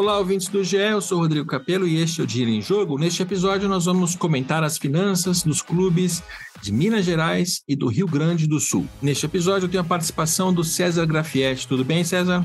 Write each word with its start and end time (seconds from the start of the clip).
Olá, 0.00 0.16
ouvintes 0.16 0.48
do 0.48 0.64
GE, 0.64 0.78
eu 0.78 1.00
sou 1.02 1.18
Rodrigo 1.18 1.46
Capello 1.46 1.86
e 1.86 2.00
este 2.00 2.22
é 2.22 2.24
o 2.24 2.26
Dinheiro 2.26 2.52
em 2.52 2.62
Jogo. 2.62 2.96
Neste 2.96 3.22
episódio, 3.22 3.68
nós 3.68 3.84
vamos 3.84 4.16
comentar 4.16 4.64
as 4.64 4.78
finanças 4.78 5.42
dos 5.42 5.60
clubes 5.60 6.22
de 6.62 6.72
Minas 6.72 7.04
Gerais 7.04 7.62
e 7.68 7.76
do 7.76 7.86
Rio 7.86 8.06
Grande 8.06 8.46
do 8.46 8.58
Sul. 8.58 8.86
Neste 9.02 9.26
episódio, 9.26 9.66
eu 9.66 9.68
tenho 9.68 9.82
a 9.82 9.86
participação 9.86 10.54
do 10.54 10.64
César 10.64 11.04
Grafietti. 11.04 11.68
Tudo 11.68 11.84
bem, 11.84 12.02
César? 12.02 12.42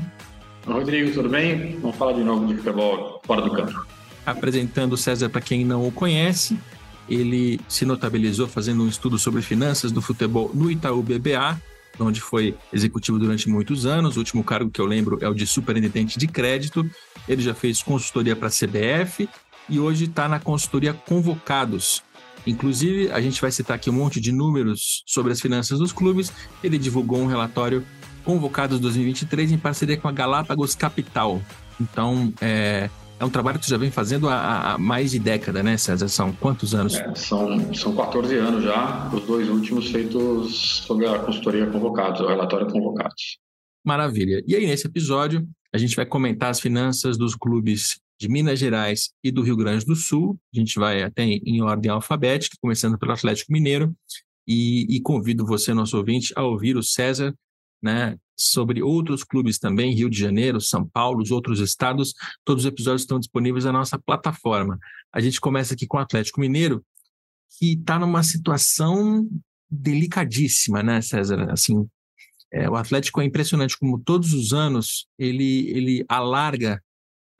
Rodrigo, 0.66 1.10
tudo 1.12 1.30
bem? 1.30 1.78
Vamos 1.80 1.96
falar 1.96 2.12
de 2.12 2.22
novo 2.22 2.46
de 2.46 2.56
futebol 2.56 3.22
fora 3.24 3.40
do 3.40 3.50
campo. 3.50 3.86
Apresentando 4.26 4.92
o 4.92 4.98
César 4.98 5.30
para 5.30 5.40
quem 5.40 5.64
não 5.64 5.88
o 5.88 5.90
conhece, 5.90 6.58
ele 7.08 7.58
se 7.66 7.86
notabilizou 7.86 8.46
fazendo 8.46 8.82
um 8.82 8.88
estudo 8.88 9.18
sobre 9.18 9.40
finanças 9.40 9.90
do 9.90 10.02
futebol 10.02 10.50
no 10.52 10.70
Itaú 10.70 11.02
BBA, 11.02 11.58
onde 11.98 12.20
foi 12.20 12.54
executivo 12.72 13.18
durante 13.18 13.48
muitos 13.48 13.86
anos. 13.86 14.16
O 14.16 14.18
último 14.18 14.44
cargo 14.44 14.70
que 14.70 14.80
eu 14.80 14.86
lembro 14.86 15.18
é 15.20 15.28
o 15.28 15.34
de 15.34 15.46
superintendente 15.46 16.18
de 16.18 16.26
crédito. 16.26 16.88
Ele 17.28 17.42
já 17.42 17.54
fez 17.54 17.82
consultoria 17.82 18.36
para 18.36 18.48
a 18.48 18.50
CBF 18.50 19.28
e 19.68 19.80
hoje 19.80 20.04
está 20.04 20.28
na 20.28 20.38
consultoria 20.38 20.94
Convocados. 20.94 22.02
Inclusive, 22.46 23.10
a 23.10 23.20
gente 23.20 23.40
vai 23.40 23.50
citar 23.50 23.76
aqui 23.76 23.90
um 23.90 23.94
monte 23.94 24.20
de 24.20 24.30
números 24.30 25.02
sobre 25.06 25.32
as 25.32 25.40
finanças 25.40 25.78
dos 25.78 25.92
clubes. 25.92 26.32
Ele 26.62 26.78
divulgou 26.78 27.18
um 27.18 27.26
relatório 27.26 27.84
Convocados 28.24 28.78
2023 28.80 29.52
em 29.52 29.58
parceria 29.58 29.96
com 29.96 30.08
a 30.08 30.12
Galápagos 30.12 30.74
Capital. 30.74 31.42
Então, 31.80 32.32
é, 32.40 32.88
é 33.18 33.24
um 33.24 33.30
trabalho 33.30 33.58
que 33.58 33.64
você 33.64 33.70
já 33.70 33.78
vem 33.78 33.90
fazendo 33.90 34.28
há, 34.28 34.72
há 34.72 34.78
mais 34.78 35.10
de 35.10 35.18
década, 35.18 35.62
né, 35.62 35.76
César? 35.76 36.08
São 36.08 36.32
quantos 36.32 36.74
anos? 36.74 36.94
É, 36.94 37.14
são, 37.14 37.74
são 37.74 37.96
14 37.96 38.36
anos 38.36 38.64
já, 38.64 39.10
os 39.12 39.24
dois 39.24 39.48
últimos 39.48 39.90
feitos 39.90 40.82
sob 40.86 41.06
a 41.06 41.18
consultoria 41.18 41.66
Convocados, 41.66 42.20
o 42.20 42.26
relatório 42.26 42.66
Convocados. 42.66 43.38
Maravilha. 43.84 44.42
E 44.46 44.54
aí, 44.54 44.66
nesse 44.66 44.86
episódio, 44.86 45.48
a 45.74 45.78
gente 45.78 45.96
vai 45.96 46.04
comentar 46.04 46.50
as 46.50 46.60
finanças 46.60 47.16
dos 47.16 47.34
clubes 47.34 47.98
de 48.20 48.28
Minas 48.28 48.58
Gerais 48.58 49.10
e 49.22 49.30
do 49.30 49.42
Rio 49.42 49.56
Grande 49.56 49.84
do 49.84 49.94
Sul. 49.94 50.38
A 50.54 50.58
gente 50.58 50.78
vai 50.78 51.02
até 51.02 51.22
em 51.22 51.62
ordem 51.62 51.90
alfabética, 51.90 52.56
começando 52.60 52.98
pelo 52.98 53.12
Atlético 53.12 53.52
Mineiro. 53.52 53.94
E, 54.48 54.86
e 54.94 55.00
convido 55.00 55.44
você, 55.44 55.74
nosso 55.74 55.96
ouvinte, 55.96 56.32
a 56.36 56.42
ouvir 56.44 56.76
o 56.76 56.82
César 56.82 57.34
né, 57.82 58.16
sobre 58.36 58.82
outros 58.82 59.24
clubes 59.24 59.58
também, 59.58 59.94
Rio 59.94 60.10
de 60.10 60.18
Janeiro, 60.18 60.60
São 60.60 60.86
Paulo, 60.86 61.22
os 61.22 61.30
outros 61.30 61.60
estados. 61.60 62.14
Todos 62.44 62.64
os 62.64 62.68
episódios 62.68 63.02
estão 63.02 63.18
disponíveis 63.18 63.64
na 63.64 63.72
nossa 63.72 63.98
plataforma. 63.98 64.78
A 65.12 65.20
gente 65.20 65.40
começa 65.40 65.74
aqui 65.74 65.86
com 65.86 65.96
o 65.96 66.00
Atlético 66.00 66.40
Mineiro, 66.40 66.84
que 67.58 67.72
está 67.72 67.98
numa 67.98 68.22
situação 68.22 69.26
delicadíssima, 69.70 70.82
né, 70.82 71.00
César? 71.00 71.50
Assim, 71.50 71.88
é, 72.52 72.68
o 72.68 72.76
Atlético 72.76 73.20
é 73.20 73.24
impressionante 73.24 73.76
como 73.78 73.98
todos 73.98 74.32
os 74.32 74.52
anos 74.52 75.06
ele, 75.18 75.70
ele 75.70 76.04
alarga 76.08 76.82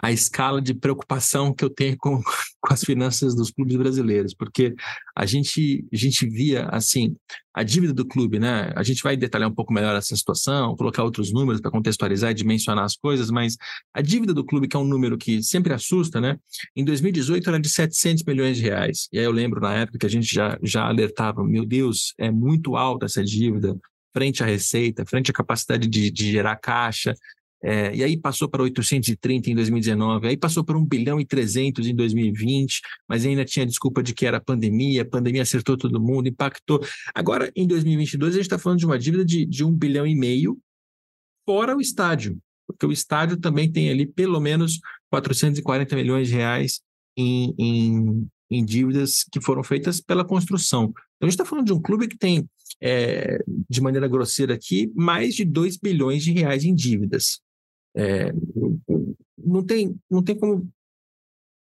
a 0.03 0.13
escala 0.13 0.61
de 0.61 0.75
preocupação 0.75 1.55
que 1.55 1.65
eu 1.65 1.71
tenho 1.71 1.97
com, 1.97 2.21
com 2.61 2.73
as 2.73 2.85
finanças 2.85 3.35
dos 3.35 3.51
clubes 3.51 3.77
brasileiros, 3.77 4.35
porque 4.35 4.75
a 5.15 5.25
gente, 5.25 5.85
a 5.93 5.97
gente 5.97 6.29
via, 6.29 6.67
assim, 6.67 7.17
a 7.55 7.63
dívida 7.63 7.95
do 7.95 8.07
clube, 8.07 8.39
né? 8.39 8.71
A 8.77 8.83
gente 8.83 9.03
vai 9.03 9.17
detalhar 9.17 9.49
um 9.49 9.55
pouco 9.55 9.73
melhor 9.73 9.97
essa 9.97 10.15
situação, 10.15 10.77
colocar 10.77 11.03
outros 11.03 11.33
números 11.33 11.61
para 11.61 11.71
contextualizar 11.71 12.31
e 12.31 12.35
dimensionar 12.35 12.85
as 12.85 12.95
coisas, 12.95 13.31
mas 13.31 13.57
a 13.95 14.03
dívida 14.03 14.35
do 14.35 14.45
clube, 14.45 14.69
que 14.69 14.77
é 14.77 14.79
um 14.79 14.85
número 14.85 15.17
que 15.17 15.43
sempre 15.43 15.73
assusta, 15.73 16.21
né? 16.21 16.39
Em 16.77 16.85
2018 16.85 17.49
era 17.49 17.59
de 17.59 17.71
700 17.71 18.25
milhões 18.25 18.59
de 18.59 18.65
reais. 18.65 19.09
E 19.11 19.19
aí 19.19 19.25
eu 19.25 19.33
lembro 19.33 19.61
na 19.61 19.73
época 19.75 19.99
que 19.99 20.07
a 20.07 20.11
gente 20.11 20.33
já, 20.33 20.59
já 20.63 20.87
alertava, 20.87 21.43
meu 21.43 21.65
Deus, 21.65 22.13
é 22.19 22.31
muito 22.31 22.77
alta 22.77 23.07
essa 23.07 23.25
dívida, 23.25 23.75
frente 24.13 24.43
à 24.43 24.47
receita, 24.47 25.05
frente 25.07 25.31
à 25.31 25.35
capacidade 25.35 25.87
de, 25.87 26.11
de 26.11 26.33
gerar 26.33 26.57
caixa, 26.57 27.15
é, 27.63 27.95
e 27.95 28.05
aí 28.05 28.17
passou 28.17 28.49
para 28.49 28.63
830 28.63 29.51
em 29.51 29.55
2019, 29.55 30.29
aí 30.29 30.37
passou 30.37 30.63
para 30.63 30.77
1 30.77 30.85
bilhão 30.85 31.21
e 31.21 31.25
300 31.25 31.87
em 31.87 31.95
2020, 31.95 32.81
mas 33.09 33.25
ainda 33.25 33.45
tinha 33.45 33.65
a 33.65 33.67
desculpa 33.67 34.03
de 34.03 34.15
que 34.15 34.27
era 34.27 34.41
pandemia, 34.41 35.03
a 35.03 35.05
pandemia 35.05 35.43
acertou 35.43 35.77
todo 35.77 36.01
mundo, 36.01 36.29
impactou. 36.29 36.81
Agora, 37.15 37.51
em 37.57 37.67
2022, 37.67 38.35
a 38.35 38.37
gente 38.37 38.47
está 38.47 38.59
falando 38.59 38.79
de 38.79 38.87
uma 38.87 38.99
dívida 38.99 39.25
de, 39.25 39.47
de 39.47 39.65
1 39.65 39.73
bilhão 39.73 40.07
e 40.07 40.15
meio, 40.15 40.59
fora 41.45 41.77
o 41.77 41.81
estádio, 41.81 42.39
porque 42.67 42.85
o 42.85 42.93
estádio 42.93 43.39
também 43.39 43.71
tem 43.71 43.89
ali 43.91 44.07
pelo 44.07 44.41
menos 44.41 44.79
440 45.11 45.97
milhões 45.97 46.29
de 46.29 46.35
reais 46.35 46.81
em, 47.17 47.55
em, 47.59 48.29
em 48.51 48.65
dívidas 48.65 49.25
que 49.33 49.41
foram 49.41 49.65
feitas 49.65 50.01
pela 50.01 50.25
construção. 50.25 50.93
Então, 51.17 51.23
a 51.23 51.25
gente 51.27 51.35
está 51.35 51.45
falando 51.45 51.67
de 51.67 51.73
um 51.73 51.81
clube 51.81 52.07
que 52.07 52.19
tem, 52.19 52.47
é, 52.83 53.43
de 53.69 53.81
maneira 53.81 54.07
grosseira 54.07 54.55
aqui, 54.55 54.93
mais 54.95 55.35
de 55.35 55.45
2 55.45 55.79
bilhões 55.79 56.23
de 56.23 56.33
reais 56.33 56.63
em 56.63 56.75
dívidas. 56.75 57.41
É, 57.97 58.31
não, 59.39 59.65
tem, 59.65 59.99
não 60.11 60.23
tem 60.23 60.39
como 60.39 60.69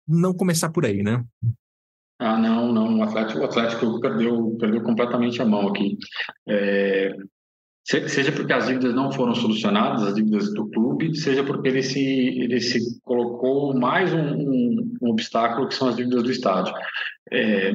não 0.07 0.33
começar 0.33 0.69
por 0.69 0.85
aí, 0.85 1.01
né? 1.01 1.25
Ah, 2.19 2.37
não, 2.37 2.73
não. 2.73 2.99
O 2.99 3.03
Atlético, 3.03 3.39
o 3.39 3.45
Atlético 3.45 3.99
perdeu, 4.01 4.57
perdeu 4.59 4.83
completamente 4.83 5.41
a 5.41 5.45
mão 5.45 5.69
aqui. 5.69 5.97
É, 6.47 7.15
seja 7.87 8.31
porque 8.33 8.51
as 8.51 8.67
dívidas 8.67 8.93
não 8.93 9.11
foram 9.11 9.33
solucionadas, 9.33 10.03
as 10.03 10.15
dívidas 10.15 10.53
do 10.53 10.69
clube, 10.69 11.15
seja 11.15 11.43
porque 11.43 11.69
ele 11.69 11.81
se, 11.81 12.01
ele 12.01 12.59
se 12.59 12.79
colocou 13.01 13.73
mais 13.77 14.13
um, 14.13 14.19
um, 14.19 14.93
um 15.01 15.09
obstáculo 15.09 15.67
que 15.67 15.75
são 15.75 15.87
as 15.87 15.95
dívidas 15.95 16.23
do 16.23 16.31
estádio. 16.31 16.73
É, 17.31 17.71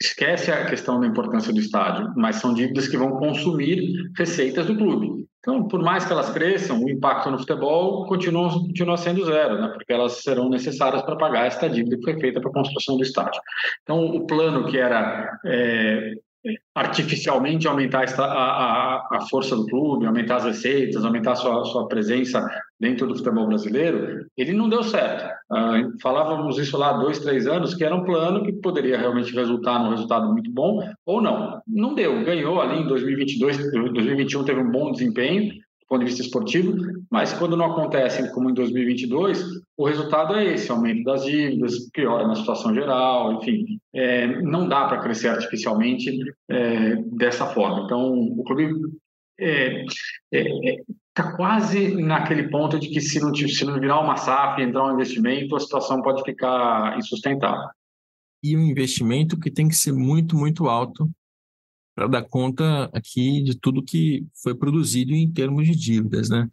esquece 0.00 0.52
a 0.52 0.64
questão 0.66 1.00
da 1.00 1.06
importância 1.08 1.52
do 1.52 1.58
estádio, 1.58 2.12
mas 2.16 2.36
são 2.36 2.54
dívidas 2.54 2.86
que 2.86 2.96
vão 2.96 3.18
consumir 3.18 3.82
receitas 4.16 4.66
do 4.66 4.76
clube. 4.76 5.26
Então, 5.40 5.66
por 5.66 5.82
mais 5.82 6.04
que 6.04 6.12
elas 6.12 6.30
cresçam, 6.30 6.82
o 6.82 6.90
impacto 6.90 7.30
no 7.30 7.38
futebol 7.38 8.06
continua, 8.06 8.50
continua 8.50 8.96
sendo 8.96 9.24
zero, 9.24 9.60
né? 9.60 9.68
porque 9.74 9.92
elas 9.92 10.22
serão 10.22 10.48
necessárias 10.48 11.02
para 11.02 11.16
pagar 11.16 11.46
esta 11.46 11.68
dívida 11.68 11.96
que 11.96 12.04
foi 12.04 12.20
feita 12.20 12.40
para 12.40 12.50
a 12.50 12.54
construção 12.54 12.96
do 12.96 13.02
estádio. 13.02 13.40
Então, 13.82 14.04
o 14.04 14.26
plano 14.26 14.66
que 14.66 14.78
era 14.78 15.28
é, 15.46 16.12
artificialmente 16.74 17.66
aumentar 17.66 18.04
a, 18.18 18.22
a, 18.22 19.08
a, 19.12 19.20
força 19.28 19.56
do 19.56 19.66
clube, 19.66 20.06
aumentar 20.06 20.36
as 20.36 20.44
receitas, 20.44 21.04
aumentar 21.04 21.32
a 21.32 21.36
sua, 21.36 21.64
sua 21.64 21.88
presença 21.88 22.48
dentro 22.78 23.06
do 23.06 23.16
futebol 23.16 23.48
brasileiro, 23.48 24.26
ele 24.36 24.52
não 24.52 24.68
deu 24.68 24.82
certo. 24.82 25.28
Uh, 25.50 25.98
falávamos 26.00 26.58
isso 26.58 26.76
lá 26.78 26.90
há 26.90 26.98
dois, 26.98 27.18
três 27.18 27.46
anos, 27.46 27.74
que 27.74 27.84
era 27.84 27.94
um 27.94 28.04
plano 28.04 28.44
que 28.44 28.52
poderia 28.52 28.96
realmente 28.96 29.34
resultar 29.34 29.80
num 29.80 29.90
resultado 29.90 30.32
muito 30.32 30.50
bom, 30.50 30.80
ou 31.04 31.20
não. 31.20 31.60
Não 31.66 31.94
deu, 31.94 32.24
ganhou 32.24 32.60
ali 32.60 32.82
em 32.82 32.86
2022, 32.86 33.72
2021 33.72 34.44
teve 34.44 34.60
um 34.60 34.70
bom 34.70 34.92
desempenho, 34.92 35.52
ponto 35.88 36.00
de 36.00 36.10
vista 36.10 36.22
esportivo, 36.22 36.76
mas 37.10 37.32
quando 37.32 37.56
não 37.56 37.72
acontece 37.72 38.32
como 38.32 38.50
em 38.50 38.54
2022, 38.54 39.42
o 39.76 39.86
resultado 39.86 40.34
é 40.34 40.54
esse, 40.54 40.70
aumento 40.70 41.02
das 41.04 41.24
dívidas, 41.24 41.88
piora 41.90 42.26
na 42.26 42.34
situação 42.34 42.74
geral, 42.74 43.32
enfim, 43.34 43.80
é, 43.94 44.40
não 44.42 44.68
dá 44.68 44.86
para 44.86 45.00
crescer 45.00 45.28
artificialmente 45.28 46.14
é, 46.50 46.96
dessa 47.12 47.46
forma. 47.46 47.84
Então, 47.84 48.12
o 48.12 48.44
clube 48.44 48.70
está 49.38 49.40
é, 49.40 49.84
é, 50.32 50.74
é, 50.74 51.32
quase 51.36 51.94
naquele 51.94 52.48
ponto 52.48 52.78
de 52.78 52.88
que 52.88 53.00
se 53.00 53.18
não, 53.18 53.34
se 53.34 53.64
não 53.64 53.80
virar 53.80 54.00
uma 54.00 54.16
SAF, 54.16 54.60
entrar 54.60 54.84
um 54.84 54.94
investimento, 54.94 55.56
a 55.56 55.60
situação 55.60 56.02
pode 56.02 56.22
ficar 56.22 56.98
insustentável. 56.98 57.68
E 58.42 58.56
um 58.56 58.62
investimento 58.62 59.38
que 59.38 59.50
tem 59.50 59.68
que 59.68 59.74
ser 59.74 59.92
muito, 59.92 60.36
muito 60.36 60.68
alto 60.68 61.10
para 61.98 62.06
dar 62.06 62.22
conta 62.22 62.88
aqui 62.92 63.42
de 63.42 63.58
tudo 63.58 63.82
que 63.82 64.24
foi 64.40 64.54
produzido 64.54 65.12
em 65.12 65.28
termos 65.28 65.66
de 65.66 65.74
dívidas, 65.74 66.28
né? 66.28 66.48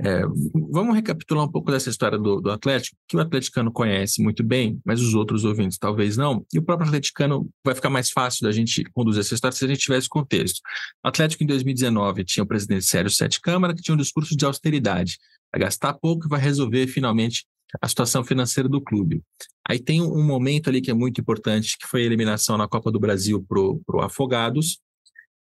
É, 0.00 0.22
vamos 0.70 0.94
recapitular 0.94 1.44
um 1.44 1.50
pouco 1.50 1.72
dessa 1.72 1.90
história 1.90 2.16
do, 2.16 2.40
do, 2.40 2.50
Atlético, 2.50 2.96
que 3.08 3.16
o 3.16 3.20
atleticano 3.20 3.72
conhece 3.72 4.22
muito 4.22 4.44
bem, 4.44 4.80
mas 4.84 5.00
os 5.00 5.14
outros 5.14 5.44
ouvintes 5.44 5.78
talvez 5.78 6.16
não. 6.16 6.46
E 6.52 6.60
o 6.60 6.62
próprio 6.62 6.86
atleticano 6.86 7.48
vai 7.64 7.74
ficar 7.74 7.90
mais 7.90 8.10
fácil 8.10 8.44
da 8.44 8.52
gente 8.52 8.84
conduzir 8.92 9.20
essa 9.20 9.34
história 9.34 9.56
se 9.56 9.64
a 9.64 9.68
gente 9.68 9.80
tivesse 9.80 10.08
contexto. 10.08 10.60
O 11.04 11.08
Atlético, 11.08 11.42
em 11.42 11.46
2019, 11.46 12.24
tinha 12.24 12.44
o 12.44 12.46
presidente 12.46 12.84
Sérgio 12.84 13.16
Sete 13.16 13.40
Câmara, 13.40 13.74
que 13.74 13.82
tinha 13.82 13.94
um 13.96 13.98
discurso 13.98 14.36
de 14.36 14.44
austeridade. 14.44 15.18
Vai 15.52 15.60
gastar 15.62 15.94
pouco 15.94 16.26
e 16.26 16.28
vai 16.28 16.40
resolver 16.40 16.86
finalmente 16.86 17.44
a 17.80 17.88
situação 17.88 18.24
financeira 18.24 18.68
do 18.68 18.80
clube. 18.80 19.22
Aí 19.68 19.78
tem 19.78 20.02
um 20.02 20.22
momento 20.22 20.68
ali 20.68 20.80
que 20.80 20.90
é 20.90 20.94
muito 20.94 21.20
importante, 21.20 21.78
que 21.78 21.86
foi 21.86 22.02
a 22.02 22.06
eliminação 22.06 22.56
na 22.56 22.68
Copa 22.68 22.90
do 22.90 23.00
Brasil 23.00 23.44
para 23.48 23.60
o 23.60 24.00
Afogados, 24.00 24.78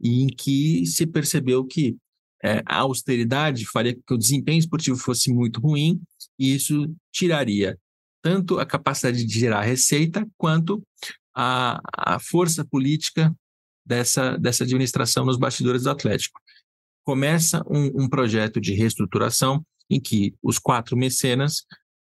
e 0.02 0.24
em 0.24 0.28
que 0.28 0.86
se 0.86 1.06
percebeu 1.06 1.66
que 1.66 1.98
é, 2.44 2.62
a 2.66 2.80
austeridade 2.80 3.66
faria 3.66 3.96
com 3.96 4.02
que 4.06 4.14
o 4.14 4.18
desempenho 4.18 4.60
esportivo 4.60 4.98
fosse 4.98 5.34
muito 5.34 5.60
ruim 5.60 6.02
e 6.38 6.54
isso 6.54 6.94
tiraria 7.12 7.78
tanto 8.22 8.60
a 8.60 8.66
capacidade 8.66 9.24
de 9.24 9.40
gerar 9.40 9.62
receita 9.62 10.28
quanto 10.38 10.84
a, 11.36 11.80
a 11.96 12.20
força 12.20 12.66
política 12.66 13.36
dessa, 13.86 14.38
dessa 14.38 14.64
administração 14.64 15.26
nos 15.26 15.38
bastidores 15.38 15.84
do 15.84 15.92
Atlético. 15.92 16.40
Começa 17.06 17.64
um, 17.70 18.04
um 18.04 18.10
projeto 18.10 18.60
de 18.60 18.74
reestruturação 18.74 19.64
em 19.90 20.00
que 20.02 20.34
os 20.42 20.58
quatro 20.58 20.98
mecenas 20.98 21.66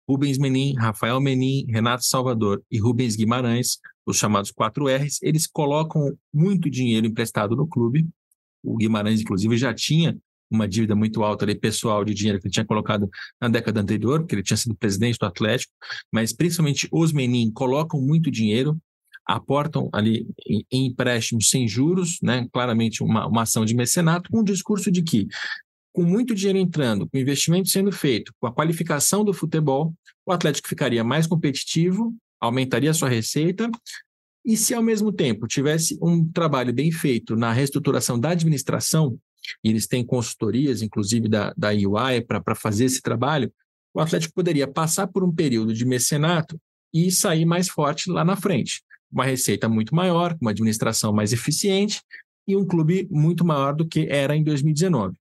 Rubens 0.08 0.38
Menin, 0.38 0.74
Rafael 0.74 1.20
Menin, 1.20 1.66
Renato 1.68 2.04
Salvador 2.04 2.62
e 2.70 2.78
Rubens 2.78 3.14
Guimarães, 3.14 3.78
os 4.06 4.16
chamados 4.16 4.50
4Rs, 4.50 5.18
eles 5.20 5.46
colocam 5.46 6.16
muito 6.32 6.70
dinheiro 6.70 7.06
emprestado 7.06 7.54
no 7.54 7.66
clube. 7.66 8.08
O 8.62 8.76
Guimarães, 8.76 9.20
inclusive, 9.20 9.56
já 9.58 9.74
tinha 9.74 10.16
uma 10.50 10.66
dívida 10.66 10.94
muito 10.94 11.22
alta 11.22 11.44
ali, 11.44 11.54
pessoal 11.54 12.04
de 12.04 12.14
dinheiro 12.14 12.40
que 12.40 12.46
ele 12.46 12.52
tinha 12.52 12.64
colocado 12.64 13.08
na 13.38 13.48
década 13.48 13.80
anterior, 13.80 14.20
porque 14.20 14.34
ele 14.34 14.42
tinha 14.42 14.56
sido 14.56 14.74
presidente 14.74 15.18
do 15.18 15.26
Atlético, 15.26 15.72
mas 16.10 16.32
principalmente 16.32 16.88
os 16.90 17.12
Menin 17.12 17.50
colocam 17.50 18.00
muito 18.00 18.30
dinheiro, 18.30 18.80
aportam 19.26 19.90
ali 19.92 20.26
em, 20.46 20.64
em 20.72 20.86
empréstimos 20.86 21.50
sem 21.50 21.68
juros, 21.68 22.18
né? 22.22 22.48
claramente 22.50 23.02
uma, 23.02 23.26
uma 23.26 23.42
ação 23.42 23.62
de 23.62 23.74
mecenato, 23.74 24.30
com 24.30 24.40
o 24.40 24.44
discurso 24.44 24.90
de 24.90 25.02
que 25.02 25.26
com 25.98 26.04
muito 26.04 26.32
dinheiro 26.32 26.60
entrando, 26.60 27.08
com 27.08 27.18
investimento 27.18 27.68
sendo 27.68 27.90
feito, 27.90 28.32
com 28.38 28.46
a 28.46 28.52
qualificação 28.52 29.24
do 29.24 29.34
futebol, 29.34 29.92
o 30.24 30.30
Atlético 30.30 30.68
ficaria 30.68 31.02
mais 31.02 31.26
competitivo, 31.26 32.14
aumentaria 32.40 32.94
sua 32.94 33.08
receita, 33.08 33.68
e 34.44 34.56
se 34.56 34.72
ao 34.74 34.80
mesmo 34.80 35.10
tempo 35.10 35.48
tivesse 35.48 35.98
um 36.00 36.24
trabalho 36.30 36.72
bem 36.72 36.92
feito 36.92 37.34
na 37.34 37.52
reestruturação 37.52 38.16
da 38.16 38.28
administração, 38.30 39.18
e 39.64 39.70
eles 39.70 39.88
têm 39.88 40.06
consultorias, 40.06 40.82
inclusive 40.82 41.28
da, 41.28 41.52
da 41.56 41.70
UI, 41.70 42.20
para 42.24 42.54
fazer 42.54 42.84
esse 42.84 43.02
trabalho, 43.02 43.52
o 43.92 43.98
Atlético 43.98 44.34
poderia 44.34 44.68
passar 44.68 45.08
por 45.08 45.24
um 45.24 45.34
período 45.34 45.74
de 45.74 45.84
mecenato 45.84 46.60
e 46.94 47.10
sair 47.10 47.44
mais 47.44 47.68
forte 47.68 48.08
lá 48.08 48.24
na 48.24 48.36
frente. 48.36 48.84
Uma 49.10 49.24
receita 49.24 49.68
muito 49.68 49.96
maior, 49.96 50.38
uma 50.40 50.52
administração 50.52 51.12
mais 51.12 51.32
eficiente 51.32 52.00
e 52.46 52.54
um 52.54 52.64
clube 52.64 53.08
muito 53.10 53.44
maior 53.44 53.74
do 53.74 53.84
que 53.84 54.06
era 54.08 54.36
em 54.36 54.44
2019. 54.44 55.18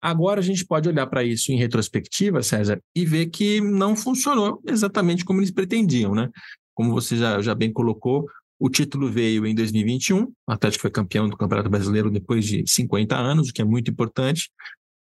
Agora 0.00 0.40
a 0.40 0.42
gente 0.42 0.64
pode 0.64 0.88
olhar 0.88 1.06
para 1.06 1.22
isso 1.22 1.52
em 1.52 1.56
retrospectiva, 1.56 2.42
César, 2.42 2.80
e 2.94 3.04
ver 3.04 3.26
que 3.26 3.60
não 3.60 3.94
funcionou 3.94 4.62
exatamente 4.66 5.24
como 5.24 5.40
eles 5.40 5.50
pretendiam, 5.50 6.14
né? 6.14 6.28
Como 6.74 6.92
você 6.92 7.16
já, 7.16 7.40
já 7.42 7.54
bem 7.54 7.72
colocou, 7.72 8.26
o 8.58 8.68
título 8.68 9.10
veio 9.10 9.46
em 9.46 9.54
2021, 9.54 10.22
o 10.22 10.34
Atlético 10.46 10.82
foi 10.82 10.90
campeão 10.90 11.28
do 11.28 11.36
Campeonato 11.36 11.70
Brasileiro 11.70 12.10
depois 12.10 12.44
de 12.44 12.64
50 12.66 13.16
anos, 13.16 13.48
o 13.48 13.52
que 13.52 13.62
é 13.62 13.64
muito 13.64 13.90
importante, 13.90 14.50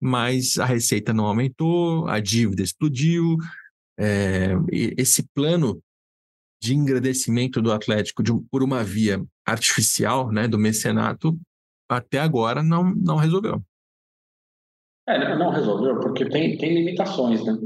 mas 0.02 0.58
a 0.58 0.66
receita 0.66 1.14
não 1.14 1.26
aumentou, 1.26 2.08
a 2.08 2.20
dívida 2.20 2.64
explodiu, 2.64 3.38
é, 3.98 4.52
esse 4.98 5.24
plano 5.34 5.82
de 6.62 6.74
engrandecimento 6.74 7.62
do 7.62 7.72
Atlético 7.72 8.24
de, 8.24 8.32
por 8.50 8.64
uma 8.64 8.84
via 8.84 9.22
artificial, 9.46 10.32
né, 10.32 10.48
do 10.48 10.58
mecenato, 10.58 11.38
até 11.90 12.20
agora 12.20 12.62
não, 12.64 12.94
não 12.96 13.18
resolveu. 13.18 13.64
É, 15.10 15.36
não 15.36 15.50
resolveu, 15.50 16.00
porque 16.00 16.30
tem, 16.30 16.56
tem 16.56 16.76
limitações, 16.76 17.44
né? 17.44 17.58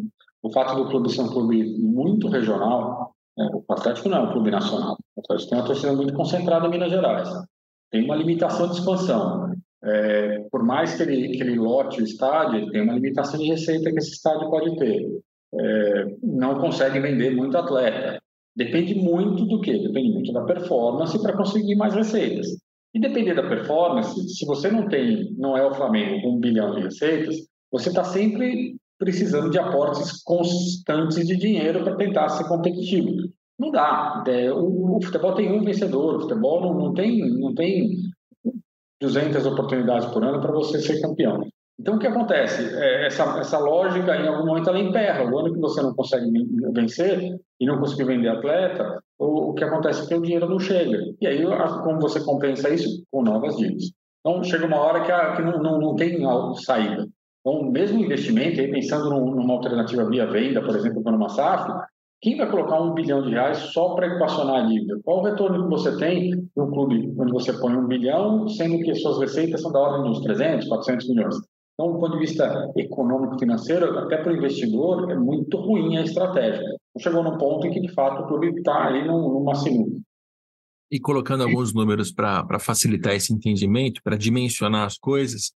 O 0.41 0.49
fato 0.49 0.75
do 0.75 0.89
clube 0.89 1.11
ser 1.11 1.21
um 1.21 1.27
clube 1.27 1.77
muito 1.77 2.29
regional, 2.29 3.13
é, 3.37 3.43
o 3.43 3.63
Atlético 3.69 4.07
não 4.07 4.17
é 4.17 4.21
um 4.21 4.31
clube 4.31 4.49
nacional. 4.49 4.97
O 5.15 5.19
Atlético 5.19 5.49
tem 5.49 5.59
uma 5.59 5.65
torcida 5.65 5.93
muito 5.93 6.13
concentrada 6.13 6.67
em 6.67 6.69
Minas 6.69 6.89
Gerais. 6.89 7.29
Tem 7.91 8.05
uma 8.05 8.15
limitação 8.15 8.67
de 8.67 8.75
expansão. 8.75 9.53
É, 9.83 10.39
por 10.49 10.63
mais 10.63 10.95
que 10.95 11.03
ele, 11.03 11.35
que 11.35 11.43
ele 11.43 11.59
lote 11.59 12.01
o 12.01 12.05
estádio, 12.05 12.59
ele 12.59 12.71
tem 12.71 12.81
uma 12.81 12.93
limitação 12.93 13.37
de 13.37 13.47
receita 13.47 13.91
que 13.91 13.97
esse 13.97 14.11
estádio 14.11 14.49
pode 14.49 14.77
ter. 14.77 15.05
É, 15.53 16.15
não 16.23 16.59
consegue 16.59 16.99
vender 17.01 17.35
muito 17.35 17.57
atleta. 17.57 18.21
Depende 18.55 18.95
muito 18.95 19.45
do 19.45 19.59
quê? 19.59 19.79
Depende 19.79 20.13
muito 20.13 20.31
da 20.31 20.43
performance 20.45 21.21
para 21.21 21.35
conseguir 21.35 21.75
mais 21.75 21.93
receitas. 21.93 22.47
E 22.93 22.99
depender 22.99 23.33
da 23.33 23.47
performance, 23.47 24.29
se 24.29 24.45
você 24.45 24.69
não 24.69 24.87
tem, 24.87 25.33
não 25.35 25.57
é 25.57 25.65
o 25.65 25.73
Flamengo 25.73 26.21
com 26.21 26.35
um 26.35 26.39
bilhão 26.39 26.75
de 26.75 26.81
receitas, 26.81 27.35
você 27.71 27.89
está 27.89 28.03
sempre 28.03 28.75
precisando 28.99 29.49
de 29.49 29.57
aportes 29.57 30.21
constantes 30.23 31.25
de 31.27 31.35
dinheiro 31.35 31.83
para 31.83 31.95
tentar 31.95 32.29
ser 32.29 32.47
competitivo. 32.47 33.09
Não 33.57 33.71
dá. 33.71 34.23
É, 34.27 34.51
o, 34.51 34.99
futebol 35.01 35.33
tem 35.33 35.51
um 35.51 35.63
vencedor, 35.63 36.15
o 36.15 36.21
futebol 36.21 36.61
não, 36.61 36.73
não, 36.73 36.93
tem, 36.93 37.19
não 37.39 37.53
tem 37.55 37.97
200 39.01 39.45
oportunidades 39.45 40.07
por 40.09 40.23
ano 40.23 40.39
para 40.39 40.51
você 40.51 40.79
ser 40.79 41.01
campeão. 41.01 41.41
Então, 41.79 41.95
o 41.95 41.99
que 41.99 42.07
acontece? 42.07 42.75
É, 42.75 43.07
essa, 43.07 43.23
essa 43.39 43.57
lógica, 43.57 44.15
em 44.15 44.27
algum 44.27 44.45
momento, 44.45 44.69
ela 44.69 44.79
emperra. 44.79 45.23
O 45.25 45.39
ano 45.39 45.53
que 45.53 45.59
você 45.59 45.81
não 45.81 45.93
consegue 45.93 46.25
vencer 46.73 47.35
e 47.59 47.65
não 47.65 47.79
conseguir 47.79 48.05
vender 48.05 48.29
atleta, 48.29 49.01
o, 49.17 49.49
o 49.49 49.53
que 49.53 49.63
acontece 49.63 50.03
é 50.03 50.07
que 50.07 50.15
o 50.15 50.21
dinheiro 50.21 50.47
não 50.47 50.59
chega. 50.59 50.99
E 51.19 51.27
aí, 51.27 51.43
como 51.83 51.99
você 51.99 52.23
compensa 52.23 52.69
isso? 52.69 53.03
Com 53.11 53.23
novas 53.23 53.57
dívidas. 53.57 53.91
Então, 54.19 54.43
chega 54.43 54.65
uma 54.65 54.79
hora 54.79 55.03
que, 55.03 55.11
a, 55.11 55.35
que 55.35 55.41
não, 55.41 55.61
não, 55.61 55.79
não 55.79 55.95
tem 55.95 56.19
saída. 56.63 57.07
Então, 57.41 57.69
mesmo 57.71 57.99
investimento, 57.99 58.61
aí 58.61 58.71
pensando 58.71 59.09
numa 59.09 59.53
alternativa 59.53 60.07
via 60.09 60.25
venda, 60.25 60.61
por 60.61 60.75
exemplo, 60.75 61.03
para 61.03 61.15
uma 61.15 61.27
SAF, 61.27 61.69
quem 62.21 62.37
vai 62.37 62.49
colocar 62.49 62.79
um 62.79 62.93
bilhão 62.93 63.21
de 63.21 63.31
reais 63.31 63.57
só 63.57 63.95
para 63.95 64.07
equacionar 64.07 64.63
a 64.63 64.65
dívida? 64.65 64.97
Qual 65.03 65.19
o 65.19 65.23
retorno 65.23 65.63
que 65.63 65.69
você 65.69 65.97
tem 65.97 66.31
no 66.55 66.71
clube 66.71 67.13
onde 67.19 67.33
você 67.33 67.51
põe 67.51 67.75
um 67.75 67.85
bilhão, 67.85 68.47
sendo 68.47 68.79
que 68.79 68.95
suas 68.95 69.19
receitas 69.19 69.61
são 69.61 69.73
da 69.73 69.79
ordem 69.79 70.09
dos 70.09 70.21
300, 70.21 70.69
400 70.69 71.09
milhões? 71.09 71.35
Então, 71.73 71.91
do 71.91 71.99
ponto 71.99 72.13
de 72.13 72.19
vista 72.19 72.71
econômico 72.77 73.39
financeiro, 73.39 73.97
até 73.97 74.17
para 74.17 74.31
o 74.31 74.35
investidor, 74.35 75.09
é 75.09 75.15
muito 75.15 75.57
ruim 75.57 75.97
a 75.97 76.03
estratégia. 76.03 76.61
Então, 76.61 76.99
chegou 76.99 77.23
num 77.23 77.37
ponto 77.37 77.65
em 77.65 77.71
que, 77.71 77.81
de 77.81 77.91
fato, 77.93 78.23
o 78.23 78.27
clube 78.27 78.49
está 78.55 78.89
aí 78.89 79.07
numa 79.07 79.55
sinuca. 79.55 79.99
E 80.91 80.99
colocando 80.99 81.43
alguns 81.43 81.73
números 81.73 82.11
para 82.11 82.59
facilitar 82.59 83.15
esse 83.15 83.33
entendimento, 83.33 84.01
para 84.03 84.15
dimensionar 84.15 84.85
as 84.85 84.97
coisas, 84.97 85.51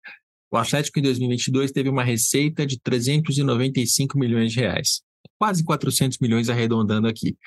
o 0.49 0.57
Atlético 0.57 0.97
em 0.97 1.03
2022 1.03 1.71
teve 1.71 1.89
uma 1.89 2.03
receita 2.03 2.65
de 2.65 2.79
395 2.79 4.17
milhões 4.17 4.53
de 4.53 4.59
reais, 4.59 5.03
quase 5.37 5.63
400 5.63 6.17
milhões 6.19 6.49
arredondando 6.49 7.07
aqui. 7.07 7.37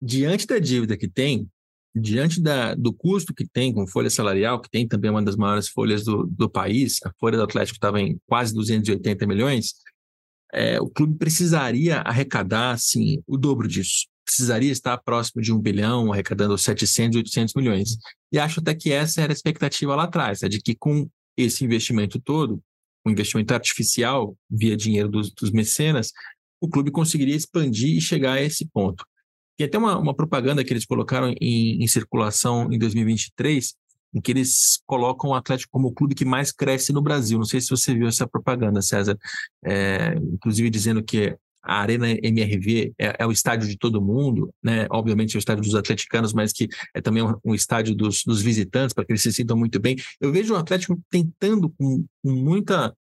Diante 0.00 0.46
da 0.46 0.58
dívida 0.58 0.96
que 0.96 1.06
tem, 1.06 1.48
diante 1.94 2.40
da, 2.40 2.74
do 2.74 2.92
custo 2.92 3.34
que 3.34 3.46
tem 3.46 3.72
com 3.72 3.86
folha 3.86 4.08
salarial, 4.08 4.60
que 4.60 4.70
tem 4.70 4.86
também 4.88 5.10
uma 5.10 5.22
das 5.22 5.36
maiores 5.36 5.68
folhas 5.68 6.04
do, 6.04 6.26
do 6.26 6.48
país, 6.48 6.98
a 7.04 7.12
folha 7.20 7.36
do 7.36 7.44
Atlético 7.44 7.76
estava 7.76 8.00
em 8.00 8.18
quase 8.26 8.54
280 8.54 9.26
milhões, 9.26 9.74
é, 10.52 10.80
o 10.80 10.88
clube 10.88 11.16
precisaria 11.16 11.98
arrecadar 12.00 12.72
assim, 12.72 13.22
o 13.26 13.36
dobro 13.36 13.66
disso. 13.66 14.06
Precisaria 14.24 14.70
estar 14.70 14.96
próximo 14.98 15.42
de 15.42 15.52
um 15.52 15.58
bilhão, 15.58 16.12
arrecadando 16.12 16.56
700, 16.56 17.16
800 17.16 17.54
milhões. 17.54 17.96
E 18.30 18.38
acho 18.38 18.60
até 18.60 18.74
que 18.74 18.92
essa 18.92 19.20
era 19.20 19.32
a 19.32 19.34
expectativa 19.34 19.96
lá 19.96 20.04
atrás, 20.04 20.42
é 20.42 20.48
de 20.48 20.60
que 20.60 20.74
com 20.74 21.08
esse 21.36 21.64
investimento 21.64 22.20
todo, 22.20 22.62
um 23.04 23.10
investimento 23.10 23.52
artificial 23.52 24.36
via 24.48 24.76
dinheiro 24.76 25.08
dos, 25.08 25.32
dos 25.32 25.50
mecenas, 25.50 26.12
o 26.60 26.68
clube 26.68 26.90
conseguiria 26.90 27.34
expandir 27.34 27.96
e 27.96 28.00
chegar 28.00 28.34
a 28.34 28.42
esse 28.42 28.64
ponto. 28.66 29.04
Tem 29.56 29.66
até 29.66 29.78
uma, 29.78 29.98
uma 29.98 30.14
propaganda 30.14 30.64
que 30.64 30.72
eles 30.72 30.84
colocaram 30.84 31.34
em, 31.40 31.82
em, 31.82 31.86
circulação 31.86 32.72
em 32.72 32.78
2023, 32.78 33.74
em 34.14 34.20
que 34.20 34.32
eles 34.32 34.82
colocam 34.86 35.30
o 35.30 35.34
Atlético 35.34 35.72
como 35.72 35.88
o 35.88 35.92
clube 35.92 36.14
que 36.14 36.24
mais 36.24 36.52
cresce 36.52 36.92
no 36.92 37.02
Brasil. 37.02 37.38
Não 37.38 37.44
sei 37.44 37.60
se 37.60 37.70
você 37.70 37.94
viu 37.94 38.08
essa 38.08 38.26
propaganda, 38.26 38.82
César. 38.82 39.18
É, 39.64 40.14
inclusive 40.32 40.68
dizendo 40.70 41.02
que 41.02 41.36
a 41.62 41.80
Arena 41.80 42.10
MRV 42.10 42.92
é, 42.98 43.16
é, 43.20 43.26
o 43.26 43.30
estádio 43.30 43.68
de 43.68 43.78
todo 43.78 44.02
mundo, 44.02 44.52
né? 44.62 44.86
Obviamente 44.90 45.36
é 45.36 45.38
o 45.38 45.38
estádio 45.38 45.62
dos 45.62 45.74
atleticanos, 45.74 46.32
mas 46.32 46.52
que 46.52 46.68
é 46.92 47.00
também 47.00 47.22
um, 47.22 47.34
um 47.44 47.54
estádio 47.54 47.94
dos, 47.94 48.24
dos 48.24 48.42
visitantes, 48.42 48.92
para 48.92 49.04
que 49.04 49.12
eles 49.12 49.22
se 49.22 49.32
sintam 49.32 49.56
muito 49.56 49.78
bem. 49.78 49.96
Eu 50.20 50.32
vejo 50.32 50.54
o 50.54 50.56
Atlético 50.56 51.00
tentando 51.08 51.70
com, 51.70 52.04
com 52.22 52.32
muita, 52.32 52.94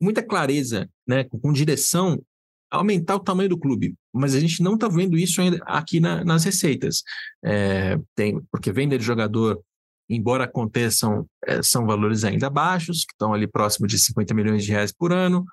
muita 0.00 0.22
clareza, 0.22 0.88
né? 1.06 1.24
com, 1.24 1.38
com 1.38 1.52
direção, 1.52 2.22
aumentar 2.70 3.16
o 3.16 3.20
tamanho 3.20 3.48
do 3.48 3.58
clube, 3.58 3.94
mas 4.12 4.34
a 4.34 4.40
gente 4.40 4.62
não 4.62 4.74
está 4.74 4.88
vendo 4.88 5.16
isso 5.16 5.40
ainda 5.40 5.58
aqui 5.64 6.00
na, 6.00 6.24
nas 6.24 6.44
receitas. 6.44 7.02
É, 7.44 7.98
tem, 8.14 8.40
porque 8.50 8.72
venda 8.72 8.98
de 8.98 9.04
jogador, 9.04 9.60
embora 10.08 10.44
aconteçam, 10.44 11.26
é, 11.46 11.62
são 11.62 11.86
valores 11.86 12.24
ainda 12.24 12.50
baixos, 12.50 13.04
que 13.04 13.12
estão 13.12 13.32
ali 13.32 13.46
próximo 13.46 13.86
de 13.86 13.98
50 13.98 14.34
milhões 14.34 14.64
de 14.64 14.72
reais 14.72 14.92
por 14.92 15.12
ano. 15.12 15.44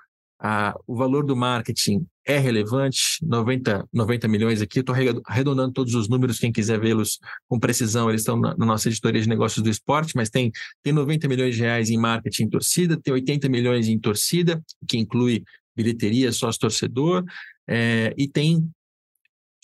O 0.86 0.96
valor 0.96 1.26
do 1.26 1.36
marketing 1.36 2.06
é 2.26 2.38
relevante, 2.38 3.18
90, 3.22 3.88
90 3.92 4.28
milhões 4.28 4.62
aqui. 4.62 4.80
Estou 4.80 4.96
arredondando 5.26 5.72
todos 5.72 5.96
os 5.96 6.10
números, 6.10 6.38
quem 6.38 6.52
quiser 6.52 6.80
vê-los 6.80 7.20
com 7.48 7.60
precisão, 7.60 8.10
eles 8.10 8.22
estão 8.22 8.36
na, 8.36 8.56
na, 8.56 8.66
nossa 8.66 8.88
editoria 8.88 9.22
de 9.22 9.30
negócios 9.30 9.64
do 9.64 9.70
esporte, 9.70 10.14
mas 10.16 10.30
tem, 10.30 10.52
tem 10.84 10.94
90 10.94 11.28
milhões 11.28 11.56
de 11.56 11.62
reais 11.62 11.90
em 11.90 11.98
marketing 11.98 12.44
em 12.44 12.50
torcida, 12.50 13.00
tem 13.02 13.14
80 13.14 13.48
milhões 13.50 13.88
em 13.88 13.98
torcida, 13.98 14.62
que 14.88 14.98
inclui 14.98 15.44
bilheteria, 15.76 16.32
sócio-torcedor, 16.32 17.24
é, 17.68 18.14
e 18.18 18.28
tem 18.28 18.70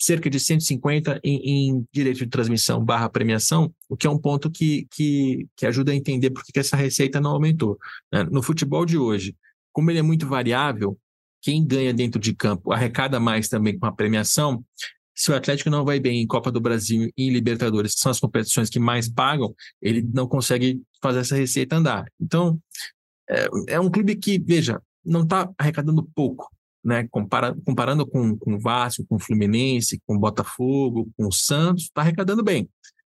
cerca 0.02 0.28
de 0.28 0.40
150 0.40 1.20
em, 1.22 1.36
em, 1.68 1.84
direito 1.92 2.18
de 2.18 2.26
transmissão 2.26 2.84
barra 2.84 3.08
premiação, 3.08 3.72
o 3.88 3.96
que 3.96 4.06
é 4.06 4.10
um 4.10 4.18
ponto 4.18 4.50
que, 4.50 4.86
que, 4.90 5.46
que 5.56 5.64
ajuda 5.64 5.92
a 5.92 5.94
entender 5.94 6.30
por 6.30 6.42
que 6.42 6.58
essa 6.58 6.76
receita 6.76 7.20
não 7.20 7.30
aumentou. 7.30 7.78
Né? 8.12 8.24
No 8.24 8.42
futebol 8.42 8.84
de 8.84 8.98
hoje, 8.98 9.36
como 9.72 9.90
ele 9.90 10.00
é 10.00 10.02
muito 10.02 10.26
variável, 10.26 10.98
quem 11.40 11.64
ganha 11.64 11.94
dentro 11.94 12.20
de 12.20 12.34
campo 12.34 12.72
arrecada 12.72 13.20
mais 13.20 13.48
também 13.48 13.78
com 13.78 13.86
a 13.86 13.92
premiação. 13.92 14.64
Se 15.14 15.30
o 15.30 15.36
Atlético 15.36 15.70
não 15.70 15.84
vai 15.84 16.00
bem 16.00 16.20
em 16.20 16.26
Copa 16.26 16.50
do 16.50 16.60
Brasil 16.60 17.10
e 17.16 17.28
em 17.28 17.30
Libertadores, 17.30 17.94
que 17.94 18.00
são 18.00 18.10
as 18.10 18.20
competições 18.20 18.68
que 18.68 18.80
mais 18.80 19.08
pagam, 19.08 19.54
ele 19.80 20.02
não 20.14 20.26
consegue 20.26 20.82
fazer 21.00 21.20
essa 21.20 21.36
receita 21.36 21.76
andar. 21.76 22.06
Então, 22.20 22.60
é, 23.28 23.48
é 23.68 23.80
um 23.80 23.90
clube 23.90 24.16
que, 24.16 24.38
veja, 24.38 24.80
não 25.04 25.22
está 25.22 25.50
arrecadando 25.58 26.08
pouco, 26.14 26.48
né? 26.84 27.06
Compara, 27.10 27.54
comparando 27.64 28.06
com, 28.06 28.36
com 28.36 28.54
o 28.54 28.60
Vasco, 28.60 29.04
com 29.08 29.16
o 29.16 29.20
Fluminense, 29.20 30.00
com 30.06 30.16
o 30.16 30.18
Botafogo, 30.18 31.08
com 31.16 31.26
o 31.26 31.32
Santos, 31.32 31.84
está 31.84 32.02
arrecadando 32.02 32.42
bem. 32.42 32.68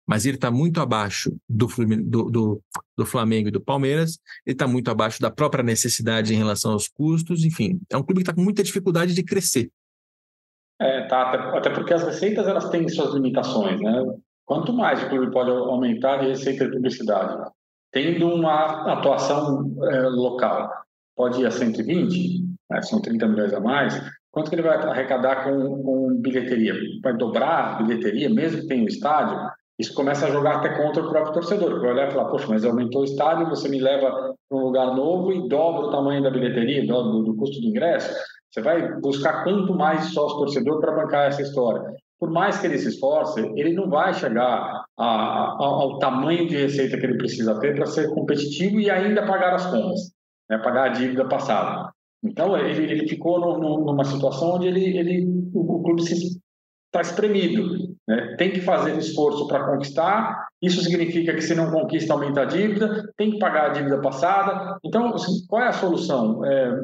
Mas 0.05 0.25
ele 0.25 0.35
está 0.35 0.51
muito 0.51 0.81
abaixo 0.81 1.33
do, 1.47 1.67
do, 1.67 2.29
do, 2.29 2.61
do 2.97 3.05
Flamengo 3.05 3.47
e 3.47 3.51
do 3.51 3.61
Palmeiras, 3.61 4.19
ele 4.45 4.53
está 4.53 4.67
muito 4.67 4.91
abaixo 4.91 5.21
da 5.21 5.31
própria 5.31 5.63
necessidade 5.63 6.33
em 6.33 6.37
relação 6.37 6.73
aos 6.73 6.89
custos, 6.89 7.45
enfim, 7.45 7.79
é 7.89 7.95
um 7.95 8.03
clube 8.03 8.15
que 8.15 8.23
está 8.23 8.33
com 8.33 8.41
muita 8.41 8.63
dificuldade 8.63 9.13
de 9.13 9.23
crescer. 9.23 9.71
É, 10.79 11.07
tá, 11.07 11.29
até, 11.29 11.57
até 11.57 11.69
porque 11.69 11.93
as 11.93 12.03
receitas 12.03 12.45
elas 12.45 12.69
têm 12.69 12.89
suas 12.89 13.13
limitações, 13.13 13.79
né? 13.79 14.03
Quanto 14.45 14.73
mais 14.73 15.01
o 15.01 15.09
clube 15.09 15.31
pode 15.31 15.49
aumentar 15.49 16.17
de 16.17 16.27
receita 16.27 16.65
de 16.65 16.71
publicidade, 16.73 17.49
tendo 17.91 18.27
uma 18.27 18.91
atuação 18.91 19.73
é, 19.89 20.01
local, 20.09 20.69
pode 21.15 21.41
ir 21.41 21.45
a 21.45 21.51
120, 21.51 22.43
né, 22.69 22.81
são 22.81 23.01
30 23.01 23.27
milhões 23.27 23.53
a 23.53 23.59
mais, 23.59 24.01
quanto 24.31 24.49
que 24.49 24.55
ele 24.55 24.63
vai 24.63 24.77
arrecadar 24.77 25.43
com, 25.43 25.83
com 25.83 26.21
bilheteria? 26.21 26.73
Vai 27.03 27.15
dobrar 27.15 27.79
a 27.79 27.83
bilheteria, 27.83 28.29
mesmo 28.29 28.61
que 28.61 28.67
tenha 28.67 28.83
um 28.83 28.87
estádio? 28.87 29.37
Isso 29.79 29.93
começa 29.95 30.27
a 30.27 30.31
jogar 30.31 30.57
até 30.57 30.69
contra 30.69 31.03
o 31.03 31.09
próprio 31.09 31.33
torcedor, 31.33 31.81
vai 31.81 31.91
olhar 31.91 32.09
e 32.09 32.11
falar, 32.11 32.29
poxa, 32.29 32.47
mas 32.47 32.63
aumentou 32.63 33.01
o 33.01 33.05
estádio, 33.05 33.49
você 33.49 33.67
me 33.67 33.79
leva 33.79 34.35
para 34.47 34.57
um 34.57 34.65
lugar 34.65 34.95
novo 34.95 35.33
e 35.33 35.47
dobra 35.47 35.87
o 35.87 35.91
tamanho 35.91 36.21
da 36.21 36.29
bilheteria, 36.29 36.85
do, 36.85 37.23
do 37.23 37.35
custo 37.35 37.59
do 37.59 37.67
ingresso. 37.67 38.13
Você 38.51 38.61
vai 38.61 38.99
buscar 39.01 39.43
quanto 39.43 39.73
mais 39.73 40.13
sócio 40.13 40.37
torcedor 40.37 40.79
para 40.79 40.95
bancar 40.95 41.27
essa 41.27 41.41
história. 41.41 41.81
Por 42.19 42.29
mais 42.29 42.59
que 42.59 42.67
ele 42.67 42.77
se 42.77 42.89
esforce, 42.89 43.41
ele 43.55 43.73
não 43.73 43.89
vai 43.89 44.13
chegar 44.13 44.85
a, 44.97 45.05
a, 45.05 45.57
ao 45.59 45.97
tamanho 45.97 46.47
de 46.47 46.55
receita 46.55 46.97
que 46.97 47.05
ele 47.05 47.17
precisa 47.17 47.59
ter 47.59 47.75
para 47.75 47.87
ser 47.87 48.13
competitivo 48.13 48.79
e 48.79 48.91
ainda 48.91 49.25
pagar 49.25 49.55
as 49.55 49.65
contas, 49.65 50.12
né, 50.49 50.57
pagar 50.57 50.85
a 50.85 50.93
dívida 50.93 51.27
passada. 51.27 51.91
Então, 52.23 52.57
ele, 52.57 52.91
ele 52.91 53.07
ficou 53.07 53.39
no, 53.39 53.57
no, 53.57 53.85
numa 53.85 54.05
situação 54.05 54.55
onde 54.55 54.67
ele, 54.67 54.97
ele, 54.97 55.25
o, 55.53 55.79
o 55.79 55.83
clube 55.83 56.01
está 56.01 57.01
espremido. 57.01 57.95
Né? 58.07 58.35
Tem 58.37 58.51
que 58.51 58.61
fazer 58.61 58.97
esforço 58.97 59.47
para 59.47 59.65
conquistar. 59.65 60.47
Isso 60.61 60.81
significa 60.81 61.33
que, 61.33 61.41
se 61.41 61.53
não 61.53 61.71
conquista, 61.71 62.13
aumenta 62.13 62.41
a 62.41 62.45
dívida. 62.45 63.11
Tem 63.17 63.31
que 63.31 63.39
pagar 63.39 63.71
a 63.71 63.73
dívida 63.73 63.99
passada. 63.99 64.77
Então, 64.83 65.13
assim, 65.13 65.45
qual 65.47 65.63
é 65.63 65.67
a 65.67 65.73
solução? 65.73 66.45
É, 66.45 66.79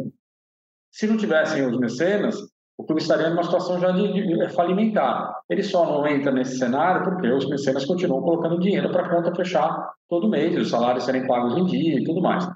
se 0.92 1.08
não 1.08 1.16
tivessem 1.16 1.66
os 1.66 1.80
mecenas, 1.80 2.36
o 2.78 2.84
clube 2.84 3.02
estaria 3.02 3.30
numa 3.30 3.44
situação 3.44 3.80
já 3.80 3.92
de, 3.92 4.12
de 4.12 4.50
falimentar. 4.50 5.34
Ele 5.50 5.64
só 5.64 5.86
não 5.86 6.08
entra 6.08 6.32
nesse 6.32 6.58
cenário 6.58 7.04
porque 7.04 7.28
os 7.28 7.48
mecenas 7.50 7.86
continuam 7.86 8.22
colocando 8.22 8.60
dinheiro 8.60 8.90
para 8.92 9.06
a 9.06 9.10
conta 9.10 9.36
fechar 9.36 9.94
todo 10.08 10.30
mês, 10.30 10.58
os 10.58 10.70
salários 10.70 11.04
serem 11.04 11.28
pagos 11.28 11.58
em 11.58 11.66
dia 11.66 12.00
e 12.00 12.04
tudo 12.04 12.22
mais. 12.22 12.50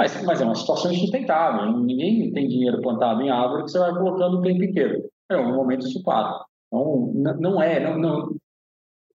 Mas, 0.00 0.22
mas 0.22 0.40
é 0.40 0.44
uma 0.44 0.54
situação 0.54 0.90
insustentável. 0.90 1.78
Ninguém 1.78 2.32
tem 2.32 2.48
dinheiro 2.48 2.80
plantado 2.80 3.20
em 3.20 3.30
árvore 3.30 3.64
que 3.64 3.70
você 3.70 3.78
vai 3.78 3.92
colocando 3.92 4.38
o 4.38 4.40
tempo 4.40 4.64
inteiro. 4.64 5.02
É 5.30 5.36
um 5.36 5.54
momento 5.54 5.86
isso. 5.86 5.98
Então, 5.98 7.12
não 7.38 7.60
é. 7.60 7.78
Não, 7.80 7.98
não, 7.98 8.28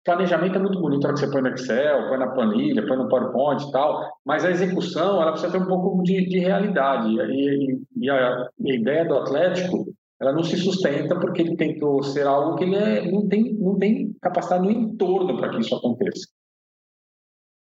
planejamento 0.02 0.56
é 0.56 0.58
muito 0.58 0.80
bonito, 0.80 1.04
hora 1.04 1.12
que 1.12 1.20
você 1.20 1.30
põe 1.30 1.42
no 1.42 1.48
Excel, 1.48 2.08
põe 2.08 2.18
na 2.18 2.28
planilha, 2.28 2.86
põe 2.86 2.96
no 2.96 3.08
PowerPoint 3.08 3.62
e 3.62 3.70
tal, 3.70 4.10
mas 4.24 4.42
a 4.42 4.50
execução, 4.50 5.20
ela 5.20 5.32
precisa 5.32 5.52
ter 5.52 5.62
um 5.62 5.66
pouco 5.66 6.02
de, 6.02 6.26
de 6.26 6.38
realidade. 6.38 7.14
E, 7.14 7.78
e 7.98 8.10
a, 8.10 8.38
a, 8.38 8.48
ideia 8.64 9.04
do 9.04 9.16
Atlético, 9.16 9.84
ela 10.18 10.32
não 10.32 10.42
se 10.42 10.56
sustenta 10.56 11.20
porque 11.20 11.42
ele 11.42 11.56
tentou 11.56 12.02
ser 12.02 12.26
algo 12.26 12.56
que 12.56 12.64
ele 12.64 12.76
é, 12.76 13.10
não, 13.10 13.28
tem, 13.28 13.52
não 13.52 13.78
tem 13.78 14.16
capacidade 14.22 14.64
no 14.64 14.70
entorno 14.70 15.36
para 15.36 15.50
que 15.50 15.60
isso 15.60 15.76
aconteça. 15.76 16.26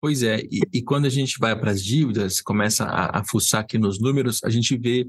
Pois 0.02 0.24
é, 0.24 0.40
e, 0.50 0.62
e, 0.74 0.82
quando 0.82 1.06
a 1.06 1.10
gente 1.10 1.38
vai 1.40 1.60
para 1.60 1.72
as 1.72 1.84
dívidas, 1.84 2.40
começa 2.42 2.86
a, 2.86 3.20
a 3.20 3.24
fuçar 3.26 3.62
aqui 3.62 3.78
nos 3.78 4.00
números, 4.00 4.42
a 4.44 4.50
gente 4.50 4.78
vê 4.78 5.06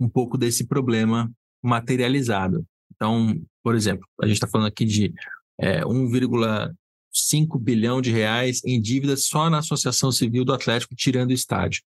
um 0.00 0.08
pouco 0.08 0.36
desse 0.36 0.66
problema 0.66 1.30
materializado. 1.62 2.66
Então, 2.94 3.40
por 3.62 3.76
exemplo, 3.76 4.06
a 4.20 4.26
gente 4.26 4.36
está 4.36 4.48
falando 4.48 4.66
aqui 4.66 4.84
de 4.84 5.14
é, 5.56 5.82
1,5 5.82 7.60
bilhão 7.60 8.00
de 8.00 8.10
reais 8.10 8.60
em 8.64 8.80
dívidas 8.80 9.24
só 9.24 9.48
na 9.48 9.58
Associação 9.58 10.10
Civil 10.10 10.44
do 10.44 10.52
Atlético, 10.52 10.96
tirando 10.96 11.30
o 11.30 11.34
estádio. 11.34 11.82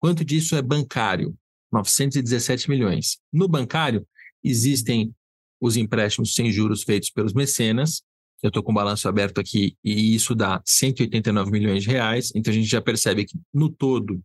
Quanto 0.00 0.24
disso 0.24 0.56
é 0.56 0.62
bancário? 0.62 1.36
917 1.72 2.68
milhões. 2.68 3.18
No 3.32 3.48
bancário, 3.48 4.06
existem 4.42 5.14
os 5.60 5.76
empréstimos 5.76 6.34
sem 6.34 6.50
juros 6.50 6.82
feitos 6.82 7.10
pelos 7.10 7.32
mecenas. 7.32 8.02
Eu 8.42 8.48
estou 8.48 8.62
com 8.62 8.72
o 8.72 8.74
balanço 8.74 9.08
aberto 9.08 9.40
aqui 9.40 9.76
e 9.82 10.14
isso 10.14 10.34
dá 10.34 10.60
189 10.64 11.50
milhões 11.50 11.82
de 11.82 11.90
reais. 11.90 12.32
Então 12.34 12.52
a 12.52 12.54
gente 12.54 12.68
já 12.68 12.80
percebe 12.80 13.24
que, 13.24 13.38
no 13.52 13.68
todo, 13.68 14.22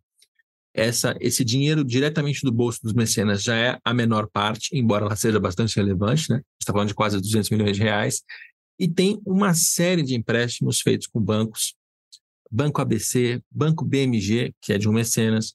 essa, 0.73 1.15
esse 1.19 1.43
dinheiro 1.43 1.83
diretamente 1.83 2.41
do 2.43 2.51
bolso 2.51 2.79
dos 2.81 2.93
mecenas 2.93 3.43
já 3.43 3.55
é 3.55 3.79
a 3.83 3.93
menor 3.93 4.29
parte, 4.31 4.69
embora 4.77 5.05
ela 5.05 5.15
seja 5.15 5.39
bastante 5.39 5.75
relevante, 5.75 6.29
né? 6.29 6.41
está 6.59 6.71
falando 6.71 6.89
de 6.89 6.95
quase 6.95 7.19
200 7.19 7.49
milhões 7.49 7.77
de 7.77 7.83
reais. 7.83 8.21
E 8.79 8.87
tem 8.87 9.21
uma 9.25 9.53
série 9.53 10.01
de 10.01 10.15
empréstimos 10.15 10.81
feitos 10.81 11.07
com 11.07 11.19
bancos, 11.19 11.75
Banco 12.49 12.81
ABC, 12.81 13.41
Banco 13.49 13.85
BMG, 13.85 14.53
que 14.61 14.73
é 14.73 14.77
de 14.77 14.89
um 14.89 14.93
mecenas, 14.93 15.53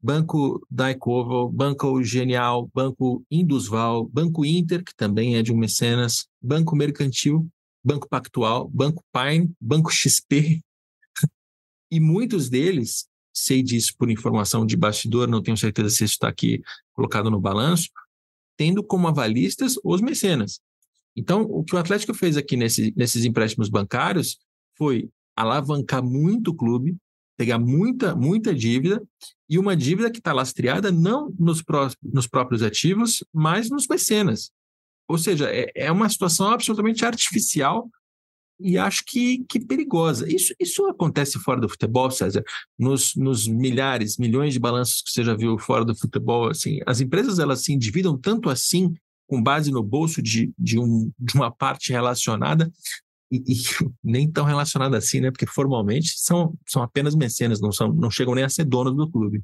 Banco 0.00 0.64
Daikovo, 0.70 1.50
Banco 1.50 2.02
Genial, 2.02 2.70
Banco 2.72 3.24
Indusval, 3.30 4.06
Banco 4.06 4.44
Inter, 4.44 4.84
que 4.84 4.94
também 4.94 5.36
é 5.36 5.42
de 5.42 5.52
um 5.52 5.56
mecenas, 5.56 6.28
Banco 6.40 6.76
Mercantil, 6.76 7.48
Banco 7.88 8.06
Pactual, 8.06 8.68
Banco 8.68 9.02
Pine, 9.10 9.50
Banco 9.58 9.90
XP. 9.90 10.60
e 11.90 11.98
muitos 11.98 12.50
deles, 12.50 13.08
sei 13.32 13.62
disso 13.62 13.94
por 13.96 14.10
informação 14.10 14.66
de 14.66 14.76
bastidor, 14.76 15.26
não 15.26 15.42
tenho 15.42 15.56
certeza 15.56 15.88
se 15.88 16.04
isso 16.04 16.12
está 16.12 16.28
aqui 16.28 16.62
colocado 16.92 17.30
no 17.30 17.40
balanço, 17.40 17.88
tendo 18.58 18.84
como 18.84 19.08
avalistas 19.08 19.76
os 19.82 20.02
mecenas. 20.02 20.60
Então, 21.16 21.40
o 21.42 21.64
que 21.64 21.74
o 21.74 21.78
Atlético 21.78 22.12
fez 22.12 22.36
aqui 22.36 22.58
nesse, 22.58 22.92
nesses 22.94 23.24
empréstimos 23.24 23.70
bancários 23.70 24.38
foi 24.76 25.08
alavancar 25.34 26.04
muito 26.04 26.50
o 26.50 26.54
clube, 26.54 26.94
pegar 27.38 27.58
muita, 27.58 28.14
muita 28.14 28.54
dívida, 28.54 29.02
e 29.48 29.58
uma 29.58 29.74
dívida 29.74 30.10
que 30.10 30.18
está 30.18 30.34
lastreada 30.34 30.92
não 30.92 31.34
nos, 31.38 31.62
pró 31.62 31.88
nos 32.02 32.26
próprios 32.26 32.62
ativos, 32.62 33.24
mas 33.32 33.70
nos 33.70 33.86
mecenas. 33.88 34.52
Ou 35.08 35.18
seja, 35.18 35.48
é, 35.50 35.70
é 35.74 35.90
uma 35.90 36.08
situação 36.08 36.48
absolutamente 36.48 37.04
artificial 37.04 37.90
e 38.60 38.76
acho 38.76 39.04
que, 39.04 39.44
que 39.48 39.60
perigosa. 39.60 40.30
Isso, 40.30 40.52
isso 40.58 40.86
acontece 40.86 41.38
fora 41.38 41.60
do 41.60 41.68
futebol, 41.68 42.10
César? 42.10 42.42
Nos, 42.78 43.14
nos 43.14 43.46
milhares, 43.46 44.18
milhões 44.18 44.52
de 44.52 44.60
balanços 44.60 45.00
que 45.00 45.10
você 45.10 45.22
já 45.24 45.34
viu 45.34 45.58
fora 45.58 45.84
do 45.84 45.96
futebol, 45.96 46.48
assim, 46.50 46.80
as 46.84 47.00
empresas 47.00 47.38
elas 47.38 47.62
se 47.62 47.72
endividam 47.72 48.18
tanto 48.18 48.50
assim 48.50 48.94
com 49.28 49.42
base 49.42 49.70
no 49.70 49.82
bolso 49.82 50.22
de, 50.22 50.52
de, 50.58 50.78
um, 50.78 51.12
de 51.18 51.34
uma 51.34 51.50
parte 51.50 51.92
relacionada, 51.92 52.72
e, 53.30 53.36
e, 53.46 53.54
nem 54.02 54.30
tão 54.30 54.44
relacionada 54.44 54.96
assim, 54.96 55.20
né? 55.20 55.30
Porque 55.30 55.46
formalmente 55.46 56.14
são, 56.16 56.54
são 56.66 56.82
apenas 56.82 57.14
mecenas, 57.14 57.60
não, 57.60 57.70
são, 57.70 57.92
não 57.92 58.10
chegam 58.10 58.34
nem 58.34 58.44
a 58.44 58.48
ser 58.48 58.64
donos 58.64 58.96
do 58.96 59.10
clube. 59.10 59.42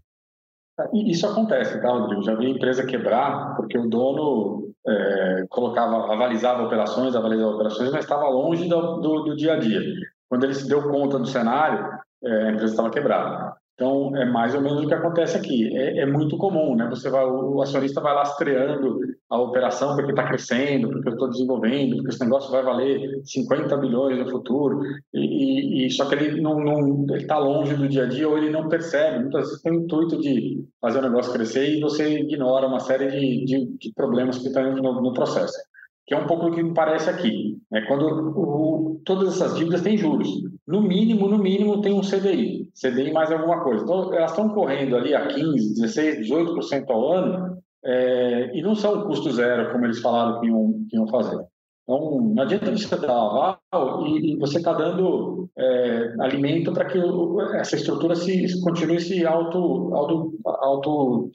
Isso 0.92 1.26
acontece, 1.26 1.80
tá, 1.80 1.88
Rodrigo? 1.88 2.22
Já 2.22 2.34
vi 2.34 2.50
empresa 2.50 2.84
quebrar 2.84 3.54
porque 3.56 3.78
o 3.78 3.88
dono 3.88 4.72
é, 4.86 5.46
colocava, 5.48 6.12
avalizava 6.12 6.64
operações, 6.64 7.14
avalizava 7.14 7.54
operações, 7.54 7.92
mas 7.92 8.04
estava 8.04 8.28
longe 8.28 8.68
do, 8.68 9.00
do, 9.00 9.22
do, 9.22 9.36
dia 9.36 9.54
a 9.54 9.58
dia. 9.58 9.80
Quando 10.28 10.44
ele 10.44 10.54
se 10.54 10.68
deu 10.68 10.82
conta 10.90 11.18
do 11.18 11.26
cenário, 11.26 11.88
é, 12.24 12.48
a 12.48 12.50
empresa 12.50 12.72
estava 12.72 12.90
quebrada. 12.90 13.54
Então, 13.74 14.16
é 14.16 14.24
mais 14.24 14.54
ou 14.54 14.60
menos 14.60 14.82
o 14.82 14.88
que 14.88 14.94
acontece 14.94 15.36
aqui. 15.36 15.76
É, 15.76 16.00
é 16.00 16.06
muito 16.06 16.36
comum, 16.36 16.74
né? 16.74 16.88
Você 16.88 17.08
vai, 17.08 17.24
o 17.24 17.62
acionista 17.62 18.00
vai 18.00 18.14
lastreando 18.14 18.98
a 19.34 19.42
operação 19.42 19.94
porque 19.96 20.10
está 20.10 20.26
crescendo, 20.26 20.88
porque 20.88 21.08
eu 21.08 21.12
estou 21.12 21.28
desenvolvendo, 21.28 21.96
porque 21.96 22.10
esse 22.10 22.24
negócio 22.24 22.50
vai 22.50 22.62
valer 22.62 23.20
50 23.24 23.76
bilhões 23.78 24.18
no 24.18 24.30
futuro, 24.30 24.80
e, 25.12 25.86
e 25.86 25.90
só 25.90 26.06
que 26.06 26.14
ele 26.14 26.40
não 26.40 27.04
está 27.14 27.38
longe 27.38 27.74
do 27.74 27.88
dia 27.88 28.04
a 28.04 28.08
dia 28.08 28.28
ou 28.28 28.38
ele 28.38 28.50
não 28.50 28.68
percebe. 28.68 29.20
Muitas 29.20 29.46
vezes 29.46 29.62
tem 29.62 29.72
o 29.72 29.82
intuito 29.82 30.20
de 30.20 30.64
fazer 30.80 30.98
o 31.00 31.02
negócio 31.02 31.32
crescer 31.32 31.76
e 31.76 31.80
você 31.80 32.20
ignora 32.20 32.66
uma 32.66 32.80
série 32.80 33.08
de, 33.08 33.44
de, 33.44 33.78
de 33.78 33.92
problemas 33.94 34.38
que 34.38 34.46
estão 34.46 34.74
no, 34.74 35.02
no 35.02 35.12
processo 35.12 35.58
que 36.06 36.12
é 36.12 36.18
um 36.18 36.26
pouco 36.26 36.46
o 36.46 36.52
que 36.52 36.62
me 36.62 36.74
parece 36.74 37.08
aqui. 37.08 37.58
Né? 37.70 37.82
Quando 37.88 38.06
o, 38.06 39.00
todas 39.04 39.34
essas 39.34 39.56
dívidas 39.56 39.82
têm 39.82 39.96
juros. 39.96 40.28
No 40.66 40.82
mínimo, 40.82 41.28
no 41.28 41.38
mínimo, 41.38 41.80
tem 41.80 41.92
um 41.92 42.02
CDI. 42.02 42.70
CDI 42.74 43.12
mais 43.12 43.30
alguma 43.30 43.62
coisa. 43.62 43.84
Então, 43.84 44.12
elas 44.12 44.30
estão 44.30 44.48
correndo 44.50 44.96
ali 44.96 45.14
a 45.14 45.28
15%, 45.28 45.54
16%, 45.80 46.20
18% 46.20 46.84
ao 46.90 47.12
ano 47.12 47.63
é, 47.84 48.56
e 48.56 48.62
não 48.62 48.74
são 48.74 49.06
custo 49.06 49.30
zero, 49.32 49.70
como 49.72 49.84
eles 49.84 50.00
falaram 50.00 50.40
que 50.40 50.46
iam, 50.46 50.86
que 50.88 50.96
iam 50.96 51.06
fazer. 51.08 51.44
Então, 51.82 52.20
não 52.34 52.42
adianta 52.42 52.70
você 52.70 52.96
dar 52.96 53.12
aval 53.12 54.06
e, 54.06 54.32
e 54.32 54.36
você 54.36 54.56
está 54.56 54.72
dando 54.72 55.50
é, 55.56 56.14
alimento 56.20 56.72
para 56.72 56.86
que 56.86 56.98
o, 56.98 57.40
essa 57.56 57.76
estrutura 57.76 58.16
se, 58.16 58.60
continue 58.62 59.00
se 59.00 59.26
auto, 59.26 59.94
auto, 59.94 60.38
auto. 60.44 61.30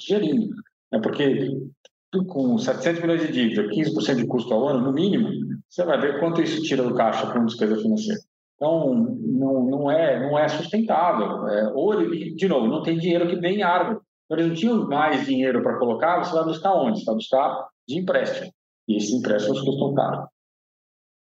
Né? 0.91 0.99
Porque 1.03 1.55
com 2.27 2.57
700 2.57 3.01
milhões 3.01 3.21
de 3.21 3.31
dívida, 3.31 3.69
15% 3.69 4.15
de 4.15 4.25
custo 4.25 4.51
ao 4.51 4.67
ano, 4.67 4.81
no 4.81 4.91
mínimo, 4.91 5.29
você 5.69 5.85
vai 5.85 6.01
ver 6.01 6.19
quanto 6.19 6.41
isso 6.41 6.63
tira 6.63 6.81
do 6.81 6.95
caixa 6.95 7.27
para 7.27 7.37
uma 7.37 7.45
despesa 7.45 7.77
financeira. 7.77 8.19
Então, 8.55 8.93
não, 9.21 9.63
não, 9.63 9.91
é, 9.91 10.19
não 10.19 10.37
é 10.37 10.47
sustentável. 10.49 11.47
É, 11.47 11.71
ou, 11.73 11.95
de 12.35 12.47
novo, 12.47 12.67
não 12.67 12.81
tem 12.81 12.97
dinheiro 12.97 13.27
que 13.27 13.35
nem 13.35 13.61
árvore. 13.61 13.99
Então, 14.29 14.37
eles 14.37 14.47
não 14.47 14.55
tinham 14.55 14.87
mais 14.87 15.25
dinheiro 15.25 15.63
para 15.63 15.79
colocar, 15.79 16.23
você 16.23 16.33
vai 16.33 16.43
buscar 16.43 16.73
onde? 16.75 16.99
Você 16.99 17.05
vai 17.05 17.15
buscar 17.15 17.67
de 17.87 17.97
empréstimo. 17.97 18.53
E 18.87 18.95
esses 18.95 19.11
empréstimos 19.11 19.61
custam 19.61 19.93
caro. 19.95 20.27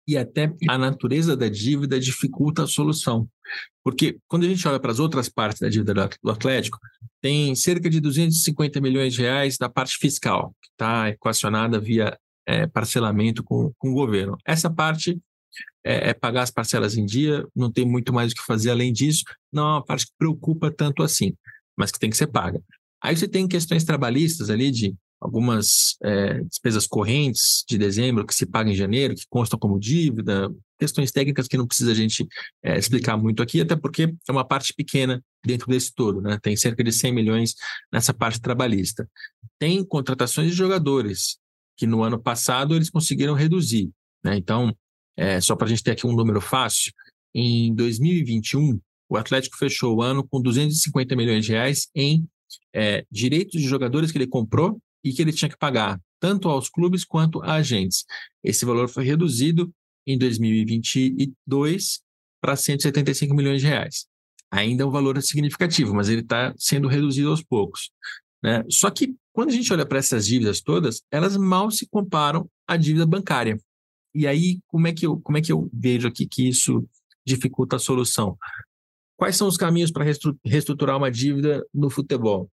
e 0.07 0.17
até 0.17 0.53
a 0.67 0.77
natureza 0.77 1.35
da 1.35 1.49
dívida 1.49 1.99
dificulta 1.99 2.63
a 2.63 2.67
solução. 2.67 3.27
Porque 3.83 4.17
quando 4.27 4.43
a 4.43 4.47
gente 4.47 4.67
olha 4.67 4.79
para 4.79 4.91
as 4.91 4.99
outras 4.99 5.29
partes 5.29 5.59
da 5.59 5.69
dívida 5.69 5.93
do 6.21 6.31
Atlético, 6.31 6.77
tem 7.21 7.55
cerca 7.55 7.89
de 7.89 7.99
250 7.99 8.79
milhões 8.79 9.13
de 9.13 9.21
reais 9.21 9.57
da 9.57 9.69
parte 9.69 9.97
fiscal, 9.97 10.53
que 10.61 10.69
está 10.71 11.09
equacionada 11.09 11.79
via 11.79 12.17
é, 12.47 12.67
parcelamento 12.67 13.43
com, 13.43 13.71
com 13.77 13.89
o 13.89 13.93
governo. 13.93 14.37
Essa 14.45 14.69
parte 14.69 15.19
é, 15.83 16.09
é, 16.09 16.13
pagar 16.13 16.43
as 16.43 16.51
parcelas 16.51 16.97
em 16.97 17.05
dia, 17.05 17.45
não 17.55 17.71
tem 17.71 17.85
muito 17.85 18.13
mais 18.13 18.31
o 18.31 18.35
que 18.35 18.45
fazer 18.45 18.71
além 18.71 18.91
disso, 18.91 19.23
não 19.51 19.63
é 19.63 19.71
uma 19.73 19.85
parte 19.85 20.05
que 20.05 20.13
preocupa 20.17 20.71
tanto 20.71 21.03
assim, 21.03 21.35
mas 21.77 21.91
que 21.91 21.99
tem 21.99 22.09
que 22.09 22.17
ser 22.17 22.27
paga. 22.27 22.61
Aí 23.01 23.15
você 23.15 23.27
tem 23.27 23.47
questões 23.47 23.83
trabalhistas 23.83 24.49
ali 24.49 24.71
de 24.71 24.95
algumas 25.21 25.97
é, 26.01 26.41
despesas 26.43 26.87
correntes 26.87 27.63
de 27.67 27.77
dezembro 27.77 28.25
que 28.25 28.33
se 28.33 28.45
pagam 28.45 28.71
em 28.71 28.75
janeiro, 28.75 29.15
que 29.15 29.25
constam 29.29 29.59
como 29.59 29.79
dívida, 29.79 30.49
questões 30.79 31.11
técnicas 31.11 31.47
que 31.47 31.57
não 31.57 31.67
precisa 31.67 31.91
a 31.91 31.95
gente 31.95 32.25
é, 32.63 32.77
explicar 32.77 33.17
muito 33.17 33.43
aqui, 33.43 33.59
até 33.59 33.75
porque 33.75 34.03
é 34.27 34.31
uma 34.31 34.45
parte 34.45 34.73
pequena 34.73 35.21
dentro 35.45 35.67
desse 35.67 35.93
todo, 35.93 36.21
né? 36.21 36.39
Tem 36.41 36.55
cerca 36.55 36.83
de 36.83 36.91
100 36.91 37.13
milhões 37.13 37.53
nessa 37.91 38.13
parte 38.13 38.39
trabalhista. 38.39 39.09
Tem 39.59 39.83
contratações 39.83 40.51
de 40.51 40.55
jogadores, 40.55 41.37
que 41.77 41.85
no 41.85 42.01
ano 42.01 42.19
passado 42.21 42.75
eles 42.75 42.89
conseguiram 42.89 43.33
reduzir, 43.33 43.89
né? 44.23 44.37
Então, 44.37 44.73
é, 45.17 45.41
só 45.41 45.55
para 45.55 45.67
a 45.67 45.69
gente 45.69 45.83
ter 45.83 45.91
aqui 45.91 46.07
um 46.07 46.15
número 46.15 46.39
fácil, 46.39 46.93
em 47.35 47.75
2021, 47.75 48.79
o 49.09 49.17
Atlético 49.17 49.57
fechou 49.57 49.97
o 49.97 50.01
ano 50.01 50.25
com 50.25 50.41
250 50.41 51.15
milhões 51.15 51.45
de 51.45 51.51
reais 51.51 51.89
em 51.93 52.25
é, 52.73 53.05
direitos 53.11 53.61
de 53.61 53.67
jogadores 53.67 54.11
que 54.11 54.17
ele 54.17 54.27
comprou 54.27 54.81
e 55.03 55.13
que 55.13 55.21
ele 55.21 55.33
tinha 55.33 55.49
que 55.49 55.57
pagar 55.57 55.99
tanto 56.19 56.49
aos 56.49 56.69
clubes 56.69 57.05
quanto 57.05 57.41
a 57.41 57.53
agentes. 57.53 58.05
Esse 58.43 58.65
valor 58.65 58.89
foi 58.89 59.05
reduzido 59.05 59.73
em 60.05 60.17
2022 60.17 62.01
para 62.41 62.55
175 62.55 63.33
milhões 63.33 63.61
de 63.61 63.67
reais. 63.67 64.05
Ainda 64.51 64.83
é 64.83 64.85
um 64.85 64.91
valor 64.91 65.21
significativo, 65.21 65.93
mas 65.93 66.09
ele 66.09 66.21
está 66.21 66.53
sendo 66.57 66.87
reduzido 66.87 67.29
aos 67.29 67.43
poucos. 67.43 67.91
Né? 68.43 68.63
Só 68.69 68.89
que 68.89 69.15
quando 69.31 69.49
a 69.49 69.53
gente 69.53 69.71
olha 69.71 69.85
para 69.85 69.99
essas 69.99 70.25
dívidas 70.25 70.61
todas, 70.61 71.01
elas 71.11 71.37
mal 71.37 71.69
se 71.71 71.87
comparam 71.87 72.49
à 72.67 72.75
dívida 72.75 73.05
bancária. 73.05 73.59
E 74.13 74.25
aí, 74.25 74.59
como 74.67 74.87
é 74.87 74.93
que 74.93 75.05
eu, 75.05 75.19
como 75.21 75.37
é 75.37 75.41
que 75.41 75.51
eu 75.51 75.69
vejo 75.71 76.07
aqui 76.07 76.25
que 76.25 76.47
isso 76.47 76.87
dificulta 77.25 77.75
a 77.75 77.79
solução? 77.79 78.37
Quais 79.19 79.35
são 79.35 79.47
os 79.47 79.57
caminhos 79.57 79.91
para 79.91 80.05
reestruturar 80.45 80.97
uma 80.97 81.11
dívida 81.11 81.63
no 81.73 81.89
futebol? 81.89 82.49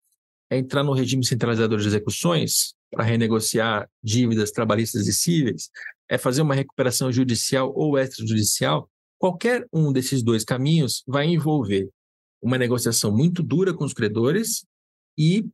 é 0.51 0.57
entrar 0.57 0.83
no 0.83 0.91
regime 0.91 1.25
centralizador 1.25 1.79
de 1.79 1.87
execuções 1.87 2.73
para 2.91 3.05
renegociar 3.05 3.89
dívidas 4.03 4.51
trabalhistas 4.51 5.07
e 5.07 5.13
cíveis, 5.13 5.69
é 6.09 6.17
fazer 6.17 6.41
uma 6.41 6.53
recuperação 6.53 7.09
judicial 7.09 7.71
ou 7.73 7.97
extrajudicial, 7.97 8.89
qualquer 9.17 9.65
um 9.71 9.93
desses 9.93 10.21
dois 10.21 10.43
caminhos 10.43 11.03
vai 11.07 11.25
envolver 11.25 11.89
uma 12.41 12.57
negociação 12.57 13.15
muito 13.15 13.41
dura 13.41 13.73
com 13.73 13.85
os 13.85 13.93
credores 13.93 14.65
e 15.17 15.45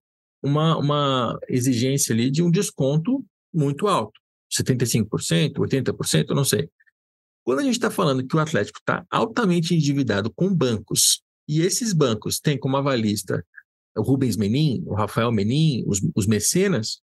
uma, 0.41 0.75
uma 0.77 1.37
exigência 1.47 2.11
ali 2.11 2.31
de 2.31 2.41
um 2.41 2.49
desconto 2.49 3.23
muito 3.53 3.87
alto, 3.87 4.19
75%, 4.51 5.53
80%, 5.57 6.29
não 6.29 6.43
sei. 6.43 6.67
Quando 7.47 7.59
a 7.59 7.63
gente 7.63 7.75
está 7.75 7.89
falando 7.89 8.27
que 8.27 8.35
o 8.35 8.39
Atlético 8.39 8.77
está 8.77 9.05
altamente 9.09 9.73
endividado 9.73 10.29
com 10.29 10.53
bancos 10.53 11.21
e 11.47 11.61
esses 11.61 11.93
bancos 11.93 12.41
têm 12.41 12.59
como 12.59 12.75
avalista 12.75 13.41
o 13.95 14.01
Rubens 14.01 14.35
Menin, 14.35 14.83
o 14.85 14.93
Rafael 14.93 15.31
Menin, 15.31 15.81
os, 15.87 16.01
os 16.13 16.27
mecenas, 16.27 16.99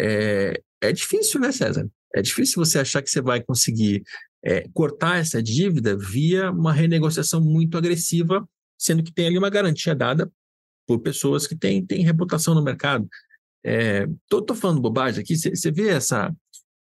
é, 0.00 0.62
é 0.80 0.92
difícil, 0.92 1.40
né, 1.40 1.50
César? 1.50 1.90
É 2.14 2.22
difícil 2.22 2.64
você 2.64 2.78
achar 2.78 3.02
que 3.02 3.10
você 3.10 3.20
vai 3.20 3.42
conseguir 3.42 4.04
é, 4.44 4.68
cortar 4.72 5.18
essa 5.18 5.42
dívida 5.42 5.98
via 5.98 6.52
uma 6.52 6.72
renegociação 6.72 7.40
muito 7.40 7.76
agressiva, 7.76 8.48
sendo 8.78 9.02
que 9.02 9.12
tem 9.12 9.26
ali 9.26 9.36
uma 9.36 9.50
garantia 9.50 9.96
dada 9.96 10.30
por 10.86 11.00
pessoas 11.00 11.44
que 11.44 11.56
têm, 11.56 11.84
têm 11.84 12.04
reputação 12.04 12.54
no 12.54 12.62
mercado. 12.62 13.08
Estou 13.64 14.46
é, 14.48 14.54
falando 14.54 14.80
bobagem 14.80 15.24
aqui, 15.24 15.36
você 15.36 15.72
vê 15.72 15.88
essa, 15.88 16.32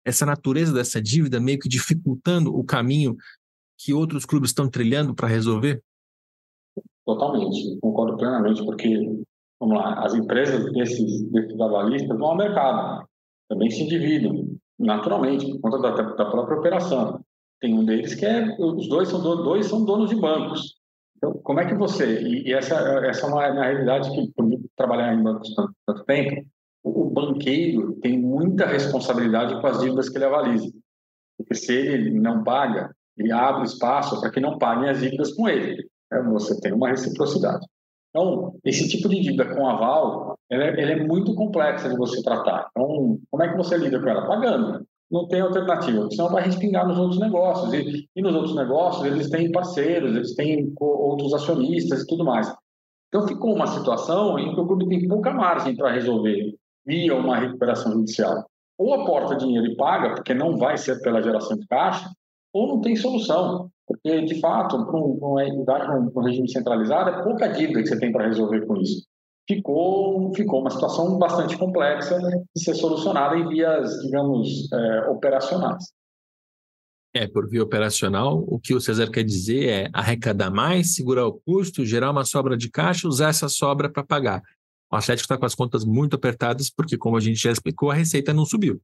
essa 0.07 0.25
natureza 0.25 0.73
dessa 0.73 1.01
dívida 1.01 1.37
meio 1.37 1.59
que 1.59 1.67
dificultando 1.67 2.57
o 2.57 2.63
caminho 2.63 3.17
que 3.77 3.93
outros 3.93 4.25
clubes 4.25 4.51
estão 4.51 4.69
trilhando 4.69 5.13
para 5.13 5.27
resolver? 5.27 5.83
Totalmente, 7.05 7.77
concordo 7.81 8.15
plenamente, 8.15 8.63
porque 8.63 8.97
vamos 9.59 9.77
lá, 9.77 10.05
as 10.05 10.13
empresas 10.13 10.71
desses, 10.71 11.29
desses 11.29 11.59
avalistas 11.59 12.17
vão 12.17 12.29
ao 12.29 12.37
mercado, 12.37 13.05
também 13.49 13.69
se 13.69 13.83
endividam, 13.83 14.57
naturalmente, 14.79 15.45
por 15.59 15.71
conta 15.71 15.79
da, 15.79 16.01
da 16.13 16.25
própria 16.25 16.57
operação. 16.57 17.21
Tem 17.59 17.73
um 17.73 17.83
deles 17.83 18.15
que 18.15 18.25
é, 18.25 18.55
os 18.59 18.87
dois 18.87 19.09
são, 19.09 19.21
dois 19.21 19.65
são 19.65 19.83
donos 19.83 20.09
de 20.09 20.15
bancos. 20.15 20.77
Então, 21.17 21.33
como 21.43 21.59
é 21.59 21.65
que 21.67 21.73
você, 21.73 22.21
e, 22.21 22.47
e 22.47 22.53
essa, 22.53 22.75
essa 23.05 23.25
é 23.25 23.29
uma, 23.29 23.51
uma 23.51 23.63
realidade 23.65 24.09
que, 24.11 24.31
por 24.31 24.47
trabalhar 24.77 25.13
em 25.13 25.21
bancos 25.21 25.53
tanto, 25.53 25.73
tanto 25.85 26.05
tempo, 26.05 26.47
o, 26.89 27.09
banqueiro 27.09 27.93
tem 28.01 28.19
muita 28.19 28.65
responsabilidade 28.65 29.59
com 29.59 29.67
as 29.67 29.79
dívidas 29.79 30.09
que 30.09 30.17
ele 30.17 30.25
avaliza. 30.25 30.71
Porque 31.37 31.55
se 31.55 31.73
ele 31.73 32.19
não 32.19 32.43
paga, 32.43 32.91
ele 33.17 33.31
abre 33.31 33.63
espaço 33.63 34.19
para 34.19 34.31
que 34.31 34.39
não 34.39 34.57
paguem 34.57 34.89
as 34.89 34.99
dívidas 34.99 35.33
com 35.33 35.47
ele. 35.47 35.87
É, 36.11 36.21
você 36.23 36.59
tem 36.59 36.73
uma 36.73 36.89
reciprocidade. 36.89 37.65
Então, 38.09 38.55
esse 38.63 38.87
tipo 38.87 39.09
de 39.09 39.19
dívida 39.19 39.53
com 39.53 39.67
aval, 39.67 40.37
ela 40.49 40.63
é, 40.63 40.81
ela 40.81 40.91
é, 40.91 41.05
muito 41.05 41.35
complexa 41.35 41.89
de 41.89 41.97
você 41.97 42.21
tratar. 42.23 42.67
Então, 42.71 43.19
como 43.29 43.43
é 43.43 43.49
que 43.49 43.57
você 43.57 43.77
lida 43.77 43.99
com 43.99 44.09
ela? 44.09 44.25
Pagando. 44.25 44.85
Não 45.09 45.27
tem 45.27 45.39
alternativa, 45.39 46.09
senão 46.11 46.29
vai 46.29 46.43
respingar 46.43 46.85
nos 46.85 46.97
outros 46.97 47.19
negócios. 47.19 47.73
E, 47.73 48.07
e 48.15 48.21
nos 48.21 48.35
outros 48.35 48.55
negócios, 48.55 49.05
eles 49.05 49.29
têm 49.29 49.51
parceiros, 49.51 50.15
eles 50.15 50.35
têm 50.35 50.73
outros 50.79 51.33
acionistas 51.33 52.01
e 52.01 52.07
tudo 52.07 52.25
mais. 52.25 52.53
Então, 53.07 53.27
ficou 53.27 53.53
uma 53.53 53.67
situação 53.67 54.37
em 54.37 54.53
que 54.53 54.59
o 54.59 54.67
clube 54.67 54.87
tem 54.87 55.07
pouca 55.07 55.31
margem 55.31 55.75
para 55.75 55.91
resolver 55.91 56.55
via 56.87 57.15
uma 57.15 57.37
recuperação 57.37 57.91
judicial. 57.91 58.45
Ou 58.79 58.93
aporta 58.93 59.35
dinheiro 59.35 59.67
e 59.67 59.75
paga, 59.75 60.15
porque 60.15 60.33
não 60.33 60.57
vai 60.57 60.77
ser 60.77 61.01
pela 61.01 61.21
geração 61.21 61.57
de 61.57 61.67
caixa, 61.67 62.09
ou 62.53 62.67
não 62.67 62.81
tem 62.81 62.95
solução. 62.95 63.69
Porque, 63.85 64.21
de 64.21 64.39
fato, 64.39 64.85
para 64.85 64.99
uma 64.99 65.45
entidade, 65.45 65.91
um 65.91 66.21
regime 66.21 66.49
centralizado, 66.49 67.09
é 67.09 67.23
pouca 67.23 67.47
dívida 67.47 67.81
que 67.81 67.87
você 67.87 67.99
tem 67.99 68.11
para 68.11 68.27
resolver 68.27 68.65
com 68.65 68.77
isso. 68.77 69.05
Ficou, 69.47 70.33
ficou 70.33 70.59
uma 70.61 70.69
situação 70.69 71.17
bastante 71.17 71.57
complexa 71.57 72.19
de 72.19 72.61
ser 72.61 72.75
solucionada 72.75 73.37
em 73.37 73.47
vias, 73.47 74.01
digamos, 74.01 74.71
é, 74.71 75.09
operacionais. 75.09 75.85
É, 77.15 77.25
por 77.25 77.49
via 77.49 77.63
operacional, 77.63 78.43
o 78.47 78.59
que 78.59 78.75
o 78.75 78.81
César 78.81 79.09
quer 79.09 79.23
dizer 79.23 79.69
é 79.69 79.89
arrecadar 79.93 80.51
mais, 80.51 80.93
segurar 80.93 81.25
o 81.25 81.39
custo, 81.45 81.85
gerar 81.85 82.11
uma 82.11 82.25
sobra 82.25 82.57
de 82.57 82.69
caixa, 82.69 83.07
usar 83.07 83.29
essa 83.29 83.47
sobra 83.47 83.89
para 83.89 84.03
pagar. 84.03 84.43
O 84.91 84.95
Atlético 84.95 85.25
está 85.25 85.37
com 85.37 85.45
as 85.45 85.55
contas 85.55 85.83
muito 85.83 86.15
apertadas, 86.15 86.69
porque, 86.69 86.97
como 86.97 87.17
a 87.17 87.19
gente 87.19 87.41
já 87.41 87.51
explicou, 87.51 87.91
a 87.91 87.95
receita 87.95 88.33
não 88.33 88.45
subiu. 88.45 88.81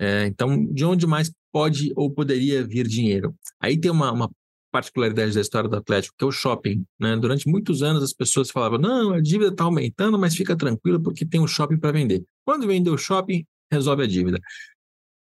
É, 0.00 0.26
então, 0.26 0.64
de 0.66 0.84
onde 0.84 1.06
mais 1.06 1.30
pode 1.52 1.92
ou 1.94 2.10
poderia 2.10 2.66
vir 2.66 2.86
dinheiro? 2.86 3.34
Aí 3.60 3.78
tem 3.78 3.90
uma, 3.90 4.10
uma 4.10 4.30
particularidade 4.70 5.34
da 5.34 5.40
história 5.40 5.68
do 5.68 5.76
Atlético, 5.76 6.14
que 6.16 6.24
é 6.24 6.26
o 6.26 6.32
shopping. 6.32 6.84
Né? 6.98 7.16
Durante 7.16 7.48
muitos 7.48 7.82
anos 7.82 8.02
as 8.02 8.12
pessoas 8.12 8.50
falavam: 8.50 8.78
não, 8.78 9.12
a 9.12 9.20
dívida 9.20 9.50
está 9.50 9.64
aumentando, 9.64 10.18
mas 10.18 10.34
fica 10.34 10.56
tranquilo 10.56 11.02
porque 11.02 11.26
tem 11.26 11.40
um 11.40 11.46
shopping 11.46 11.78
para 11.78 11.92
vender. 11.92 12.24
Quando 12.44 12.66
vender 12.66 12.90
o 12.90 12.98
shopping, 12.98 13.44
resolve 13.70 14.04
a 14.04 14.06
dívida. 14.06 14.40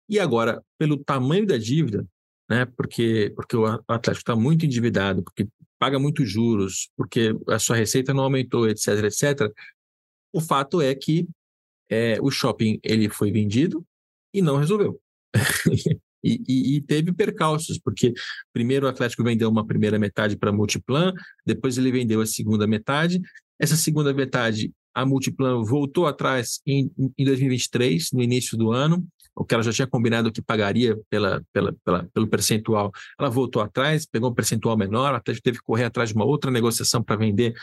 E 0.08 0.20
agora, 0.20 0.62
pelo 0.78 0.98
tamanho 0.98 1.46
da 1.46 1.56
dívida, 1.56 2.06
né? 2.48 2.66
porque, 2.66 3.32
porque 3.34 3.56
o 3.56 3.66
Atlético 3.66 4.22
está 4.22 4.36
muito 4.36 4.66
endividado, 4.66 5.22
porque 5.22 5.48
paga 5.78 5.98
muitos 5.98 6.30
juros, 6.30 6.88
porque 6.96 7.34
a 7.48 7.58
sua 7.58 7.76
receita 7.76 8.14
não 8.14 8.24
aumentou, 8.24 8.68
etc, 8.68 9.04
etc. 9.04 9.52
O 10.36 10.40
fato 10.42 10.82
é 10.82 10.94
que 10.94 11.26
é, 11.90 12.18
o 12.20 12.30
shopping 12.30 12.78
ele 12.82 13.08
foi 13.08 13.32
vendido, 13.32 13.82
e 14.34 14.42
não 14.42 14.58
resolveu. 14.58 15.00
e, 16.22 16.42
e, 16.46 16.76
e, 16.76 16.80
teve 16.82 17.10
percalços, 17.10 17.78
porque 17.78 18.12
primeiro 18.52 18.84
o 18.84 18.88
Atlético 18.90 19.24
vendeu 19.24 19.48
uma 19.48 19.66
primeira 19.66 19.98
metade 19.98 20.36
para 20.36 20.50
a 20.50 20.52
Multiplan, 20.52 21.14
depois 21.46 21.78
ele 21.78 21.90
vendeu 21.90 22.20
a 22.20 22.26
segunda 22.26 22.66
metade. 22.66 23.18
Essa 23.58 23.76
segunda 23.76 24.12
metade, 24.12 24.70
a 24.94 25.06
Multiplan 25.06 25.62
voltou 25.62 26.06
atrás 26.06 26.60
em, 26.66 26.90
em 27.16 27.24
2023, 27.24 28.12
no 28.12 28.22
início 28.22 28.58
do 28.58 28.72
ano, 28.72 29.08
o 29.34 29.42
que 29.42 29.54
ela 29.54 29.62
já 29.62 29.72
tinha 29.72 29.86
combinado 29.86 30.32
que 30.32 30.42
pagaria 30.42 30.98
pela, 31.10 31.42
pela, 31.50 31.74
pela, 31.84 32.04
pelo 32.12 32.26
percentual, 32.26 32.90
ela 33.18 33.30
voltou 33.30 33.62
atrás, 33.62 34.06
pegou 34.06 34.30
um 34.30 34.34
percentual 34.34 34.76
menor, 34.76 35.14
Atlético 35.14 35.44
teve 35.44 35.58
que 35.58 35.64
correr 35.64 35.84
atrás 35.84 36.10
de 36.10 36.14
uma 36.14 36.24
outra 36.24 36.50
negociação 36.50 37.02
para 37.02 37.16
vender 37.16 37.54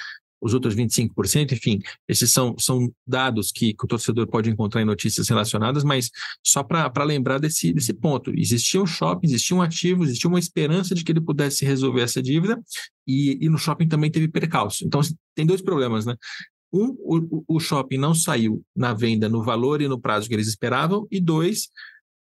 os 0.44 0.54
outros 0.54 0.76
25%, 0.76 1.54
enfim, 1.54 1.82
esses 2.06 2.30
são, 2.32 2.56
são 2.60 2.94
dados 3.08 3.50
que, 3.50 3.74
o 3.82 3.88
torcedor 3.88 4.28
pode 4.28 4.50
encontrar 4.50 4.82
em 4.82 4.86
notícias 4.86 5.30
relacionadas, 5.30 5.86
mas 5.86 6.12
só 6.46 6.62
para 6.62 7.04
lembrar 7.06 7.40
desse, 7.40 7.74
desse 7.74 7.94
ponto. 7.94 8.30
Existia 8.38 8.82
um 8.82 8.86
shopping, 8.86 9.28
existia 9.28 9.56
um 9.56 9.62
ativo, 9.62 10.04
existia 10.04 10.30
uma 10.30 10.40
esperança 10.40 10.94
de 10.94 11.04
que 11.04 11.14
ele 11.14 11.22
pudesse 11.22 11.64
resolver 11.64 12.02
essa 12.02 12.22
dívida, 12.22 12.62
e, 13.08 13.38
e 13.40 13.50
no 13.50 13.58
shopping 13.58 13.88
também 13.88 14.12
teve 14.12 14.28
percalço. 14.28 14.86
Então, 14.86 15.00
tem 15.34 15.46
dois 15.46 15.62
problemas, 15.62 16.06
né? 16.06 16.16
Um, 16.74 16.96
o, 17.00 17.44
o 17.48 17.60
shopping 17.60 17.98
não 17.98 18.14
saiu 18.14 18.62
na 18.76 18.94
venda 18.94 19.30
no 19.30 19.44
valor 19.44 19.82
e 19.82 19.88
no 19.88 20.00
prazo 20.00 20.28
que 20.28 20.34
eles 20.34 20.48
esperavam, 20.48 21.08
e 21.10 21.22
dois, 21.22 21.70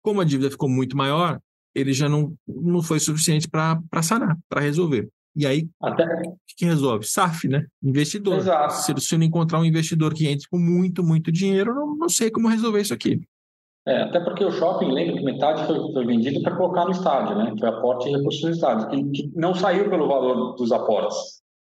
como 0.01 0.21
a 0.21 0.25
dívida 0.25 0.51
ficou 0.51 0.69
muito 0.69 0.97
maior, 0.97 1.41
ele 1.75 1.93
já 1.93 2.09
não, 2.09 2.37
não 2.47 2.83
foi 2.83 3.01
suficiente 3.01 3.49
para 3.49 4.03
sanar, 4.03 4.39
para 4.49 4.61
resolver. 4.61 5.09
E 5.35 5.47
aí, 5.47 5.69
Até... 5.81 6.05
o 6.05 6.37
que 6.57 6.65
resolve? 6.67 7.07
SAF, 7.07 7.49
né? 7.49 7.65
Investidor. 7.83 8.37
Exato. 8.37 8.75
Se, 8.75 8.95
se 8.99 9.17
não 9.17 9.25
encontrar 9.25 9.61
um 9.61 9.65
investidor 9.65 10.13
que 10.13 10.29
entre 10.29 10.47
com 10.49 10.59
muito, 10.59 11.03
muito 11.03 11.33
dinheiro, 11.33 11.75
não, 11.75 11.97
não 11.97 12.09
sei 12.09 12.31
como 12.31 12.49
resolver 12.49 12.81
isso 12.81 12.95
aqui. 12.95 13.21
É, 13.87 14.03
até 14.03 14.21
porque 14.21 14.45
o 14.45 14.53
shopping, 14.53 14.93
lembra 14.93 15.17
que 15.17 15.25
metade 15.25 15.67
foi, 15.67 15.77
foi 15.93 16.07
vendido 16.07 16.41
para 16.43 16.57
colocar 16.57 16.85
no 16.85 16.93
estádio, 16.93 17.37
né? 17.37 17.53
Foi 17.59 17.69
aporte 17.69 18.09
e 18.09 18.13
recursos 18.13 18.41
do 18.43 18.51
estádio, 18.51 18.89
que, 18.89 19.05
que, 19.11 19.33
não 19.35 19.55
saiu 19.55 19.91
pelo 19.91 20.07
valor 20.07 20.55
dos 20.55 20.71
aportes, 20.71 21.17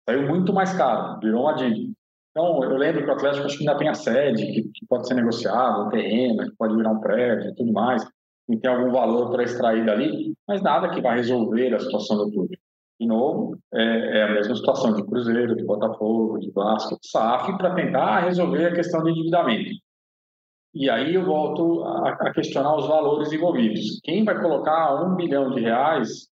saiu 0.08 0.26
muito 0.26 0.52
mais 0.52 0.72
caro, 0.72 1.20
virou 1.20 1.42
uma 1.42 1.52
dívida. 1.52 1.92
Então, 2.30 2.62
eu 2.64 2.76
lembro 2.76 3.04
que 3.04 3.10
o 3.10 3.12
Atlético 3.12 3.46
acho 3.46 3.58
que 3.58 3.68
ainda 3.68 3.78
tem 3.78 3.88
a 3.88 3.94
sede, 3.94 4.46
que, 4.46 4.62
que 4.62 4.86
pode 4.88 5.06
ser 5.06 5.14
negociável, 5.14 5.84
o 5.84 5.90
terreno, 5.90 6.44
que 6.44 6.56
pode 6.56 6.76
virar 6.76 6.90
um 6.90 7.00
prédio 7.00 7.50
e 7.50 7.54
tudo 7.54 7.72
mais, 7.72 8.04
e 8.48 8.56
tem 8.56 8.70
algum 8.70 8.90
valor 8.90 9.30
para 9.30 9.44
extrair 9.44 9.84
dali, 9.84 10.34
mas 10.46 10.60
nada 10.60 10.88
que 10.90 11.00
vai 11.00 11.16
resolver 11.16 11.74
a 11.74 11.80
situação 11.80 12.16
do 12.16 12.32
clube. 12.32 12.58
De 13.00 13.06
novo, 13.06 13.56
é, 13.72 14.18
é 14.18 14.22
a 14.24 14.32
mesma 14.32 14.56
situação 14.56 14.92
de 14.92 15.04
Cruzeiro, 15.04 15.54
de 15.54 15.64
Botafogo, 15.64 16.38
de 16.38 16.50
Vasco, 16.50 16.98
de 17.00 17.08
SAF, 17.08 17.56
para 17.56 17.74
tentar 17.74 18.20
resolver 18.20 18.66
a 18.66 18.74
questão 18.74 19.00
do 19.02 19.08
endividamento. 19.08 19.70
E 20.74 20.90
aí 20.90 21.14
eu 21.14 21.24
volto 21.24 21.84
a, 21.84 22.10
a, 22.10 22.32
questionar 22.32 22.76
os 22.76 22.86
valores 22.86 23.32
envolvidos. 23.32 24.00
Quem 24.02 24.24
vai 24.24 24.40
colocar 24.40 25.02
um 25.02 25.14
bilhão 25.14 25.50
de 25.50 25.60
reais, 25.60 26.28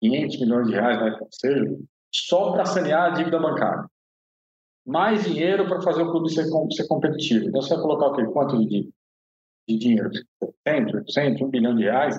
500 0.00 0.40
milhões 0.40 0.66
de 0.68 0.72
reais, 0.72 0.98
vai 0.98 1.12
ser, 1.30 1.78
só 2.12 2.52
para 2.52 2.64
sanear 2.64 3.04
a 3.04 3.14
dívida 3.14 3.38
bancária? 3.38 3.84
Mais 4.86 5.24
dinheiro 5.24 5.66
para 5.66 5.82
fazer 5.82 6.02
o 6.02 6.10
clube 6.10 6.30
ser, 6.30 6.44
ser 6.44 6.88
competitivo. 6.88 7.46
Então 7.46 7.60
você 7.60 7.74
vai 7.74 7.82
colocar 7.82 8.06
o 8.06 8.14
quê? 8.14 8.24
Quanto 8.26 8.58
de, 8.58 8.90
de 9.68 9.78
dinheiro? 9.78 10.10
100, 10.66 10.96
800, 10.96 11.42
1 11.42 11.50
bilhão 11.50 11.74
de 11.74 11.84
reais, 11.84 12.18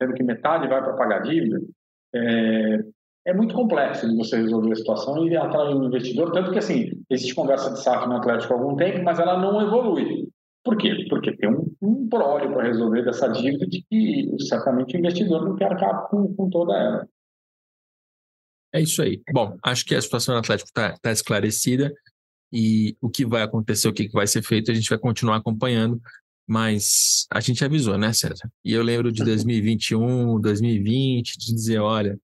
sendo 0.00 0.14
que 0.14 0.22
metade 0.22 0.68
vai 0.68 0.82
para 0.82 0.96
pagar 0.96 1.22
dívida? 1.22 1.60
É, 2.12 2.78
é 3.26 3.34
muito 3.34 3.54
complexo 3.54 4.08
de 4.08 4.16
você 4.16 4.36
resolver 4.36 4.72
a 4.72 4.76
situação 4.76 5.26
e 5.26 5.36
atrair 5.36 5.74
um 5.74 5.84
investidor, 5.84 6.32
tanto 6.32 6.52
que 6.52 6.58
assim, 6.58 6.90
existe 7.10 7.34
conversa 7.34 7.72
de 7.72 7.82
SAF 7.82 8.06
no 8.08 8.16
Atlético 8.16 8.54
há 8.54 8.56
algum 8.56 8.76
tempo, 8.76 9.02
mas 9.02 9.18
ela 9.18 9.38
não 9.38 9.60
evolui. 9.60 10.28
Por 10.64 10.76
quê? 10.76 11.06
Porque 11.08 11.36
tem 11.36 11.48
um, 11.48 11.74
um 11.80 12.06
brolho 12.06 12.52
para 12.52 12.64
resolver 12.64 13.02
dessa 13.02 13.28
dívida 13.28 13.66
de 13.66 13.82
que 13.88 14.36
certamente 14.46 14.96
o 14.96 14.98
investidor 14.98 15.44
não 15.44 15.56
quer 15.56 15.72
acabar 15.72 16.08
com, 16.08 16.34
com 16.34 16.50
toda 16.50 16.74
ela. 16.74 17.08
É 18.72 18.80
isso 18.80 19.02
aí. 19.02 19.20
Bom, 19.32 19.56
acho 19.64 19.84
que 19.84 19.94
a 19.94 20.00
situação 20.00 20.34
do 20.34 20.38
Atlético 20.38 20.68
está 20.68 20.96
tá 21.00 21.10
esclarecida 21.10 21.92
e 22.52 22.96
o 23.00 23.08
que 23.08 23.24
vai 23.26 23.42
acontecer, 23.42 23.88
o 23.88 23.92
que 23.92 24.08
vai 24.10 24.26
ser 24.26 24.42
feito, 24.42 24.70
a 24.70 24.74
gente 24.74 24.88
vai 24.88 24.98
continuar 24.98 25.36
acompanhando, 25.36 26.00
mas 26.46 27.26
a 27.32 27.40
gente 27.40 27.64
avisou, 27.64 27.96
né, 27.96 28.12
César? 28.12 28.50
E 28.64 28.72
eu 28.72 28.82
lembro 28.82 29.10
de 29.10 29.22
2021, 29.24 30.40
2020, 30.40 31.38
de 31.38 31.54
dizer, 31.54 31.78
olha, 31.78 32.18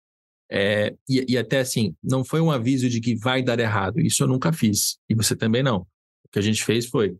é, 0.51 0.95
e, 1.09 1.33
e, 1.33 1.39
até 1.39 1.59
assim, 1.59 1.95
não 2.03 2.25
foi 2.25 2.41
um 2.41 2.51
aviso 2.51 2.89
de 2.89 3.01
que 3.01 3.17
vai 3.17 3.43
dar 3.43 3.59
errado, 3.59 4.01
isso 4.01 4.23
eu 4.23 4.29
nunca 4.29 4.53
fiz, 4.53 4.99
e 5.09 5.15
você 5.15 5.35
também 5.35 5.63
não. 5.63 5.79
O 5.79 6.29
que 6.33 6.39
a 6.39 6.43
gente 6.43 6.65
fez 6.65 6.87
foi, 6.87 7.17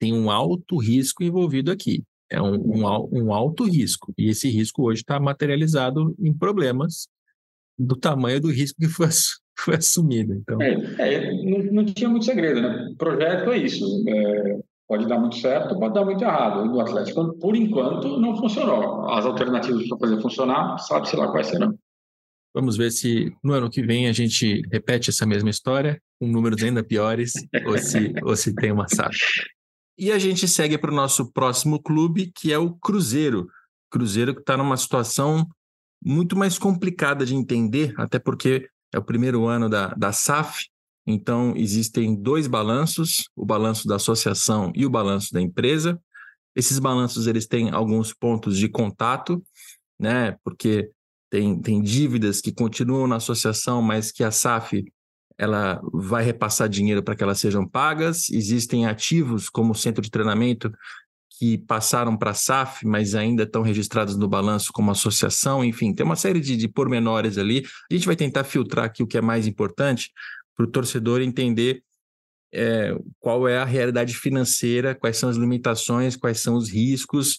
tem 0.00 0.12
um 0.12 0.30
alto 0.30 0.78
risco 0.78 1.22
envolvido 1.22 1.70
aqui. 1.70 2.02
É 2.30 2.40
um, 2.40 2.54
um, 2.54 3.08
um 3.12 3.32
alto 3.34 3.64
risco. 3.64 4.12
E 4.16 4.30
esse 4.30 4.48
risco 4.48 4.84
hoje 4.84 5.02
está 5.02 5.20
materializado 5.20 6.14
em 6.18 6.32
problemas 6.32 7.06
do 7.78 7.94
tamanho 7.94 8.40
do 8.40 8.50
risco 8.50 8.78
que 8.80 8.88
foi, 8.88 9.08
foi 9.58 9.76
assumido. 9.76 10.34
Então... 10.34 10.60
É, 10.62 10.72
é, 10.98 11.44
não, 11.44 11.58
não, 11.72 11.84
tinha 11.84 12.08
muito 12.08 12.24
segredo, 12.24 12.62
né? 12.62 12.88
O 12.90 12.96
projeto 12.96 13.50
é 13.50 13.58
isso. 13.58 13.84
É, 14.08 14.58
pode 14.88 15.06
dar 15.06 15.18
muito 15.18 15.36
certo, 15.36 15.78
pode 15.78 15.94
dar 15.94 16.04
muito 16.04 16.24
errado. 16.24 16.64
O 16.64 16.72
do 16.72 16.80
Atlético, 16.80 17.34
por 17.38 17.54
enquanto, 17.54 18.18
não 18.18 18.34
funcionou. 18.36 19.08
As 19.10 19.26
alternativas 19.26 19.86
para 19.88 19.98
fazer 19.98 20.20
funcionar, 20.22 20.78
sabe-se 20.78 21.16
lá 21.16 21.30
quais 21.30 21.48
serão. 21.48 21.74
Vamos 22.54 22.76
ver 22.76 22.90
se 22.90 23.34
no 23.42 23.52
ano 23.52 23.70
que 23.70 23.82
vem 23.82 24.08
a 24.08 24.12
gente 24.12 24.62
repete 24.70 25.10
essa 25.10 25.24
mesma 25.24 25.48
história, 25.48 26.00
com 26.20 26.26
números 26.26 26.62
ainda 26.62 26.84
piores, 26.84 27.32
ou 27.66 27.78
se, 27.78 28.12
ou 28.22 28.36
se 28.36 28.54
tem 28.54 28.70
uma 28.70 28.86
SAF. 28.88 29.18
E 29.98 30.12
a 30.12 30.18
gente 30.18 30.46
segue 30.46 30.76
para 30.76 30.90
o 30.90 30.94
nosso 30.94 31.32
próximo 31.32 31.80
clube, 31.80 32.30
que 32.34 32.52
é 32.52 32.58
o 32.58 32.74
Cruzeiro. 32.74 33.48
Cruzeiro 33.90 34.34
que 34.34 34.40
está 34.40 34.56
numa 34.56 34.76
situação 34.76 35.46
muito 36.04 36.36
mais 36.36 36.58
complicada 36.58 37.24
de 37.24 37.34
entender, 37.34 37.94
até 37.96 38.18
porque 38.18 38.68
é 38.92 38.98
o 38.98 39.04
primeiro 39.04 39.46
ano 39.46 39.68
da, 39.68 39.88
da 39.88 40.12
SAF, 40.12 40.66
então 41.06 41.54
existem 41.56 42.14
dois 42.14 42.46
balanços, 42.46 43.28
o 43.34 43.44
balanço 43.44 43.88
da 43.88 43.96
associação 43.96 44.72
e 44.74 44.86
o 44.86 44.90
balanço 44.90 45.32
da 45.32 45.40
empresa. 45.40 46.00
Esses 46.54 46.78
balanços 46.78 47.26
eles 47.26 47.46
têm 47.46 47.70
alguns 47.70 48.12
pontos 48.12 48.58
de 48.58 48.68
contato, 48.68 49.42
né? 49.98 50.36
Porque 50.44 50.90
tem, 51.32 51.58
tem 51.58 51.80
dívidas 51.80 52.42
que 52.42 52.52
continuam 52.52 53.06
na 53.06 53.16
associação, 53.16 53.80
mas 53.80 54.12
que 54.12 54.22
a 54.22 54.30
SAF 54.30 54.84
ela 55.38 55.80
vai 55.90 56.22
repassar 56.22 56.68
dinheiro 56.68 57.02
para 57.02 57.16
que 57.16 57.22
elas 57.22 57.40
sejam 57.40 57.66
pagas. 57.66 58.28
Existem 58.28 58.84
ativos 58.84 59.48
como 59.48 59.72
o 59.72 59.74
centro 59.74 60.02
de 60.02 60.10
treinamento 60.10 60.70
que 61.38 61.56
passaram 61.56 62.18
para 62.18 62.32
a 62.32 62.34
SAF, 62.34 62.86
mas 62.86 63.14
ainda 63.14 63.44
estão 63.44 63.62
registrados 63.62 64.14
no 64.14 64.28
balanço 64.28 64.74
como 64.74 64.90
associação. 64.90 65.64
Enfim, 65.64 65.94
tem 65.94 66.04
uma 66.04 66.16
série 66.16 66.38
de, 66.38 66.54
de 66.54 66.68
pormenores 66.68 67.38
ali. 67.38 67.64
A 67.90 67.94
gente 67.94 68.04
vai 68.04 68.14
tentar 68.14 68.44
filtrar 68.44 68.84
aqui 68.84 69.02
o 69.02 69.06
que 69.06 69.16
é 69.16 69.22
mais 69.22 69.46
importante 69.46 70.10
para 70.54 70.66
o 70.66 70.70
torcedor 70.70 71.22
entender 71.22 71.82
é, 72.52 72.94
qual 73.18 73.48
é 73.48 73.56
a 73.56 73.64
realidade 73.64 74.14
financeira, 74.14 74.94
quais 74.94 75.16
são 75.16 75.30
as 75.30 75.38
limitações, 75.38 76.14
quais 76.14 76.40
são 76.40 76.56
os 76.56 76.68
riscos 76.68 77.38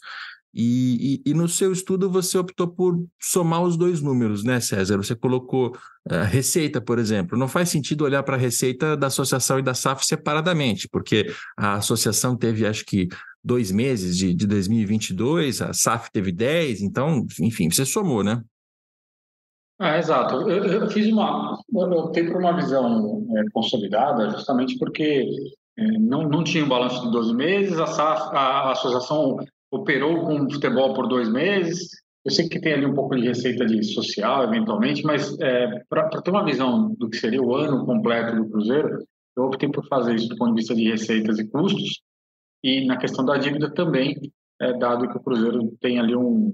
e, 0.54 1.22
e, 1.26 1.32
e, 1.32 1.34
no 1.34 1.48
seu 1.48 1.72
estudo 1.72 2.10
você 2.10 2.38
optou 2.38 2.68
por 2.68 3.04
somar 3.20 3.64
os 3.64 3.76
dois 3.76 4.02
números, 4.02 4.44
né, 4.44 4.60
César? 4.60 4.98
Você 4.98 5.16
colocou 5.16 5.76
a 6.08 6.22
uh, 6.22 6.24
receita, 6.26 6.80
por 6.80 7.00
exemplo. 7.00 7.38
Não 7.38 7.48
faz 7.48 7.70
sentido 7.70 8.04
olhar 8.04 8.22
para 8.22 8.36
a 8.36 8.40
receita 8.40 8.96
da 8.96 9.08
associação 9.08 9.58
e 9.58 9.64
da 9.64 9.74
SAF 9.74 10.06
separadamente, 10.06 10.88
porque 10.88 11.26
a 11.58 11.76
associação 11.76 12.38
teve, 12.38 12.68
acho 12.68 12.86
que, 12.86 13.08
dois 13.44 13.72
meses 13.72 14.16
de, 14.16 14.34
de 14.34 14.46
2022, 14.46 15.62
a 15.62 15.74
SAF 15.74 16.12
teve 16.12 16.32
10, 16.32 16.82
então, 16.82 17.26
enfim, 17.42 17.70
você 17.70 17.86
somou, 17.86 18.24
né? 18.24 18.42
Ah, 19.80 19.98
exato. 19.98 20.50
Eu, 20.50 20.64
eu 20.66 20.90
fiz 20.90 21.08
uma. 21.08 21.58
Eu 21.74 21.92
optei 21.92 22.26
por 22.26 22.40
uma 22.40 22.56
visão 22.56 23.26
é, 23.36 23.44
consolidada, 23.52 24.30
justamente 24.30 24.78
porque 24.78 25.26
é, 25.78 25.84
não, 26.00 26.30
não 26.30 26.44
tinha 26.44 26.64
um 26.64 26.70
balanço 26.70 27.02
de 27.02 27.12
12 27.12 27.34
meses, 27.34 27.80
a, 27.80 27.88
SAF, 27.88 28.36
a 28.36 28.72
associação 28.72 29.38
operou 29.74 30.26
com 30.26 30.50
futebol 30.52 30.94
por 30.94 31.08
dois 31.08 31.28
meses. 31.30 31.90
Eu 32.24 32.32
sei 32.32 32.48
que 32.48 32.62
tem 32.62 32.74
ali 32.74 32.86
um 32.86 32.94
pouco 32.94 33.16
de 33.16 33.28
receita 33.28 33.66
de 33.66 33.84
social, 33.84 34.44
eventualmente, 34.44 35.04
mas 35.04 35.38
é, 35.42 35.68
para 35.90 36.22
ter 36.22 36.30
uma 36.30 36.46
visão 36.46 36.94
do 36.94 37.10
que 37.10 37.18
seria 37.18 37.42
o 37.42 37.56
ano 37.56 37.86
completo 37.86 38.36
do 38.36 38.50
Cruzeiro, 38.50 39.04
eu 39.36 39.46
optei 39.46 39.68
por 39.70 39.86
fazer 39.88 40.16
isso 40.16 40.30
do 40.30 40.38
ponto 40.38 40.52
de 40.52 40.62
vista 40.62 40.76
de 40.76 40.90
receitas 40.90 41.40
e 41.40 41.48
custos. 41.50 42.02
E 42.64 42.86
na 42.86 42.98
questão 42.98 43.26
da 43.26 43.36
dívida 43.38 43.74
também, 43.74 44.16
é, 44.62 44.78
dado 44.78 45.10
que 45.10 45.18
o 45.18 45.22
Cruzeiro 45.22 45.76
tem 45.82 46.00
ali 46.00 46.16
um, 46.16 46.54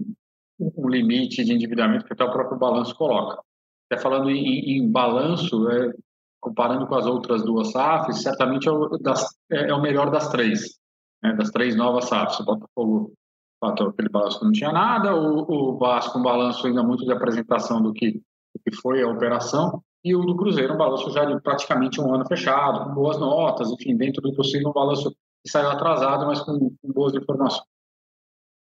um 0.60 0.90
limite 0.90 1.44
de 1.44 1.54
endividamento 1.54 2.06
que 2.06 2.14
até 2.14 2.24
o 2.24 2.32
próprio 2.32 2.58
balanço 2.58 2.96
coloca. 2.96 3.44
Até 3.92 4.02
falando 4.02 4.32
em, 4.32 4.78
em 4.78 4.90
balanço, 4.90 5.70
é, 5.70 5.92
comparando 6.40 6.88
com 6.88 6.96
as 6.96 7.06
outras 7.06 7.44
duas 7.44 7.72
SAFs, 7.72 8.24
certamente 8.24 8.68
é 8.68 8.72
o, 8.72 8.98
das, 8.98 9.24
é, 9.52 9.70
é 9.70 9.74
o 9.74 9.82
melhor 9.82 10.10
das 10.10 10.30
três 10.30 10.80
né, 11.24 11.34
das 11.34 11.50
três 11.50 11.76
novas 11.76 12.06
SAFs. 12.06 12.40
O 12.40 12.46
Botafogo 12.46 13.14
fatou 13.60 13.90
aquele 13.90 14.10
balanço 14.10 14.40
que 14.40 14.46
não 14.46 14.52
tinha 14.52 14.72
nada, 14.72 15.16
o, 15.16 15.74
o 15.74 15.78
Vasco 15.78 16.18
um 16.18 16.24
balanço 16.24 16.66
ainda 16.66 16.82
muito 16.82 17.04
de 17.04 17.12
apresentação 17.12 17.82
do 17.82 17.94
que, 17.94 18.14
do 18.14 18.62
que 18.66 18.76
foi 18.76 19.02
a 19.02 19.08
operação, 19.08 19.84
e 20.04 20.16
o 20.16 20.26
do 20.26 20.36
Cruzeiro 20.36 20.74
um 20.74 20.78
balanço 20.78 21.12
já 21.12 21.26
de 21.26 21.40
praticamente 21.42 22.00
um 22.00 22.14
ano 22.14 22.26
fechado, 22.26 22.86
com 22.86 22.94
boas 22.94 23.20
notas, 23.20 23.70
enfim, 23.70 23.98
dentro 23.98 24.22
do 24.22 24.34
possível 24.34 24.70
um 24.70 24.74
balanço 24.74 25.12
que 25.12 25.52
saiu 25.52 25.70
atrasado, 25.70 26.26
mas 26.26 26.40
com, 26.42 26.58
com 26.58 26.94
boas 26.94 27.14
informações. 27.14 27.68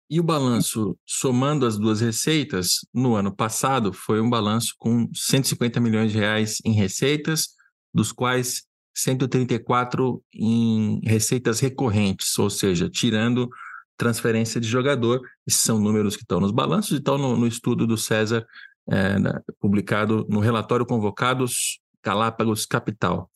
E 0.10 0.20
o 0.20 0.24
balanço, 0.24 0.98
somando 1.06 1.66
as 1.66 1.78
duas 1.78 2.02
receitas, 2.02 2.80
no 2.94 3.16
ano 3.16 3.34
passado 3.34 3.94
foi 3.94 4.22
um 4.22 4.30
balanço 4.30 4.74
com 4.78 5.10
150 5.14 5.80
milhões 5.80 6.12
de 6.12 6.20
reais 6.20 6.58
em 6.66 6.74
receitas, 6.74 7.48
dos 7.94 8.12
quais 8.12 8.64
134 8.94 10.24
em 10.34 11.02
receitas 11.04 11.60
recorrentes, 11.60 12.38
ou 12.38 12.50
seja, 12.50 12.90
tirando 12.90 13.50
transferência 13.98 14.60
de 14.60 14.68
jogador. 14.68 15.22
Esses 15.48 15.62
são 15.62 15.80
números 15.80 16.16
que 16.16 16.24
estão 16.24 16.40
nos 16.40 16.52
balanços 16.52 16.92
e 16.92 16.98
estão 16.98 17.18
no, 17.18 17.36
no 17.38 17.48
estudo 17.48 17.88
do 17.88 17.98
César, 17.98 18.46
é, 18.90 19.18
na, 19.18 19.42
publicado 19.60 20.26
no 20.30 20.40
relatório 20.40 20.86
Convocados 20.86 21.80
Galápagos 22.04 22.66
Capital. 22.66 23.30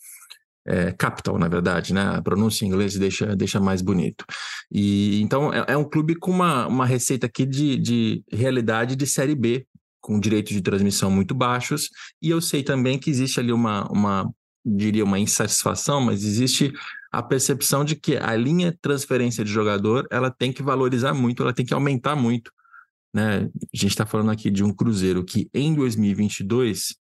É, 0.70 0.92
capital, 0.92 1.40
na 1.40 1.48
verdade, 1.48 1.94
né? 1.94 2.02
A 2.02 2.22
pronúncia 2.22 2.66
em 2.66 2.68
inglês 2.68 2.98
deixa, 2.98 3.34
deixa 3.38 3.58
mais 3.58 3.82
bonito. 3.82 4.26
E 4.70 5.22
então 5.22 5.54
é, 5.54 5.64
é 5.70 5.78
um 5.78 5.86
clube 5.86 6.16
com 6.16 6.30
uma, 6.30 6.68
uma 6.68 6.86
receita 6.86 7.26
aqui 7.26 7.46
de, 7.46 7.78
de 7.78 8.24
realidade 8.30 8.98
de 8.98 9.08
série 9.08 9.34
B, 9.34 9.66
com 10.02 10.20
direitos 10.20 10.52
de 10.54 10.62
transmissão 10.62 11.10
muito 11.10 11.34
baixos, 11.34 11.90
e 12.22 12.30
eu 12.30 12.42
sei 12.42 12.64
também 12.64 13.00
que 13.00 13.10
existe 13.10 13.40
ali 13.40 13.54
uma, 13.54 13.90
uma 13.90 14.30
diria, 14.68 15.04
uma 15.04 15.20
insatisfação, 15.20 16.02
mas 16.02 16.24
existe 16.24 16.74
a 17.12 17.24
percepção 17.24 17.86
de 17.86 17.96
que 17.96 18.18
a 18.18 18.36
linha 18.36 18.78
transferência 18.82 19.44
de 19.44 19.52
jogador 19.52 20.06
ela 20.12 20.30
tem 20.30 20.52
que 20.52 20.62
valorizar 20.62 21.14
muito, 21.14 21.42
ela 21.42 21.54
tem 21.54 21.66
que 21.66 21.74
aumentar 21.74 22.16
muito 22.16 22.52
né? 23.14 23.50
A 23.74 23.78
gente 23.78 23.92
está 23.92 24.06
falando 24.06 24.32
aqui 24.32 24.50
de 24.52 24.64
um 24.64 24.74
Cruzeiro 24.74 25.24
que 25.24 25.50
em 25.54 25.74
2022, 25.74 26.96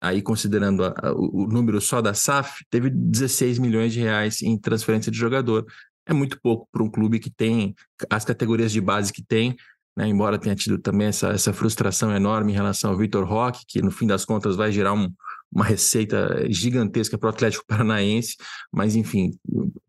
aí 0.00 0.22
considerando 0.22 0.84
a, 0.84 0.94
a, 0.96 1.12
o 1.12 1.46
número 1.46 1.80
só 1.80 2.00
da 2.00 2.14
SAF, 2.14 2.64
teve 2.70 2.90
16 2.90 3.58
milhões 3.58 3.92
de 3.92 4.00
reais 4.00 4.42
em 4.42 4.58
transferência 4.58 5.12
de 5.12 5.18
jogador. 5.18 5.64
É 6.06 6.12
muito 6.12 6.40
pouco 6.40 6.68
para 6.72 6.82
um 6.82 6.90
clube 6.90 7.20
que 7.20 7.30
tem 7.30 7.74
as 8.10 8.24
categorias 8.24 8.72
de 8.72 8.80
base 8.80 9.12
que 9.12 9.22
tem, 9.22 9.56
né? 9.96 10.08
embora 10.08 10.38
tenha 10.38 10.56
tido 10.56 10.78
também 10.78 11.06
essa, 11.08 11.28
essa 11.28 11.52
frustração 11.52 12.14
enorme 12.14 12.52
em 12.52 12.56
relação 12.56 12.90
ao 12.90 12.96
Vitor 12.96 13.24
Roque, 13.24 13.64
que 13.68 13.82
no 13.82 13.90
fim 13.90 14.06
das 14.06 14.24
contas 14.24 14.56
vai 14.56 14.72
gerar 14.72 14.94
um, 14.94 15.12
uma 15.52 15.64
receita 15.64 16.46
gigantesca 16.48 17.18
para 17.18 17.26
o 17.26 17.30
Atlético 17.30 17.64
Paranaense, 17.66 18.36
mas 18.72 18.94
enfim, 18.94 19.32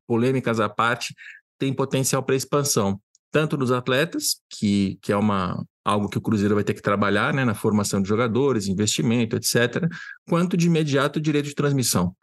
polêmicas 0.07 0.59
à 0.59 0.67
parte, 0.67 1.15
tem 1.59 1.71
potencial 1.71 2.23
para 2.23 2.35
expansão, 2.35 2.99
tanto 3.31 3.55
nos 3.55 3.71
atletas, 3.71 4.41
que, 4.49 4.97
que 5.01 5.11
é 5.11 5.15
uma, 5.15 5.63
algo 5.85 6.09
que 6.09 6.17
o 6.17 6.21
Cruzeiro 6.21 6.55
vai 6.55 6.63
ter 6.63 6.73
que 6.73 6.81
trabalhar 6.81 7.33
né, 7.33 7.45
na 7.45 7.53
formação 7.53 8.01
de 8.01 8.09
jogadores, 8.09 8.67
investimento, 8.67 9.35
etc., 9.35 9.87
quanto 10.27 10.57
de 10.57 10.67
imediato 10.67 11.21
direito 11.21 11.45
de 11.45 11.55
transmissão. 11.55 12.15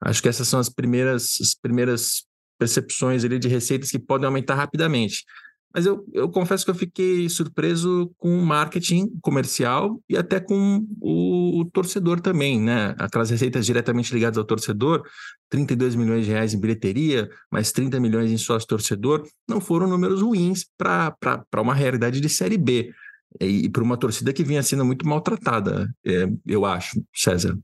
Acho 0.00 0.22
que 0.22 0.28
essas 0.28 0.48
são 0.48 0.58
as 0.58 0.68
primeiras, 0.68 1.38
as 1.40 1.54
primeiras 1.54 2.24
percepções 2.58 3.24
ali 3.24 3.38
de 3.38 3.48
receitas 3.48 3.90
que 3.90 3.98
podem 3.98 4.26
aumentar 4.26 4.54
rapidamente. 4.54 5.24
Mas 5.76 5.84
eu, 5.84 6.06
eu 6.14 6.26
confesso 6.30 6.64
que 6.64 6.70
eu 6.70 6.74
fiquei 6.74 7.28
surpreso 7.28 8.10
com 8.16 8.38
o 8.38 8.42
marketing 8.42 9.10
comercial 9.20 10.00
e 10.08 10.16
até 10.16 10.40
com 10.40 10.86
o, 10.98 11.60
o, 11.60 11.64
torcedor 11.66 12.18
também, 12.18 12.58
né? 12.58 12.94
Aquelas 12.98 13.28
receitas 13.28 13.66
diretamente 13.66 14.10
ligadas 14.14 14.38
ao 14.38 14.44
torcedor, 14.44 15.02
32 15.50 15.94
milhões 15.94 16.24
de 16.24 16.32
reais 16.32 16.54
em 16.54 16.60
bilheteria, 16.60 17.28
mais 17.52 17.72
30 17.72 18.00
milhões 18.00 18.32
em 18.32 18.38
sócio-torcedor, 18.38 19.28
não 19.46 19.60
foram 19.60 19.86
números 19.86 20.22
ruins 20.22 20.64
para 20.78 21.14
uma 21.58 21.74
realidade 21.74 22.22
de 22.22 22.28
Série 22.30 22.56
B. 22.56 22.90
E, 23.38 23.66
e 23.66 23.68
para 23.68 23.82
uma 23.82 23.98
torcida 23.98 24.32
que 24.32 24.42
vinha 24.42 24.62
sendo 24.62 24.82
muito 24.82 25.06
maltratada, 25.06 25.94
é, 26.06 26.26
eu 26.46 26.64
acho, 26.64 27.04
César. 27.14 27.54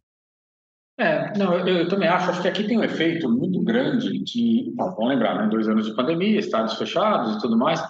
É, 0.99 1.33
não, 1.39 1.55
eu, 1.55 1.79
eu, 1.79 1.89
também 1.89 2.11
acho, 2.11 2.29
acho 2.29 2.43
que 2.43 2.49
aqui 2.49 2.65
tem 2.65 2.79
um 2.79 2.85
efeito 2.85 3.27
muito 3.27 3.63
grande 3.63 4.23
de, 4.23 4.75
vamos 4.77 5.09
lembrar, 5.09 5.39
né, 5.39 5.49
dois 5.49 5.67
anos 5.67 5.87
de 5.87 5.97
pandemia, 5.97 6.39
estádios 6.39 6.77
fechados 6.77 7.37
e 7.37 7.41
tudo 7.41 7.57
mais, 7.57 7.83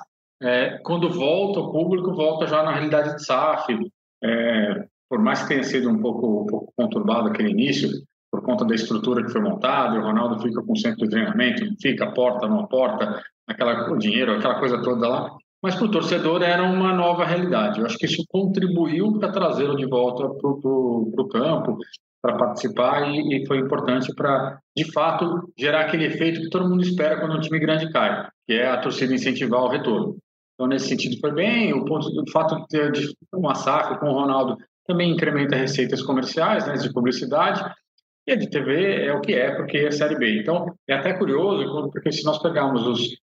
é, 0.42 0.78
quando 0.82 1.08
volta 1.08 1.60
o 1.60 1.72
público, 1.72 2.14
volta 2.14 2.46
já 2.46 2.62
na 2.62 2.72
realidade 2.72 3.14
de 3.14 3.24
SAF. 3.24 3.76
É, 4.22 4.84
por 5.08 5.20
mais 5.20 5.42
que 5.42 5.48
tenha 5.48 5.62
sido 5.62 5.90
um 5.90 6.00
pouco, 6.00 6.42
um 6.42 6.46
pouco 6.46 6.72
conturbado 6.76 7.28
aquele 7.28 7.50
início, 7.50 7.90
por 8.30 8.42
conta 8.42 8.64
da 8.64 8.74
estrutura 8.74 9.22
que 9.22 9.30
foi 9.30 9.42
montada, 9.42 9.98
o 9.98 10.02
Ronaldo 10.02 10.40
fica 10.40 10.62
com 10.62 10.72
o 10.72 10.76
centro 10.76 11.04
de 11.04 11.10
treinamento, 11.10 11.64
fica, 11.80 12.10
porta, 12.12 12.48
não 12.48 12.66
porta, 12.66 13.22
aquela, 13.46 13.96
dinheiro, 13.98 14.32
aquela 14.32 14.58
coisa 14.58 14.82
toda 14.82 15.06
lá. 15.06 15.30
Mas 15.62 15.76
para 15.76 15.84
o 15.84 15.90
torcedor 15.90 16.42
era 16.42 16.62
uma 16.62 16.92
nova 16.92 17.24
realidade. 17.24 17.78
Eu 17.78 17.86
acho 17.86 17.98
que 17.98 18.06
isso 18.06 18.24
contribuiu 18.30 19.18
para 19.18 19.30
trazê-lo 19.30 19.76
de 19.76 19.86
volta 19.86 20.28
para 20.28 20.50
o 20.50 21.28
campo, 21.30 21.78
para 22.22 22.36
participar 22.36 23.08
e, 23.10 23.36
e, 23.36 23.46
foi 23.46 23.58
importante 23.58 24.14
para, 24.14 24.58
de 24.76 24.90
fato, 24.92 25.52
gerar 25.58 25.82
aquele 25.82 26.06
efeito 26.06 26.40
que 26.40 26.48
todo 26.48 26.68
mundo 26.68 26.82
espera 26.82 27.20
quando 27.20 27.36
um 27.36 27.40
time 27.40 27.58
grande 27.58 27.90
cai, 27.92 28.28
que 28.46 28.54
é 28.54 28.68
a 28.68 28.80
torcida 28.80 29.12
incentivar 29.12 29.60
o 29.60 29.68
retorno. 29.68 30.16
Então, 30.62 30.68
nesse 30.68 30.86
sentido, 30.86 31.18
foi 31.18 31.32
bem. 31.32 31.72
O, 31.72 31.84
ponto, 31.84 32.08
o 32.08 32.30
fato 32.30 32.54
de 32.54 32.66
ter 32.68 32.92
uma 33.34 33.52
SAF 33.52 33.98
com 33.98 34.06
o 34.06 34.12
Ronaldo 34.12 34.56
também 34.86 35.10
incrementa 35.10 35.56
receitas 35.56 36.00
comerciais, 36.02 36.68
né, 36.68 36.74
de 36.74 36.92
publicidade. 36.92 37.60
E 38.28 38.32
a 38.32 38.36
de 38.36 38.48
TV 38.48 39.06
é 39.06 39.12
o 39.12 39.20
que 39.20 39.34
é, 39.34 39.56
porque 39.56 39.78
é 39.78 39.90
Série 39.90 40.16
B. 40.16 40.40
Então, 40.40 40.72
é 40.88 40.94
até 40.94 41.14
curioso, 41.14 41.90
porque 41.90 42.12
se 42.12 42.24
nós 42.24 42.40
pegarmos 42.40 42.86
os. 42.86 43.20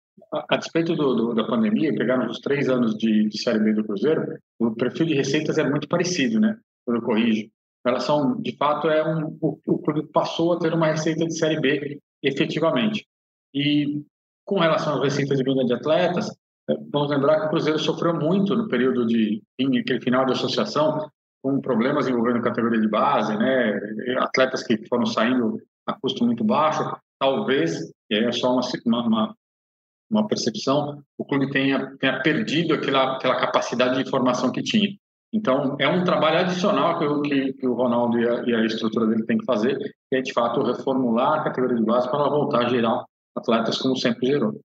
A, 0.51 0.57
despeito 0.57 0.97
do, 0.97 1.15
do, 1.15 1.35
da 1.35 1.45
pandemia, 1.45 1.95
pegarmos 1.95 2.33
os 2.33 2.41
três 2.41 2.69
anos 2.69 2.97
de, 2.99 3.29
de 3.29 3.41
Série 3.41 3.61
B 3.61 3.73
do 3.73 3.85
Cruzeiro, 3.85 4.37
o 4.59 4.75
perfil 4.75 5.07
de 5.07 5.15
receitas 5.15 5.59
é 5.59 5.71
muito 5.71 5.87
parecido, 5.87 6.41
né? 6.41 6.57
Quando 6.85 6.97
eu 6.97 7.03
corrijo. 7.03 7.49
Elas 7.87 8.03
são, 8.03 8.37
de 8.43 8.57
fato, 8.57 8.89
é 8.89 9.07
um, 9.07 9.39
o, 9.41 9.61
o 9.65 9.79
clube 9.79 10.09
passou 10.13 10.55
a 10.55 10.59
ter 10.59 10.75
uma 10.75 10.89
receita 10.89 11.25
de 11.25 11.39
Série 11.39 11.61
B 11.61 12.01
efetivamente. 12.21 13.07
E 13.55 14.03
com 14.45 14.59
relação 14.59 14.97
às 14.97 15.05
receitas 15.05 15.39
de 15.39 15.45
venda 15.45 15.65
de 15.65 15.73
atletas, 15.73 16.29
Vamos 16.93 17.11
lembrar 17.11 17.41
que 17.41 17.47
o 17.47 17.51
Cruzeiro 17.51 17.79
sofreu 17.79 18.15
muito 18.15 18.55
no 18.55 18.69
período 18.69 19.07
de 19.07 19.43
aquele 19.59 20.01
final 20.01 20.27
de 20.27 20.33
associação, 20.33 21.09
com 21.43 21.61
problemas 21.61 22.07
envolvendo 22.07 22.43
categoria 22.43 22.81
de 22.81 22.89
base, 22.89 23.37
né? 23.37 23.79
Atletas 24.19 24.63
que 24.63 24.87
foram 24.87 25.07
saindo 25.07 25.57
a 25.87 25.95
custo 25.95 26.25
muito 26.27 26.45
baixo. 26.45 26.85
Talvez, 27.19 27.81
e 28.11 28.17
aí 28.17 28.25
é 28.25 28.33
só 28.33 28.53
uma, 28.53 28.63
uma, 28.87 29.35
uma 30.11 30.27
percepção, 30.29 31.03
o 31.17 31.25
clube 31.25 31.51
tenha, 31.51 31.97
tenha 31.97 32.21
perdido 32.21 32.75
aquela, 32.75 33.17
aquela 33.17 33.41
capacidade 33.41 34.03
de 34.03 34.11
formação 34.11 34.53
que 34.53 34.63
tinha. 34.63 34.91
Então, 35.33 35.77
é 35.79 35.89
um 35.89 36.05
trabalho 36.05 36.41
adicional 36.41 36.99
que, 36.99 37.29
que, 37.29 37.53
que 37.55 37.67
o 37.67 37.75
Ronaldo 37.75 38.19
e 38.19 38.29
a, 38.29 38.43
e 38.45 38.55
a, 38.55 38.65
estrutura 38.65 39.07
dele 39.07 39.25
tem 39.27 39.39
que 39.39 39.45
fazer, 39.45 39.77
que 39.79 40.17
é, 40.17 40.21
de 40.21 40.33
fato, 40.33 40.63
reformular 40.63 41.41
a 41.41 41.45
categoria 41.45 41.77
de 41.77 41.85
base 41.85 42.09
para 42.09 42.21
ela 42.21 42.31
voltar 42.31 42.67
a 42.67 42.69
gerar 42.69 43.05
atletas 43.37 43.79
como 43.79 43.97
sempre 43.97 44.27
gerou 44.27 44.59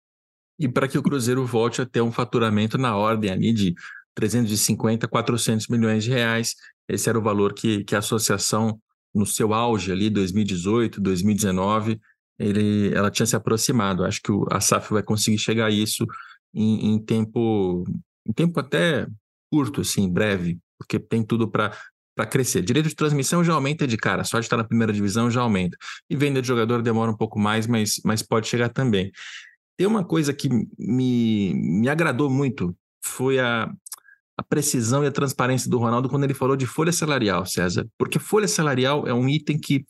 e 0.64 0.70
para 0.70 0.88
que 0.88 0.98
o 0.98 1.04
Cruzeiro 1.04 1.46
volte 1.46 1.82
a 1.82 1.86
ter 1.86 2.00
um 2.00 2.12
faturamento 2.12 2.78
na 2.78 2.96
ordem 2.96 3.30
ali 3.30 3.52
de 3.52 3.76
350, 4.16 5.10
400 5.10 5.68
milhões 5.68 6.06
de 6.06 6.10
reais. 6.10 6.56
Esse 6.88 7.10
era 7.10 7.20
o 7.20 7.22
valor 7.22 7.54
que, 7.54 7.84
que 7.84 7.94
a 7.94 8.00
associação, 8.00 8.80
no 9.14 9.26
seu 9.26 9.54
auge 9.54 9.92
ali, 9.92 10.10
2018, 10.10 11.02
2019, 11.02 12.00
ele, 12.40 12.94
ela 12.96 13.12
tinha 13.12 13.26
se 13.26 13.36
aproximado. 13.36 14.06
Acho 14.06 14.22
que 14.22 14.32
o, 14.32 14.46
a 14.50 14.62
SAF 14.62 14.94
vai 14.94 15.04
conseguir 15.04 15.38
chegar 15.38 15.66
a 15.66 15.70
isso 15.70 16.08
em, 16.54 16.94
em 16.94 17.00
tempo, 17.00 17.84
em 18.26 18.32
tempo 18.32 18.58
até 18.58 19.06
curto, 19.52 19.82
assim, 19.82 20.10
breve, 20.10 20.60
porque 20.80 20.98
tem 20.98 21.24
tudo 21.24 21.46
para 21.46 21.78
para 22.16 22.28
crescer. 22.28 22.62
Direito 22.62 22.90
de 22.90 22.96
transmissão 22.96 23.44
já 23.44 23.54
aumenta 23.54 23.88
de 23.88 23.98
cara, 23.98 24.24
só 24.24 24.40
de 24.40 24.46
estar 24.46 24.56
na 24.56 24.64
primeira 24.64 24.94
divisão 24.94 25.32
já 25.32 25.42
aumenta. 25.42 25.76
E 26.08 26.16
venda 26.16 26.44
de 26.44 26.48
jogador 26.48 26.84
demora 26.84 27.10
um 27.12 27.18
pouco 27.18 27.40
mais, 27.40 27.66
mas, 27.66 28.00
mas 28.06 28.22
pode 28.22 28.48
chegar 28.48 28.70
também. 28.70 29.12
Tem 29.78 29.88
uma 29.88 30.04
coisa 30.04 30.34
que 30.34 30.50
me, 30.78 31.54
me 31.54 31.90
agradou 31.90 32.30
muito, 32.30 32.76
foi 33.02 33.40
a, 33.40 33.72
a 34.38 34.44
precisão 34.44 35.04
e 35.04 35.08
a 35.08 35.12
transparência 35.12 35.70
do 35.70 35.78
Ronaldo 35.78 36.10
quando 36.10 36.24
ele 36.24 36.34
falou 36.34 36.56
de 36.56 36.66
folha 36.66 36.92
salarial, 36.92 37.46
César. 37.46 37.88
Porque 37.98 38.20
folha 38.20 38.48
salarial 38.48 39.08
é 39.08 39.14
um 39.14 39.30
item 39.30 39.60
que 39.60 39.86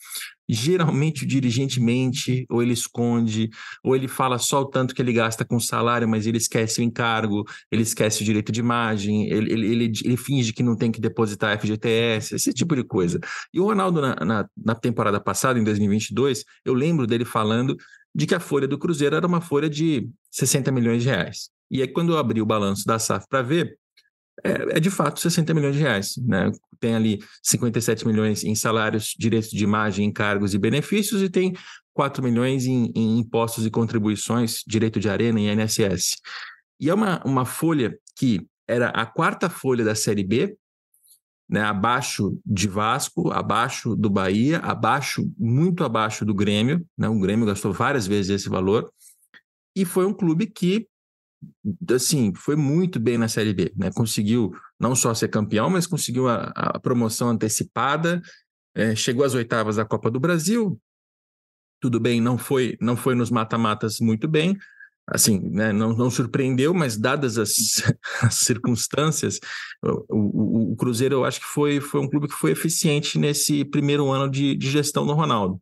geralmente 0.47 1.23
o 1.23 1.27
dirigente 1.27 1.79
mente, 1.79 2.45
ou 2.49 2.61
ele 2.61 2.73
esconde, 2.73 3.49
ou 3.81 3.95
ele 3.95 4.09
fala 4.09 4.37
só 4.37 4.61
o 4.61 4.65
tanto 4.65 4.93
que 4.93 5.01
ele 5.01 5.13
gasta 5.13 5.45
com 5.45 5.59
salário, 5.59 6.07
mas 6.07 6.27
ele 6.27 6.37
esquece 6.37 6.81
o 6.81 6.83
encargo, 6.83 7.45
ele 7.71 7.83
esquece 7.83 8.21
o 8.21 8.25
direito 8.25 8.51
de 8.51 8.59
imagem, 8.59 9.29
ele, 9.29 9.53
ele, 9.53 9.67
ele, 9.71 9.91
ele 10.03 10.17
finge 10.17 10.51
que 10.51 10.61
não 10.61 10.75
tem 10.75 10.91
que 10.91 10.99
depositar 10.99 11.57
FGTS, 11.57 12.35
esse 12.35 12.53
tipo 12.53 12.75
de 12.75 12.83
coisa. 12.83 13.19
E 13.53 13.59
o 13.59 13.65
Ronaldo, 13.65 14.01
na, 14.01 14.15
na, 14.15 14.49
na 14.57 14.75
temporada 14.75 15.19
passada, 15.19 15.57
em 15.57 15.63
2022, 15.63 16.43
eu 16.65 16.73
lembro 16.73 17.07
dele 17.07 17.23
falando 17.23 17.77
de 18.13 18.27
que 18.27 18.35
a 18.35 18.39
folha 18.39 18.67
do 18.67 18.77
Cruzeiro 18.77 19.15
era 19.15 19.25
uma 19.25 19.41
folha 19.41 19.69
de 19.69 20.09
60 20.31 20.71
milhões 20.71 21.03
de 21.03 21.09
reais. 21.09 21.49
E 21.69 21.81
aí, 21.81 21.87
quando 21.87 22.13
eu 22.13 22.17
abri 22.17 22.41
o 22.41 22.45
balanço 22.45 22.85
da 22.85 22.99
SAF 22.99 23.25
para 23.27 23.41
ver, 23.41 23.77
é, 24.43 24.77
é, 24.77 24.79
de 24.79 24.89
fato 24.89 25.19
60 25.19 25.53
milhões 25.53 25.75
de 25.75 25.81
reais. 25.81 26.15
Né? 26.17 26.51
Tem 26.79 26.95
ali 26.95 27.19
57 27.41 28.05
milhões 28.07 28.43
em 28.43 28.55
salários, 28.55 29.13
direitos 29.17 29.49
de 29.49 29.63
imagem, 29.63 30.05
encargos 30.05 30.53
e 30.53 30.57
benefícios, 30.57 31.21
e 31.21 31.29
tem 31.29 31.53
4 31.93 32.23
milhões 32.23 32.65
em, 32.65 32.91
em 32.95 33.19
impostos 33.19 33.65
e 33.65 33.71
contribuições, 33.71 34.63
direito 34.67 34.99
de 34.99 35.09
arena 35.09 35.39
e 35.39 35.51
INSS. 35.51 36.17
E 36.79 36.89
é 36.89 36.93
uma, 36.93 37.21
uma 37.23 37.45
folha 37.45 37.97
que 38.17 38.45
era 38.67 38.89
a 38.89 39.05
quarta 39.05 39.49
folha 39.49 39.83
da 39.83 39.95
Série 39.95 40.23
B, 40.23 40.57
né, 41.53 41.61
abaixo 41.61 42.35
de 42.43 42.67
Vasco, 42.67 43.29
abaixo 43.29 43.95
do 43.95 44.09
Bahia, 44.09 44.57
abaixo, 44.57 45.31
muito 45.37 45.83
abaixo 45.83 46.25
do 46.25 46.33
Grêmio. 46.33 46.83
Né, 46.97 47.07
o 47.07 47.19
Grêmio 47.19 47.45
gastou 47.45 47.71
várias 47.71 48.07
vezes 48.07 48.41
esse 48.41 48.49
valor. 48.49 48.91
E 49.75 49.85
foi 49.85 50.07
um 50.07 50.13
clube 50.15 50.47
que, 50.47 50.87
assim, 51.91 52.33
foi 52.33 52.55
muito 52.55 52.99
bem 52.99 53.19
na 53.19 53.27
Série 53.27 53.53
B. 53.53 53.71
Né, 53.77 53.91
conseguiu 53.91 54.51
não 54.79 54.95
só 54.95 55.13
ser 55.13 55.27
campeão, 55.27 55.69
mas 55.69 55.85
conseguiu 55.85 56.27
a, 56.27 56.51
a 56.55 56.79
promoção 56.79 57.29
antecipada, 57.29 58.19
é, 58.73 58.95
chegou 58.95 59.23
às 59.23 59.35
oitavas 59.35 59.75
da 59.75 59.85
Copa 59.85 60.09
do 60.09 60.19
Brasil. 60.19 60.81
Tudo 61.79 61.99
bem, 61.99 62.19
não 62.19 62.35
foi, 62.35 62.75
não 62.81 62.97
foi 62.97 63.13
nos 63.13 63.29
mata-matas 63.29 63.99
muito 63.99 64.27
bem, 64.27 64.57
assim, 65.07 65.39
né, 65.39 65.73
não, 65.73 65.93
não 65.93 66.09
surpreendeu, 66.09 66.73
mas 66.73 66.97
dadas 66.97 67.37
as, 67.37 67.51
as 68.21 68.35
circunstâncias, 68.35 69.39
o, 69.83 70.05
o, 70.09 70.71
o, 70.71 70.75
Cruzeiro 70.75 71.15
eu 71.15 71.25
acho 71.25 71.39
que 71.41 71.45
foi, 71.45 71.79
foi 71.79 72.01
um 72.01 72.09
clube 72.09 72.27
que 72.27 72.35
foi 72.35 72.51
eficiente 72.51 73.19
nesse 73.19 73.65
primeiro 73.65 74.09
ano 74.09 74.29
de, 74.29 74.55
de 74.55 74.69
gestão 74.69 75.05
do 75.05 75.13
Ronaldo. 75.13 75.59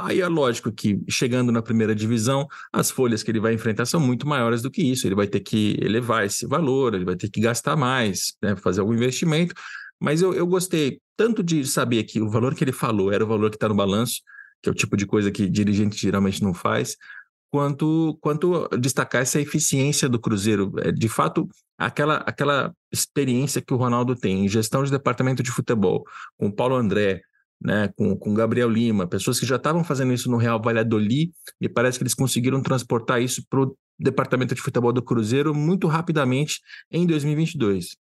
Aí 0.00 0.20
é 0.20 0.26
lógico 0.26 0.72
que 0.72 1.00
chegando 1.08 1.52
na 1.52 1.62
primeira 1.62 1.94
divisão, 1.94 2.48
as 2.72 2.90
folhas 2.90 3.22
que 3.22 3.30
ele 3.30 3.38
vai 3.38 3.54
enfrentar 3.54 3.86
são 3.86 4.00
muito 4.00 4.26
maiores 4.26 4.60
do 4.60 4.70
que 4.70 4.82
isso. 4.82 5.06
Ele 5.06 5.14
vai 5.14 5.28
ter 5.28 5.38
que 5.40 5.78
elevar 5.80 6.24
esse 6.24 6.44
valor, 6.44 6.94
ele 6.94 7.04
vai 7.04 7.14
ter 7.14 7.30
que 7.30 7.40
gastar 7.40 7.76
mais, 7.76 8.34
né, 8.42 8.56
fazer 8.56 8.80
algum 8.80 8.94
investimento. 8.94 9.54
Mas 10.00 10.22
eu, 10.22 10.34
eu 10.34 10.46
gostei 10.46 11.00
tanto 11.16 11.42
de 11.42 11.64
saber 11.64 12.02
que 12.02 12.20
o 12.20 12.28
valor 12.28 12.54
que 12.54 12.64
ele 12.64 12.72
falou 12.72 13.12
era 13.12 13.24
o 13.24 13.28
valor 13.28 13.48
que 13.48 13.56
está 13.56 13.68
no 13.68 13.76
balanço, 13.76 14.22
que 14.60 14.68
é 14.68 14.72
o 14.72 14.74
tipo 14.74 14.96
de 14.96 15.06
coisa 15.06 15.30
que 15.30 15.48
dirigente 15.48 15.96
geralmente 15.96 16.42
não 16.42 16.52
faz, 16.52 16.96
quanto, 17.50 18.16
quanto 18.20 18.68
destacar 18.78 19.22
essa 19.22 19.40
eficiência 19.40 20.08
do 20.08 20.18
Cruzeiro. 20.18 20.72
É, 20.78 20.92
de 20.92 21.08
fato, 21.08 21.48
aquela, 21.78 22.16
aquela 22.18 22.72
experiência 22.92 23.62
que 23.62 23.72
o 23.72 23.76
Ronaldo 23.76 24.14
tem 24.14 24.44
em 24.44 24.48
gestão 24.48 24.82
de 24.84 24.90
departamento 24.90 25.42
de 25.42 25.50
futebol, 25.50 26.04
com 26.36 26.46
o 26.46 26.52
Paulo 26.52 26.76
André, 26.76 27.20
né, 27.60 27.88
com, 27.96 28.16
com 28.16 28.34
Gabriel 28.34 28.68
Lima, 28.68 29.06
pessoas 29.06 29.40
que 29.40 29.46
já 29.46 29.56
estavam 29.56 29.82
fazendo 29.82 30.12
isso 30.12 30.30
no 30.30 30.36
Real 30.36 30.60
Valladolid, 30.60 31.30
e 31.60 31.68
parece 31.68 31.98
que 31.98 32.02
eles 32.02 32.14
conseguiram 32.14 32.62
transportar 32.62 33.22
isso 33.22 33.42
para 33.48 33.62
o 33.62 33.76
departamento 33.98 34.54
de 34.54 34.60
futebol 34.60 34.92
do 34.92 35.02
Cruzeiro 35.02 35.54
muito 35.54 35.86
rapidamente 35.86 36.60
em 36.90 37.06
2022. 37.06 37.96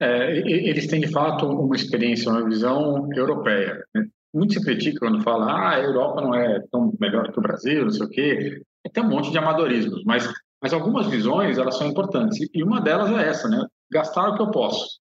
É, 0.00 0.38
eles 0.38 0.86
têm 0.86 1.00
de 1.00 1.08
fato 1.08 1.46
uma 1.46 1.76
experiência, 1.76 2.30
uma 2.30 2.44
visão 2.44 3.08
europeia. 3.14 3.84
Né? 3.94 4.06
Muito 4.34 4.54
se 4.54 4.64
critica 4.64 4.98
quando 4.98 5.22
fala 5.22 5.46
ah, 5.46 5.74
a 5.76 5.80
Europa 5.80 6.20
não 6.20 6.34
é 6.34 6.60
tão 6.72 6.92
melhor 6.98 7.30
que 7.32 7.38
o 7.38 7.42
Brasil, 7.42 7.84
não 7.84 7.90
sei 7.90 8.06
o 8.06 8.10
quê. 8.10 8.62
Tem 8.92 9.04
um 9.04 9.08
monte 9.08 9.30
de 9.30 9.38
amadorismos, 9.38 10.02
mas, 10.04 10.28
mas 10.60 10.72
algumas 10.72 11.06
visões 11.06 11.56
elas 11.56 11.78
são 11.78 11.86
importantes. 11.86 12.38
E 12.52 12.62
uma 12.62 12.80
delas 12.80 13.10
é 13.12 13.28
essa, 13.28 13.48
né? 13.48 13.64
Gastar 13.92 14.30
o 14.30 14.34
que 14.34 14.42
eu 14.42 14.50
posso. 14.50 14.98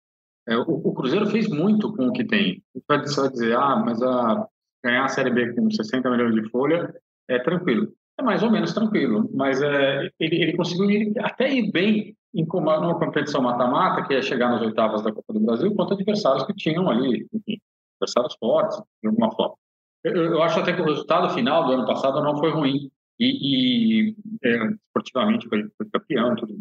É, 0.47 0.55
o, 0.57 0.63
o, 0.63 0.93
Cruzeiro 0.93 1.27
fez 1.27 1.49
muito 1.49 1.93
com 1.93 2.07
o 2.07 2.13
que 2.13 2.25
tem. 2.25 2.63
Você 2.73 3.21
vai 3.21 3.29
dizer, 3.29 3.55
ah, 3.57 3.75
mas 3.85 4.01
a, 4.01 4.47
ganhar 4.83 5.03
a 5.03 5.09
Série 5.09 5.29
B 5.29 5.53
com 5.53 5.69
60 5.69 6.09
milhões 6.09 6.33
de 6.33 6.49
folha 6.49 6.93
é 7.29 7.37
tranquilo. 7.37 7.91
É 8.17 8.23
mais 8.23 8.41
ou 8.41 8.49
menos 8.49 8.73
tranquilo, 8.73 9.29
mas 9.33 9.61
é, 9.61 10.09
ele, 10.19 10.41
ele 10.41 10.57
conseguiu 10.57 10.89
ir, 10.89 11.13
até 11.19 11.53
ir 11.53 11.69
bem 11.71 12.15
em 12.33 12.47
uma 12.51 12.97
competição 12.97 13.41
mata-mata, 13.41 14.07
que 14.07 14.13
é 14.13 14.21
chegar 14.21 14.49
nas 14.49 14.61
oitavas 14.61 15.03
da 15.03 15.11
Copa 15.11 15.33
do 15.33 15.39
Brasil, 15.39 15.73
contra 15.75 15.95
adversários 15.95 16.45
que 16.45 16.53
tinham 16.53 16.89
ali, 16.89 17.27
enfim, 17.33 17.59
adversários 18.01 18.35
fortes, 18.39 18.77
de 19.01 19.09
alguma 19.09 19.31
forma. 19.31 19.55
Eu, 20.03 20.15
eu, 20.15 20.43
acho 20.43 20.59
até 20.59 20.73
que 20.73 20.81
o 20.81 20.85
resultado 20.85 21.33
final 21.33 21.65
do 21.65 21.73
ano 21.73 21.85
passado 21.85 22.21
não 22.21 22.37
foi 22.37 22.51
ruim, 22.51 22.89
e, 23.19 24.09
e 24.09 24.15
é, 24.43 24.67
esportivamente 24.85 25.47
foi, 25.47 25.67
foi 25.75 25.89
campeão 25.91 26.35
tudo. 26.35 26.59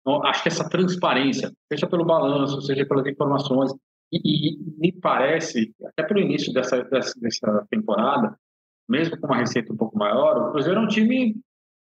Então, 0.00 0.24
acho 0.24 0.42
que 0.42 0.48
essa 0.48 0.68
transparência, 0.68 1.52
seja 1.70 1.86
pelo 1.86 2.04
balanço, 2.04 2.62
seja 2.62 2.86
pelas 2.86 3.06
informações, 3.06 3.72
e, 4.12 4.52
e 4.52 4.58
me 4.78 4.92
parece, 4.92 5.74
até 5.84 6.04
pelo 6.04 6.20
início 6.20 6.52
dessa, 6.52 6.84
dessa, 6.84 7.12
dessa, 7.18 7.66
temporada, 7.68 8.38
mesmo 8.88 9.18
com 9.18 9.26
uma 9.26 9.38
receita 9.38 9.72
um 9.72 9.76
pouco 9.76 9.98
maior, 9.98 10.36
o 10.38 10.52
Cruzeiro 10.52 10.78
é 10.78 10.82
um 10.82 10.86
time, 10.86 11.36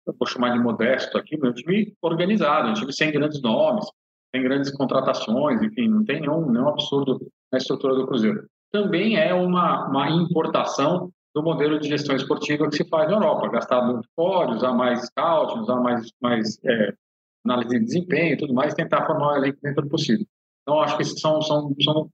eu 0.08 0.16
vou 0.18 0.28
chamar 0.28 0.54
de 0.54 0.64
modesto 0.64 1.18
aqui, 1.18 1.36
mas 1.38 1.50
é 1.50 1.52
um 1.52 1.56
time 1.56 1.94
organizado, 2.02 2.70
um 2.70 2.74
time 2.74 2.94
sem 2.94 3.12
grandes 3.12 3.42
nomes, 3.42 3.86
sem 4.34 4.42
grandes 4.42 4.72
contratações, 4.72 5.62
enfim, 5.62 5.90
não 5.90 6.06
tem 6.06 6.22
nenhum, 6.22 6.50
nenhum 6.50 6.70
absurdo 6.70 7.20
na 7.52 7.58
estrutura 7.58 7.96
do 7.96 8.08
Cruzeiro. 8.08 8.48
Também 8.76 9.16
é 9.16 9.34
uma, 9.34 9.88
uma 9.88 10.10
importação 10.10 11.10
do 11.34 11.42
modelo 11.42 11.80
de 11.80 11.88
gestão 11.88 12.14
esportiva 12.14 12.70
que 12.70 12.76
se 12.76 12.90
faz 12.90 13.08
na 13.08 13.16
Europa, 13.16 13.48
gastar 13.48 13.82
muito 13.82 14.06
fora, 14.14 14.52
usar 14.52 14.74
mais 14.74 15.06
scout, 15.06 15.58
usar 15.60 15.78
mais, 15.78 16.12
mais 16.22 16.60
é, 16.66 16.94
análise 17.46 17.80
de 17.80 17.86
desempenho 17.86 18.34
e 18.34 18.38
tudo 18.38 18.54
mais, 18.54 18.74
tentar 18.74 19.06
formar 19.06 19.32
o 19.32 19.38
elenco 19.38 19.60
dentro 19.64 19.84
do 19.84 19.88
possível. 19.88 20.28
Então, 20.62 20.82
acho 20.82 20.98
que 20.98 21.04
esses 21.04 21.22
são, 21.22 21.42
são, 21.42 21.74
são 21.82 22.10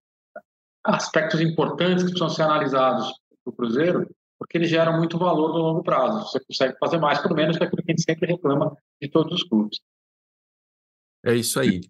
aspectos 0.84 1.42
importantes 1.42 2.04
que 2.04 2.12
precisam 2.12 2.30
ser 2.30 2.44
analisados 2.44 3.12
para 3.44 3.52
o 3.52 3.56
Cruzeiro, 3.56 4.08
porque 4.38 4.60
eles 4.60 4.70
geram 4.70 4.96
muito 5.00 5.18
valor 5.18 5.54
no 5.54 5.64
longo 5.64 5.82
prazo. 5.82 6.30
Você 6.30 6.40
consegue 6.46 6.78
fazer 6.78 7.00
mais 7.00 7.20
por 7.24 7.34
menos 7.34 7.58
que 7.58 7.64
aquilo 7.64 7.82
que 7.82 7.92
a 7.92 7.96
gente 7.96 8.04
sempre 8.04 8.28
reclama 8.28 8.78
de 9.02 9.10
todos 9.10 9.34
os 9.34 9.44
clubes. 9.50 9.80
É 11.26 11.34
isso 11.34 11.60
aí. 11.60 11.82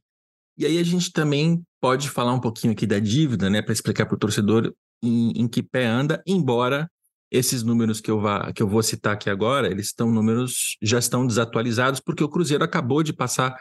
E 0.58 0.66
aí 0.66 0.78
a 0.78 0.84
gente 0.84 1.12
também 1.12 1.62
pode 1.82 2.10
falar 2.10 2.34
um 2.34 2.39
pouquinho 2.39 2.74
aqui 2.74 2.86
da 2.86 3.00
dívida, 3.00 3.50
né, 3.50 3.62
para 3.62 3.74
explicar 3.74 4.06
para 4.06 4.15
o 4.15 4.20
torcedor 4.20 4.74
em, 5.04 5.32
em, 5.32 5.48
que 5.48 5.63
pé 5.63 5.88
anda, 5.88 6.22
embora 6.28 6.89
esses 7.32 7.63
números 7.63 8.00
que 8.00 8.12
eu, 8.12 8.22
vá, 8.22 8.54
que 8.54 8.62
eu 8.62 8.67
vou 8.67 8.84
citar 8.84 9.13
aqui 9.13 9.30
agora, 9.30 9.70
eles 9.70 9.88
estão 9.88 10.12
números 10.12 10.78
já 10.82 11.00
estão 11.00 11.26
desatualizados 11.26 12.00
porque 12.00 12.24
o 12.24 12.30
Cruzeiro 12.30 12.63
acabou 12.63 13.02
de 13.02 13.12
passar 13.12 13.58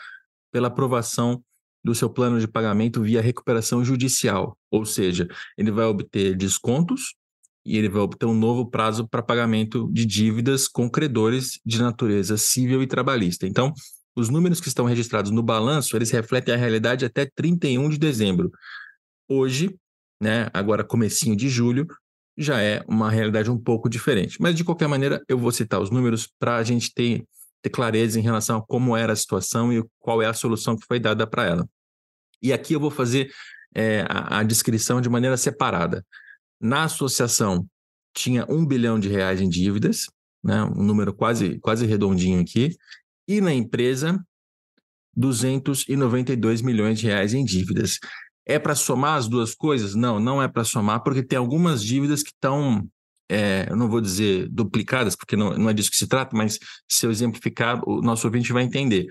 pela 0.52 0.68
aprovação 0.68 1.42
do 1.83 1.94
seu 1.94 2.11
plano 2.11 2.38
de 2.38 2.46
pagamento 2.46 3.02
via 3.02 3.22
recuperação 3.22 3.83
judicial, 3.83 4.56
ou 4.70 4.85
seja, 4.85 5.26
ele 5.56 5.70
vai 5.70 5.87
obter 5.87 6.37
descontos 6.37 7.14
e 7.64 7.78
ele 7.78 7.88
vai 7.88 8.02
obter 8.02 8.26
um 8.26 8.35
novo 8.35 8.66
prazo 8.66 9.09
para 9.09 9.22
pagamento 9.22 9.88
de 9.90 10.04
dívidas 10.04 10.68
com 10.68 10.90
credores 10.90 11.59
de 11.64 11.80
natureza 11.80 12.37
civil 12.37 12.83
e 12.83 12.87
trabalhista. 12.87 13.46
Então, 13.46 13.72
os 14.20 14.28
números 14.28 14.61
que 14.61 14.68
estão 14.68 14.85
registrados 14.85 15.30
no 15.30 15.42
balanço, 15.42 15.96
eles 15.96 16.11
refletem 16.11 16.54
a 16.54 16.56
realidade 16.56 17.04
até 17.04 17.26
31 17.26 17.88
de 17.88 17.98
dezembro. 17.98 18.50
Hoje, 19.28 19.74
né, 20.20 20.48
agora 20.52 20.85
comecinho 20.85 21.35
de 21.35 21.48
julho, 21.48 21.87
já 22.37 22.61
é 22.61 22.83
uma 22.88 23.11
realidade 23.11 23.50
um 23.50 23.59
pouco 23.59 23.88
diferente. 23.88 24.40
Mas, 24.40 24.54
de 24.54 24.64
qualquer 24.64 24.88
maneira, 24.88 25.22
eu 25.28 25.38
vou 25.38 25.52
citar 25.52 25.80
os 25.80 25.90
números 25.90 26.28
para 26.38 26.56
a 26.56 26.62
gente 26.62 26.92
ter, 26.92 27.24
ter 27.62 27.70
clareza 27.70 28.18
em 28.18 28.22
relação 28.22 28.59
a 28.59 28.62
como 28.62 28.96
era 28.96 29.12
a 29.12 29.16
situação 29.16 29.72
e 29.72 29.85
qual 29.98 30.22
é 30.22 30.26
a 30.26 30.35
solução 30.35 30.76
que 30.76 30.87
foi 30.87 30.98
dada 30.98 31.26
para 31.26 31.44
ela. 31.44 31.68
E 32.42 32.52
aqui 32.52 32.72
eu 32.72 32.80
vou 32.80 32.90
fazer 32.90 33.30
é, 33.74 34.04
a, 34.09 34.38
a 34.38 34.42
descrição 34.42 35.00
de 35.00 35.09
maneira 35.09 35.37
separada. 35.37 36.04
Na 36.61 36.85
associação, 36.85 37.66
tinha 38.14 38.44
um 38.48 38.66
bilhão 38.66 38.98
de 38.98 39.09
reais 39.09 39.40
em 39.40 39.48
dívidas, 39.48 40.06
né, 40.42 40.62
um 40.64 40.83
número 40.83 41.12
quase, 41.12 41.59
quase 41.59 41.87
redondinho 41.87 42.40
aqui, 42.40 42.76
e 43.30 43.40
na 43.40 43.54
empresa, 43.54 44.20
292 45.14 46.62
milhões 46.62 46.98
de 46.98 47.06
reais 47.06 47.32
em 47.32 47.44
dívidas. 47.44 48.00
É 48.44 48.58
para 48.58 48.74
somar 48.74 49.18
as 49.18 49.28
duas 49.28 49.54
coisas? 49.54 49.94
Não, 49.94 50.18
não 50.18 50.42
é 50.42 50.48
para 50.48 50.64
somar, 50.64 51.00
porque 51.04 51.22
tem 51.22 51.38
algumas 51.38 51.80
dívidas 51.80 52.24
que 52.24 52.30
estão, 52.30 52.84
é, 53.30 53.68
eu 53.70 53.76
não 53.76 53.88
vou 53.88 54.00
dizer 54.00 54.48
duplicadas, 54.48 55.14
porque 55.14 55.36
não, 55.36 55.56
não 55.56 55.70
é 55.70 55.72
disso 55.72 55.92
que 55.92 55.96
se 55.96 56.08
trata, 56.08 56.36
mas 56.36 56.58
se 56.88 57.06
eu 57.06 57.10
exemplificar, 57.12 57.80
o 57.88 58.02
nosso 58.02 58.26
ouvinte 58.26 58.52
vai 58.52 58.64
entender. 58.64 59.06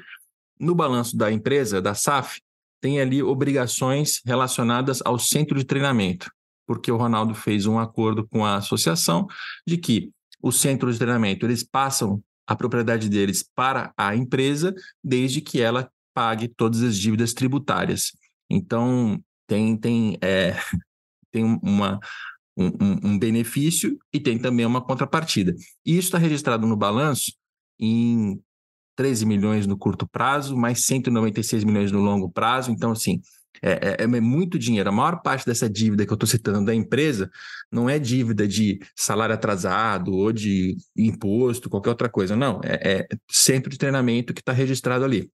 No 0.60 0.76
balanço 0.76 1.16
da 1.16 1.32
empresa, 1.32 1.82
da 1.82 1.96
SAF, 1.96 2.42
tem 2.82 3.00
ali 3.00 3.24
obrigações 3.24 4.20
relacionadas 4.26 5.02
ao 5.06 5.18
centro 5.18 5.58
de 5.58 5.64
treinamento, 5.64 6.30
porque 6.68 6.92
o 6.92 6.98
Ronaldo 6.98 7.34
fez 7.34 7.66
um 7.66 7.80
acordo 7.80 8.28
com 8.28 8.46
a 8.46 8.58
associação 8.58 9.28
de 9.66 9.78
que 9.78 10.12
o 10.42 10.52
centro 10.52 10.92
de 10.92 11.00
treinamento 11.00 11.46
eles 11.46 11.64
passam 11.64 12.22
a 12.50 12.56
propriedade 12.56 13.08
deles 13.08 13.48
para 13.56 13.94
a 13.96 14.16
empresa, 14.16 14.74
desde 15.04 15.40
que 15.40 15.62
ela 15.62 15.88
pague 16.16 16.48
todas 16.48 16.82
as 16.82 16.98
dívidas 16.98 17.32
tributárias. 17.32 18.12
Então, 18.50 19.24
tem, 19.46 19.78
tem, 19.78 20.18
é, 20.20 20.56
tem 21.32 21.44
uma, 21.62 22.00
um, 22.58 23.12
um, 23.12 23.20
benefício 23.20 24.00
e 24.12 24.20
tem 24.20 24.40
também 24.40 24.66
uma 24.66 24.82
contrapartida. 24.82 25.54
E 25.86 25.92
isso 25.92 26.08
está 26.08 26.18
registrado 26.18 26.66
no 26.66 26.76
balanço 26.76 27.32
em 27.80 28.42
13 28.96 29.28
milhões 29.28 29.68
no 29.68 29.78
curto 29.78 30.10
prazo, 30.10 30.58
mais 30.58 30.86
196 30.86 31.64
milhões 31.64 31.92
no 31.92 32.00
longo 32.00 32.32
prazo. 32.32 32.72
Então, 32.72 32.94
assim, 32.94 33.22
é, 33.62 33.98
é, 34.00 34.04
é 34.04 34.22
muito 34.22 34.58
dinheiro. 34.58 34.90
A 34.90 34.92
maior 34.92 35.22
parte 35.22 35.46
dessa 35.46 35.70
dívida 35.70 36.06
que 36.06 36.12
eu 36.12 36.16
estou 36.16 36.28
citando 36.28 36.66
da 36.66 36.76
empresa 36.76 37.30
não 37.72 37.90
é 37.90 38.00
dívida 38.00 38.48
de 38.48 38.80
salário 38.96 39.36
atrasado 39.36 40.14
ou 40.14 40.32
de 40.32 40.78
imposto, 40.96 41.70
qualquer 41.70 41.90
outra 41.90 42.10
coisa. 42.10 42.36
Não, 42.36 42.62
é, 42.64 43.00
é 43.00 43.08
centro 43.30 43.70
de 43.70 43.78
treinamento 43.78 44.34
que 44.34 44.42
está 44.42 44.54
registrado 44.54 45.04
ali. 45.04 45.30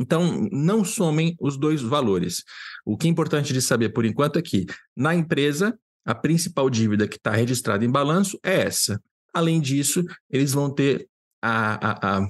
Então, 0.00 0.48
não 0.52 0.84
somem 0.84 1.36
os 1.40 1.56
dois 1.56 1.82
valores. 1.82 2.44
O 2.84 2.96
que 2.96 3.08
é 3.08 3.10
importante 3.10 3.52
de 3.52 3.60
saber 3.60 3.88
por 3.88 4.04
enquanto 4.04 4.38
é 4.38 4.42
que, 4.42 4.64
na 4.96 5.14
empresa, 5.14 5.76
a 6.04 6.14
principal 6.14 6.70
dívida 6.70 7.08
que 7.08 7.16
está 7.16 7.32
registrada 7.32 7.84
em 7.84 7.90
balanço 7.90 8.38
é 8.42 8.62
essa. 8.62 9.02
Além 9.34 9.60
disso, 9.60 10.04
eles 10.30 10.52
vão 10.52 10.70
ter 10.70 11.08
a, 11.42 11.74
a, 11.74 12.18
a, 12.18 12.28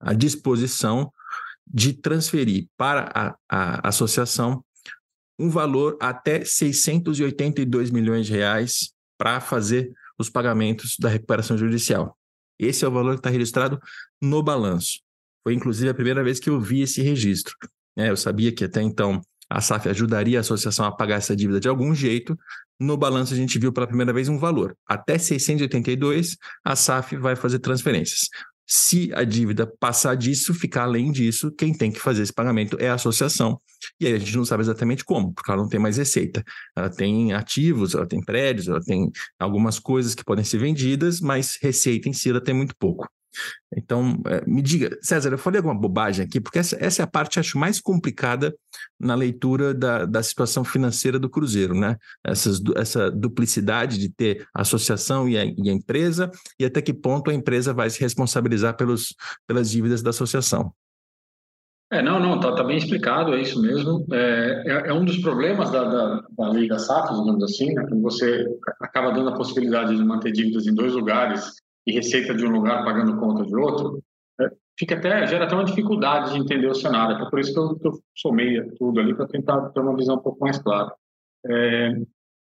a 0.00 0.12
disposição 0.12 1.12
de 1.72 1.92
transferir 1.92 2.66
para 2.76 3.10
a, 3.14 3.36
a 3.48 3.88
associação 3.88 4.64
um 5.38 5.48
valor 5.48 5.96
até 6.00 6.44
682 6.44 7.90
milhões 7.90 8.26
de 8.26 8.32
reais 8.32 8.92
para 9.16 9.40
fazer 9.40 9.90
os 10.18 10.28
pagamentos 10.28 10.96
da 10.98 11.08
recuperação 11.08 11.56
judicial. 11.56 12.16
Esse 12.58 12.84
é 12.84 12.88
o 12.88 12.90
valor 12.90 13.12
que 13.12 13.20
está 13.20 13.30
registrado 13.30 13.80
no 14.20 14.42
balanço. 14.42 15.00
Foi 15.42 15.54
inclusive 15.54 15.88
a 15.88 15.94
primeira 15.94 16.22
vez 16.22 16.38
que 16.38 16.50
eu 16.50 16.60
vi 16.60 16.82
esse 16.82 17.00
registro. 17.00 17.54
É, 17.96 18.10
eu 18.10 18.16
sabia 18.16 18.52
que 18.52 18.64
até 18.64 18.82
então 18.82 19.22
a 19.48 19.60
SAF 19.60 19.88
ajudaria 19.88 20.38
a 20.38 20.42
associação 20.42 20.84
a 20.84 20.92
pagar 20.92 21.16
essa 21.16 21.34
dívida 21.34 21.58
de 21.58 21.68
algum 21.68 21.94
jeito. 21.94 22.38
No 22.78 22.96
balanço 22.96 23.32
a 23.32 23.36
gente 23.36 23.58
viu 23.58 23.72
pela 23.72 23.86
primeira 23.86 24.12
vez 24.12 24.28
um 24.28 24.38
valor. 24.38 24.76
Até 24.86 25.18
682, 25.18 26.36
a 26.64 26.76
SAF 26.76 27.16
vai 27.16 27.34
fazer 27.34 27.58
transferências. 27.58 28.28
Se 28.72 29.10
a 29.14 29.24
dívida 29.24 29.66
passar 29.66 30.14
disso, 30.14 30.54
ficar 30.54 30.84
além 30.84 31.10
disso, 31.10 31.50
quem 31.50 31.74
tem 31.74 31.90
que 31.90 31.98
fazer 31.98 32.22
esse 32.22 32.32
pagamento 32.32 32.76
é 32.78 32.88
a 32.88 32.94
associação. 32.94 33.60
E 33.98 34.06
aí 34.06 34.14
a 34.14 34.18
gente 34.18 34.36
não 34.36 34.44
sabe 34.44 34.62
exatamente 34.62 35.04
como, 35.04 35.34
porque 35.34 35.50
ela 35.50 35.60
não 35.60 35.68
tem 35.68 35.80
mais 35.80 35.96
receita. 35.96 36.44
Ela 36.76 36.88
tem 36.88 37.32
ativos, 37.32 37.96
ela 37.96 38.06
tem 38.06 38.22
prédios, 38.22 38.68
ela 38.68 38.80
tem 38.80 39.10
algumas 39.40 39.80
coisas 39.80 40.14
que 40.14 40.24
podem 40.24 40.44
ser 40.44 40.58
vendidas, 40.58 41.20
mas 41.20 41.58
receita 41.60 42.08
em 42.08 42.12
si 42.12 42.30
ela 42.30 42.40
tem 42.40 42.54
muito 42.54 42.76
pouco. 42.76 43.08
Então, 43.76 44.20
é, 44.26 44.44
me 44.46 44.60
diga, 44.62 44.98
César, 45.00 45.30
eu 45.30 45.38
falei 45.38 45.58
alguma 45.58 45.74
bobagem 45.74 46.24
aqui, 46.24 46.40
porque 46.40 46.58
essa, 46.58 46.76
essa 46.80 47.02
é 47.02 47.04
a 47.04 47.06
parte, 47.06 47.38
acho, 47.38 47.56
mais 47.56 47.80
complicada 47.80 48.54
na 48.98 49.14
leitura 49.14 49.72
da, 49.72 50.04
da 50.04 50.22
situação 50.22 50.64
financeira 50.64 51.18
do 51.18 51.30
Cruzeiro, 51.30 51.74
né? 51.74 51.96
Essas, 52.24 52.60
essa 52.76 53.10
duplicidade 53.10 53.98
de 53.98 54.08
ter 54.08 54.46
a 54.54 54.62
associação 54.62 55.28
e 55.28 55.38
a, 55.38 55.44
e 55.44 55.70
a 55.70 55.72
empresa, 55.72 56.30
e 56.58 56.64
até 56.64 56.82
que 56.82 56.92
ponto 56.92 57.30
a 57.30 57.34
empresa 57.34 57.72
vai 57.72 57.88
se 57.90 58.00
responsabilizar 58.00 58.76
pelos, 58.76 59.14
pelas 59.46 59.70
dívidas 59.70 60.02
da 60.02 60.10
associação. 60.10 60.72
É, 61.92 62.00
não, 62.00 62.20
não, 62.20 62.38
tá, 62.38 62.54
tá 62.54 62.62
bem 62.62 62.76
explicado, 62.76 63.34
é 63.34 63.40
isso 63.40 63.60
mesmo. 63.60 64.06
É, 64.12 64.62
é, 64.64 64.88
é 64.90 64.92
um 64.92 65.04
dos 65.04 65.18
problemas 65.18 65.70
da, 65.70 65.82
da, 65.82 66.22
da, 66.38 66.78
SAF, 66.78 67.12
digamos 67.14 67.42
assim, 67.42 67.74
né? 67.74 67.84
Quando 67.88 68.00
você 68.00 68.46
acaba 68.80 69.10
dando 69.10 69.30
a 69.30 69.34
possibilidade 69.34 69.96
de 69.96 70.04
manter 70.04 70.30
dívidas 70.30 70.68
em 70.68 70.74
dois 70.74 70.92
lugares 70.92 71.52
e 71.86 71.92
receita 71.92 72.34
de 72.34 72.44
um 72.44 72.50
lugar 72.50 72.84
pagando 72.84 73.18
conta 73.18 73.44
de 73.44 73.54
outro, 73.56 74.02
é, 74.40 74.50
fica 74.78 74.96
até, 74.96 75.26
gera 75.26 75.44
até 75.44 75.54
uma 75.54 75.64
dificuldade 75.64 76.32
de 76.32 76.38
entender 76.38 76.68
o 76.68 76.74
cenário. 76.74 77.24
É 77.24 77.30
por 77.30 77.38
isso 77.38 77.52
que 77.52 77.58
eu, 77.58 77.78
que 77.78 77.88
eu 77.88 77.92
somei 78.16 78.62
tudo 78.76 79.00
ali 79.00 79.14
para 79.14 79.26
tentar 79.26 79.70
ter 79.70 79.80
uma 79.80 79.96
visão 79.96 80.16
um 80.16 80.22
pouco 80.22 80.40
mais 80.40 80.58
clara. 80.58 80.92
É, 81.46 81.92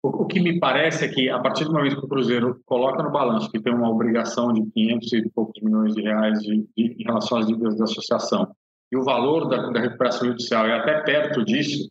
o, 0.03 0.23
o, 0.23 0.27
que 0.27 0.41
me 0.41 0.61
parece 0.61 1.05
é 1.05 1.09
que, 1.09 1.29
a 1.29 1.39
partir 1.39 1.65
do 1.65 1.73
momento 1.73 1.99
que 1.99 2.05
o 2.05 2.09
Cruzeiro 2.09 2.61
coloca 2.65 3.03
no 3.03 3.11
balanço 3.11 3.51
que 3.51 3.61
tem 3.61 3.75
uma 3.75 3.91
obrigação 3.91 4.53
de 4.53 4.65
500 4.71 5.13
e 5.13 5.31
poucos 5.31 5.63
milhões 5.63 5.95
de 5.95 6.03
reais 6.03 6.39
de, 6.41 6.69
de, 6.77 6.97
em 6.99 7.05
relação 7.05 7.39
às 7.39 7.47
dívidas 7.47 7.77
da 7.77 7.85
associação, 7.85 8.55
e 8.93 8.97
o 8.97 9.05
valor 9.05 9.49
da, 9.49 9.71
da 9.71 9.81
recuperação 9.81 10.29
judicial 10.29 10.67
é 10.67 10.79
até 10.79 11.01
perto 11.01 11.45
disso, 11.45 11.91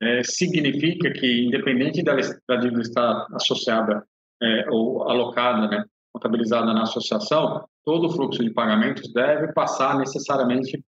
é, 0.00 0.22
significa 0.22 1.10
que, 1.10 1.46
independente 1.46 2.02
da, 2.02 2.14
da 2.14 2.56
dívida 2.56 2.82
estar 2.82 3.26
associada 3.32 4.06
é, 4.42 4.70
ou 4.70 5.08
alocada, 5.08 5.66
né, 5.68 5.84
contabilizada 6.16 6.72
na 6.72 6.82
associação, 6.82 7.64
todo 7.84 8.06
o 8.06 8.10
fluxo 8.10 8.42
de 8.42 8.50
pagamentos 8.50 9.12
deve 9.12 9.52
passar 9.52 9.98
necessariamente 9.98 10.82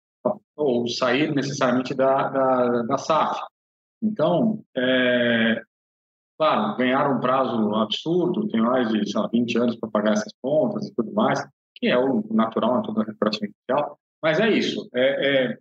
ou 0.57 0.87
sair 0.87 1.35
necessariamente 1.35 1.95
da, 1.95 2.29
da, 2.29 2.83
da 2.83 2.99
SAF. 2.99 3.41
Então, 4.03 4.63
é, 4.77 5.61
claro, 6.39 6.77
ganhar 6.77 7.11
um 7.11 7.21
prazo 7.21 7.75
absurdo, 7.75 8.47
tem 8.49 8.61
mais 8.61 8.89
de 8.89 9.17
lá, 9.17 9.29
20 9.33 9.59
anos 9.59 9.77
para 9.77 9.91
pagar 9.91 10.13
essas 10.13 10.33
contas 10.41 10.87
e 10.87 10.95
tudo 10.95 11.13
mais, 11.13 11.43
que 11.75 11.89
é 11.89 11.99
o 11.99 12.23
natural 12.31 12.75
na 12.75 12.83
toda 12.83 13.03
a 13.03 13.05
recuperação 13.05 13.49
inicial, 13.49 13.99
mas 14.23 14.39
é 14.39 14.51
isso. 14.51 14.89
É, 14.95 15.47
é, 15.53 15.59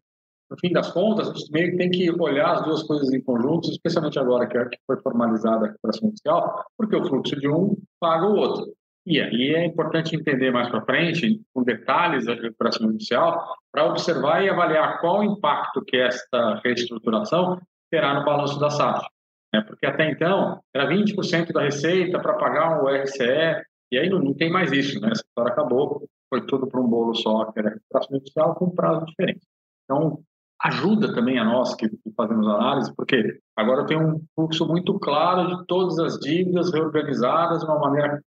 no 0.50 0.58
fim 0.60 0.72
das 0.72 0.92
contas, 0.92 1.30
você 1.30 1.52
meio 1.52 1.76
tem 1.78 1.90
que 1.90 2.12
olhar 2.12 2.54
as 2.54 2.64
duas 2.64 2.84
coisas 2.84 3.12
em 3.12 3.22
conjunto, 3.24 3.70
especialmente 3.70 4.20
agora 4.20 4.46
que, 4.46 4.64
que 4.66 4.78
foi 4.86 5.02
formalizada 5.02 5.66
a 5.66 5.68
recuperação 5.70 6.10
inicial, 6.10 6.66
porque 6.78 6.96
o 6.96 7.06
fluxo 7.06 7.36
de 7.40 7.48
um 7.48 7.76
paga 8.00 8.28
o 8.28 8.36
outro. 8.36 8.72
E 9.06 9.20
aí 9.20 9.54
é 9.54 9.66
importante 9.66 10.16
entender 10.16 10.52
mais 10.52 10.70
para 10.70 10.86
frente, 10.86 11.42
com 11.54 11.64
detalhes 11.64 12.26
da 12.26 12.36
recuperação 12.36 12.90
inicial, 12.90 13.56
para 13.72 13.86
observar 13.86 14.44
e 14.44 14.50
avaliar 14.50 15.02
qual 15.02 15.20
o 15.20 15.24
impacto 15.24 15.84
que 15.84 15.98
esta 15.98 16.62
reestruturação 16.64 17.60
terá 17.92 18.14
no 18.14 18.26
balanço 18.26 18.60
da 18.60 18.70
SAF. 18.70 19.06
Né? 19.54 19.62
Porque 19.62 19.86
até 19.86 20.10
então, 20.10 20.60
era 20.74 20.90
20% 20.90 21.52
da 21.52 21.62
receita 21.62 22.20
para 22.20 22.38
pagar 22.38 22.82
um 22.82 22.88
RCE, 22.88 23.62
e 23.92 23.98
aí 23.98 24.10
não, 24.10 24.20
não 24.20 24.34
tem 24.34 24.50
mais 24.50 24.72
isso, 24.72 25.00
né? 25.02 25.10
essa 25.12 25.24
história 25.24 25.52
acabou, 25.52 26.08
foi 26.30 26.46
tudo 26.48 26.66
para 26.68 26.80
um 26.80 26.88
bolo 26.88 27.14
só, 27.14 27.52
que 27.52 27.60
era 27.60 27.72
recuperação 27.72 28.18
inicial 28.18 28.56
com 28.56 28.74
prazo 28.74 29.06
diferente. 29.06 29.46
Então, 29.84 30.24
ajuda 30.64 31.14
também 31.14 31.38
a 31.38 31.44
nós 31.44 31.76
que 31.76 31.90
fazemos 32.16 32.48
análise, 32.48 32.96
porque 32.96 33.38
agora 33.56 33.86
tem 33.86 33.98
um 33.98 34.24
fluxo 34.34 34.66
muito 34.66 34.98
claro 34.98 35.58
de 35.58 35.68
todas 35.68 36.00
as 36.00 36.18
dívidas 36.20 36.72
reorganizadas 36.72 37.60
de 37.60 37.66
uma 37.66 37.80
maneira 37.80 38.24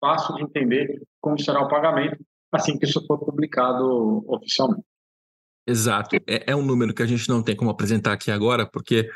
fácil 0.00 0.34
de 0.36 0.42
entender 0.42 1.02
como 1.20 1.40
será 1.40 1.60
o 1.60 1.68
pagamento 1.68 2.18
assim 2.52 2.78
que 2.78 2.86
isso 2.86 3.04
for 3.06 3.18
publicado 3.18 4.24
oficialmente. 4.26 4.84
Exato. 5.66 6.16
É, 6.26 6.52
é 6.52 6.56
um 6.56 6.62
número 6.62 6.94
que 6.94 7.02
a 7.02 7.06
gente 7.06 7.28
não 7.28 7.42
tem 7.42 7.54
como 7.54 7.70
apresentar 7.70 8.14
aqui 8.14 8.30
agora, 8.30 8.66
porque 8.66 9.08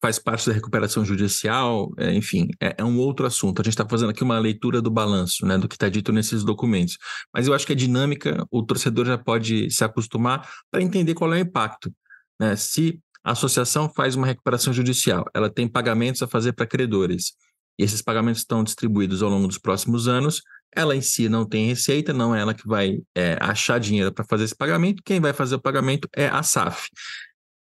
faz 0.00 0.18
parte 0.18 0.46
da 0.46 0.54
recuperação 0.54 1.04
judicial, 1.04 1.92
é, 1.98 2.14
enfim, 2.14 2.48
é, 2.60 2.76
é, 2.78 2.84
um 2.84 2.98
outro 2.98 3.26
assunto. 3.26 3.60
A 3.60 3.64
gente 3.64 3.72
está 3.72 3.88
fazendo 3.88 4.10
aqui 4.10 4.22
uma 4.22 4.38
leitura 4.38 4.80
do 4.80 4.90
balanço, 4.90 5.44
né, 5.44 5.58
do 5.58 5.68
que 5.68 5.74
está 5.74 5.88
dito 5.88 6.12
nesses 6.12 6.44
documentos. 6.44 6.96
Mas 7.34 7.48
eu 7.48 7.54
acho 7.54 7.66
que 7.66 7.72
a 7.72 7.76
dinâmica, 7.76 8.46
o 8.48 8.62
torcedor 8.62 9.06
já 9.06 9.18
pode 9.18 9.68
se 9.70 9.82
acostumar 9.82 10.48
para 10.70 10.82
entender 10.82 11.14
qual 11.14 11.34
é 11.34 11.38
o 11.38 11.40
impacto. 11.40 11.92
Né? 12.40 12.54
Se 12.54 13.00
a 13.24 13.32
associação 13.32 13.90
faz 13.90 14.14
uma 14.14 14.26
recuperação 14.26 14.72
judicial, 14.72 15.24
ela 15.34 15.50
tem 15.50 15.66
pagamentos 15.66 16.22
a 16.22 16.28
fazer 16.28 16.52
para 16.52 16.64
credores, 16.64 17.32
e 17.78 17.84
esses 17.84 18.02
pagamentos 18.02 18.40
estão 18.40 18.64
distribuídos 18.64 19.22
ao 19.22 19.30
longo 19.30 19.46
dos 19.46 19.58
próximos 19.58 20.08
anos, 20.08 20.42
ela 20.74 20.94
em 20.94 21.00
si 21.00 21.28
não 21.28 21.46
tem 21.46 21.66
receita, 21.66 22.12
não 22.12 22.34
é 22.34 22.40
ela 22.40 22.54
que 22.54 22.66
vai 22.66 23.00
é, 23.14 23.38
achar 23.40 23.78
dinheiro 23.78 24.12
para 24.12 24.24
fazer 24.24 24.44
esse 24.44 24.56
pagamento, 24.56 25.02
quem 25.04 25.20
vai 25.20 25.32
fazer 25.32 25.54
o 25.54 25.60
pagamento 25.60 26.08
é 26.14 26.26
a 26.28 26.42
SAF. 26.42 26.88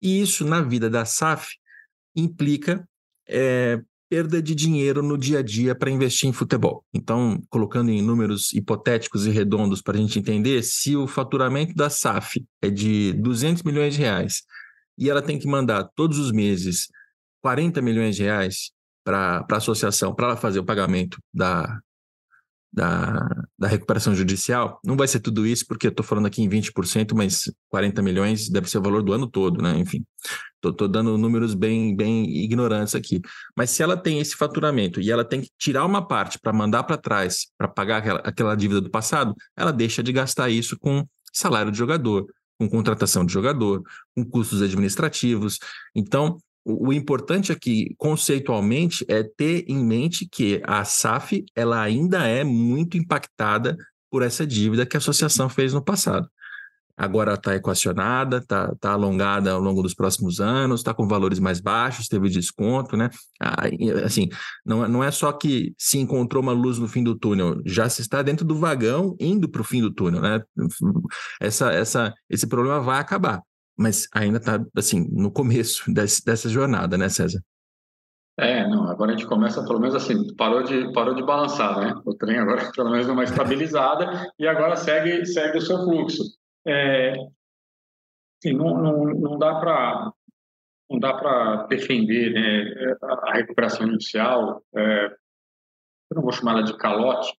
E 0.02 0.22
isso, 0.22 0.46
na 0.46 0.62
vida 0.62 0.90
da 0.90 1.06
SAF, 1.06 1.56
implica 2.16 2.88
é, 3.28 3.82
perda 4.10 4.42
de 4.42 4.56
dinheiro 4.56 5.02
no 5.02 5.18
dia 5.18 5.40
a 5.40 5.42
dia 5.42 5.76
para 5.76 5.90
investir 5.90 6.30
em 6.30 6.34
futebol. 6.34 6.86
Então, 6.94 7.42
colocando 7.50 7.90
em 7.90 8.02
números 8.02 8.54
hipotéticos 8.54 9.26
e 9.26 9.30
redondos 9.30 9.82
para 9.82 9.98
a 9.98 10.00
gente 10.00 10.20
entender, 10.20 10.64
se 10.64 10.96
o 10.96 11.08
faturamento 11.08 11.74
da 11.76 11.90
SAF 11.90 12.46
é 12.62 12.70
de 12.70 13.14
200 13.14 13.64
milhões 13.64 13.94
de 13.94 14.02
reais 14.02 14.44
e 14.98 15.10
ela 15.10 15.22
tem 15.22 15.38
que 15.38 15.48
mandar 15.48 15.90
todos 15.96 16.18
os 16.18 16.32
meses 16.32 16.88
40 17.42 17.82
milhões 17.82 18.16
de 18.16 18.24
reais 18.24 18.72
para 19.06 19.46
a 19.50 19.56
associação, 19.56 20.14
para 20.14 20.28
ela 20.28 20.38
fazer 20.38 20.60
o 20.60 20.66
pagamento 20.66 21.20
da, 21.34 21.80
da, 22.74 23.46
da 23.58 23.68
recuperação 23.68 24.14
judicial, 24.14 24.82
não 24.84 24.98
vai 24.98 25.08
ser 25.08 25.22
tudo 25.22 25.48
isso, 25.48 25.66
porque 25.66 25.88
eu 25.88 25.92
estou 25.92 26.06
falando 26.06 26.26
aqui 26.26 26.42
em 26.42 26.50
20%, 26.50 27.14
mas 27.16 27.50
40 27.70 28.02
milhões 28.02 28.50
deve 28.50 28.70
ser 28.70 28.80
o 28.80 28.82
valor 28.82 29.02
do 29.02 29.14
ano 29.14 29.28
todo, 29.28 29.62
né? 29.62 29.78
Enfim, 29.78 30.04
estou 30.64 30.88
dando 30.88 31.18
números 31.18 31.54
bem, 31.54 31.96
bem 31.96 32.28
ignorantes 32.44 32.96
aqui. 32.96 33.22
Mas 33.56 33.70
se 33.70 33.82
ela 33.82 33.96
tem 33.96 34.20
esse 34.20 34.36
faturamento 34.36 35.00
e 35.00 35.10
ela 35.10 35.24
tem 35.24 35.42
que 35.42 35.50
tirar 35.58 35.86
uma 35.86 36.06
parte 36.06 36.40
para 36.40 36.52
mandar 36.52 36.84
para 36.84 36.98
trás, 36.98 37.48
para 37.58 37.68
pagar 37.68 38.00
aquela, 38.00 38.20
aquela 38.20 38.56
dívida 38.56 38.82
do 38.82 38.90
passado, 38.90 39.34
ela 39.56 39.72
deixa 39.72 40.04
de 40.04 40.12
gastar 40.12 40.50
isso 40.50 40.78
com 40.78 41.06
salário 41.32 41.72
de 41.72 41.78
jogador, 41.78 42.26
com 42.58 42.68
contratação 42.70 43.26
de 43.26 43.32
jogador, 43.32 43.84
com 44.16 44.26
custos 44.26 44.62
administrativos. 44.62 45.60
Então, 45.94 46.38
o, 46.66 46.92
importante 46.92 47.52
aqui, 47.52 47.94
conceitualmente, 47.98 49.06
é 49.08 49.22
ter 49.22 49.66
em 49.68 49.78
mente 49.78 50.28
que 50.28 50.62
a 50.66 50.84
SAF 50.84 51.46
ela 51.56 51.80
ainda 51.80 52.28
é 52.28 52.44
muito 52.44 52.98
impactada 52.98 53.78
por 54.10 54.24
essa 54.24 54.48
dívida 54.48 54.86
que 54.86 54.98
a 54.98 55.00
associação 55.00 55.48
fez 55.48 55.74
no 55.74 55.84
passado. 55.84 56.28
Agora 56.98 57.34
está 57.34 57.54
equacionada, 57.54 58.38
está 58.38 58.74
tá 58.80 58.94
alongada 58.94 59.52
ao 59.52 59.60
longo 59.60 59.84
dos 59.84 59.94
próximos 59.94 60.40
anos, 60.40 60.80
está 60.80 60.94
com 60.94 61.08
valores 61.08 61.40
mais 61.40 61.60
baixos, 61.60 62.08
teve 62.08 62.30
desconto, 62.30 62.96
né? 62.96 63.10
Assim, 64.04 64.30
não, 64.66 64.88
não 64.88 65.04
é 65.04 65.12
só 65.12 65.34
que 65.34 65.74
se 65.78 66.00
encontrou 66.00 66.42
uma 66.42 66.54
luz 66.54 66.80
no 66.80 66.88
fim 66.88 67.04
do 67.04 67.14
túnel, 67.14 67.62
já 67.66 67.90
se 67.90 68.02
está 68.02 68.22
dentro 68.22 68.46
do 68.46 68.58
vagão 68.58 69.16
indo 69.20 69.50
para 69.50 69.62
o 69.62 69.66
fim 69.66 69.82
do 69.82 69.92
túnel, 69.92 70.22
né? 70.22 70.42
Essa, 71.40 71.74
essa, 71.74 72.14
esse 72.30 72.48
problema 72.48 72.80
vai 72.80 73.00
acabar 73.00 73.42
mas 73.78 74.08
ainda 74.14 74.38
está, 74.38 74.64
assim, 74.76 75.08
no 75.12 75.32
começo 75.32 75.84
desse, 75.94 76.24
dessa 76.24 76.50
jornada, 76.50 76.98
né, 76.98 77.10
César? 77.10 77.42
É, 78.38 78.68
não, 78.68 78.90
agora 78.90 79.14
a 79.14 79.18
gente 79.18 79.28
começa, 79.28 79.64
pelo 79.64 79.80
menos 79.80 79.96
assim, 79.96 80.36
parou 80.36 80.62
de, 80.62 80.92
parou 80.92 81.16
de 81.16 81.24
balançar, 81.24 81.80
né? 81.80 82.02
O 82.06 82.14
trem 82.14 82.38
agora, 82.38 82.70
pelo 82.76 82.92
menos, 82.92 83.08
uma 83.08 83.24
estabilizada 83.26 84.30
e 84.38 84.48
agora 84.48 84.76
segue, 84.76 85.26
segue 85.26 85.58
o 85.58 85.62
seu 85.62 85.78
fluxo. 85.86 86.24
É, 86.68 87.14
assim, 88.38 88.54
não, 88.54 88.78
não, 88.78 89.06
não 89.06 89.38
dá 89.38 89.56
para 89.60 90.12
não 90.88 91.00
dá 91.00 91.14
para 91.16 91.66
defender 91.66 92.32
né, 92.32 92.96
a 93.02 93.34
recuperação 93.34 93.88
judicial, 93.88 94.64
é, 94.76 95.06
eu 95.08 96.16
não 96.16 96.22
vou 96.22 96.32
chamar 96.32 96.52
ela 96.52 96.64
de 96.64 96.78
calote, 96.78 97.34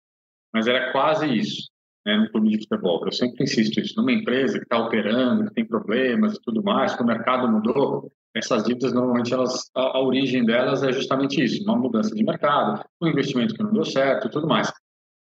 mas 0.53 0.66
era 0.66 0.91
quase 0.91 1.32
isso 1.32 1.70
né, 2.07 2.17
no 2.17 2.31
clube 2.31 2.51
de 2.51 2.59
futebol. 2.59 3.05
Eu 3.05 3.11
sempre 3.11 3.43
insisto 3.43 3.81
isso. 3.81 3.95
Numa 3.97 4.13
empresa 4.13 4.59
que 4.59 4.65
está 4.65 4.79
operando, 4.79 5.47
que 5.47 5.55
tem 5.55 5.67
problemas 5.67 6.37
e 6.37 6.41
tudo 6.41 6.63
mais, 6.63 6.95
que 6.95 7.03
o 7.03 7.07
mercado 7.07 7.51
mudou, 7.51 8.13
essas 8.35 8.63
dívidas 8.63 8.93
normalmente 8.93 9.35
elas, 9.35 9.69
a, 9.75 9.99
a, 9.99 10.01
origem 10.01 10.45
delas 10.45 10.85
é 10.85 10.93
justamente 10.93 11.43
isso, 11.43 11.65
uma 11.65 11.77
mudança 11.77 12.15
de 12.15 12.23
mercado, 12.23 12.85
um 13.03 13.09
investimento 13.09 13.55
que 13.55 13.63
não 13.63 13.73
deu 13.73 13.85
certo 13.85 14.29
e 14.29 14.31
tudo 14.31 14.47
mais. 14.47 14.69
O 14.69 14.73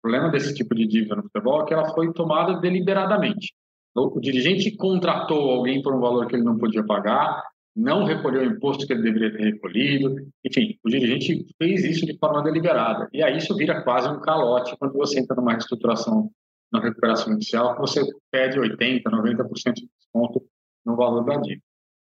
problema 0.03 0.29
desse 0.29 0.53
tipo 0.53 0.75
de 0.75 0.85
dívida 0.85 1.15
no 1.15 1.23
futebol 1.23 1.63
é 1.63 1.65
que 1.65 1.73
ela 1.73 1.89
foi 1.95 2.13
tomada 2.13 2.59
deliberadamente. 2.59 3.53
O, 3.95 4.17
o 4.17 4.21
dirigente 4.21 4.75
contratou 4.75 5.49
alguém 5.49 5.81
por 5.81 5.95
um 5.95 5.99
valor 5.99 6.27
que 6.27 6.35
ele 6.35 6.43
não 6.43 6.59
podia 6.59 6.85
pagar, 6.85 7.41
não 7.75 8.03
recolheu 8.03 8.43
o 8.43 8.45
imposto 8.45 8.85
que 8.85 8.93
ele 8.93 9.01
deveria 9.01 9.35
ter 9.35 9.43
recolhido, 9.53 10.15
enfim, 10.45 10.77
o 10.83 10.89
dirigente 10.89 11.45
fez 11.57 11.83
isso 11.83 12.05
de 12.05 12.17
forma 12.19 12.43
deliberada. 12.43 13.09
E 13.11 13.23
aí 13.23 13.37
isso 13.37 13.55
vira 13.55 13.81
quase 13.81 14.07
um 14.07 14.19
calote 14.19 14.75
quando 14.77 14.93
você 14.93 15.19
entra 15.19 15.35
numa 15.35 15.53
reestruturação 15.53 16.29
na 16.71 16.79
recuperação 16.79 17.33
inicial, 17.33 17.77
você 17.77 18.01
pede 18.31 18.59
80%, 18.59 19.03
90% 19.03 19.73
de 19.73 19.89
desconto 19.97 20.43
no 20.85 20.95
valor 20.95 21.23
da 21.23 21.37
dívida. 21.37 21.63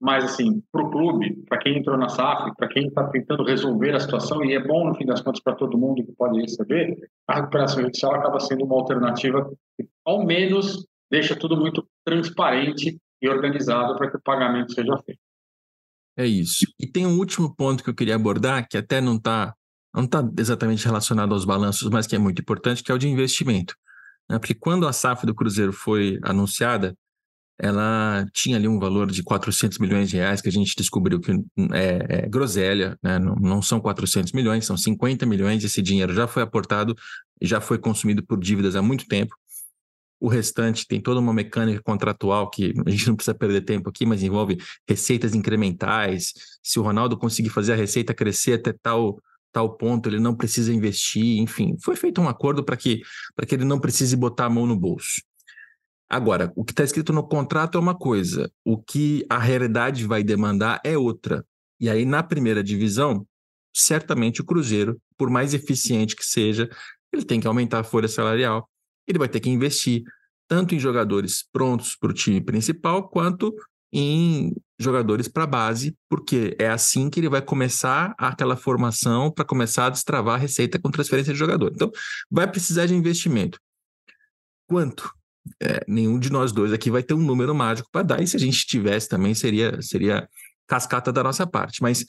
Mas, 0.00 0.24
assim, 0.24 0.62
para 0.70 0.82
o 0.82 0.90
clube, 0.90 1.42
para 1.48 1.58
quem 1.58 1.78
entrou 1.78 1.96
na 1.96 2.08
SAF, 2.08 2.54
para 2.56 2.68
quem 2.68 2.88
está 2.88 3.08
tentando 3.08 3.42
resolver 3.44 3.94
a 3.94 4.00
situação, 4.00 4.44
e 4.44 4.52
é 4.52 4.62
bom, 4.62 4.86
no 4.86 4.94
fim 4.94 5.06
das 5.06 5.22
contas, 5.22 5.42
para 5.42 5.54
todo 5.54 5.78
mundo 5.78 6.04
que 6.04 6.12
pode 6.12 6.38
receber, 6.38 6.94
a 7.26 7.36
recuperação 7.36 7.82
judicial 7.82 8.14
acaba 8.14 8.38
sendo 8.38 8.64
uma 8.64 8.74
alternativa 8.74 9.50
que, 9.74 9.88
ao 10.04 10.24
menos, 10.24 10.86
deixa 11.10 11.34
tudo 11.34 11.56
muito 11.56 11.86
transparente 12.04 12.98
e 13.22 13.28
organizado 13.28 13.96
para 13.96 14.10
que 14.10 14.18
o 14.18 14.22
pagamento 14.22 14.74
seja 14.74 14.96
feito. 15.04 15.20
É 16.18 16.26
isso. 16.26 16.66
E 16.78 16.86
tem 16.86 17.06
um 17.06 17.18
último 17.18 17.54
ponto 17.54 17.82
que 17.82 17.88
eu 17.88 17.94
queria 17.94 18.16
abordar, 18.16 18.66
que 18.68 18.76
até 18.76 19.00
não 19.00 19.16
está 19.16 19.54
não 19.94 20.04
está 20.04 20.22
exatamente 20.38 20.84
relacionado 20.84 21.32
aos 21.32 21.46
balanços, 21.46 21.88
mas 21.88 22.06
que 22.06 22.14
é 22.14 22.18
muito 22.18 22.42
importante, 22.42 22.82
que 22.82 22.92
é 22.92 22.94
o 22.94 22.98
de 22.98 23.08
investimento. 23.08 23.74
Né? 24.28 24.38
Porque 24.38 24.54
quando 24.54 24.86
a 24.86 24.92
SAF 24.92 25.26
do 25.26 25.34
Cruzeiro 25.34 25.72
foi 25.72 26.18
anunciada, 26.22 26.96
ela 27.58 28.26
tinha 28.34 28.56
ali 28.56 28.68
um 28.68 28.78
valor 28.78 29.10
de 29.10 29.22
400 29.22 29.78
milhões 29.78 30.10
de 30.10 30.16
reais, 30.16 30.42
que 30.42 30.48
a 30.48 30.52
gente 30.52 30.74
descobriu 30.76 31.18
que 31.20 31.32
é, 31.72 32.24
é 32.24 32.28
groselha, 32.28 32.98
né? 33.02 33.18
não, 33.18 33.34
não 33.36 33.62
são 33.62 33.80
400 33.80 34.32
milhões, 34.32 34.66
são 34.66 34.76
50 34.76 35.24
milhões, 35.24 35.64
esse 35.64 35.80
dinheiro 35.80 36.12
já 36.12 36.26
foi 36.26 36.42
aportado, 36.42 36.94
já 37.40 37.60
foi 37.60 37.78
consumido 37.78 38.24
por 38.24 38.38
dívidas 38.38 38.76
há 38.76 38.82
muito 38.82 39.06
tempo, 39.06 39.34
o 40.18 40.28
restante 40.28 40.86
tem 40.86 41.00
toda 41.00 41.20
uma 41.20 41.32
mecânica 41.32 41.80
contratual 41.82 42.48
que 42.50 42.72
a 42.86 42.90
gente 42.90 43.08
não 43.08 43.16
precisa 43.16 43.34
perder 43.34 43.62
tempo 43.62 43.88
aqui, 43.88 44.06
mas 44.06 44.22
envolve 44.22 44.58
receitas 44.88 45.34
incrementais. 45.34 46.32
Se 46.62 46.78
o 46.78 46.82
Ronaldo 46.82 47.18
conseguir 47.18 47.50
fazer 47.50 47.74
a 47.74 47.76
receita 47.76 48.14
crescer 48.14 48.54
até 48.54 48.72
tal, 48.72 49.20
tal 49.56 49.74
ponto, 49.74 50.06
ele 50.06 50.20
não 50.20 50.36
precisa 50.36 50.70
investir. 50.70 51.40
Enfim, 51.40 51.78
foi 51.80 51.96
feito 51.96 52.20
um 52.20 52.28
acordo 52.28 52.62
para 52.62 52.76
que, 52.76 53.00
que 53.48 53.54
ele 53.54 53.64
não 53.64 53.80
precise 53.80 54.14
botar 54.14 54.44
a 54.44 54.50
mão 54.50 54.66
no 54.66 54.78
bolso. 54.78 55.22
Agora, 56.10 56.52
o 56.54 56.62
que 56.62 56.72
está 56.72 56.84
escrito 56.84 57.10
no 57.10 57.26
contrato 57.26 57.78
é 57.78 57.80
uma 57.80 57.96
coisa, 57.96 58.52
o 58.62 58.76
que 58.76 59.24
a 59.30 59.38
realidade 59.38 60.06
vai 60.06 60.22
demandar 60.22 60.78
é 60.84 60.98
outra. 60.98 61.42
E 61.80 61.88
aí, 61.88 62.04
na 62.04 62.22
primeira 62.22 62.62
divisão, 62.62 63.26
certamente 63.74 64.42
o 64.42 64.44
Cruzeiro, 64.44 65.00
por 65.16 65.30
mais 65.30 65.54
eficiente 65.54 66.14
que 66.14 66.24
seja, 66.24 66.68
ele 67.10 67.24
tem 67.24 67.40
que 67.40 67.46
aumentar 67.46 67.80
a 67.80 67.84
folha 67.84 68.08
salarial, 68.08 68.68
ele 69.08 69.18
vai 69.18 69.28
ter 69.28 69.40
que 69.40 69.48
investir 69.48 70.02
tanto 70.46 70.74
em 70.74 70.78
jogadores 70.78 71.46
prontos 71.50 71.96
para 71.96 72.10
o 72.10 72.14
time 72.14 72.42
principal, 72.42 73.08
quanto 73.08 73.54
em 73.90 74.54
jogadores 74.78 75.28
para 75.28 75.46
base, 75.46 75.96
porque 76.08 76.54
é 76.58 76.68
assim 76.68 77.08
que 77.08 77.20
ele 77.20 77.28
vai 77.28 77.40
começar 77.40 78.14
aquela 78.18 78.56
formação 78.56 79.30
para 79.30 79.44
começar 79.44 79.86
a 79.86 79.90
destravar 79.90 80.34
a 80.34 80.38
receita 80.38 80.78
com 80.78 80.90
transferência 80.90 81.32
de 81.32 81.38
jogador. 81.38 81.72
Então, 81.74 81.90
vai 82.30 82.50
precisar 82.50 82.86
de 82.86 82.94
investimento. 82.94 83.58
Quanto? 84.68 85.10
É, 85.62 85.84
nenhum 85.86 86.18
de 86.18 86.30
nós 86.30 86.52
dois 86.52 86.72
aqui 86.72 86.90
vai 86.90 87.02
ter 87.02 87.14
um 87.14 87.22
número 87.22 87.54
mágico 87.54 87.88
para 87.90 88.02
dar, 88.02 88.22
e 88.22 88.26
se 88.26 88.36
a 88.36 88.40
gente 88.40 88.66
tivesse 88.66 89.08
também 89.08 89.34
seria, 89.34 89.80
seria 89.80 90.28
cascata 90.66 91.12
da 91.12 91.22
nossa 91.22 91.46
parte. 91.46 91.80
Mas 91.80 92.04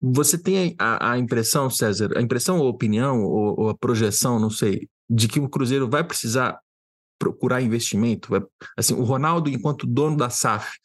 você 0.00 0.38
tem 0.38 0.74
a, 0.78 1.12
a 1.12 1.18
impressão, 1.18 1.68
César, 1.68 2.16
a 2.16 2.22
impressão 2.22 2.58
ou 2.58 2.68
opinião, 2.68 3.22
ou, 3.22 3.60
ou, 3.60 3.68
a 3.68 3.76
projeção, 3.76 4.40
não 4.40 4.50
sei, 4.50 4.88
de 5.08 5.28
que 5.28 5.38
o 5.38 5.48
Cruzeiro 5.48 5.88
vai 5.88 6.02
precisar 6.02 6.58
procurar 7.18 7.60
investimento? 7.60 8.30
Assim, 8.76 8.94
o 8.94 9.02
Ronaldo, 9.02 9.50
enquanto 9.50 9.86
dono 9.86 10.16
da 10.16 10.30
SAF, 10.30 10.78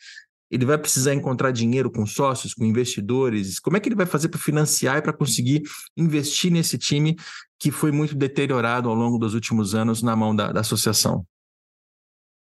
ele 0.50 0.66
vai 0.66 0.78
precisar 0.78 1.14
encontrar 1.14 1.52
dinheiro 1.52 1.92
com 1.92 2.06
sócios, 2.06 2.54
com 2.54 2.66
investidores? 2.66 3.60
Como 3.60 3.76
é 3.76 3.80
que 3.80 3.90
ele 3.90 3.96
vai 3.96 4.06
fazer 4.06 4.30
para 4.30 4.40
financiar 4.40 4.98
e 4.98 5.02
para 5.02 5.14
conseguir 5.14 5.64
investir 5.98 6.52
nesse 6.52 6.78
time 6.78 7.16
que 7.60 7.72
foi 7.72 7.92
muito 7.92 8.16
deteriorado 8.16 8.90
ao 8.90 8.96
longo 8.96 9.18
dos 9.18 9.34
últimos 9.34 9.74
anos 9.74 10.04
na 10.04 10.16
mão 10.16 10.36
da, 10.36 10.52
da 10.52 10.60
associação? 10.60 11.26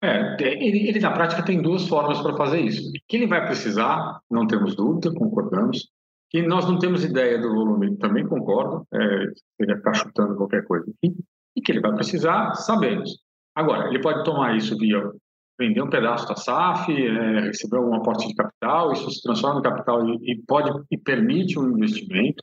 É, 0.01 0.37
ele, 0.41 0.87
ele, 0.87 0.99
na 0.99 1.11
prática 1.11 1.43
tem 1.43 1.61
duas 1.61 1.87
formas 1.87 2.21
para 2.21 2.37
fazer 2.37 2.61
isso. 2.61 2.91
Que 3.07 3.17
ele 3.17 3.27
vai 3.27 3.45
precisar, 3.45 4.19
não 4.29 4.47
temos 4.47 4.75
dúvida, 4.75 5.13
concordamos. 5.13 5.89
Que 6.29 6.41
nós 6.43 6.65
não 6.65 6.77
temos 6.77 7.03
ideia 7.03 7.39
do 7.39 7.49
volume, 7.49 7.97
também 7.97 8.25
concordo. 8.25 8.87
É, 8.93 9.25
ele 9.59 9.75
ficar 9.75 9.93
chutando 9.93 10.35
qualquer 10.35 10.63
coisa 10.65 10.85
aqui. 10.89 11.15
E 11.55 11.61
que 11.61 11.71
ele 11.71 11.81
vai 11.81 11.93
precisar, 11.95 12.53
sabemos. 12.53 13.19
Agora, 13.55 13.89
ele 13.89 13.99
pode 13.99 14.23
tomar 14.23 14.55
isso 14.55 14.77
via 14.77 15.11
vender 15.59 15.81
um 15.81 15.89
pedaço 15.89 16.27
da 16.27 16.35
SAF, 16.35 16.91
é, 16.91 17.41
receber 17.41 17.77
algum 17.77 17.93
aporte 17.95 18.27
de 18.27 18.33
capital, 18.33 18.93
isso 18.93 19.11
se 19.11 19.21
transforma 19.21 19.59
em 19.59 19.63
capital 19.63 20.07
e, 20.07 20.31
e, 20.31 20.43
pode 20.47 20.71
e 20.89 20.97
permite 20.97 21.59
um 21.59 21.69
investimento, 21.69 22.41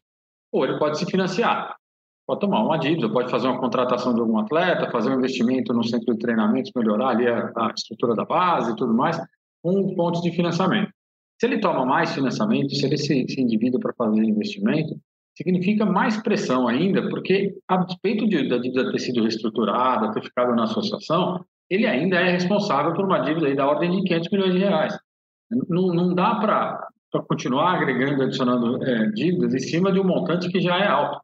ou 0.52 0.64
ele 0.64 0.78
pode 0.78 0.98
se 0.98 1.06
financiar 1.06 1.74
pode 2.26 2.40
tomar 2.40 2.62
uma 2.64 2.76
dívida, 2.76 3.08
pode 3.08 3.30
fazer 3.30 3.46
uma 3.46 3.60
contratação 3.60 4.12
de 4.12 4.20
algum 4.20 4.38
atleta, 4.38 4.90
fazer 4.90 5.10
um 5.10 5.18
investimento 5.18 5.72
no 5.72 5.84
centro 5.84 6.12
de 6.12 6.18
treinamentos, 6.18 6.72
melhorar 6.74 7.10
ali 7.10 7.28
a, 7.28 7.52
a 7.56 7.72
estrutura 7.74 8.14
da 8.14 8.24
base 8.24 8.72
e 8.72 8.76
tudo 8.76 8.92
mais, 8.92 9.16
com 9.62 9.94
pontos 9.94 10.20
de 10.22 10.32
financiamento. 10.32 10.90
Se 11.38 11.46
ele 11.46 11.60
toma 11.60 11.86
mais 11.86 12.14
financiamento, 12.14 12.74
se 12.74 12.84
ele 12.84 12.96
se, 12.96 13.26
se 13.28 13.40
endivida 13.40 13.78
para 13.78 13.94
fazer 13.94 14.24
investimento, 14.24 14.98
significa 15.36 15.84
mais 15.84 16.20
pressão 16.22 16.66
ainda, 16.66 17.08
porque 17.08 17.54
a 17.68 17.76
despeito 17.76 18.26
de, 18.26 18.48
da 18.48 18.58
dívida 18.58 18.90
ter 18.90 18.98
sido 18.98 19.22
reestruturada, 19.22 20.12
ter 20.12 20.22
ficado 20.22 20.54
na 20.54 20.64
associação, 20.64 21.44
ele 21.70 21.86
ainda 21.86 22.16
é 22.16 22.32
responsável 22.32 22.94
por 22.94 23.04
uma 23.04 23.20
dívida 23.20 23.54
da 23.54 23.66
ordem 23.66 23.90
de 23.90 24.02
500 24.02 24.30
milhões 24.30 24.52
de 24.52 24.58
reais. 24.58 24.98
Não, 25.68 25.88
não 25.94 26.14
dá 26.14 26.34
para 26.36 26.88
continuar 27.28 27.76
agregando, 27.76 28.22
adicionando 28.22 28.84
é, 28.84 29.10
dívidas 29.12 29.54
em 29.54 29.58
cima 29.58 29.92
de 29.92 30.00
um 30.00 30.04
montante 30.04 30.48
que 30.48 30.60
já 30.60 30.78
é 30.78 30.86
alto. 30.86 31.20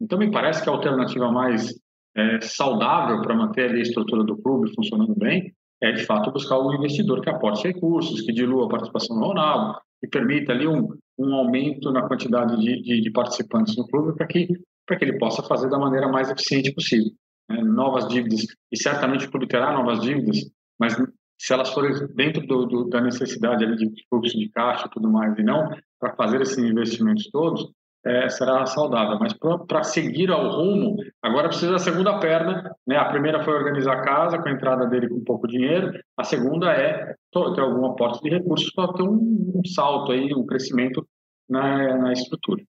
Então, 0.00 0.18
me 0.18 0.30
parece 0.30 0.62
que 0.62 0.68
a 0.68 0.72
alternativa 0.72 1.30
mais 1.30 1.74
é, 2.16 2.40
saudável 2.40 3.20
para 3.22 3.34
manter 3.34 3.70
a 3.70 3.80
estrutura 3.80 4.24
do 4.24 4.36
clube 4.36 4.74
funcionando 4.74 5.14
bem 5.14 5.52
é, 5.82 5.92
de 5.92 6.04
fato, 6.04 6.32
buscar 6.32 6.58
um 6.58 6.72
investidor 6.74 7.20
que 7.20 7.28
aporte 7.28 7.66
recursos, 7.66 8.22
que 8.22 8.32
dilua 8.32 8.66
a 8.66 8.68
participação 8.68 9.18
do 9.18 9.26
Ronaldo, 9.26 9.78
que 10.00 10.08
permita 10.08 10.52
ali 10.52 10.66
um, 10.66 10.88
um 11.18 11.34
aumento 11.34 11.92
na 11.92 12.08
quantidade 12.08 12.56
de, 12.58 12.82
de, 12.82 13.00
de 13.02 13.10
participantes 13.10 13.76
no 13.76 13.86
clube 13.88 14.16
para 14.16 14.26
que, 14.26 14.46
que 14.46 15.04
ele 15.04 15.18
possa 15.18 15.42
fazer 15.42 15.68
da 15.68 15.78
maneira 15.78 16.08
mais 16.08 16.30
eficiente 16.30 16.72
possível. 16.72 17.10
Né? 17.48 17.62
Novas 17.62 18.08
dívidas, 18.08 18.46
e 18.72 18.76
certamente 18.76 19.28
terá 19.48 19.72
novas 19.72 20.00
dívidas, 20.00 20.38
mas 20.78 20.96
se 21.38 21.52
elas 21.52 21.70
forem 21.70 21.92
dentro 22.14 22.46
do, 22.46 22.66
do, 22.66 22.88
da 22.88 23.00
necessidade 23.00 23.64
ali 23.64 23.76
de 23.76 24.06
fluxo 24.08 24.38
de 24.38 24.48
caixa 24.50 24.86
e 24.86 24.90
tudo 24.90 25.10
mais, 25.10 25.36
e 25.38 25.42
não 25.42 25.68
para 26.00 26.14
fazer 26.16 26.40
esses 26.40 26.58
investimentos 26.58 27.28
todos, 27.30 27.70
é, 28.04 28.28
será 28.28 28.66
saudável. 28.66 29.18
Mas 29.18 29.32
para 29.66 29.82
seguir 29.82 30.30
ao 30.30 30.50
rumo, 30.50 30.96
agora 31.22 31.48
precisa 31.48 31.72
da 31.72 31.78
segunda 31.78 32.18
perna. 32.18 32.70
Né? 32.86 32.96
A 32.96 33.06
primeira 33.06 33.42
foi 33.42 33.54
organizar 33.54 33.94
a 33.94 34.02
casa, 34.02 34.38
com 34.38 34.48
a 34.48 34.52
entrada 34.52 34.86
dele 34.86 35.08
com 35.08 35.24
pouco 35.24 35.48
dinheiro. 35.48 35.92
A 36.16 36.24
segunda 36.24 36.72
é 36.72 37.14
ter 37.32 37.60
algum 37.60 37.86
aporte 37.86 38.22
de 38.22 38.30
recursos 38.30 38.70
para 38.72 38.92
ter 38.92 39.02
um, 39.02 39.52
um, 39.54 39.64
salto, 39.64 40.12
aí, 40.12 40.34
um 40.34 40.46
crescimento 40.46 41.06
na, 41.48 41.96
na 41.96 42.12
estrutura. 42.12 42.62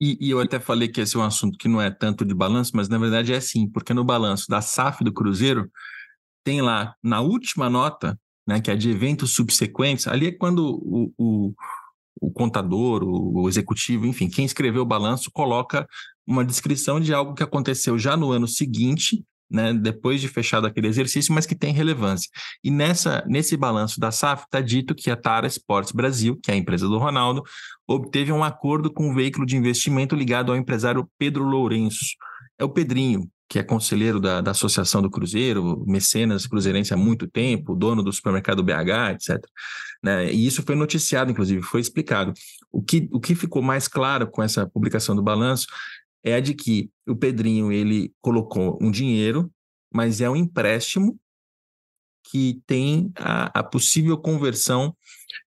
E, 0.00 0.16
e, 0.20 0.30
eu 0.30 0.40
até 0.40 0.58
falei 0.58 0.88
que 0.88 1.00
esse 1.00 1.16
é 1.16 1.20
um 1.20 1.24
assunto 1.24 1.58
que 1.58 1.68
não 1.68 1.80
é 1.80 1.90
tanto 1.90 2.24
de 2.24 2.34
balanço, 2.34 2.72
mas 2.74 2.88
na 2.88 2.96
verdade 2.96 3.32
é 3.34 3.40
sim, 3.40 3.68
porque 3.68 3.92
no 3.92 4.02
balanço 4.02 4.48
da 4.48 4.62
SAF 4.62 5.04
do 5.04 5.12
Cruzeiro, 5.12 5.70
tem 6.42 6.62
lá 6.62 6.94
na 7.02 7.20
última 7.20 7.68
nota, 7.68 8.18
né, 8.46 8.60
que 8.60 8.70
é 8.70 8.76
de 8.76 8.90
eventos 8.90 9.34
subsequentes, 9.34 10.08
ali 10.08 10.28
é 10.28 10.32
quando 10.32 10.80
o, 10.82 11.12
o 11.18 11.54
o 12.20 12.30
contador, 12.30 13.02
o, 13.02 13.48
executivo, 13.48 14.06
enfim, 14.06 14.28
quem 14.28 14.44
escreveu 14.44 14.82
o 14.82 14.86
balanço 14.86 15.30
coloca 15.32 15.88
uma 16.26 16.44
descrição 16.44 17.00
de 17.00 17.14
algo 17.14 17.34
que 17.34 17.42
aconteceu 17.42 17.98
já 17.98 18.16
no 18.16 18.30
ano 18.30 18.46
seguinte, 18.46 19.24
né, 19.50 19.72
depois 19.72 20.20
de 20.20 20.28
fechado 20.28 20.66
aquele 20.66 20.86
exercício, 20.86 21.34
mas 21.34 21.46
que 21.46 21.54
tem 21.54 21.72
relevância. 21.72 22.28
E 22.62 22.70
nessa, 22.70 23.24
nesse 23.26 23.56
balanço 23.56 23.98
da 23.98 24.10
SAF 24.10 24.44
está 24.44 24.60
dito 24.60 24.94
que 24.94 25.10
a 25.10 25.16
Tara 25.16 25.46
Sports 25.46 25.92
Brasil, 25.92 26.38
que 26.42 26.50
é 26.50 26.54
a 26.54 26.56
empresa 26.56 26.86
do 26.86 26.98
Ronaldo, 26.98 27.42
obteve 27.86 28.30
um 28.30 28.44
acordo 28.44 28.92
com 28.92 29.10
um 29.10 29.14
veículo 29.14 29.44
de 29.44 29.56
investimento 29.56 30.14
ligado 30.14 30.52
ao 30.52 30.58
empresário 30.58 31.08
Pedro 31.18 31.44
Lourenço. 31.44 32.14
É 32.58 32.64
o 32.64 32.68
Pedrinho, 32.68 33.28
que 33.48 33.58
é 33.58 33.64
conselheiro 33.64 34.20
da, 34.20 34.40
da 34.40 34.52
Associação 34.52 35.02
do 35.02 35.10
Cruzeiro, 35.10 35.82
mecenas 35.84 36.46
cruzeirense 36.46 36.94
há 36.94 36.96
muito 36.96 37.26
tempo, 37.26 37.74
dono 37.74 38.00
do 38.00 38.12
supermercado 38.12 38.62
BH, 38.62 39.14
etc. 39.14 39.44
Né? 40.00 40.32
E 40.32 40.46
isso 40.46 40.62
foi 40.62 40.76
noticiado, 40.76 41.32
inclusive, 41.32 41.60
foi 41.60 41.80
explicado. 41.80 42.32
O 42.70 42.80
que, 42.80 43.08
o 43.12 43.18
que 43.18 43.34
ficou 43.34 43.60
mais 43.60 43.88
claro 43.88 44.30
com 44.30 44.40
essa 44.40 44.68
publicação 44.68 45.16
do 45.16 45.22
balanço 45.22 45.66
é 46.22 46.34
a 46.34 46.40
de 46.40 46.54
que 46.54 46.90
o 47.06 47.16
Pedrinho 47.16 47.72
ele 47.72 48.12
colocou 48.20 48.78
um 48.80 48.90
dinheiro, 48.90 49.50
mas 49.92 50.20
é 50.20 50.28
um 50.28 50.36
empréstimo 50.36 51.18
que 52.30 52.60
tem 52.66 53.10
a, 53.16 53.60
a 53.60 53.62
possível 53.62 54.16
conversão 54.18 54.94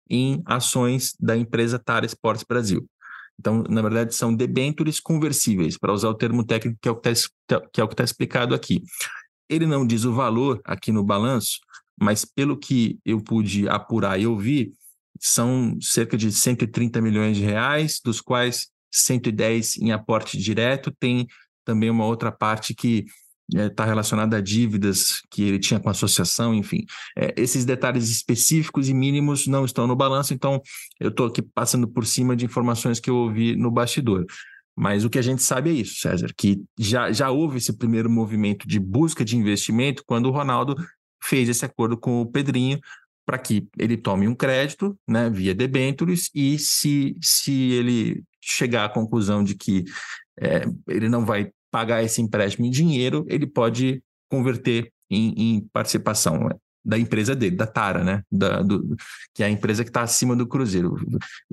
em 0.08 0.42
ações 0.46 1.14
da 1.20 1.36
empresa 1.36 1.78
Tara 1.78 2.06
Esportes 2.06 2.44
Brasil. 2.48 2.88
Então, 3.38 3.62
na 3.68 3.80
verdade, 3.80 4.14
são 4.14 4.34
debêntures 4.34 5.00
conversíveis, 5.00 5.78
para 5.78 5.92
usar 5.92 6.08
o 6.10 6.14
termo 6.14 6.44
técnico 6.44 6.78
que 6.80 6.88
é 6.88 6.92
o 6.92 6.96
que 6.96 7.08
está 7.08 7.60
que 7.72 7.80
é 7.80 7.86
tá 7.86 8.04
explicado 8.04 8.54
aqui. 8.54 8.82
Ele 9.48 9.66
não 9.66 9.86
diz 9.86 10.04
o 10.04 10.14
valor 10.14 10.60
aqui 10.64 10.92
no 10.92 11.02
balanço, 11.02 11.58
mas 11.98 12.24
pelo 12.24 12.56
que 12.56 12.98
eu 13.04 13.20
pude 13.20 13.68
apurar 13.68 14.20
e 14.20 14.26
ouvir, 14.26 14.72
são 15.18 15.76
cerca 15.80 16.16
de 16.16 16.30
130 16.32 17.00
milhões 17.00 17.36
de 17.36 17.42
reais, 17.42 18.00
dos 18.04 18.20
quais 18.20 18.68
110 18.90 19.78
em 19.78 19.92
aporte 19.92 20.38
direto, 20.38 20.92
tem 20.98 21.26
também 21.64 21.90
uma 21.90 22.04
outra 22.04 22.32
parte 22.32 22.74
que 22.74 23.06
está 23.52 23.84
é, 23.84 23.86
relacionada 23.86 24.36
a 24.36 24.40
dívidas 24.40 25.22
que 25.30 25.42
ele 25.42 25.58
tinha 25.58 25.80
com 25.80 25.88
a 25.88 25.92
associação, 25.92 26.54
enfim. 26.54 26.84
É, 27.16 27.34
esses 27.36 27.64
detalhes 27.64 28.08
específicos 28.08 28.88
e 28.88 28.94
mínimos 28.94 29.46
não 29.46 29.64
estão 29.64 29.86
no 29.86 29.96
balanço, 29.96 30.32
então 30.32 30.60
eu 30.98 31.08
estou 31.10 31.26
aqui 31.26 31.42
passando 31.42 31.88
por 31.88 32.06
cima 32.06 32.36
de 32.36 32.44
informações 32.44 33.00
que 33.00 33.10
eu 33.10 33.16
ouvi 33.16 33.56
no 33.56 33.70
bastidor. 33.70 34.24
Mas 34.76 35.04
o 35.04 35.10
que 35.10 35.18
a 35.18 35.22
gente 35.22 35.42
sabe 35.42 35.70
é 35.70 35.72
isso, 35.74 36.00
César, 36.00 36.28
que 36.36 36.62
já, 36.78 37.12
já 37.12 37.30
houve 37.30 37.58
esse 37.58 37.72
primeiro 37.76 38.08
movimento 38.08 38.66
de 38.66 38.78
busca 38.78 39.24
de 39.24 39.36
investimento 39.36 40.02
quando 40.06 40.26
o 40.26 40.30
Ronaldo 40.30 40.76
fez 41.22 41.48
esse 41.48 41.64
acordo 41.64 41.98
com 41.98 42.22
o 42.22 42.26
Pedrinho 42.26 42.80
para 43.26 43.38
que 43.38 43.68
ele 43.78 43.96
tome 43.96 44.26
um 44.26 44.34
crédito 44.34 44.98
né, 45.06 45.28
via 45.28 45.54
debentures 45.54 46.30
e 46.34 46.58
se, 46.58 47.16
se 47.20 47.52
ele 47.72 48.24
chegar 48.40 48.84
à 48.84 48.88
conclusão 48.88 49.44
de 49.44 49.54
que 49.54 49.84
é, 50.40 50.62
ele 50.88 51.08
não 51.08 51.24
vai 51.24 51.50
pagar 51.70 52.02
esse 52.02 52.20
empréstimo 52.20 52.66
em 52.66 52.70
dinheiro, 52.70 53.24
ele 53.28 53.46
pode 53.46 54.02
converter 54.28 54.92
em, 55.10 55.34
em 55.36 55.68
participação 55.72 56.38
né, 56.44 56.56
da 56.84 56.98
empresa 56.98 57.34
dele, 57.34 57.56
da 57.56 57.66
Tara, 57.66 58.02
né? 58.02 58.22
Da, 58.30 58.62
do, 58.62 58.96
que 59.34 59.42
é 59.42 59.46
a 59.46 59.50
empresa 59.50 59.84
que 59.84 59.90
está 59.90 60.02
acima 60.02 60.34
do 60.34 60.46
Cruzeiro. 60.46 60.96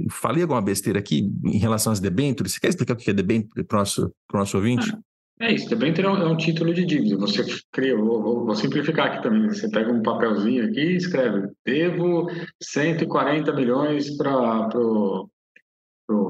Falei 0.09 0.43
alguma 0.43 0.61
besteira 0.61 0.99
aqui 0.99 1.29
em 1.45 1.57
relação 1.57 1.91
às 1.91 1.99
debêntures? 1.99 2.53
Você 2.53 2.59
quer 2.59 2.69
explicar 2.69 2.93
o 2.93 2.97
que 2.97 3.09
é 3.09 3.13
debênture 3.13 3.63
para 3.63 3.75
o 3.75 3.79
nosso, 3.79 4.11
nosso 4.33 4.57
ouvinte? 4.57 4.91
É 5.39 5.53
isso, 5.53 5.69
debênture 5.69 6.07
é 6.07 6.09
um, 6.09 6.17
é 6.17 6.27
um 6.27 6.37
título 6.37 6.73
de 6.73 6.83
dívida. 6.83 7.17
Você 7.17 7.45
cria, 7.71 7.95
vou, 7.95 8.21
vou, 8.21 8.45
vou, 8.45 8.55
simplificar 8.55 9.07
aqui 9.07 9.21
também. 9.21 9.47
Você 9.49 9.69
pega 9.69 9.91
um 9.91 10.01
papelzinho 10.01 10.65
aqui 10.65 10.79
e 10.79 10.97
escreve: 10.97 11.49
devo 11.63 12.27
140 12.61 13.53
milhões 13.53 14.17
para 14.17 14.69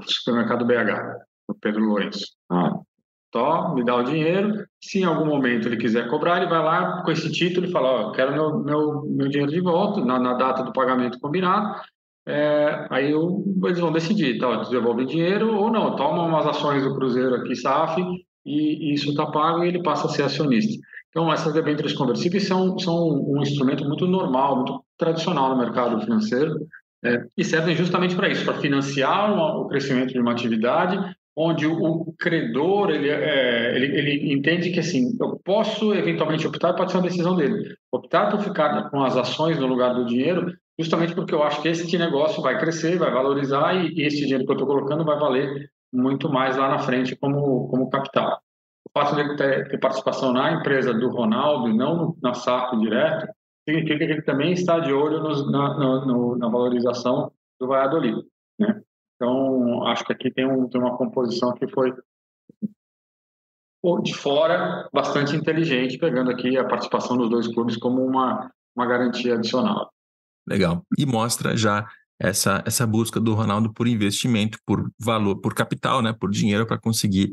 supermercado 0.02 0.66
BH, 0.66 1.18
o 1.48 1.54
Pedro 1.54 1.84
Lourenço. 1.84 2.26
Ah, 2.50 2.74
Tó, 3.32 3.74
me 3.76 3.84
dá 3.84 3.96
o 3.96 4.04
dinheiro. 4.04 4.66
Se 4.82 5.00
em 5.00 5.04
algum 5.04 5.26
momento 5.26 5.68
ele 5.68 5.78
quiser 5.78 6.10
cobrar, 6.10 6.38
ele 6.38 6.50
vai 6.50 6.64
lá 6.64 7.04
com 7.04 7.12
esse 7.12 7.30
título 7.32 7.68
e 7.68 7.72
fala: 7.72 8.08
Ó, 8.08 8.12
quero 8.12 8.32
meu, 8.32 8.60
meu, 8.64 9.02
meu 9.04 9.28
dinheiro 9.28 9.52
de 9.52 9.60
volta, 9.60 10.04
na, 10.04 10.18
na 10.18 10.34
data 10.34 10.64
do 10.64 10.72
pagamento 10.72 11.20
combinado. 11.20 11.82
É, 12.26 12.88
aí 12.90 13.12
eu, 13.12 13.44
eles 13.66 13.80
vão 13.80 13.92
decidir: 13.92 14.38
tá, 14.40 14.64
devolve 14.70 15.06
dinheiro 15.06 15.56
ou 15.56 15.72
não, 15.72 15.96
toma 15.96 16.24
umas 16.24 16.46
ações 16.46 16.84
do 16.84 16.96
Cruzeiro 16.96 17.36
aqui, 17.36 17.56
SAF, 17.56 18.02
e, 18.46 18.92
e 18.92 18.94
isso 18.94 19.10
está 19.10 19.26
pago 19.26 19.64
e 19.64 19.68
ele 19.68 19.84
passa 19.84 20.08
a 20.08 20.10
ser 20.10 20.24
acionista. 20.24 20.74
Então, 21.10 21.32
essas 21.32 21.54
debêntures 21.54 21.94
conversíveis 21.94 22.48
são, 22.48 22.78
são 22.80 23.10
um 23.28 23.42
instrumento 23.42 23.84
muito 23.86 24.06
normal, 24.06 24.58
muito 24.58 24.84
tradicional 24.98 25.50
no 25.50 25.58
mercado 25.58 26.00
financeiro 26.02 26.56
é, 27.04 27.24
e 27.38 27.44
servem 27.44 27.76
justamente 27.76 28.16
para 28.16 28.30
isso, 28.30 28.44
para 28.44 28.60
financiar 28.60 29.34
uma, 29.34 29.58
o 29.58 29.68
crescimento 29.68 30.14
de 30.14 30.20
uma 30.20 30.32
atividade 30.32 30.98
onde 31.36 31.68
o, 31.68 32.14
credor 32.18 32.90
ele, 32.90 33.10
é, 33.10 33.76
ele, 33.76 33.86
ele, 33.96 34.34
entende 34.34 34.72
que 34.72 34.80
assim 34.80 35.16
eu 35.20 35.40
posso 35.46 35.94
eventualmente 35.94 36.48
optar 36.48 36.74
pode 36.74 36.92
ser 36.92 36.98
uma 36.98 37.08
decisão 37.08 37.36
dele. 37.36 37.76
Optar 37.92 38.32
por 38.32 38.42
ficar 38.42 38.90
com 38.90 39.04
as 39.04 39.16
ações 39.16 39.60
no 39.60 39.68
lugar 39.68 39.94
do 39.94 40.06
dinheiro 40.06 40.52
justamente 40.80 41.14
porque 41.14 41.36
eu 41.36 41.44
acho 41.44 41.62
que 41.62 41.68
esse 41.68 41.96
negócio 41.98 42.42
vai 42.42 42.58
crescer 42.58 42.98
vai 42.98 43.12
valorizar 43.12 43.76
e, 43.76 43.94
e 43.94 44.02
esse 44.02 44.22
dinheiro 44.22 44.46
que 44.46 44.52
eu 44.52 44.56
estou 44.56 44.68
colocando 44.68 45.06
vai 45.06 45.20
valer 45.20 45.70
muito 45.94 46.28
mais 46.28 46.58
lá 46.58 46.70
na 46.70 46.80
frente 46.80 47.16
como 47.16 47.68
como 47.68 47.90
capital. 47.92 48.42
O 48.84 49.00
fato 49.00 49.16
de 49.16 49.36
ter, 49.36 49.68
ter 49.68 49.78
participação 49.78 50.34
na 50.34 50.54
empresa 50.54 50.92
do 50.92 51.10
Ronaldo 51.10 51.70
e 51.70 51.78
não 51.78 52.18
na 52.20 52.34
SAP 52.34 52.80
direto 52.80 53.28
significa 53.68 54.06
que 54.06 54.12
ele 54.14 54.22
também 54.22 54.54
está 54.54 54.80
de 54.80 54.94
olho 54.94 55.20
no, 55.20 55.52
na, 55.52 56.06
no, 56.06 56.38
na 56.38 56.48
valorização 56.48 57.32
do 57.60 57.68
Valladolid 57.68 58.24
né 58.60 58.82
então, 59.18 59.86
acho 59.88 60.06
que 60.06 60.14
aqui 60.14 60.32
tem, 60.32 60.46
um, 60.46 60.70
tem 60.70 60.80
uma 60.80 60.96
composição 60.96 61.54
que 61.54 61.68
foi 61.68 61.92
de 64.04 64.14
fora 64.14 64.88
bastante 64.94 65.36
inteligente, 65.36 65.98
pegando 65.98 66.30
aqui 66.30 66.58
a 66.58 66.66
participação 66.66 67.18
dos 67.18 67.30
dois 67.30 67.48
clubes 67.48 67.78
como 67.78 68.06
uma, 68.06 68.52
uma 68.76 68.86
garantia 68.86 69.36
adicional. 69.36 69.92
Legal. 70.48 70.86
E 70.98 71.06
mostra 71.06 71.56
já 71.56 71.88
essa, 72.20 72.64
essa 72.66 72.86
busca 72.86 73.20
do 73.20 73.34
Ronaldo 73.34 73.74
por 73.74 73.88
investimento, 73.88 74.60
por 74.66 74.92
valor, 75.00 75.38
por 75.38 75.54
capital, 75.54 76.02
né, 76.02 76.14
por 76.14 76.30
dinheiro 76.30 76.68
para 76.68 76.80
conseguir 76.80 77.32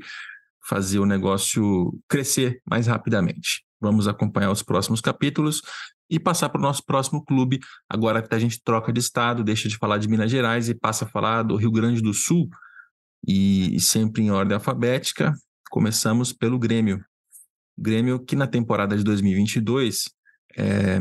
fazer 0.67 0.99
o 0.99 1.07
negócio 1.07 1.93
crescer 2.09 2.63
mais 2.69 2.87
rapidamente. 2.87 3.65
Vamos 3.81 4.09
acompanhar 4.09 4.51
os 4.51 4.63
próximos 4.63 5.01
capítulos 5.01 5.61
e 6.09 6.19
passar 6.19 6.49
para 6.49 6.59
o 6.59 6.63
nosso 6.63 6.85
próximo 6.85 7.25
clube. 7.25 7.61
Agora 7.89 8.23
que 8.23 8.35
a 8.35 8.39
gente 8.39 8.63
troca 8.63 8.93
de 8.93 9.01
estado, 9.01 9.45
deixa 9.45 9.69
de 9.69 9.77
falar 9.77 9.99
de 9.99 10.09
Minas 10.09 10.31
Gerais 10.31 10.69
e 10.69 10.75
passa 10.75 11.05
a 11.05 11.09
falar 11.09 11.43
do 11.43 11.57
Rio 11.57 11.71
Grande 11.71 12.03
do 12.03 12.13
Sul. 12.13 12.49
E, 13.27 13.81
sempre 13.81 14.23
em 14.23 14.31
ordem 14.31 14.55
alfabética, 14.55 15.33
começamos 15.71 16.33
pelo 16.33 16.59
Grêmio. 16.59 17.03
Grêmio 17.77 18.21
que 18.21 18.37
na 18.37 18.47
temporada 18.47 18.97
de 18.97 19.03
2022 19.03 20.11
é, 20.57 21.01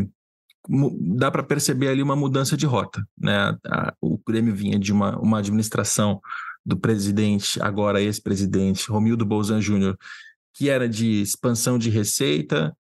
dá 1.18 1.30
para 1.30 1.44
perceber 1.44 1.90
ali 1.90 2.02
uma 2.02 2.16
mudança 2.16 2.56
de 2.56 2.66
rota. 2.66 3.06
Né? 3.18 3.58
o 4.02 4.18
Grêmio 4.26 4.56
vinha 4.56 4.80
de 4.80 4.92
uma, 4.92 5.20
uma 5.20 5.40
administração 5.40 6.22
do 6.66 6.78
presidente, 6.78 7.62
agora 7.62 8.02
ex-presidente, 8.02 8.90
Romildo 8.90 9.26
Bolzan 9.26 9.60
Júnior, 9.60 9.98
que 10.54 10.70
era 10.70 10.88
de 10.88 11.22
expansão 11.22 11.78
de 11.78 11.90
receita, 11.90 12.76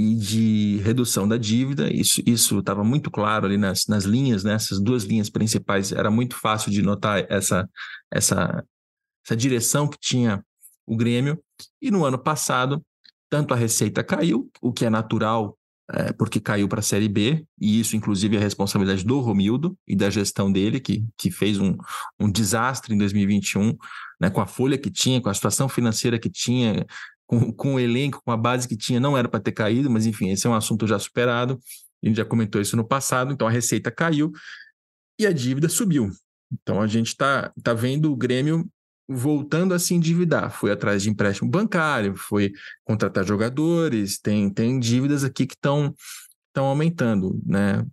e 0.00 0.14
de 0.14 0.76
redução 0.78 1.28
da 1.28 1.36
dívida. 1.36 1.90
Isso 1.92 2.58
estava 2.58 2.82
muito 2.82 3.10
claro 3.10 3.44
ali 3.44 3.58
nas, 3.58 3.86
nas 3.86 4.04
linhas, 4.04 4.42
nessas 4.42 4.78
né? 4.78 4.84
duas 4.84 5.04
linhas 5.04 5.28
principais. 5.28 5.92
Era 5.92 6.10
muito 6.10 6.36
fácil 6.36 6.70
de 6.70 6.80
notar 6.80 7.26
essa, 7.28 7.68
essa, 8.10 8.64
essa 9.24 9.36
direção 9.36 9.86
que 9.86 9.98
tinha 10.00 10.42
o 10.86 10.96
Grêmio. 10.96 11.38
E 11.82 11.90
no 11.90 12.04
ano 12.04 12.18
passado, 12.18 12.82
tanto 13.28 13.52
a 13.52 13.56
receita 13.56 14.02
caiu, 14.02 14.50
o 14.62 14.72
que 14.72 14.86
é 14.86 14.90
natural, 14.90 15.58
é, 15.92 16.12
porque 16.12 16.40
caiu 16.40 16.66
para 16.66 16.80
a 16.80 16.84
Série 16.84 17.08
B, 17.08 17.44
e 17.60 17.78
isso, 17.78 17.94
inclusive, 17.94 18.36
é 18.36 18.40
responsabilidade 18.40 19.04
do 19.04 19.20
Romildo 19.20 19.76
e 19.86 19.94
da 19.94 20.08
gestão 20.08 20.50
dele, 20.50 20.80
que, 20.80 21.04
que 21.18 21.30
fez 21.30 21.58
um, 21.58 21.76
um 22.18 22.30
desastre 22.30 22.94
em 22.94 22.98
2021, 22.98 23.76
né, 24.18 24.30
com 24.30 24.40
a 24.40 24.46
folha 24.46 24.78
que 24.78 24.90
tinha, 24.90 25.20
com 25.20 25.28
a 25.28 25.34
situação 25.34 25.68
financeira 25.68 26.18
que 26.18 26.30
tinha, 26.30 26.86
com, 27.30 27.52
com 27.52 27.74
o 27.74 27.80
elenco, 27.80 28.20
com 28.24 28.32
a 28.32 28.36
base 28.36 28.66
que 28.66 28.76
tinha, 28.76 28.98
não 28.98 29.16
era 29.16 29.28
para 29.28 29.38
ter 29.38 29.52
caído, 29.52 29.88
mas 29.88 30.04
enfim, 30.04 30.30
esse 30.30 30.48
é 30.48 30.50
um 30.50 30.54
assunto 30.54 30.84
já 30.84 30.98
superado. 30.98 31.60
A 32.02 32.06
gente 32.08 32.16
já 32.16 32.24
comentou 32.24 32.60
isso 32.60 32.76
no 32.76 32.84
passado, 32.84 33.32
então 33.32 33.46
a 33.46 33.50
receita 33.50 33.88
caiu 33.88 34.32
e 35.16 35.24
a 35.24 35.32
dívida 35.32 35.68
subiu. 35.68 36.10
Então 36.52 36.82
a 36.82 36.88
gente 36.88 37.06
está 37.06 37.52
tá 37.62 37.72
vendo 37.72 38.10
o 38.10 38.16
Grêmio 38.16 38.68
voltando 39.08 39.74
a 39.74 39.78
se 39.78 39.94
endividar. 39.94 40.50
Foi 40.50 40.72
atrás 40.72 41.04
de 41.04 41.10
empréstimo 41.10 41.48
bancário, 41.48 42.16
foi 42.16 42.52
contratar 42.82 43.24
jogadores, 43.24 44.18
tem, 44.18 44.50
tem 44.50 44.80
dívidas 44.80 45.22
aqui 45.22 45.46
que 45.46 45.54
estão 45.54 45.94
aumentando, 46.56 47.40
né? 47.46 47.86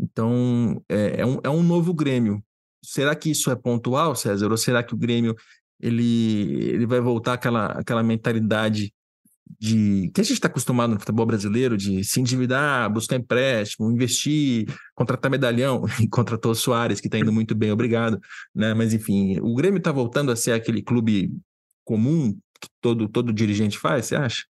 Então 0.00 0.82
é, 0.88 1.20
é, 1.20 1.26
um, 1.26 1.38
é 1.44 1.50
um 1.50 1.62
novo 1.62 1.94
Grêmio. 1.94 2.42
Será 2.84 3.14
que 3.14 3.30
isso 3.30 3.52
é 3.52 3.54
pontual, 3.54 4.16
César? 4.16 4.50
Ou 4.50 4.56
será 4.56 4.82
que 4.82 4.94
o 4.94 4.98
Grêmio 4.98 5.36
ele, 5.80 6.70
ele 6.70 6.86
vai 6.86 7.00
voltar 7.00 7.34
àquela, 7.34 7.66
àquela 7.66 8.02
mentalidade 8.02 8.92
de 9.58 10.10
que 10.14 10.20
a 10.20 10.24
gente 10.24 10.34
está 10.34 10.48
acostumado 10.48 10.94
no 10.94 11.00
futebol 11.00 11.26
brasileiro 11.26 11.76
de 11.76 12.04
se 12.04 12.20
endividar, 12.20 12.92
buscar 12.92 13.16
empréstimo, 13.16 13.90
investir, 13.90 14.66
contratar 14.94 15.30
medalhão, 15.30 15.84
e 16.00 16.08
contratou 16.08 16.52
o 16.52 16.54
Soares, 16.54 17.00
que 17.00 17.08
está 17.08 17.18
indo 17.18 17.32
muito 17.32 17.54
bem, 17.54 17.72
obrigado. 17.72 18.18
Né? 18.54 18.74
Mas 18.74 18.94
enfim, 18.94 19.38
o 19.40 19.54
Grêmio 19.54 19.78
está 19.78 19.90
voltando 19.90 20.30
a 20.30 20.36
ser 20.36 20.52
aquele 20.52 20.82
clube 20.82 21.32
comum 21.84 22.32
que 22.60 22.68
todo, 22.80 23.08
todo 23.08 23.32
dirigente 23.32 23.78
faz, 23.78 24.06
você 24.06 24.16
acha? 24.16 24.44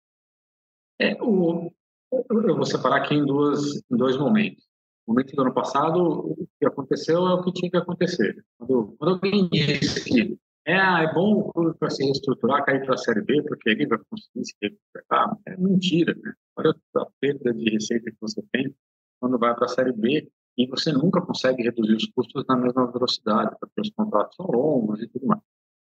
É, 1.00 1.16
o, 1.22 1.72
eu 2.12 2.56
vou 2.56 2.66
separar 2.66 2.98
aqui 2.98 3.16
em, 3.16 3.26
duas, 3.26 3.78
em 3.90 3.96
dois 3.96 4.18
momentos. 4.18 4.64
O 5.06 5.12
momento 5.12 5.36
do 5.36 5.42
ano 5.42 5.54
passado, 5.54 6.02
o 6.02 6.48
que 6.60 6.66
aconteceu 6.66 7.26
é 7.26 7.34
o 7.34 7.44
que 7.44 7.54
tinha 7.54 7.72
que 7.72 7.78
acontecer. 7.78 8.44
Quando, 8.58 8.96
quando 8.98 9.14
alguém 9.14 9.48
disse 9.50 10.04
que 10.04 10.38
é, 10.70 10.78
ah, 10.78 11.02
é 11.02 11.14
bom 11.14 11.40
o 11.40 11.52
clube 11.52 11.76
para 11.80 11.90
se 11.90 12.04
reestruturar, 12.04 12.64
cair 12.64 12.86
para 12.86 12.94
a 12.94 12.98
Série 12.98 13.22
B, 13.24 13.42
porque 13.44 13.70
ele 13.72 13.88
vai 13.88 13.98
conseguir 14.10 14.46
se 14.46 14.56
recuperar. 14.62 15.36
É 15.48 15.58
mentira, 15.58 16.14
né? 16.14 16.34
Olha 16.56 16.76
a 16.96 17.06
perda 17.20 17.54
de 17.54 17.72
receita 17.72 18.12
que 18.12 18.18
você 18.22 18.42
tem 18.52 18.76
quando 19.20 19.40
vai 19.40 19.56
para 19.56 19.66
a 19.66 19.70
Série 19.70 19.94
B 19.94 20.32
e 20.56 20.68
você 20.68 20.92
nunca 20.92 21.22
consegue 21.22 21.64
reduzir 21.64 21.96
os 21.96 22.06
custos 22.12 22.46
na 22.48 22.56
mesma 22.56 22.92
velocidade, 22.92 23.56
porque 23.60 23.82
os 23.82 23.90
contratos 23.90 24.36
são 24.36 24.46
longos 24.46 25.02
e 25.02 25.08
tudo 25.08 25.26
mais. 25.26 25.42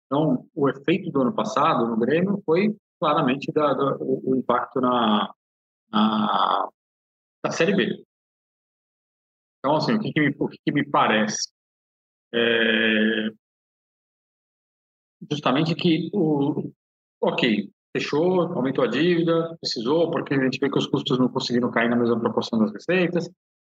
Então, 0.04 0.46
o 0.54 0.68
efeito 0.68 1.10
do 1.10 1.22
ano 1.22 1.34
passado 1.34 1.86
no 1.86 1.96
Grêmio 1.96 2.42
foi 2.44 2.76
claramente 3.00 3.50
da, 3.52 3.72
da, 3.72 3.96
o, 3.96 4.30
o, 4.30 4.36
impacto 4.36 4.80
na, 4.80 5.32
na, 5.90 6.68
na 7.44 7.50
Série 7.50 7.74
B. 7.74 8.04
Então, 9.58 9.76
assim, 9.76 9.94
o 9.94 10.00
que, 10.00 10.12
que, 10.12 10.20
me, 10.20 10.36
o 10.38 10.48
que, 10.48 10.58
que 10.64 10.72
me 10.72 10.88
parece? 10.88 11.50
É, 12.34 13.30
justamente 15.30 15.74
que 15.74 16.10
o 16.12 16.70
ok 17.20 17.70
fechou 17.96 18.42
aumentou 18.42 18.84
a 18.84 18.88
dívida 18.88 19.56
precisou 19.60 20.10
porque 20.10 20.34
a 20.34 20.42
gente 20.42 20.58
vê 20.58 20.68
que 20.68 20.78
os 20.78 20.86
custos 20.86 21.18
não 21.18 21.28
conseguiram 21.28 21.70
cair 21.70 21.88
na 21.88 21.96
mesma 21.96 22.18
proporção 22.18 22.58
das 22.58 22.72
receitas 22.72 23.30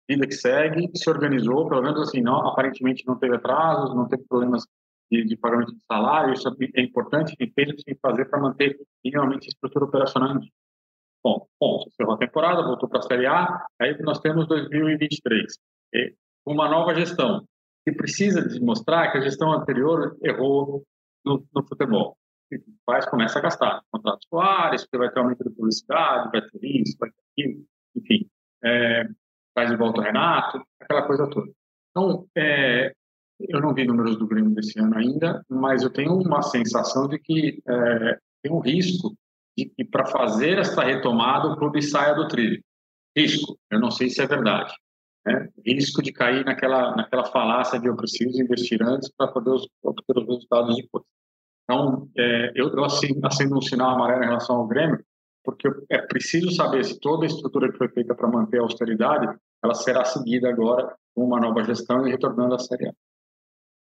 vida 0.08 0.26
que 0.26 0.34
segue 0.34 0.90
se 0.94 1.08
organizou 1.10 1.68
pelo 1.68 1.82
menos 1.82 2.00
assim 2.00 2.20
não 2.20 2.46
aparentemente 2.48 3.06
não 3.06 3.18
teve 3.18 3.36
atrasos 3.36 3.94
não 3.94 4.08
teve 4.08 4.24
problemas 4.24 4.64
de, 5.10 5.24
de 5.24 5.36
pagamento 5.36 5.74
de 5.74 5.82
salário 5.84 6.32
isso 6.32 6.48
é 6.74 6.82
importante 6.82 7.34
e 7.38 7.50
fez 7.50 7.70
o 7.70 7.76
que 7.76 7.84
tem 7.84 7.94
que 7.94 8.00
fazer 8.00 8.24
para 8.26 8.40
manter 8.40 8.78
minimamente 9.04 9.46
a 9.46 9.48
estrutura 9.48 9.84
operacional 9.84 10.40
bom 11.22 11.46
ponto 11.58 11.88
encerrou 11.88 12.14
a 12.14 12.18
temporada 12.18 12.62
voltou 12.62 12.88
para 12.88 13.00
a 13.00 13.02
série 13.02 13.26
A 13.26 13.66
aí 13.80 13.96
nós 14.02 14.20
temos 14.20 14.46
2023 14.46 15.52
uma 16.46 16.68
nova 16.68 16.94
gestão 16.94 17.46
que 17.86 17.92
precisa 17.92 18.40
demonstrar 18.40 19.12
que 19.12 19.18
a 19.18 19.20
gestão 19.20 19.52
anterior 19.52 20.16
errou 20.22 20.82
no, 21.24 21.46
no 21.54 21.66
futebol. 21.66 22.12
O 22.12 22.56
que 22.56 22.64
faz? 22.84 23.06
Começa 23.06 23.38
a 23.38 23.42
gastar 23.42 23.82
contratos 23.90 24.26
com 24.30 24.40
áreas, 24.40 24.82
porque 24.82 24.98
vai 24.98 25.10
ter 25.10 25.20
aumento 25.20 25.44
de 25.44 25.50
publicidade, 25.50 26.30
vai 26.30 26.42
ter 26.42 26.58
isso, 26.62 26.96
vai 26.98 27.10
ter 27.10 27.22
aquilo, 27.32 27.64
enfim. 27.96 28.30
é, 28.64 29.08
traz 29.54 29.70
de 29.70 29.76
volta 29.76 30.00
o 30.00 30.04
Renato, 30.04 30.62
aquela 30.80 31.06
coisa 31.06 31.28
toda. 31.30 31.50
Então, 31.90 32.26
é, 32.36 32.92
eu 33.40 33.60
não 33.60 33.74
vi 33.74 33.86
números 33.86 34.16
do 34.16 34.26
Grêmio 34.26 34.54
desse 34.54 34.78
ano 34.78 34.96
ainda, 34.96 35.44
mas 35.48 35.82
eu 35.82 35.90
tenho 35.90 36.14
uma 36.14 36.42
sensação 36.42 37.08
de 37.08 37.18
que 37.18 37.62
é, 37.66 38.18
tem 38.42 38.52
um 38.52 38.60
risco 38.60 39.14
de 39.56 39.66
que 39.66 39.84
para 39.84 40.06
fazer 40.06 40.58
essa 40.58 40.82
retomada 40.82 41.48
o 41.48 41.56
clube 41.56 41.80
saia 41.82 42.14
do 42.14 42.28
trilho. 42.28 42.62
Risco, 43.16 43.56
eu 43.70 43.78
não 43.78 43.90
sei 43.90 44.10
se 44.10 44.20
é 44.20 44.26
verdade. 44.26 44.74
Né? 45.24 45.48
Risco 45.64 46.02
de 46.02 46.12
cair 46.12 46.44
naquela, 46.44 46.94
naquela 46.96 47.24
falácia 47.24 47.78
de 47.78 47.86
eu 47.86 47.96
preciso 47.96 48.40
investir 48.42 48.82
antes 48.82 49.10
para 49.16 49.30
poder 49.30 49.50
os, 49.50 49.68
obter 49.82 50.18
os 50.18 50.26
resultados 50.26 50.76
depois. 50.76 51.04
Então, 51.64 52.08
é, 52.16 52.52
eu, 52.54 52.70
acendo 52.84 53.56
um 53.56 53.62
sinal 53.62 53.94
amarelo 53.94 54.22
em 54.22 54.26
relação 54.26 54.56
ao 54.56 54.66
Grêmio, 54.66 55.02
porque 55.42 55.68
é 55.90 55.98
preciso 55.98 56.50
saber 56.50 56.84
se 56.84 56.98
toda 57.00 57.24
a 57.24 57.26
estrutura 57.26 57.70
que 57.70 57.78
foi 57.78 57.88
feita 57.88 58.14
para 58.14 58.28
manter 58.28 58.58
a 58.58 58.62
austeridade, 58.62 59.26
ela 59.62 59.74
será 59.74 60.04
seguida 60.04 60.48
agora 60.48 60.94
com 61.14 61.24
uma 61.24 61.40
nova 61.40 61.62
gestão 61.64 62.06
e 62.06 62.10
retornando 62.10 62.54
à 62.54 62.58
Série 62.58 62.88
A. 62.88 62.92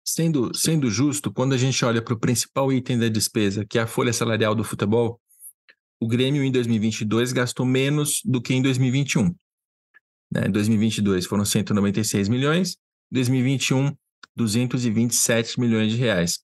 Sendo, 0.03 0.55
sendo 0.55 0.89
justo, 0.89 1.31
quando 1.31 1.53
a 1.53 1.57
gente 1.57 1.83
olha 1.85 2.01
para 2.01 2.13
o 2.13 2.19
principal 2.19 2.71
item 2.71 2.99
da 2.99 3.07
despesa, 3.07 3.65
que 3.65 3.77
é 3.77 3.81
a 3.81 3.87
folha 3.87 4.11
salarial 4.11 4.55
do 4.55 4.63
futebol, 4.63 5.19
o 5.99 6.07
Grêmio 6.07 6.43
em 6.43 6.51
2022 6.51 7.31
gastou 7.31 7.65
menos 7.65 8.21
do 8.25 8.41
que 8.41 8.53
em 8.53 8.61
2021. 8.61 9.25
Né? 10.31 10.47
Em 10.47 10.51
2022 10.51 11.27
foram 11.27 11.45
196 11.45 12.27
milhões, 12.29 12.77
em 13.11 13.15
2021 13.15 13.95
227 14.35 15.59
milhões 15.59 15.91
de 15.91 15.97
reais. 15.97 16.39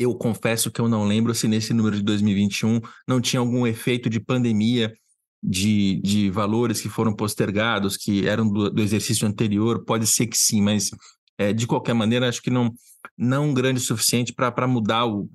Eu 0.00 0.14
confesso 0.14 0.70
que 0.70 0.80
eu 0.80 0.88
não 0.88 1.04
lembro 1.06 1.34
se 1.34 1.46
nesse 1.46 1.74
número 1.74 1.94
de 1.94 2.02
2021 2.02 2.80
não 3.06 3.20
tinha 3.20 3.38
algum 3.38 3.66
efeito 3.66 4.08
de 4.08 4.18
pandemia 4.18 4.96
de, 5.42 6.00
de 6.02 6.30
valores 6.30 6.80
que 6.80 6.88
foram 6.88 7.14
postergados, 7.14 7.98
que 7.98 8.26
eram 8.26 8.48
do, 8.48 8.70
do 8.70 8.80
exercício 8.80 9.28
anterior. 9.28 9.84
Pode 9.84 10.06
ser 10.06 10.26
que 10.26 10.38
sim, 10.38 10.62
mas 10.62 10.88
é, 11.36 11.52
de 11.52 11.66
qualquer 11.66 11.92
maneira, 11.92 12.30
acho 12.30 12.40
que 12.40 12.48
não, 12.48 12.72
não 13.14 13.52
grande 13.52 13.78
o 13.78 13.84
suficiente 13.84 14.32
para 14.32 14.66
mudar 14.66 15.04
o, 15.04 15.28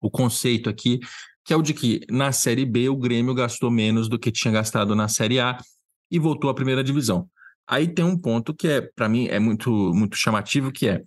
o 0.00 0.10
conceito 0.10 0.68
aqui, 0.68 0.98
que 1.44 1.52
é 1.52 1.56
o 1.56 1.62
de 1.62 1.72
que 1.72 2.00
na 2.10 2.32
Série 2.32 2.66
B 2.66 2.88
o 2.88 2.96
Grêmio 2.96 3.32
gastou 3.32 3.70
menos 3.70 4.08
do 4.08 4.18
que 4.18 4.32
tinha 4.32 4.52
gastado 4.52 4.96
na 4.96 5.06
Série 5.06 5.38
A 5.38 5.56
e 6.10 6.18
voltou 6.18 6.50
à 6.50 6.54
primeira 6.54 6.82
divisão. 6.82 7.30
Aí 7.64 7.86
tem 7.86 8.04
um 8.04 8.18
ponto 8.18 8.52
que 8.52 8.66
é, 8.66 8.80
para 8.80 9.08
mim, 9.08 9.28
é 9.28 9.38
muito, 9.38 9.70
muito 9.94 10.16
chamativo, 10.16 10.72
que 10.72 10.88
é 10.88 11.00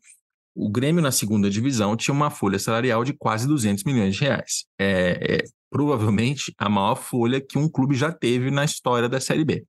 o 0.54 0.70
Grêmio 0.70 1.02
na 1.02 1.12
segunda 1.12 1.50
divisão 1.50 1.96
tinha 1.96 2.14
uma 2.14 2.30
folha 2.30 2.60
salarial 2.60 3.04
de 3.04 3.14
quase 3.14 3.48
200 3.48 3.84
milhões 3.84 4.16
de 4.16 4.22
reais. 4.22 4.66
É, 4.80 5.36
é 5.36 5.44
provavelmente 5.70 6.54
a 6.58 6.70
maior 6.70 6.96
folha 6.96 7.40
que 7.40 7.58
um 7.58 7.70
clube 7.70 7.96
já 7.96 8.12
teve 8.12 8.52
na 8.52 8.66
história 8.66 9.08
da 9.08 9.22
Série 9.22 9.46
B. 9.46 9.66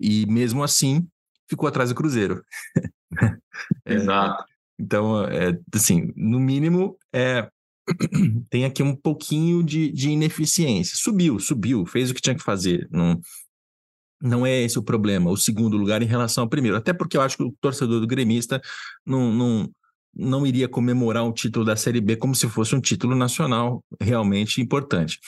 E 0.00 0.26
mesmo 0.26 0.62
assim, 0.62 1.06
ficou 1.48 1.68
atrás 1.68 1.90
do 1.90 1.94
Cruzeiro. 1.94 2.42
É, 3.84 3.94
Exato. 3.94 4.44
Então, 4.78 5.22
é, 5.26 5.56
assim, 5.74 6.10
no 6.16 6.40
mínimo, 6.40 6.96
é, 7.12 7.46
tem 8.48 8.64
aqui 8.64 8.82
um 8.82 8.96
pouquinho 8.96 9.62
de, 9.62 9.92
de 9.92 10.08
ineficiência. 10.08 10.96
Subiu, 10.96 11.38
subiu, 11.38 11.84
fez 11.84 12.10
o 12.10 12.14
que 12.14 12.22
tinha 12.22 12.34
que 12.34 12.42
fazer. 12.42 12.88
Não, 12.90 13.20
não 14.22 14.46
é 14.46 14.62
esse 14.62 14.78
o 14.78 14.82
problema, 14.82 15.30
o 15.30 15.36
segundo 15.36 15.76
lugar 15.76 16.00
em 16.00 16.06
relação 16.06 16.44
ao 16.44 16.48
primeiro. 16.48 16.76
Até 16.76 16.92
porque 16.92 17.16
eu 17.16 17.20
acho 17.20 17.36
que 17.36 17.42
o 17.42 17.54
torcedor 17.60 18.00
do 18.00 18.06
gremista 18.06 18.60
não, 19.04 19.32
não, 19.32 19.70
não 20.14 20.46
iria 20.46 20.68
comemorar 20.68 21.24
um 21.24 21.32
título 21.32 21.64
da 21.64 21.74
Série 21.76 22.00
B 22.00 22.16
como 22.16 22.34
se 22.34 22.48
fosse 22.48 22.74
um 22.74 22.80
título 22.80 23.14
nacional 23.14 23.82
realmente 24.00 24.60
importante. 24.60 25.18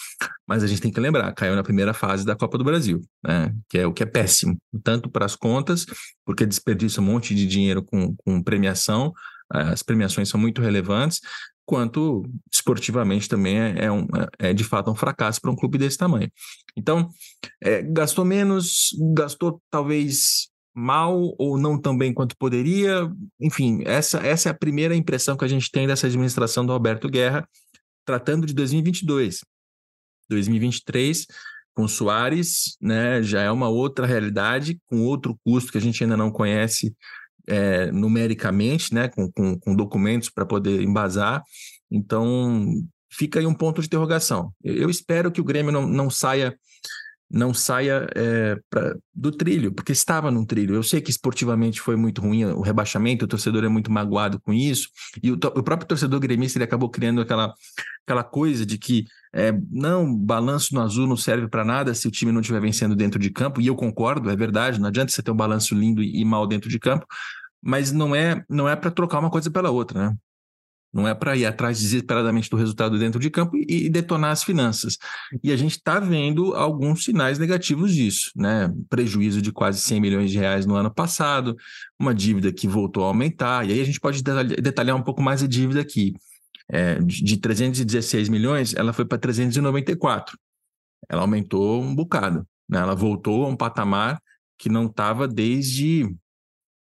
Mas 0.47 0.63
a 0.63 0.67
gente 0.67 0.83
tem 0.83 0.93
que 0.93 1.01
lembrar, 1.01 1.33
caiu 1.33 1.55
na 1.55 1.63
primeira 1.63 1.95
fase 1.95 2.25
da 2.25 2.37
Copa 2.37 2.59
do 2.59 2.65
Brasil, 2.65 3.01
né? 3.25 3.55
que 3.69 3.79
é 3.79 3.87
o 3.87 3.93
que 3.93 4.03
é 4.03 4.07
péssimo, 4.07 4.57
tanto 4.83 5.09
para 5.09 5.25
as 5.25 5.35
contas, 5.35 5.87
porque 6.25 6.45
desperdiça 6.45 7.01
um 7.01 7.05
monte 7.05 7.35
de 7.35 7.47
dinheiro 7.47 7.83
com, 7.83 8.15
com 8.17 8.43
premiação, 8.43 9.13
as 9.51 9.83
premiações 9.83 10.29
são 10.29 10.39
muito 10.39 10.61
relevantes, 10.61 11.21
quanto 11.67 12.23
esportivamente 12.53 13.29
também 13.29 13.59
é, 13.59 13.85
é, 13.87 13.93
um, 13.93 14.07
é 14.39 14.53
de 14.53 14.65
fato 14.65 14.91
um 14.91 14.95
fracasso 14.95 15.41
para 15.41 15.51
um 15.51 15.57
clube 15.57 15.79
desse 15.79 15.97
tamanho. 15.97 16.31
Então, 16.77 17.09
é, 17.63 17.83
gastou 17.83 18.25
menos, 18.25 18.91
gastou 19.15 19.63
talvez 19.71 20.49
mal 20.75 21.35
ou 21.39 21.57
não 21.57 21.81
tão 21.81 21.97
bem 21.97 22.13
quanto 22.13 22.37
poderia. 22.37 23.09
Enfim, 23.41 23.83
essa, 23.85 24.19
essa 24.19 24.49
é 24.49 24.53
a 24.53 24.59
primeira 24.59 24.97
impressão 24.97 25.37
que 25.37 25.45
a 25.45 25.49
gente 25.49 25.71
tem 25.71 25.87
dessa 25.87 26.07
administração 26.07 26.67
do 26.67 26.73
Alberto 26.73 27.09
Guerra, 27.09 27.49
tratando 28.05 28.47
de 28.47 28.53
2022. 28.53 29.41
2023, 30.29 31.27
com 31.75 31.87
Soares, 31.87 32.77
né, 32.81 33.23
já 33.23 33.43
é 33.43 33.51
uma 33.51 33.69
outra 33.69 34.07
realidade, 34.07 34.81
com 34.87 35.03
outro 35.03 35.39
custo 35.45 35.71
que 35.71 35.79
a 35.79 35.81
gente 35.81 36.03
ainda 36.03 36.17
não 36.17 36.31
conhece 36.31 36.95
é, 37.47 37.91
numericamente, 37.93 38.93
né, 38.95 39.09
com, 39.09 39.31
com, 39.31 39.59
com 39.59 39.77
documentos 39.77 40.31
para 40.31 40.47
poder 40.47 40.83
embasar. 40.83 41.43
Então, 41.91 42.67
fica 43.13 43.39
aí 43.39 43.47
um 43.47 43.55
ponto 43.55 43.81
de 43.81 43.87
interrogação. 43.87 44.53
Eu, 44.63 44.75
eu 44.75 44.91
espero 44.91 45.31
que 45.31 45.41
o 45.41 45.45
Grêmio 45.45 45.71
não, 45.71 45.87
não 45.87 46.11
saia 46.11 46.57
não 47.35 47.53
saia 47.53 48.07
é, 48.15 48.57
pra, 48.71 48.95
do 49.13 49.33
trilho, 49.33 49.73
porque 49.73 49.91
estava 49.91 50.31
num 50.31 50.47
trilho. 50.47 50.77
Eu 50.77 50.85
sei 50.85 51.01
que 51.01 51.11
esportivamente 51.11 51.81
foi 51.81 51.97
muito 51.97 52.21
ruim 52.23 52.45
o 52.45 52.61
rebaixamento, 52.61 53.25
o 53.25 53.29
torcedor 53.29 53.65
é 53.65 53.69
muito 53.69 53.91
magoado 53.91 54.41
com 54.41 54.53
isso, 54.53 54.89
e 55.21 55.33
o, 55.33 55.35
o 55.35 55.63
próprio 55.63 55.89
torcedor 55.89 56.21
gremista 56.21 56.59
ele 56.59 56.65
acabou 56.65 56.89
criando 56.89 57.21
aquela, 57.21 57.53
aquela 58.07 58.23
coisa 58.23 58.65
de 58.65 58.79
que 58.79 59.05
é, 59.35 59.53
não, 59.69 60.15
balanço 60.17 60.75
no 60.75 60.81
azul 60.81 61.09
não 61.09 61.17
serve 61.17 61.49
para 61.49 61.65
nada 61.65 61.93
se 61.93 62.07
o 62.07 62.11
time 62.11 62.31
não 62.31 62.41
estiver 62.41 62.61
vencendo 62.61 62.95
dentro 62.95 63.19
de 63.19 63.31
campo, 63.31 63.61
e 63.61 63.67
eu 63.67 63.75
concordo, 63.75 64.31
é 64.31 64.37
verdade, 64.37 64.81
não 64.81 64.87
adianta 64.87 65.11
você 65.11 65.23
ter 65.23 65.33
um 65.33 65.37
balanço 65.37 65.75
lindo 65.75 66.03
e, 66.03 66.21
e 66.21 66.25
mal 66.25 66.47
dentro 66.47 66.71
de 66.71 66.79
campo, 66.79 67.05
mas 67.61 67.91
não 67.91 68.15
é 68.15 68.45
não 68.49 68.69
é 68.69 68.77
para 68.77 68.93
trocar 68.93 69.19
uma 69.19 69.31
coisa 69.31 69.51
pela 69.51 69.71
outra, 69.71 70.11
né? 70.11 70.17
Não 70.95 71.09
é 71.09 71.15
para 71.15 71.37
ir 71.37 71.45
atrás 71.45 71.81
desesperadamente 71.81 72.49
do 72.49 72.57
resultado 72.57 72.97
dentro 72.97 73.19
de 73.19 73.29
campo 73.29 73.57
e, 73.57 73.89
detonar 73.89 74.31
as 74.31 74.45
finanças. 74.45 74.97
E 75.43 75.51
a 75.51 75.57
gente 75.57 75.73
está 75.73 75.99
vendo 75.99 76.55
alguns 76.55 77.03
sinais 77.03 77.37
negativos 77.37 77.93
disso, 77.93 78.31
né? 78.37 78.73
Prejuízo 78.89 79.43
de 79.43 79.51
quase 79.51 79.81
100 79.81 80.01
milhões 80.01 80.31
de 80.31 80.39
reais 80.39 80.65
no 80.65 80.77
ano 80.77 80.95
passado, 80.95 81.57
uma 81.99 82.15
dívida 82.15 82.53
que 82.53 82.69
voltou 82.69 83.03
a 83.03 83.09
aumentar. 83.09 83.69
E 83.69 83.73
aí 83.73 83.81
a 83.81 83.85
gente 83.85 83.99
pode 83.99 84.23
detalhar 84.23 84.95
um 84.95 85.03
pouco 85.03 85.21
mais 85.21 85.43
a 85.43 85.49
dívida 85.49 85.81
aqui. 85.81 86.15
É, 86.71 87.01
de 87.01 87.39
316 87.39 88.29
milhões, 88.29 88.73
ela 88.75 88.93
foi 88.93 89.05
para 89.05 89.19
394. 89.19 90.39
Ela 91.11 91.23
aumentou 91.23 91.83
um 91.83 91.93
bocado. 91.93 92.47
Né? 92.69 92.79
Ela 92.79 92.95
voltou 92.95 93.45
a 93.45 93.49
um 93.49 93.57
patamar 93.57 94.23
que 94.57 94.69
não 94.69 94.87
estava 94.87 95.27
desde 95.27 96.09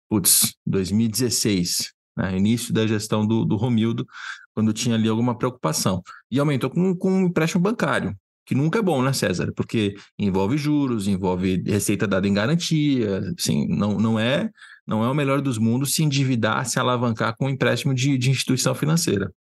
putz, 0.07 0.55
2016 0.63 1.94
né, 2.15 2.35
início 2.37 2.73
da 2.73 2.85
gestão 2.87 3.25
do, 3.25 3.45
do 3.45 3.55
Romildo, 3.55 4.05
quando 4.53 4.73
tinha 4.73 4.95
ali 4.95 5.09
alguma 5.09 5.37
preocupação. 5.37 6.01
E 6.31 6.39
aumentou 6.39 6.69
com, 6.69 6.95
com 6.95 7.11
um 7.11 7.25
empréstimo 7.27 7.61
bancário, 7.61 8.15
que 8.45 8.55
nunca 8.55 8.79
é 8.79 8.81
bom, 8.81 9.01
né, 9.01 9.11
César? 9.13 9.51
Porque 9.55 9.95
envolve 10.17 10.57
juros, 10.57 11.07
envolve 11.07 11.63
receita 11.65 12.07
dada 12.07 12.27
em 12.27 12.33
garantia, 12.33 13.21
assim, 13.37 13.67
não, 13.67 13.97
não 13.97 14.19
é 14.19 14.49
não 14.87 15.03
é 15.03 15.09
o 15.09 15.15
melhor 15.15 15.41
dos 15.41 15.57
mundos 15.57 15.95
se 15.95 16.03
endividar, 16.03 16.65
se 16.65 16.79
alavancar 16.79 17.35
com 17.35 17.45
um 17.45 17.49
empréstimo 17.49 17.93
de, 17.93 18.17
de 18.17 18.29
instituição 18.29 18.75
financeira. 18.75 19.33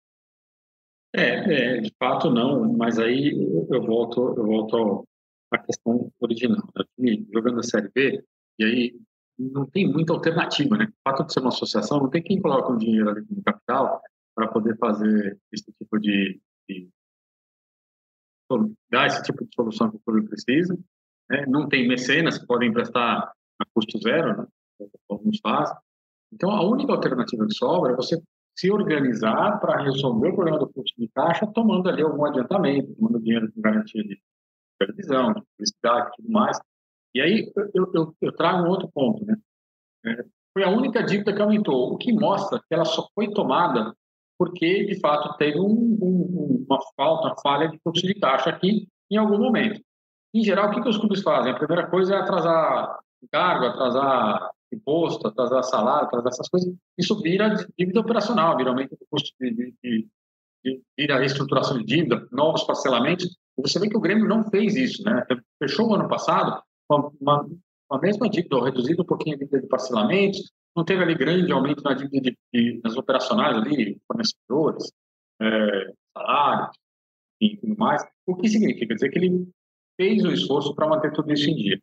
É, 1.14 1.78
é, 1.78 1.82
de 1.82 1.94
fato 2.00 2.30
não, 2.30 2.72
mas 2.74 2.98
aí 2.98 3.32
eu 3.70 3.84
volto, 3.84 4.34
eu 4.38 4.46
volto 4.46 5.06
à 5.52 5.58
questão 5.60 6.10
original. 6.20 6.68
Aqui, 6.76 7.28
jogando 7.32 7.60
a 7.60 7.64
Série 7.64 7.90
B, 7.94 8.24
e 8.58 8.64
aí 8.64 8.96
não 9.38 9.66
tem 9.66 9.92
muita 9.92 10.14
alternativa, 10.14 10.78
né? 10.78 10.86
O 10.86 11.10
fato 11.10 11.26
de 11.26 11.34
ser 11.34 11.40
uma 11.40 11.50
associação, 11.50 12.00
não 12.00 12.10
tem 12.10 12.22
quem 12.22 12.42
coloque 12.42 12.72
um 12.72 12.78
dinheiro 12.78 13.10
ali 13.10 13.26
no 13.30 13.44
capital 13.44 14.02
para 14.36 14.48
poder 14.48 14.78
fazer 14.78 15.40
esse 15.52 15.72
tipo 15.72 16.00
de, 16.00 16.40
de, 16.68 16.90
dar 18.92 19.08
esse 19.08 19.24
tipo 19.24 19.44
de 19.46 19.54
solução 19.54 19.90
que 19.90 19.98
o 19.98 20.02
clube 20.06 20.28
precisa. 20.28 20.78
Né? 21.30 21.46
Não 21.48 21.68
tem 21.68 21.88
mecenas 21.88 22.38
que 22.38 22.46
podem 22.46 22.70
emprestar 22.70 23.32
a 23.60 23.66
custo 23.74 24.00
zero, 24.00 24.38
né? 24.38 24.48
alguns 25.10 25.40
fazem. 25.40 25.76
Então, 26.32 26.50
a 26.50 26.68
única 26.68 26.92
alternativa 26.92 27.46
que 27.46 27.54
sobra 27.54 27.94
é 27.94 27.96
você 27.96 28.22
se 28.56 28.72
organizar 28.72 29.60
para 29.60 29.82
resolver 29.84 30.30
o 30.30 30.36
problema 30.36 30.60
do 30.60 30.72
fluxo 30.72 30.94
de 30.98 31.08
caixa, 31.10 31.48
tomando 31.48 31.90
ali 31.90 32.02
algum 32.02 32.26
adiantamento, 32.26 32.94
tomando 32.96 33.20
dinheiro 33.20 33.52
com 33.52 33.62
garantia 33.62 34.04
de 34.04 34.20
supervisão, 34.74 35.34
de 35.34 35.42
publicidade 35.42 36.08
e 36.08 36.16
tudo 36.18 36.32
mais. 36.32 36.60
E 37.14 37.22
aí 37.22 37.52
eu, 37.74 37.92
eu, 37.94 38.16
eu 38.22 38.32
trago 38.32 38.66
um 38.66 38.70
outro 38.70 38.90
ponto, 38.92 39.26
né? 39.26 39.36
É, 40.06 40.26
foi 40.54 40.64
a 40.64 40.70
única 40.70 41.04
dívida 41.04 41.34
que 41.34 41.42
aumentou, 41.42 41.94
o 41.94 41.98
que 41.98 42.14
mostra 42.14 42.60
que 42.60 42.74
ela 42.74 42.86
só 42.86 43.08
foi 43.16 43.32
tomada 43.32 43.96
porque, 44.38 44.86
de 44.86 45.00
fato, 45.00 45.38
teve 45.38 45.60
um, 45.60 45.98
um, 46.02 46.66
uma 46.68 46.80
falta, 46.98 47.28
uma 47.28 47.42
falha 47.42 47.70
de 47.70 47.80
fluxo 47.80 48.06
de 48.06 48.16
caixa 48.16 48.50
aqui 48.50 48.88
em 49.10 49.18
algum 49.18 49.38
momento. 49.38 49.82
Em 50.34 50.44
geral, 50.44 50.68
o 50.68 50.72
que, 50.72 50.82
que 50.82 50.90
os 50.90 50.98
clubes 50.98 51.22
fazem? 51.22 51.52
A 51.52 51.58
primeira 51.58 51.88
coisa 51.88 52.16
é 52.16 52.18
atrasar 52.18 53.00
encargo, 53.22 53.66
atrasar 53.66 54.50
imposto, 54.74 55.28
atrasar 55.28 55.64
salário, 55.64 56.08
atrasar 56.08 56.32
essas 56.34 56.50
coisas. 56.50 56.74
Isso 56.98 57.22
vira 57.22 57.56
dívida 57.78 58.00
operacional, 58.00 58.58
vira 58.58 58.70
aumento 58.70 58.98
do 58.98 59.06
custo 59.10 59.32
de, 59.40 59.52
de, 59.52 59.74
de, 59.82 60.08
de 60.66 60.82
vira 60.98 61.20
reestruturação 61.20 61.78
de 61.78 61.86
dívida, 61.86 62.28
novos 62.32 62.64
parcelamentos. 62.64 63.26
E 63.58 63.62
você 63.62 63.80
vê 63.80 63.88
que 63.88 63.98
o 63.98 64.02
Grêmio 64.02 64.28
não 64.28 64.44
fez 64.50 64.76
isso, 64.76 65.04
né? 65.04 65.24
Fechou 65.62 65.90
o 65.90 65.96
ano 65.96 66.10
passado 66.10 66.62
uma, 66.96 67.48
uma, 67.90 68.02
mesma 68.02 68.30
dívida, 68.30 68.56
ou 68.56 68.64
reduzido 68.64 69.04
um 69.04 69.06
pouquinho 69.06 69.36
a 69.36 69.40
dívida 69.40 69.62
de 69.62 69.68
parcelamentos, 69.68 70.52
não 70.76 70.84
teve 70.84 71.04
ali 71.04 71.16
grande 71.16 71.52
aumento 71.52 71.84
na 71.84 71.94
dívida 71.94 72.22
de, 72.22 72.38
de, 72.54 72.82
nas 72.84 72.96
operacionais 72.96 73.58
ali, 73.58 74.02
fornecedores, 74.08 74.92
é, 75.42 75.94
salários, 76.18 76.78
e 77.42 77.58
tudo 77.58 77.76
mais. 77.78 78.04
O 78.26 78.36
que 78.36 78.48
significa? 78.48 78.94
Dizer 78.94 79.10
que 79.10 79.20
ele 79.20 79.48
fez 79.98 80.24
o 80.24 80.32
esforço 80.32 80.74
para 80.76 80.88
manter 80.88 81.12
tudo 81.12 81.32
isso 81.32 81.50
em 81.50 81.56
dia. 81.56 81.80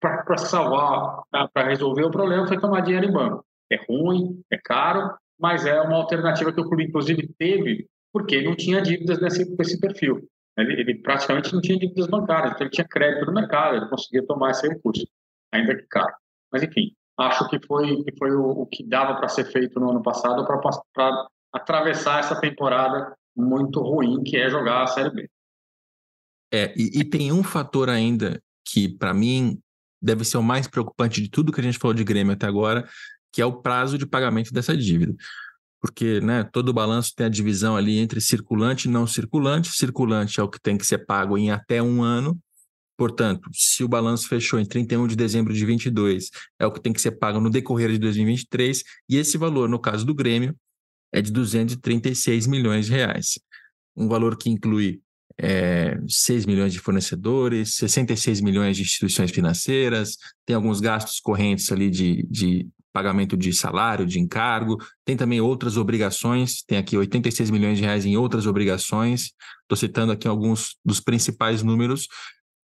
Para 0.00 0.38
salvar, 0.38 1.22
para 1.52 1.68
resolver 1.68 2.04
o 2.04 2.10
problema, 2.10 2.46
foi 2.46 2.60
tomar 2.60 2.80
dinheiro 2.80 3.06
em 3.06 3.12
banco. 3.12 3.44
É 3.70 3.76
ruim, 3.88 4.40
é 4.50 4.56
caro, 4.56 5.14
mas 5.38 5.66
é 5.66 5.80
uma 5.80 5.96
alternativa 5.96 6.52
que 6.52 6.60
o 6.60 6.64
clube, 6.64 6.84
inclusive, 6.84 7.28
teve, 7.38 7.86
porque 8.12 8.40
não 8.40 8.56
tinha 8.56 8.80
dívidas 8.80 9.20
nesse, 9.20 9.56
nesse 9.56 9.78
perfil. 9.78 10.26
Ele, 10.58 10.80
ele, 10.80 10.94
praticamente 10.96 11.52
não 11.52 11.60
tinha 11.60 11.78
dívidas 11.78 12.08
bancárias, 12.08 12.52
então 12.52 12.66
ele 12.66 12.70
tinha 12.70 12.86
crédito 12.86 13.26
no 13.26 13.32
mercado, 13.32 13.76
ele 13.76 13.88
conseguia 13.88 14.26
tomar 14.26 14.50
esse 14.50 14.66
recurso, 14.66 15.06
ainda 15.52 15.76
que 15.76 15.86
caro. 15.88 16.12
Mas, 16.52 16.62
enfim, 16.64 16.92
acho 17.16 17.48
que 17.48 17.64
foi, 17.64 18.02
que 18.02 18.12
foi 18.18 18.32
o, 18.32 18.62
o 18.62 18.66
que 18.66 18.84
dava 18.84 19.14
para 19.16 19.28
ser 19.28 19.44
feito 19.44 19.78
no 19.78 19.90
ano 19.90 20.02
passado 20.02 20.44
para 20.92 21.28
atravessar 21.52 22.20
essa 22.20 22.40
temporada 22.40 23.16
muito 23.36 23.80
ruim 23.80 24.22
que 24.24 24.36
é 24.36 24.50
jogar 24.50 24.82
a 24.82 24.86
Série 24.88 25.10
B. 25.10 25.30
É, 26.52 26.74
e, 26.76 27.00
e 27.00 27.04
tem 27.04 27.30
um 27.30 27.44
fator 27.44 27.88
ainda 27.88 28.42
que, 28.66 28.88
para 28.88 29.14
mim, 29.14 29.60
deve 30.02 30.24
ser 30.24 30.38
o 30.38 30.42
mais 30.42 30.66
preocupante 30.66 31.22
de 31.22 31.28
tudo 31.28 31.52
que 31.52 31.60
a 31.60 31.64
gente 31.64 31.78
falou 31.78 31.94
de 31.94 32.04
Grêmio 32.04 32.32
até 32.32 32.46
agora, 32.46 32.88
que 33.32 33.40
é 33.40 33.46
o 33.46 33.60
prazo 33.60 33.98
de 33.98 34.06
pagamento 34.06 34.52
dessa 34.52 34.76
dívida. 34.76 35.14
Porque 35.80 36.20
né, 36.20 36.44
todo 36.44 36.72
balanço 36.72 37.12
tem 37.14 37.26
a 37.26 37.30
divisão 37.30 37.76
ali 37.76 37.98
entre 37.98 38.20
circulante 38.20 38.88
e 38.88 38.90
não 38.90 39.06
circulante. 39.06 39.70
Circulante 39.70 40.40
é 40.40 40.42
o 40.42 40.48
que 40.48 40.60
tem 40.60 40.76
que 40.76 40.86
ser 40.86 41.06
pago 41.06 41.38
em 41.38 41.50
até 41.50 41.82
um 41.82 42.02
ano. 42.02 42.38
Portanto, 42.96 43.48
se 43.52 43.84
o 43.84 43.88
balanço 43.88 44.28
fechou 44.28 44.58
em 44.58 44.66
31 44.66 45.06
de 45.06 45.14
dezembro 45.14 45.54
de 45.54 45.64
22, 45.64 46.30
é 46.58 46.66
o 46.66 46.72
que 46.72 46.80
tem 46.80 46.92
que 46.92 47.00
ser 47.00 47.12
pago 47.12 47.40
no 47.40 47.48
decorrer 47.48 47.92
de 47.92 47.98
2023. 47.98 48.82
E 49.08 49.16
esse 49.16 49.38
valor, 49.38 49.68
no 49.68 49.78
caso 49.78 50.04
do 50.04 50.12
Grêmio, 50.12 50.56
é 51.12 51.22
de 51.22 51.30
236 51.30 52.48
milhões 52.48 52.86
de 52.86 52.92
reais. 52.92 53.38
Um 53.96 54.08
valor 54.08 54.36
que 54.36 54.50
inclui 54.50 55.00
é, 55.40 55.96
6 56.08 56.44
milhões 56.46 56.72
de 56.72 56.80
fornecedores, 56.80 57.76
66 57.76 58.40
milhões 58.40 58.76
de 58.76 58.82
instituições 58.82 59.30
financeiras, 59.30 60.16
tem 60.44 60.56
alguns 60.56 60.80
gastos 60.80 61.20
correntes 61.20 61.70
ali 61.70 61.88
de, 61.88 62.26
de 62.28 62.68
pagamento 62.98 63.36
de 63.36 63.52
salário, 63.52 64.04
de 64.04 64.18
encargo, 64.18 64.76
tem 65.04 65.16
também 65.16 65.40
outras 65.40 65.76
obrigações, 65.76 66.64
tem 66.64 66.76
aqui 66.76 66.96
86 66.96 67.48
milhões 67.48 67.78
de 67.78 67.84
reais 67.84 68.04
em 68.04 68.16
outras 68.16 68.44
obrigações, 68.44 69.30
estou 69.62 69.76
citando 69.76 70.10
aqui 70.10 70.26
alguns 70.26 70.76
dos 70.84 70.98
principais 70.98 71.62
números 71.62 72.08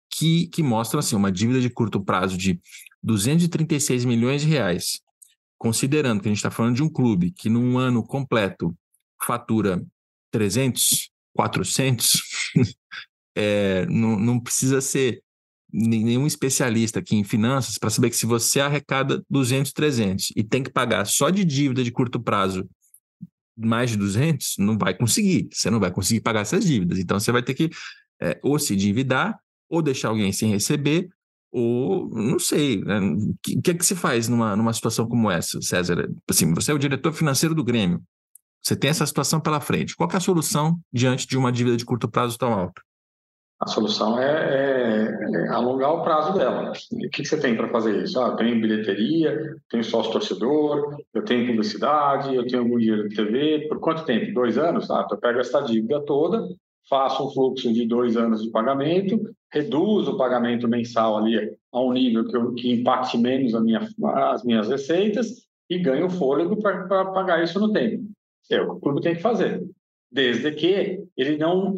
que, 0.08 0.46
que 0.46 0.62
mostram 0.62 1.00
assim, 1.00 1.16
uma 1.16 1.32
dívida 1.32 1.60
de 1.60 1.68
curto 1.68 2.00
prazo 2.00 2.38
de 2.38 2.60
236 3.02 4.04
milhões 4.04 4.42
de 4.42 4.48
reais, 4.48 5.00
considerando 5.58 6.20
que 6.22 6.28
a 6.28 6.30
gente 6.30 6.38
está 6.38 6.50
falando 6.50 6.76
de 6.76 6.82
um 6.84 6.88
clube 6.88 7.32
que 7.32 7.48
num 7.48 7.76
ano 7.76 8.00
completo 8.04 8.72
fatura 9.26 9.84
300, 10.30 11.10
400, 11.34 12.22
é, 13.34 13.84
não, 13.86 14.16
não 14.16 14.38
precisa 14.38 14.80
ser 14.80 15.24
nenhum 15.72 16.26
especialista 16.26 16.98
aqui 16.98 17.16
em 17.16 17.24
finanças 17.24 17.78
para 17.78 17.90
saber 17.90 18.10
que 18.10 18.16
se 18.16 18.26
você 18.26 18.60
arrecada 18.60 19.22
200, 19.28 19.72
300 19.72 20.32
e 20.36 20.42
tem 20.42 20.62
que 20.62 20.70
pagar 20.70 21.04
só 21.06 21.30
de 21.30 21.44
dívida 21.44 21.82
de 21.84 21.90
curto 21.90 22.20
prazo 22.20 22.68
mais 23.56 23.90
de 23.90 23.96
200, 23.96 24.54
não 24.58 24.78
vai 24.78 24.94
conseguir. 24.94 25.48
Você 25.52 25.70
não 25.70 25.78
vai 25.78 25.90
conseguir 25.90 26.20
pagar 26.20 26.40
essas 26.40 26.64
dívidas. 26.64 26.98
Então, 26.98 27.20
você 27.20 27.30
vai 27.30 27.42
ter 27.42 27.54
que 27.54 27.70
é, 28.20 28.38
ou 28.42 28.58
se 28.58 28.74
endividar, 28.74 29.38
ou 29.68 29.82
deixar 29.82 30.08
alguém 30.08 30.32
sem 30.32 30.50
receber, 30.50 31.08
ou 31.52 32.08
não 32.10 32.38
sei, 32.38 32.80
né? 32.82 33.00
o 33.00 33.34
que, 33.42 33.60
que 33.60 33.70
é 33.70 33.74
que 33.74 33.84
se 33.84 33.96
faz 33.96 34.28
numa, 34.28 34.54
numa 34.54 34.72
situação 34.72 35.06
como 35.06 35.30
essa, 35.30 35.60
César? 35.60 36.08
Assim, 36.28 36.52
você 36.54 36.70
é 36.70 36.74
o 36.74 36.78
diretor 36.78 37.12
financeiro 37.12 37.54
do 37.54 37.64
Grêmio, 37.64 38.02
você 38.62 38.76
tem 38.76 38.90
essa 38.90 39.06
situação 39.06 39.40
pela 39.40 39.60
frente. 39.60 39.96
Qual 39.96 40.08
é 40.10 40.16
a 40.16 40.20
solução 40.20 40.78
diante 40.92 41.26
de 41.26 41.36
uma 41.36 41.50
dívida 41.50 41.76
de 41.76 41.84
curto 41.84 42.08
prazo 42.08 42.38
tão 42.38 42.52
alta? 42.52 42.82
A 43.60 43.66
solução 43.66 44.18
é, 44.18 44.24
é, 44.24 45.44
é 45.44 45.48
alongar 45.48 45.92
o 45.92 46.02
prazo 46.02 46.32
dela. 46.32 46.70
O 46.70 46.98
que, 47.10 47.22
que 47.22 47.24
você 47.26 47.38
tem 47.38 47.54
para 47.54 47.68
fazer 47.68 48.02
isso? 48.02 48.18
Ah, 48.18 48.28
eu 48.28 48.36
tenho 48.36 48.58
bilheteria, 48.58 49.38
tenho 49.68 49.84
sócio 49.84 50.12
torcedor, 50.12 50.96
eu 51.12 51.22
tenho 51.22 51.46
publicidade, 51.46 52.34
eu 52.34 52.46
tenho 52.46 52.62
algum 52.62 52.78
dinheiro 52.78 53.06
de 53.06 53.14
TV. 53.14 53.68
Por 53.68 53.78
quanto 53.78 54.06
tempo? 54.06 54.32
Dois 54.32 54.56
anos? 54.56 54.90
Ah, 54.90 55.02
então 55.04 55.18
eu 55.18 55.20
pego 55.20 55.40
essa 55.40 55.60
dívida 55.60 56.00
toda, 56.06 56.48
faço 56.88 57.26
um 57.26 57.30
fluxo 57.30 57.70
de 57.70 57.86
dois 57.86 58.16
anos 58.16 58.42
de 58.42 58.50
pagamento, 58.50 59.20
reduzo 59.52 60.12
o 60.12 60.16
pagamento 60.16 60.66
mensal 60.66 61.18
ali 61.18 61.54
a 61.70 61.80
um 61.80 61.92
nível 61.92 62.26
que, 62.26 62.36
eu, 62.36 62.54
que 62.54 62.72
impacte 62.72 63.18
menos 63.18 63.52
minha, 63.62 63.86
as 64.32 64.42
minhas 64.42 64.68
receitas 64.68 65.46
e 65.68 65.78
ganho 65.78 66.08
fôlego 66.08 66.56
para 66.56 67.04
pagar 67.12 67.44
isso 67.44 67.60
no 67.60 67.72
tempo. 67.72 68.04
É 68.50 68.60
o 68.60 68.64
que 68.64 68.70
o 68.72 68.80
clube 68.80 69.02
tem 69.02 69.14
que 69.14 69.22
fazer, 69.22 69.62
desde 70.10 70.50
que 70.52 71.02
ele 71.16 71.36
não 71.36 71.74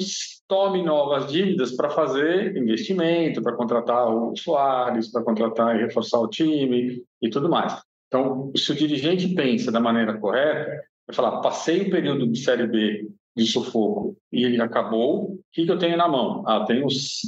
tome 0.48 0.82
novas 0.82 1.30
dívidas 1.30 1.72
para 1.72 1.90
fazer 1.90 2.56
investimento, 2.56 3.42
para 3.42 3.56
contratar 3.56 4.06
Soares, 4.36 5.10
para 5.10 5.22
contratar 5.22 5.76
e 5.76 5.82
reforçar 5.82 6.18
o 6.20 6.28
time 6.28 7.02
e 7.20 7.30
tudo 7.30 7.48
mais. 7.48 7.80
Então, 8.06 8.52
se 8.56 8.72
o 8.72 8.74
dirigente 8.74 9.34
pensa 9.34 9.72
da 9.72 9.80
maneira 9.80 10.18
correta, 10.18 10.70
vai 11.06 11.14
falar, 11.14 11.40
passei 11.40 11.82
o 11.82 11.90
período 11.90 12.26
de 12.26 12.38
Série 12.38 12.66
B 12.66 13.08
de 13.34 13.46
sufoco 13.46 14.16
e 14.30 14.44
ele 14.44 14.60
acabou, 14.60 15.32
o 15.32 15.40
que 15.50 15.66
eu 15.66 15.78
tenho 15.78 15.96
na 15.96 16.08
mão? 16.08 16.44
Ah, 16.46 16.64
tenho 16.64 16.86
os, 16.86 17.22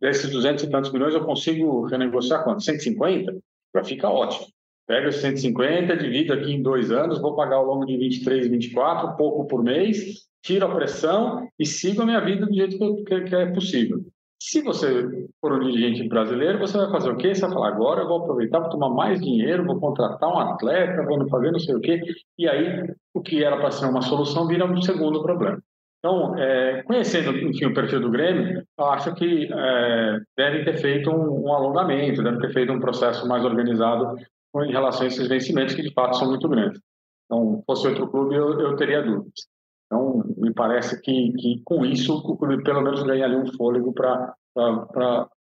desses 0.00 0.30
200 0.30 0.64
e 0.64 0.70
tantos 0.70 0.92
milhões, 0.92 1.14
eu 1.14 1.24
consigo 1.24 1.86
renegociar 1.86 2.42
quanto? 2.42 2.62
150? 2.62 3.36
Já 3.74 3.84
fica 3.84 4.08
ótimo. 4.08 4.46
Pega 4.86 5.08
os 5.08 5.16
150, 5.16 5.96
divido 5.96 6.32
aqui 6.32 6.50
em 6.50 6.62
dois 6.62 6.90
anos, 6.90 7.20
vou 7.20 7.36
pagar 7.36 7.56
ao 7.56 7.66
longo 7.66 7.84
de 7.84 7.96
23, 7.96 8.48
24, 8.48 9.16
pouco 9.16 9.46
por 9.46 9.62
mês, 9.62 10.27
tiro 10.42 10.66
a 10.66 10.74
pressão 10.74 11.48
e 11.58 11.66
sigo 11.66 12.02
a 12.02 12.06
minha 12.06 12.20
vida 12.20 12.46
do 12.46 12.54
jeito 12.54 13.04
que, 13.04 13.20
que 13.22 13.34
é 13.34 13.46
possível. 13.46 14.00
Se 14.40 14.62
você 14.62 15.28
for 15.40 15.52
um 15.52 15.58
dirigente 15.58 16.08
brasileiro, 16.08 16.60
você 16.60 16.78
vai 16.78 16.90
fazer 16.90 17.10
o 17.10 17.16
quê? 17.16 17.34
Você 17.34 17.40
vai 17.40 17.50
falar, 17.50 17.68
agora 17.68 18.02
eu 18.02 18.08
vou 18.08 18.22
aproveitar 18.22 18.60
para 18.60 18.70
tomar 18.70 18.88
mais 18.88 19.20
dinheiro, 19.20 19.64
vou 19.64 19.80
contratar 19.80 20.28
um 20.28 20.38
atleta, 20.38 21.02
vou 21.02 21.28
fazer 21.28 21.50
não 21.50 21.58
sei 21.58 21.74
o 21.74 21.80
quê. 21.80 22.00
E 22.38 22.48
aí, 22.48 22.88
o 23.12 23.20
que 23.20 23.42
era 23.42 23.56
para 23.56 23.72
ser 23.72 23.86
uma 23.86 24.00
solução 24.00 24.46
vira 24.46 24.64
um 24.64 24.80
segundo 24.80 25.22
problema. 25.22 25.60
Então, 25.98 26.38
é, 26.38 26.84
conhecendo, 26.84 27.36
enfim, 27.36 27.66
o 27.66 27.74
perfil 27.74 28.00
do 28.00 28.10
Grêmio, 28.10 28.62
eu 28.78 28.84
acho 28.84 29.12
que 29.16 29.48
é, 29.52 30.20
devem 30.36 30.64
ter 30.64 30.76
feito 30.78 31.10
um, 31.10 31.48
um 31.48 31.52
alongamento, 31.52 32.22
devem 32.22 32.38
ter 32.38 32.52
feito 32.52 32.72
um 32.72 32.78
processo 32.78 33.26
mais 33.26 33.44
organizado 33.44 34.16
em 34.56 34.70
relação 34.70 35.02
a 35.02 35.06
esses 35.08 35.26
vencimentos, 35.26 35.74
que 35.74 35.82
de 35.82 35.92
fato 35.92 36.16
são 36.16 36.28
muito 36.28 36.48
grandes. 36.48 36.80
Então, 37.26 37.60
fosse 37.66 37.88
outro 37.88 38.08
clube, 38.08 38.36
eu, 38.36 38.60
eu 38.60 38.76
teria 38.76 39.02
dúvidas. 39.02 39.48
Então, 39.88 40.22
me 40.36 40.52
parece 40.52 41.00
que, 41.00 41.32
que 41.32 41.62
com 41.64 41.84
isso 41.84 42.14
o 42.14 42.36
clube 42.36 42.62
pelo 42.62 42.82
menos 42.82 43.02
ganha 43.02 43.24
ali 43.24 43.36
um 43.36 43.50
fôlego 43.54 43.92
para 43.92 44.36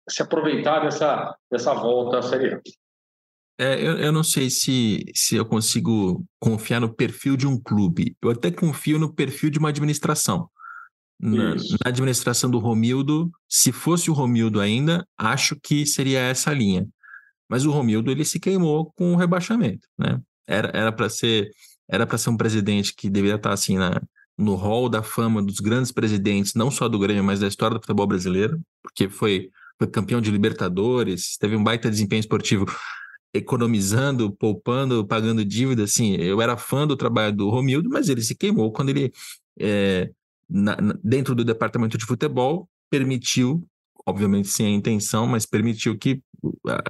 se 0.08 0.22
aproveitar 0.22 0.82
dessa, 0.82 1.36
dessa 1.52 1.74
volta 1.74 2.20
à 2.20 2.22
Série 2.22 2.54
A. 2.54 2.62
É, 3.60 3.74
eu, 3.84 3.98
eu 3.98 4.12
não 4.12 4.24
sei 4.24 4.52
se, 4.52 5.04
se 5.16 5.36
eu 5.36 5.44
consigo 5.44 6.24
confiar 6.40 6.80
no 6.80 6.94
perfil 6.94 7.36
de 7.36 7.48
um 7.48 7.60
clube. 7.60 8.16
Eu 8.22 8.30
até 8.30 8.52
confio 8.52 9.00
no 9.00 9.12
perfil 9.12 9.50
de 9.50 9.58
uma 9.58 9.70
administração. 9.70 10.48
Na, 11.20 11.56
na, 11.56 11.78
administração 11.86 12.52
do 12.52 12.60
Romildo, 12.60 13.32
se 13.50 13.72
fosse 13.72 14.12
o 14.12 14.14
Romildo 14.14 14.62
ainda, 14.62 15.04
acho 15.18 15.56
que 15.60 15.84
seria 15.84 16.20
essa 16.20 16.54
linha. 16.54 16.88
Mas 17.50 17.66
o 17.66 17.72
Romildo 17.72 18.12
ele 18.12 18.24
se 18.24 18.40
queimou 18.40 18.94
com 18.96 19.14
o 19.14 19.16
rebaixamento, 19.16 19.88
né? 19.98 20.22
Era 20.48 20.92
para 20.92 21.10
ser 21.10 21.50
era 21.90 22.06
para 22.06 22.18
ser 22.18 22.30
um 22.30 22.38
presidente 22.38 22.94
que 22.96 23.10
deveria 23.10 23.38
estar 23.38 23.54
assim 23.54 23.78
na, 23.78 24.02
no 24.38 24.56
hall 24.56 24.88
da 24.88 25.02
fama 25.02 25.42
dos 25.42 25.60
grandes 25.60 25.92
presidentes, 25.92 26.54
não 26.54 26.70
só 26.70 26.88
do 26.88 27.00
Grêmio, 27.00 27.24
mas 27.24 27.40
da 27.40 27.48
história 27.48 27.76
do 27.76 27.82
futebol 27.82 28.06
brasileiro, 28.06 28.62
porque 28.84 29.10
foi, 29.10 29.50
foi 29.78 29.88
campeão 29.88 30.22
de 30.22 30.30
Libertadores, 30.30 31.38
teve 31.38 31.56
um 31.56 31.64
baita 31.64 31.90
desempenho 31.90 32.20
esportivo 32.20 32.66
economizando, 33.34 34.32
poupando, 34.32 35.06
pagando 35.06 35.44
dívida, 35.44 35.84
assim, 35.84 36.16
eu 36.16 36.42
era 36.42 36.58
fã 36.58 36.88
do 36.88 36.96
trabalho 36.96 37.36
do 37.36 37.50
Romildo, 37.50 37.90
mas 37.90 38.10
ele 38.10 38.22
se 38.22 38.36
queimou 38.36 38.72
quando 38.72 38.90
ele, 38.90 39.12
é, 39.60 40.10
na, 40.50 40.76
dentro 41.04 41.36
do 41.36 41.44
departamento 41.44 41.98
de 41.98 42.06
futebol, 42.06 42.70
permitiu, 42.90 43.68
obviamente 44.06 44.48
sem 44.48 44.68
a 44.68 44.70
intenção, 44.70 45.28
mas 45.28 45.46
permitiu 45.46 45.98
que 45.98 46.22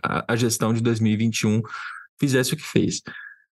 a, 0.03 0.33
a 0.33 0.35
gestão 0.35 0.73
de 0.73 0.81
2021 0.81 1.61
fizesse 2.19 2.53
o 2.53 2.57
que 2.57 2.63
fez. 2.63 3.01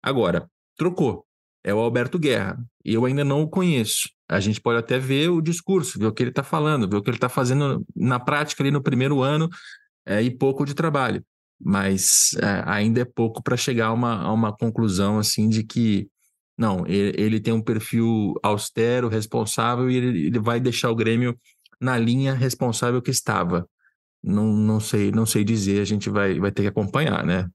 Agora, 0.02 0.48
trocou, 0.76 1.24
é 1.64 1.74
o 1.74 1.78
Alberto 1.78 2.18
Guerra. 2.18 2.62
Eu 2.84 3.06
ainda 3.06 3.24
não 3.24 3.42
o 3.42 3.48
conheço. 3.48 4.10
A 4.28 4.38
gente 4.38 4.60
pode 4.60 4.78
até 4.78 4.98
ver 4.98 5.30
o 5.30 5.40
discurso, 5.40 5.98
ver 5.98 6.06
o 6.06 6.12
que 6.12 6.22
ele 6.22 6.30
está 6.30 6.42
falando, 6.42 6.88
ver 6.88 6.96
o 6.96 7.02
que 7.02 7.10
ele 7.10 7.16
está 7.16 7.28
fazendo 7.28 7.84
na 7.96 8.20
prática 8.20 8.62
ali 8.62 8.70
no 8.70 8.82
primeiro 8.82 9.22
ano 9.22 9.48
é, 10.06 10.22
e 10.22 10.30
pouco 10.30 10.64
de 10.64 10.74
trabalho. 10.74 11.24
Mas 11.60 12.34
é, 12.42 12.62
ainda 12.66 13.00
é 13.00 13.04
pouco 13.04 13.42
para 13.42 13.56
chegar 13.56 13.86
a 13.86 13.92
uma, 13.92 14.22
a 14.22 14.32
uma 14.32 14.54
conclusão 14.54 15.18
assim 15.18 15.48
de 15.48 15.64
que 15.64 16.08
não, 16.56 16.86
ele, 16.86 17.12
ele, 17.20 17.40
tem 17.40 17.52
um 17.52 17.62
perfil 17.62 18.34
austero, 18.42 19.08
responsável 19.08 19.90
e 19.90 19.96
ele, 19.96 20.26
ele 20.26 20.38
vai 20.38 20.60
deixar 20.60 20.90
o 20.90 20.94
Grêmio 20.94 21.36
na 21.80 21.98
linha 21.98 22.32
responsável 22.34 23.02
que 23.02 23.10
estava. 23.10 23.68
não, 24.22 24.46
não 24.52 24.80
sei 24.80 25.10
não 25.10 25.26
sei 25.26 25.44
dizer, 25.44 25.80
a 25.80 25.84
gente 25.84 26.10
vai, 26.10 26.38
vai 26.38 26.52
ter 26.52 26.62
que 26.62 26.68
acompanhar, 26.68 27.24
né? 27.26 27.48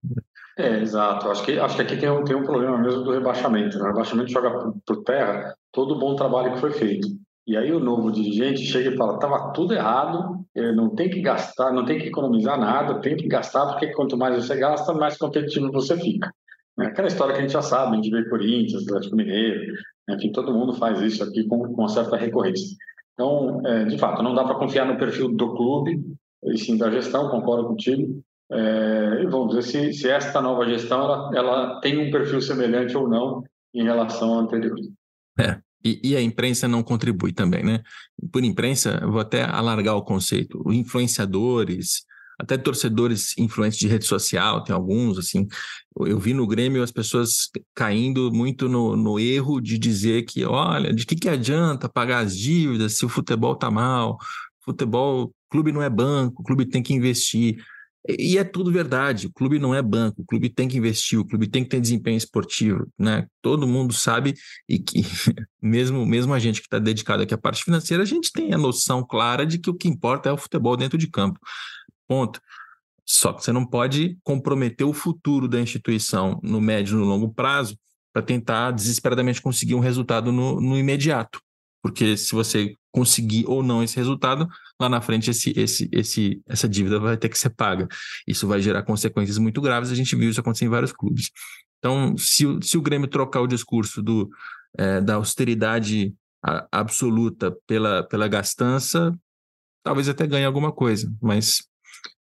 É, 0.59 0.81
exato. 0.81 1.29
Acho 1.29 1.45
que, 1.45 1.57
acho 1.57 1.75
que 1.77 1.81
aqui 1.83 1.95
tem 1.95 2.09
um, 2.09 2.21
tem 2.21 2.35
um 2.35 2.43
problema 2.43 2.77
mesmo 2.77 3.01
do 3.01 3.11
rebaixamento. 3.11 3.77
Né? 3.77 3.85
O 3.85 3.87
rebaixamento 3.87 4.29
joga 4.29 4.51
por, 4.51 4.75
por 4.85 5.03
terra 5.03 5.55
todo 5.71 5.95
o 5.95 5.99
bom 5.99 6.15
trabalho 6.17 6.51
que 6.51 6.59
foi 6.59 6.71
feito. 6.71 7.07
E 7.47 7.55
aí 7.55 7.71
o 7.71 7.79
novo 7.79 8.11
dirigente 8.11 8.65
chega 8.65 8.89
e 8.89 8.97
fala, 8.97 9.15
estava 9.15 9.53
tudo 9.53 9.73
errado, 9.73 10.45
eh, 10.53 10.71
não 10.73 10.93
tem 10.93 11.09
que 11.09 11.21
gastar, 11.21 11.71
não 11.71 11.85
tem 11.85 11.97
que 11.97 12.07
economizar 12.07 12.59
nada, 12.59 12.99
tem 12.99 13.15
que 13.15 13.27
gastar, 13.27 13.65
porque 13.67 13.87
quanto 13.93 14.17
mais 14.17 14.35
você 14.35 14.55
gasta, 14.55 14.93
mais 14.93 15.17
competitivo 15.17 15.71
você 15.71 15.97
fica. 15.97 16.31
É 16.79 16.85
aquela 16.87 17.07
história 17.07 17.33
que 17.33 17.39
a 17.39 17.41
gente 17.41 17.53
já 17.53 17.61
sabe, 17.61 17.95
gente 17.95 18.11
vê 18.11 18.29
Corinthians, 18.29 18.83
Atlético 18.83 19.15
Mineiro, 19.15 19.73
enfim, 20.09 20.31
todo 20.31 20.53
mundo 20.53 20.73
faz 20.73 21.01
isso 21.01 21.23
aqui 21.23 21.47
com, 21.47 21.73
com 21.73 21.87
certa 21.87 22.17
recorrência. 22.17 22.77
Então, 23.13 23.61
é, 23.65 23.85
de 23.85 23.97
fato, 23.97 24.21
não 24.21 24.35
dá 24.35 24.43
para 24.43 24.55
confiar 24.55 24.85
no 24.85 24.99
perfil 24.99 25.29
do 25.29 25.55
clube, 25.55 25.99
e 26.43 26.57
sim 26.57 26.77
da 26.77 26.91
gestão, 26.91 27.29
concordo 27.29 27.67
contigo. 27.67 28.21
É, 28.51 29.25
vamos 29.25 29.55
dizer 29.55 29.61
se, 29.61 29.93
se 29.93 30.09
esta 30.09 30.41
nova 30.41 30.65
gestão 30.65 31.03
ela, 31.03 31.31
ela 31.35 31.79
tem 31.81 31.97
um 31.99 32.09
perfil 32.09 32.41
semelhante 32.41 32.97
ou 32.97 33.07
não 33.07 33.43
em 33.73 33.83
relação 33.83 34.33
ao 34.33 34.39
anterior. 34.39 34.75
É, 35.39 35.59
e, 35.83 35.99
e, 36.03 36.15
a 36.15 36.21
imprensa 36.21 36.67
não 36.67 36.83
contribui 36.83 37.31
também, 37.31 37.63
né? 37.63 37.81
Por 38.31 38.43
imprensa, 38.43 38.99
vou 39.05 39.19
até 39.19 39.43
alargar 39.43 39.95
o 39.95 40.03
conceito. 40.03 40.61
Influenciadores, 40.71 42.03
até 42.39 42.57
torcedores 42.57 43.37
influentes 43.37 43.77
de 43.77 43.87
rede 43.87 44.05
social, 44.05 44.63
tem 44.63 44.73
alguns, 44.73 45.17
assim. 45.17 45.47
Eu 45.99 46.17
vi 46.19 46.33
no 46.33 46.47
Grêmio 46.47 46.81
as 46.81 46.91
pessoas 46.91 47.49
caindo 47.75 48.31
muito 48.31 48.67
no, 48.67 48.95
no 48.95 49.19
erro 49.19 49.61
de 49.61 49.77
dizer 49.77 50.23
que, 50.23 50.43
olha, 50.43 50.93
de 50.93 51.05
que, 51.05 51.15
que 51.15 51.29
adianta 51.29 51.87
pagar 51.87 52.25
as 52.25 52.37
dívidas 52.37 52.97
se 52.97 53.05
o 53.05 53.09
futebol 53.09 53.55
tá 53.55 53.69
mal? 53.69 54.17
Futebol, 54.65 55.33
clube 55.49 55.71
não 55.71 55.81
é 55.81 55.89
banco, 55.89 56.43
clube 56.43 56.65
tem 56.65 56.81
que 56.81 56.93
investir. 56.93 57.57
E 58.07 58.37
é 58.37 58.43
tudo 58.43 58.71
verdade. 58.71 59.27
O 59.27 59.33
clube 59.33 59.59
não 59.59 59.75
é 59.75 59.81
banco, 59.81 60.21
o 60.21 60.25
clube 60.25 60.49
tem 60.49 60.67
que 60.67 60.77
investir, 60.77 61.19
o 61.19 61.25
clube 61.25 61.47
tem 61.47 61.63
que 61.63 61.69
ter 61.69 61.81
desempenho 61.81 62.17
esportivo, 62.17 62.87
né? 62.97 63.27
Todo 63.41 63.67
mundo 63.67 63.93
sabe 63.93 64.35
e 64.67 64.79
que 64.79 65.01
mesmo 65.61 66.05
mesmo 66.05 66.33
a 66.33 66.39
gente 66.39 66.61
que 66.61 66.67
está 66.67 66.79
dedicado 66.79 67.23
aqui 67.23 67.33
à 67.33 67.37
parte 67.37 67.63
financeira, 67.63 68.03
a 68.03 68.05
gente 68.05 68.31
tem 68.31 68.53
a 68.53 68.57
noção 68.57 69.05
clara 69.05 69.45
de 69.45 69.59
que 69.59 69.69
o 69.69 69.75
que 69.75 69.87
importa 69.87 70.29
é 70.29 70.31
o 70.31 70.37
futebol 70.37 70.77
dentro 70.77 70.97
de 70.97 71.07
campo. 71.07 71.39
Ponto. 72.07 72.41
Só 73.05 73.33
que 73.33 73.43
você 73.43 73.51
não 73.51 73.65
pode 73.65 74.17
comprometer 74.23 74.85
o 74.85 74.93
futuro 74.93 75.47
da 75.47 75.59
instituição 75.59 76.39
no 76.43 76.61
médio 76.61 76.95
e 76.95 77.01
no 77.01 77.05
longo 77.05 77.33
prazo 77.33 77.77
para 78.13 78.21
tentar 78.21 78.71
desesperadamente 78.71 79.41
conseguir 79.41 79.75
um 79.75 79.79
resultado 79.79 80.31
no, 80.31 80.61
no 80.61 80.77
imediato. 80.77 81.41
Porque 81.81 82.15
se 82.15 82.33
você 82.33 82.75
conseguir 82.91 83.45
ou 83.47 83.61
não 83.61 83.83
esse 83.83 83.95
resultado, 83.95 84.47
lá 84.79 84.89
na 84.89 85.01
frente 85.01 85.29
esse, 85.29 85.53
esse, 85.55 85.89
esse, 85.91 86.41
essa 86.47 86.67
dívida 86.67 86.99
vai 86.99 87.17
ter 87.17 87.29
que 87.29 87.37
ser 87.37 87.49
paga. 87.49 87.87
Isso 88.27 88.47
vai 88.47 88.61
gerar 88.61 88.83
consequências 88.83 89.37
muito 89.37 89.61
graves, 89.61 89.91
a 89.91 89.95
gente 89.95 90.15
viu 90.15 90.29
isso 90.29 90.39
acontecer 90.39 90.65
em 90.65 90.69
vários 90.69 90.91
clubes. 90.91 91.29
Então, 91.77 92.17
se, 92.17 92.45
se 92.61 92.77
o 92.77 92.81
Grêmio 92.81 93.07
trocar 93.07 93.41
o 93.41 93.47
discurso 93.47 94.01
do, 94.01 94.29
é, 94.77 95.01
da 95.01 95.15
austeridade 95.15 96.13
absoluta 96.71 97.55
pela, 97.67 98.03
pela 98.03 98.27
gastança, 98.27 99.13
talvez 99.83 100.07
até 100.07 100.25
ganhe 100.25 100.45
alguma 100.45 100.71
coisa, 100.71 101.11
mas 101.21 101.63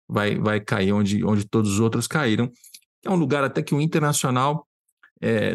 vai, 0.07 0.38
vai 0.38 0.59
cair 0.59 0.91
onde, 0.91 1.24
onde 1.24 1.45
todos 1.45 1.74
os 1.74 1.80
outros 1.80 2.07
caíram. 2.07 2.51
É 3.05 3.09
um 3.09 3.15
lugar 3.15 3.43
até 3.43 3.61
que 3.61 3.76
o 3.76 3.82
Internacional 3.82 4.66
é, 5.22 5.53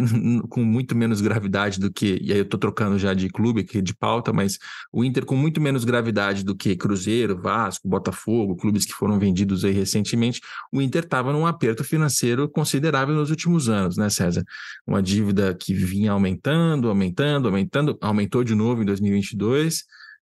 com 0.49 0.65
muito 0.65 0.97
menos 0.97 1.21
gravidade 1.21 1.79
do 1.79 1.93
que, 1.93 2.19
e 2.23 2.33
aí 2.33 2.39
eu 2.39 2.45
estou 2.45 2.59
trocando 2.59 2.99
já 2.99 3.15
de 3.15 3.29
clube 3.29 3.61
aqui, 3.61 3.81
de 3.81 3.95
pauta, 3.95 4.33
mas 4.33 4.59
o 4.93 5.05
Inter 5.05 5.25
com 5.25 5.37
muito 5.37 5.61
menos 5.61 5.85
gravidade 5.85 6.45
do 6.45 6.55
que 6.55 6.77
Cruzeiro, 6.77 7.41
Vasco, 7.41 7.89
Botafogo, 7.89 8.57
clubes 8.57 8.85
que 8.85 8.93
foram 8.93 9.19
vendidos 9.19 9.65
aí 9.65 9.73
recentemente, 9.73 10.41
o 10.73 10.81
Inter 10.81 11.05
estava 11.05 11.33
num 11.33 11.47
aperto 11.47 11.85
financeiro 11.85 12.49
considerável 12.49 13.15
nos 13.15 13.31
últimos 13.31 13.69
anos, 13.69 13.97
né, 13.97 14.09
César? 14.11 14.45
Uma 14.87 15.03
dívida 15.03 15.55
que 15.55 15.75
vinha 15.75 16.13
aumentando, 16.13 16.89
aumentando, 16.89 17.49
aumentando, 17.49 17.99
aumentou 18.01 18.45
de 18.45 18.55
novo 18.55 18.83
em 18.83 18.87
2022, 18.87 19.85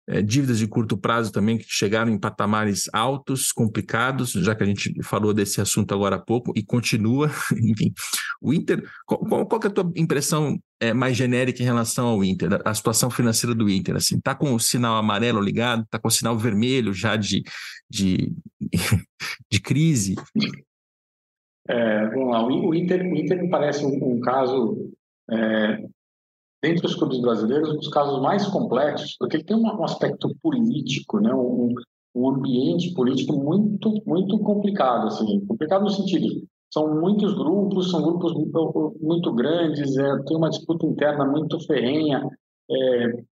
é, 0.08 0.20
dívidas 0.20 0.58
de 0.58 0.66
curto 0.66 0.96
prazo 0.96 1.30
também 1.30 1.58
que 1.58 1.64
chegaram 1.68 2.10
em 2.10 2.18
patamares 2.18 2.88
altos, 2.92 3.52
complicados, 3.52 4.32
já 4.32 4.54
que 4.54 4.62
a 4.62 4.66
gente 4.66 4.92
falou 5.02 5.32
desse 5.32 5.60
assunto 5.60 5.94
agora 5.94 6.16
há 6.16 6.18
pouco 6.18 6.52
e 6.56 6.62
continua. 6.62 7.28
Enfim, 7.52 7.92
o 8.40 8.52
Inter, 8.52 8.82
qual, 9.06 9.46
qual 9.46 9.60
é 9.62 9.66
a 9.66 9.70
tua 9.70 9.92
impressão 9.96 10.58
é, 10.80 10.92
mais 10.92 11.16
genérica 11.16 11.62
em 11.62 11.66
relação 11.66 12.08
ao 12.08 12.24
Inter, 12.24 12.60
a 12.64 12.74
situação 12.74 13.10
financeira 13.10 13.54
do 13.54 13.70
Inter? 13.70 13.96
Assim, 13.96 14.20
tá 14.20 14.34
com 14.34 14.52
o 14.54 14.60
sinal 14.60 14.96
amarelo 14.96 15.40
ligado, 15.40 15.86
tá 15.88 15.98
com 15.98 16.08
o 16.08 16.12
sinal 16.12 16.36
vermelho 16.36 16.92
já 16.92 17.14
de, 17.16 17.42
de, 17.88 18.32
de 19.50 19.60
crise? 19.60 20.16
É, 21.68 22.08
vamos 22.08 22.32
lá, 22.32 22.44
o 22.44 22.74
Inter, 22.74 23.02
o 23.02 23.16
Inter 23.16 23.40
me 23.40 23.48
parece 23.48 23.84
um, 23.84 24.14
um 24.16 24.20
caso 24.20 24.90
é, 25.30 25.84
dentre 26.62 26.86
os 26.86 26.94
clubes 26.94 27.20
brasileiros, 27.20 27.70
um 27.70 27.76
dos 27.76 27.88
casos 27.88 28.20
mais 28.22 28.46
complexos, 28.46 29.16
porque 29.18 29.42
tem 29.42 29.56
um 29.56 29.84
aspecto 29.84 30.34
político, 30.40 31.18
né? 31.20 31.34
um, 31.34 31.74
um 32.14 32.30
ambiente 32.30 32.94
político 32.94 33.36
muito, 33.36 33.92
muito 34.06 34.38
complicado, 34.38 35.08
assim, 35.08 35.44
complicado 35.46 35.82
no 35.82 35.90
sentido, 35.90 36.42
são 36.72 37.00
muitos 37.00 37.34
grupos, 37.34 37.90
são 37.90 38.02
grupos 38.02 38.32
muito 39.00 39.32
grandes, 39.34 39.96
é, 39.96 40.22
tem 40.24 40.36
uma 40.36 40.48
disputa 40.48 40.86
interna 40.86 41.24
muito 41.26 41.60
ferrenha, 41.66 42.26
é, 42.70 43.22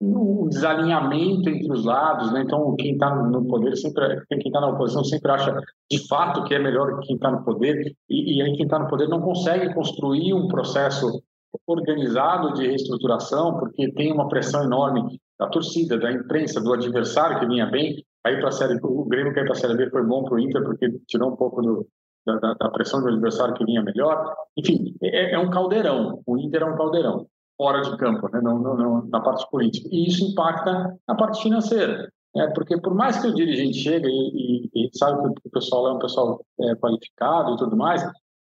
um 0.00 0.48
desalinhamento 0.48 1.50
entre 1.50 1.72
os 1.72 1.84
lados, 1.84 2.32
né? 2.32 2.42
Então 2.42 2.74
quem 2.76 2.92
está 2.92 3.14
no 3.14 3.44
poder 3.46 3.76
sempre, 3.76 4.24
quem 4.28 4.38
está 4.38 4.60
na 4.60 4.68
oposição 4.68 5.02
sempre 5.04 5.30
acha 5.32 5.60
de 5.90 6.06
fato 6.06 6.44
que 6.44 6.54
é 6.54 6.58
melhor 6.58 7.00
que 7.00 7.08
quem 7.08 7.16
está 7.16 7.30
no 7.30 7.44
poder 7.44 7.94
e, 8.08 8.36
e 8.36 8.42
aí 8.42 8.56
quem 8.56 8.64
está 8.64 8.78
no 8.78 8.88
poder 8.88 9.08
não 9.08 9.20
consegue 9.20 9.74
construir 9.74 10.32
um 10.32 10.46
processo 10.46 11.20
organizado 11.66 12.52
de 12.54 12.66
reestruturação, 12.66 13.58
porque 13.58 13.92
tem 13.92 14.12
uma 14.12 14.28
pressão 14.28 14.64
enorme 14.64 15.20
da 15.38 15.48
torcida, 15.48 15.98
da 15.98 16.10
imprensa, 16.10 16.60
do 16.60 16.72
adversário 16.72 17.38
que 17.38 17.46
vinha 17.46 17.66
bem. 17.66 18.04
Aí 18.24 18.36
para 18.38 18.48
a 18.48 18.52
série, 18.52 18.78
o 18.82 19.04
Grêmio 19.04 19.32
que 19.32 19.42
para 19.42 19.52
a 19.52 19.54
série 19.54 19.76
B 19.76 19.90
foi 19.90 20.04
bom 20.04 20.24
para 20.24 20.34
o 20.34 20.38
Inter 20.38 20.62
porque 20.64 20.90
tirou 21.06 21.32
um 21.32 21.36
pouco 21.36 21.62
do, 21.62 21.86
da, 22.26 22.54
da, 22.54 22.70
pressão 22.70 23.00
do 23.00 23.08
adversário 23.08 23.54
que 23.54 23.64
vinha 23.64 23.82
melhor. 23.82 24.34
Enfim, 24.56 24.94
é, 25.02 25.34
é, 25.34 25.38
um 25.38 25.50
caldeirão. 25.50 26.20
O 26.26 26.36
Inter 26.36 26.62
é 26.62 26.66
um 26.66 26.76
caldeirão 26.76 27.26
fora 27.56 27.80
de 27.82 27.96
campo, 27.96 28.28
né? 28.32 28.40
não, 28.42 28.58
não, 28.58 28.76
não, 28.76 29.06
na 29.06 29.20
parte 29.20 29.48
política. 29.50 29.88
E 29.90 30.06
isso 30.06 30.24
impacta 30.24 30.96
na 31.06 31.14
parte 31.14 31.42
financeira. 31.42 32.08
É, 32.36 32.46
porque 32.48 32.78
por 32.80 32.94
mais 32.94 33.20
que 33.20 33.28
o 33.28 33.34
dirigente 33.34 33.78
chegue 33.78 34.06
e, 34.06 34.70
e, 34.74 34.86
e 34.86 34.90
sabe 34.96 35.22
que 35.34 35.48
o 35.48 35.50
pessoal 35.50 35.88
é 35.88 35.92
um 35.94 35.98
pessoal 35.98 36.44
é, 36.60 36.74
qualificado 36.76 37.54
e 37.54 37.56
tudo 37.56 37.76
mais, 37.76 38.04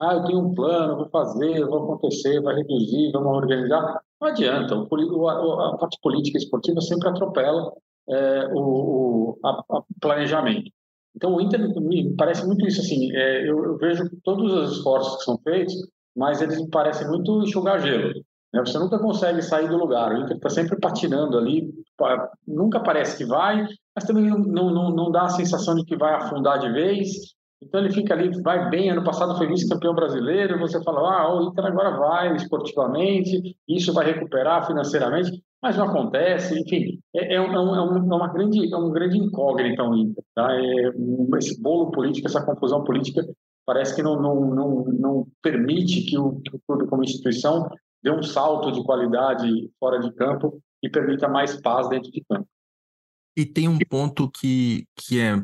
ah, 0.10 0.14
eu 0.16 0.24
tenho 0.26 0.39
um 0.39 0.54
plano, 0.54 0.97
vou 0.97 1.10
fazer, 1.10 1.66
vou 1.66 1.84
acontecer, 1.84 2.41
vai 2.41 2.56
reduzir, 2.56 3.12
vamos 3.12 3.36
organizar. 3.36 4.01
Não 4.22 4.28
adianta, 4.28 4.76
o, 4.76 5.30
a, 5.30 5.78
parte 5.78 5.99
política 6.01 6.38
esportiva 6.38 6.82
sempre 6.82 7.10
atropela 7.10 7.72
é, 8.10 8.47
o, 8.54 8.60
o 8.60 9.39
a, 9.43 9.49
a 9.78 9.84
planejamento. 9.99 10.72
Então, 11.16 11.36
o 11.36 11.41
Inter 11.41 11.60
me 11.82 12.16
parece 12.16 12.45
muito 12.45 12.66
isso. 12.68 12.82
Assim, 12.82 13.16
é, 13.16 13.49
eu, 13.49 13.64
eu, 13.64 13.78
vejo 13.78 14.10
todos 14.24 14.51
os 14.51 14.78
esforços 14.78 15.18
que 15.18 15.24
são 15.24 15.38
feitos, 15.43 15.76
mas 16.16 16.41
eles 16.41 16.60
me 16.60 16.70
parecem 16.70 17.08
muito 17.08 17.43
enxugar 17.43 17.80
gelo. 17.80 18.14
Né? 18.54 18.62
Você 18.66 18.78
nunca 18.80 18.99
consegue 18.99 19.41
sair 19.41 19.68
do 19.68 19.78
lugar. 19.78 20.12
O 20.12 20.18
Inter 20.18 20.38
está 20.38 20.49
sempre 20.49 20.80
patinando 20.80 21.38
ali. 21.38 21.72
Nunca 22.47 22.80
parece 22.80 23.18
que 23.18 23.26
vai, 23.26 23.66
mas 23.95 24.06
também 24.06 24.26
não, 24.26 24.72
não, 24.72 24.89
não 24.89 25.12
dá 25.12 25.24
a 25.24 25.30
sensação 25.30 25.76
de 25.76 25.86
que 25.86 25.95
vai 25.95 26.14
afundar 26.16 26.60
de 26.60 26.72
vez. 26.72 27.36
Então 27.64 27.80
ele 27.80 27.91
fica 27.91 28.14
ali, 28.14 28.30
vai 28.41 28.70
bem. 28.70 28.89
Ano 28.89 29.03
passado 29.03 29.38
foi 29.38 29.47
vice-campeão 29.47 29.93
brasileiro. 29.93 30.59
Você 30.59 30.82
fala, 30.84 31.22
ah, 31.22 31.36
o 31.36 31.49
Inter 31.49 31.66
agora 31.66 31.97
vai 31.97 32.36
esportivamente, 32.36 33.55
isso 33.68 33.93
vai 33.93 34.05
recuperar 34.05 34.68
financeiramente, 34.68 35.41
mas 35.61 35.78
não 35.78 35.86
acontece. 35.86 36.59
Enfim, 36.59 36.99
é, 37.16 37.36
é, 37.36 37.41
um, 37.41 37.53
é, 37.53 37.59
um, 37.59 38.14
é 38.14 38.16
uma 38.16 38.32
grande, 38.32 38.74
é 38.74 38.78
um 38.78 38.91
grande 38.91 39.18
incógnita 39.18 39.84
o 39.84 39.95
Inter. 39.95 40.24
Tá? 40.36 40.53
É, 40.53 40.91
esse 41.38 41.61
bolo 41.61 41.91
político, 41.91 42.28
essa 42.28 42.45
confusão 42.45 42.84
política, 42.84 43.26
parece 43.66 43.95
que 43.95 44.03
não, 44.03 44.22
não, 44.22 44.41
não, 44.53 44.86
não 44.86 45.28
permite 45.41 46.01
que 46.01 46.18
o, 46.18 46.41
que 46.41 46.55
o 46.55 46.59
clube, 46.68 46.88
como 46.88 47.03
instituição, 47.03 47.70
dê 48.03 48.11
um 48.11 48.22
salto 48.22 48.72
de 48.72 48.84
qualidade 48.84 49.72
fora 49.80 49.99
de 49.99 50.11
campo 50.14 50.61
e 50.84 50.89
permita 50.89 51.28
mais 51.30 51.59
paz 51.61 51.88
dentro 51.88 52.11
de 52.11 52.22
campo. 52.30 52.47
E 53.36 53.45
tem 53.45 53.68
um 53.68 53.80
ponto 53.80 54.30
que, 54.30 54.86
que 54.95 55.20
é 55.20 55.41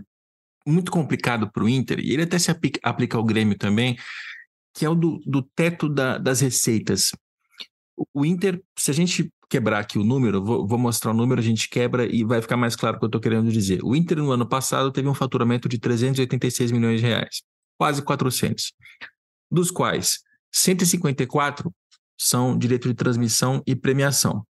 muito 0.70 0.92
complicado 0.92 1.52
para 1.52 1.64
o 1.64 1.70
Inter, 1.70 2.00
e 2.00 2.12
ele 2.14 2.24
até 2.24 2.38
se 2.40 2.52
aplica, 2.52 2.80
aplica 2.84 3.18
ao 3.18 3.24
Grêmio 3.24 3.58
também, 3.58 3.98
que 4.74 4.86
é 4.86 4.90
o 4.90 4.96
do, 4.96 5.20
do 5.26 5.42
teto 5.42 5.90
da, 5.90 6.18
das 6.18 6.40
receitas. 6.42 7.12
O 8.14 8.26
Inter, 8.26 8.62
se 8.78 8.92
a 8.92 8.94
gente 8.94 9.32
quebrar 9.50 9.80
aqui 9.80 9.98
o 9.98 10.04
número, 10.04 10.44
vou, 10.44 10.66
vou, 10.66 10.78
mostrar 10.78 11.12
o 11.12 11.14
número, 11.14 11.42
a 11.42 11.44
gente 11.44 11.68
quebra 11.68 12.06
e 12.06 12.24
vai 12.24 12.42
ficar 12.42 12.56
mais 12.56 12.76
claro 12.76 12.96
o 12.96 13.00
que 13.00 13.06
eu 13.06 13.08
estou 13.08 13.20
querendo 13.20 13.52
dizer. 13.52 13.84
O 13.84 13.96
Inter, 13.96 14.20
no 14.20 14.32
ano 14.32 14.48
passado, 14.48 14.92
teve 14.92 15.08
um 15.08 15.14
faturamento 15.14 15.68
de 15.68 15.80
386 15.80 16.72
milhões 16.72 17.02
de 17.02 17.08
reais, 17.08 17.42
quase 17.78 18.02
400, 18.02 18.72
dos 19.52 19.72
quais 19.72 20.20
154 20.52 21.74
são 22.18 22.58
direito 22.58 22.88
de 22.88 22.94
transmissão 22.94 23.64
e 23.66 23.76
premiação. 23.76 24.46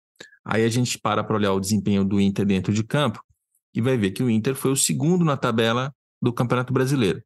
Aí 0.45 0.63
a 0.63 0.69
gente 0.69 0.99
para 0.99 1.23
para 1.23 1.35
olhar 1.35 1.53
o 1.53 1.59
desempenho 1.59 2.05
do 2.05 2.19
Inter 2.21 2.45
dentro 2.45 2.71
de 2.71 2.83
campo 2.83 3.19
e 3.73 3.81
vai 3.81 3.97
ver 3.97 4.11
que 4.11 4.23
o 4.23 4.29
Inter 4.29 4.55
foi 4.55 4.71
o 4.71 4.75
segundo 4.75 5.25
na 5.25 5.35
tabela 5.35 5.93
do 6.21 6.33
Campeonato 6.33 6.73
Brasileiro. 6.73 7.21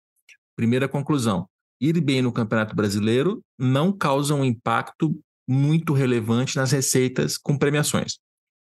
Primeira 0.56 0.88
conclusão: 0.88 1.48
ir 1.80 2.00
bem 2.02 2.22
no 2.22 2.32
Campeonato 2.32 2.76
Brasileiro 2.76 3.42
não 3.58 3.92
causa 3.92 4.34
um 4.34 4.44
impacto 4.44 5.18
muito 5.48 5.94
relevante 5.94 6.56
nas 6.56 6.72
receitas 6.72 7.38
com 7.38 7.58
premiações. 7.58 8.20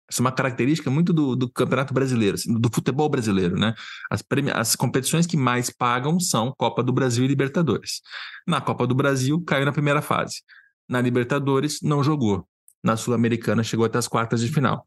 Essa 0.09 0.21
é 0.21 0.23
uma 0.23 0.32
característica 0.32 0.91
muito 0.91 1.11
do, 1.11 1.36
do 1.36 1.49
Campeonato 1.49 1.93
Brasileiro, 1.93 2.36
assim, 2.36 2.53
do 2.53 2.69
futebol 2.71 3.09
brasileiro, 3.09 3.57
né? 3.57 3.73
As, 4.09 4.23
as 4.53 4.76
competições 4.76 5.26
que 5.26 5.36
mais 5.36 5.71
pagam 5.71 6.19
são 6.19 6.53
Copa 6.55 6.84
do 6.84 6.93
Brasil 6.93 7.26
e 7.26 7.28
Libertadores. 7.28 8.01
Na 8.47 8.61
Copa 8.61 8.86
do 8.86 8.93
Brasil, 8.93 9.41
caiu 9.41 9.65
na 9.65 9.71
primeira 9.71 10.03
fase. 10.03 10.43
Na 10.88 11.01
Libertadores, 11.01 11.80
não 11.82 12.03
jogou. 12.03 12.47
Na 12.84 12.95
Sul-Americana, 12.95 13.63
chegou 13.63 13.86
até 13.86 13.97
as 13.97 14.07
quartas 14.07 14.41
de 14.41 14.49
final. 14.49 14.86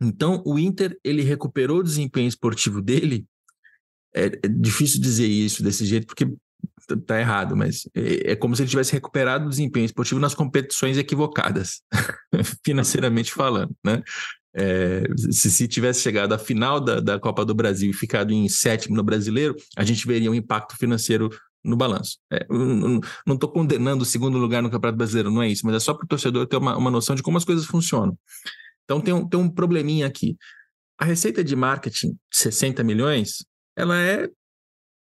Então, 0.00 0.40
o 0.46 0.56
Inter, 0.56 0.96
ele 1.02 1.22
recuperou 1.22 1.78
o 1.78 1.82
desempenho 1.82 2.28
esportivo 2.28 2.80
dele. 2.80 3.26
É, 4.14 4.26
é 4.26 4.48
difícil 4.48 5.00
dizer 5.00 5.26
isso 5.26 5.62
desse 5.62 5.84
jeito, 5.86 6.06
porque 6.06 6.26
tá 7.06 7.18
errado, 7.18 7.56
mas 7.56 7.88
é, 7.94 8.32
é, 8.32 8.36
como 8.36 8.54
se 8.54 8.62
ele 8.62 8.70
tivesse 8.70 8.92
recuperado 8.92 9.46
o 9.46 9.48
desempenho 9.48 9.86
esportivo 9.86 10.20
nas 10.20 10.34
competições 10.34 10.98
equivocadas, 10.98 11.80
financeiramente 12.64 13.32
falando, 13.32 13.74
né? 13.84 14.02
É, 14.54 15.04
se, 15.30 15.50
se 15.50 15.66
tivesse 15.66 16.02
chegado 16.02 16.34
à 16.34 16.38
final 16.38 16.78
da, 16.78 17.00
da 17.00 17.18
Copa 17.18 17.42
do 17.42 17.54
Brasil 17.54 17.90
e 17.90 17.94
ficado 17.94 18.32
em 18.32 18.48
sétimo 18.50 18.94
no 18.94 19.02
brasileiro, 19.02 19.56
a 19.76 19.82
gente 19.82 20.06
veria 20.06 20.30
um 20.30 20.34
impacto 20.34 20.76
financeiro 20.76 21.30
no 21.64 21.76
balanço. 21.76 22.18
É, 22.30 22.46
não 22.50 23.34
estou 23.34 23.48
condenando 23.48 24.02
o 24.02 24.06
segundo 24.06 24.36
lugar 24.36 24.62
no 24.62 24.70
Campeonato 24.70 24.98
Brasileiro, 24.98 25.30
não 25.30 25.42
é 25.42 25.48
isso, 25.48 25.64
mas 25.64 25.76
é 25.76 25.80
só 25.80 25.94
para 25.94 26.04
o 26.04 26.08
torcedor 26.08 26.46
ter 26.46 26.56
uma, 26.56 26.76
uma 26.76 26.90
noção 26.90 27.16
de 27.16 27.22
como 27.22 27.38
as 27.38 27.44
coisas 27.44 27.64
funcionam. 27.64 28.18
Então 28.84 29.00
tem 29.00 29.14
um, 29.14 29.26
tem 29.26 29.40
um 29.40 29.48
probleminha 29.48 30.06
aqui. 30.06 30.36
A 30.98 31.04
receita 31.04 31.42
de 31.42 31.56
marketing, 31.56 32.16
60 32.30 32.84
milhões, 32.84 33.44
ela 33.76 33.98
é 33.98 34.30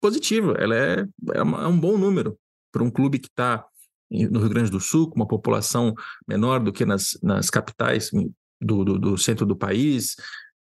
positiva, 0.00 0.54
ela 0.58 0.74
é, 0.74 1.00
é, 1.34 1.38
é 1.38 1.42
um 1.42 1.78
bom 1.78 1.96
número 1.96 2.38
para 2.72 2.82
um 2.82 2.90
clube 2.90 3.18
que 3.18 3.28
está 3.28 3.64
no 4.10 4.40
Rio 4.40 4.48
Grande 4.48 4.70
do 4.70 4.80
Sul, 4.80 5.08
com 5.08 5.16
uma 5.16 5.26
população 5.26 5.94
menor 6.26 6.60
do 6.60 6.72
que 6.72 6.84
nas, 6.84 7.18
nas 7.22 7.48
capitais 7.48 8.10
do, 8.60 8.84
do, 8.84 8.98
do, 8.98 9.18
centro 9.18 9.46
do 9.46 9.54
país, 9.54 10.16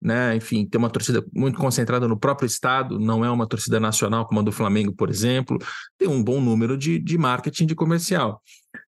né? 0.02 0.36
Enfim, 0.36 0.66
tem 0.66 0.80
uma 0.80 0.90
torcida 0.90 1.26
muito 1.34 1.58
concentrada 1.58 2.08
no 2.08 2.18
próprio 2.18 2.46
estado, 2.46 3.00
não 3.00 3.24
é 3.24 3.30
uma 3.30 3.48
torcida 3.48 3.80
nacional 3.80 4.26
como 4.26 4.40
a 4.40 4.44
do 4.44 4.52
Flamengo, 4.52 4.94
por 4.94 5.10
exemplo. 5.10 5.58
Tem 5.98 6.08
um 6.08 6.24
bom 6.24 6.40
número 6.40 6.78
de, 6.78 7.00
de 7.00 7.18
marketing 7.18 7.66
de 7.66 7.76
comercial. 7.76 8.42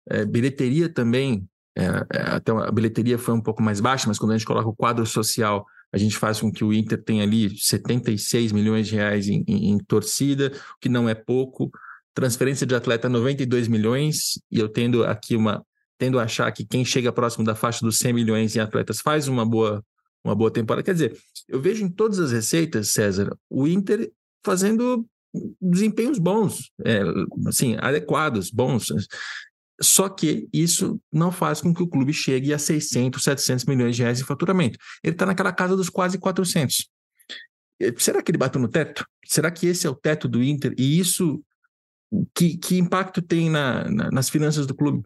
É, 0.10 0.26
bilheteria 0.26 0.88
também, 0.88 1.48
é, 1.78 1.86
é, 2.14 2.22
até 2.22 2.52
a 2.52 2.72
bilheteria 2.72 3.18
foi 3.18 3.34
um 3.34 3.42
pouco 3.42 3.62
mais 3.62 3.82
baixa, 3.82 4.08
mas 4.08 4.18
quando 4.18 4.32
a 4.32 4.38
gente 4.38 4.48
coloca 4.48 4.68
o 4.68 4.76
quadro 4.76 5.06
social 5.06 5.66
a 5.96 5.98
gente 5.98 6.18
faz 6.18 6.42
com 6.42 6.52
que 6.52 6.62
o 6.62 6.74
Inter 6.74 7.02
tenha 7.02 7.24
ali 7.24 7.58
76 7.58 8.52
milhões 8.52 8.86
de 8.86 8.96
reais 8.96 9.30
em, 9.30 9.46
em, 9.48 9.70
em 9.70 9.78
torcida, 9.78 10.52
o 10.76 10.80
que 10.82 10.90
não 10.90 11.08
é 11.08 11.16
pouco. 11.16 11.72
Transferência 12.14 12.68
de 12.68 12.76
atleta 12.76 13.08
92 13.08 13.70
milhões, 13.70 14.38
e 14.52 14.60
eu 14.60 14.68
tendo 14.68 15.06
aqui 15.06 15.38
uma 15.38 15.66
tendo 15.98 16.20
a 16.20 16.24
achar 16.24 16.52
que 16.52 16.66
quem 16.66 16.84
chega 16.84 17.14
próximo 17.14 17.46
da 17.46 17.56
faixa 17.56 17.80
dos 17.80 17.98
100 18.00 18.12
milhões 18.12 18.54
em 18.54 18.60
atletas 18.60 19.00
faz 19.00 19.30
uma 19.30 19.46
boa 19.46 19.82
uma 20.22 20.36
boa 20.36 20.52
temporada. 20.52 20.84
Quer 20.84 20.92
dizer, 20.92 21.18
eu 21.48 21.62
vejo 21.62 21.86
em 21.86 21.90
todas 21.90 22.20
as 22.20 22.34
receitas, 22.34 22.92
César, 22.92 23.34
o 23.50 23.66
Inter 23.66 24.12
fazendo 24.44 25.08
desempenhos 25.62 26.20
bons, 26.20 26.72
é, 26.84 27.00
assim, 27.48 27.78
adequados, 27.80 28.52
bons. 28.52 28.88
Só 29.82 30.08
que 30.08 30.48
isso 30.54 31.00
não 31.12 31.32
faz 31.32 31.62
com 31.62 31.74
que 31.74 31.84
o 31.84 31.88
clube 31.88 32.14
chegue 32.14 32.54
a 32.54 32.60
600, 32.60 33.24
700 33.24 33.66
milhões 33.66 33.96
de 33.96 34.04
reais 34.04 34.20
de 34.20 34.24
faturamento. 34.24 34.78
Ele 35.04 35.14
está 35.14 35.26
naquela 35.26 35.52
casa 35.52 35.76
dos 35.76 35.90
quase 35.90 36.18
400. 36.18 36.90
Será 37.98 38.22
que 38.22 38.32
ele 38.32 38.38
bateu 38.38 38.62
no 38.62 38.70
teto? 38.70 39.06
Será 39.26 39.52
que 39.52 39.68
esse 39.68 39.86
é 39.86 39.90
o 39.90 39.96
teto 39.96 40.28
do 40.28 40.42
Inter? 40.42 40.74
E 40.78 40.98
isso, 40.98 41.42
que, 42.34 42.58
que 42.58 42.78
impacto 42.78 43.22
tem 43.22 43.50
na, 43.50 43.84
na, 43.90 44.12
nas 44.12 44.30
finanças 44.30 44.66
do 44.66 44.76
clube? 44.76 45.04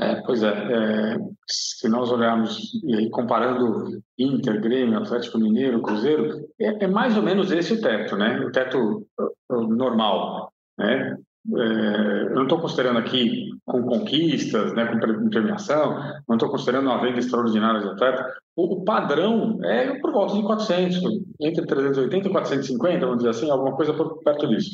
É, 0.00 0.20
pois 0.22 0.42
é, 0.42 0.48
é, 0.48 1.16
se 1.46 1.88
nós 1.88 2.10
olharmos 2.10 2.74
e 2.82 2.96
aí 2.96 3.10
comparando 3.10 4.02
Inter, 4.18 4.60
Grêmio, 4.60 4.98
Atlético 4.98 5.38
Mineiro, 5.38 5.82
Cruzeiro, 5.82 6.48
é, 6.58 6.84
é 6.84 6.88
mais 6.88 7.16
ou 7.16 7.22
menos 7.22 7.52
esse 7.52 7.74
o 7.74 7.80
teto, 7.80 8.16
né? 8.16 8.40
O 8.40 8.50
teto 8.50 9.06
normal, 9.48 10.52
né? 10.76 11.16
É, 11.46 12.22
eu 12.22 12.34
não 12.34 12.44
estou 12.44 12.58
considerando 12.58 12.98
aqui 12.98 13.50
com 13.66 13.82
conquistas, 13.82 14.72
né, 14.74 14.86
com 14.86 15.28
premiação, 15.28 15.98
não 16.26 16.36
estou 16.36 16.48
considerando 16.48 16.86
uma 16.86 17.02
venda 17.02 17.18
extraordinária 17.18 17.80
de 17.80 17.88
atleta. 17.88 18.34
O, 18.56 18.76
o, 18.76 18.84
padrão 18.84 19.58
é 19.62 19.98
por 20.00 20.10
volta 20.12 20.34
de 20.34 20.42
400, 20.42 21.02
entre 21.40 21.66
380 21.66 22.28
e 22.28 22.32
450, 22.32 23.00
vamos 23.00 23.18
dizer 23.18 23.30
assim, 23.30 23.50
alguma 23.50 23.76
coisa 23.76 23.92
por 23.92 24.22
perto 24.22 24.48
disso. 24.48 24.70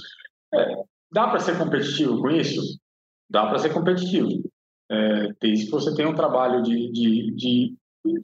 É, 0.54 0.76
dá 1.12 1.26
para 1.28 1.40
ser 1.40 1.58
competitivo 1.58 2.20
com 2.20 2.30
isso? 2.30 2.60
Dá 3.28 3.46
para 3.46 3.58
ser 3.58 3.72
competitivo, 3.72 4.28
é, 4.90 5.28
desde 5.40 5.66
que 5.66 5.72
você 5.72 5.92
tenha 5.94 6.08
um 6.08 6.14
trabalho 6.14 6.62
de, 6.62 6.92
de, 6.92 7.34
de 7.34 7.74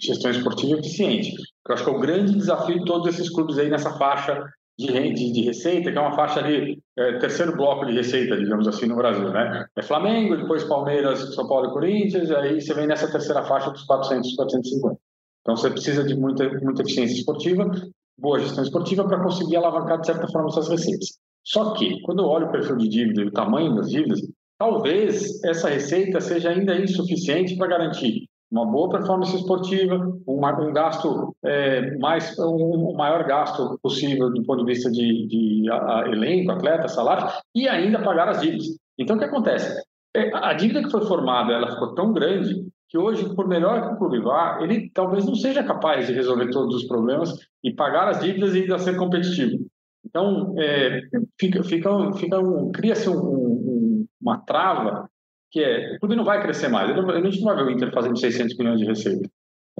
gestão 0.01 0.30
esportiva 0.30 0.78
eficiente. 0.78 1.32
Eu 1.68 1.74
acho 1.74 1.84
que 1.84 1.90
é 1.90 1.92
o 1.92 2.01
grande 2.01 2.32
desafio 2.32 2.78
de 2.78 2.84
todos 2.84 3.09
esses 3.09 3.28
clubes 3.28 3.59
aí 3.59 3.68
nessa 3.68 3.97
faixa 3.99 4.44
de, 4.79 4.87
de, 5.14 5.33
de 5.33 5.41
receita, 5.43 5.91
que 5.91 5.99
é 5.99 6.01
uma 6.01 6.14
faixa 6.14 6.41
ali, 6.41 6.79
é, 6.97 7.18
terceiro 7.18 7.57
bloco 7.57 7.87
de 7.87 7.93
receita, 7.93 8.37
digamos 8.37 8.68
assim, 8.68 8.87
no 8.87 8.97
Brasil, 8.97 9.31
né? 9.31 9.66
É 9.74 9.83
Flamengo, 9.83 10.37
depois 10.37 10.64
Palmeiras, 10.64 11.35
São 11.35 11.49
Paulo 11.49 11.70
e 11.70 11.72
Corinthians, 11.72 12.31
aí 12.31 12.61
você 12.61 12.74
vem 12.74 12.87
nessa 12.87 13.11
terceira 13.11 13.43
faixa 13.45 13.70
dos 13.70 13.85
400, 13.85 14.35
450. 14.35 15.01
Então 15.41 15.57
você 15.57 15.70
precisa 15.70 16.05
de 16.05 16.14
muita, 16.14 16.49
muita 16.61 16.83
eficiência 16.83 17.14
esportiva, 17.14 17.70
boa 18.18 18.39
gestão 18.41 18.64
esportiva 18.64 19.07
para 19.07 19.22
conseguir 19.22 19.57
alavancar, 19.57 20.01
de 20.01 20.07
certa 20.07 20.29
forma, 20.29 20.49
essas 20.49 20.68
receitas. 20.68 21.18
Só 21.43 21.72
que, 21.74 22.03
quando 22.03 22.22
eu 22.22 22.27
olho 22.27 22.49
o 22.49 22.53
perfil 22.53 22.77
de 22.77 22.89
dívida 22.89 23.22
e 23.22 23.27
o 23.27 23.33
tamanho 23.33 23.74
das 23.77 23.89
dívidas, 23.89 24.20
talvez 24.59 25.43
essa 25.45 25.68
receita 25.68 26.20
seja 26.20 26.51
ainda 26.51 26.77
insuficiente 26.77 27.57
para 27.57 27.68
garantir 27.68 28.27
uma 28.51 28.64
boa 28.64 28.88
performance 28.88 29.34
esportiva, 29.34 29.97
um, 30.26 30.47
um 30.47 30.72
gasto 30.72 31.34
é, 31.44 31.97
mais, 31.99 32.38
um, 32.38 32.90
um, 32.90 32.97
maior 32.97 33.24
gasto 33.24 33.78
possível 33.82 34.32
do 34.32 34.42
ponto 34.44 34.64
de 34.64 34.72
vista 34.72 34.90
de, 34.90 35.26
de 35.26 35.70
a, 35.70 36.01
a 36.01 36.09
elenco, 36.09 36.53
atleta, 36.53 36.88
salário, 36.88 37.28
e 37.55 37.68
ainda 37.68 38.03
pagar 38.03 38.28
as 38.28 38.40
dívidas. 38.40 38.66
Então, 38.99 39.16
o 39.16 39.18
que 39.18 39.24
acontece? 39.24 39.82
É, 40.14 40.30
a 40.34 40.55
dívida 40.55 40.82
que 40.82 40.90
foi 40.90 41.05
formada, 41.07 41.53
ela 41.53 41.72
ficou 41.72 41.94
tão 41.94 42.12
grande 42.12 42.55
que 42.88 42.97
hoje, 42.97 43.34
por 43.34 43.49
melhor 43.49 43.82
que 43.82 43.94
o 43.94 43.99
clube 43.99 44.20
vá, 44.20 44.61
ele 44.62 44.90
talvez 44.94 45.26
não 45.26 45.34
seja 45.34 45.64
capaz 45.64 46.07
de 46.07 46.12
resolver 46.12 46.51
todos 46.51 46.74
os 46.76 46.84
problemas 46.84 47.34
e 47.62 47.74
pagar 47.74 48.09
as 48.09 48.20
dívidas 48.20 48.55
e 48.55 48.61
ainda 48.61 48.78
ser 48.78 48.97
competitivo. 48.97 49.59
Então, 50.05 50.55
é, 50.57 51.01
fica, 51.38 51.64
fica, 51.64 52.12
fica 52.12 52.38
um, 52.38 52.70
cria-se 52.70 53.11
um, 53.11 54.07
uma 54.20 54.38
trava 54.38 55.11
que 55.57 55.65
é, 55.65 55.97
o 55.97 56.01
clube 56.01 56.17
não 56.17 56.25
vai 56.25 56.43
crescer 56.43 56.69
mais. 56.69 56.91
a 56.91 57.21
gente 57.23 57.41
não 57.41 57.47
vai 57.47 57.57
ver 57.57 57.71
o 57.71 57.71
Inter 57.71 57.91
fazendo 57.91 58.19
600 58.19 58.59
milhões 58.59 58.79
de 58.79 58.85
receita. 58.85 59.27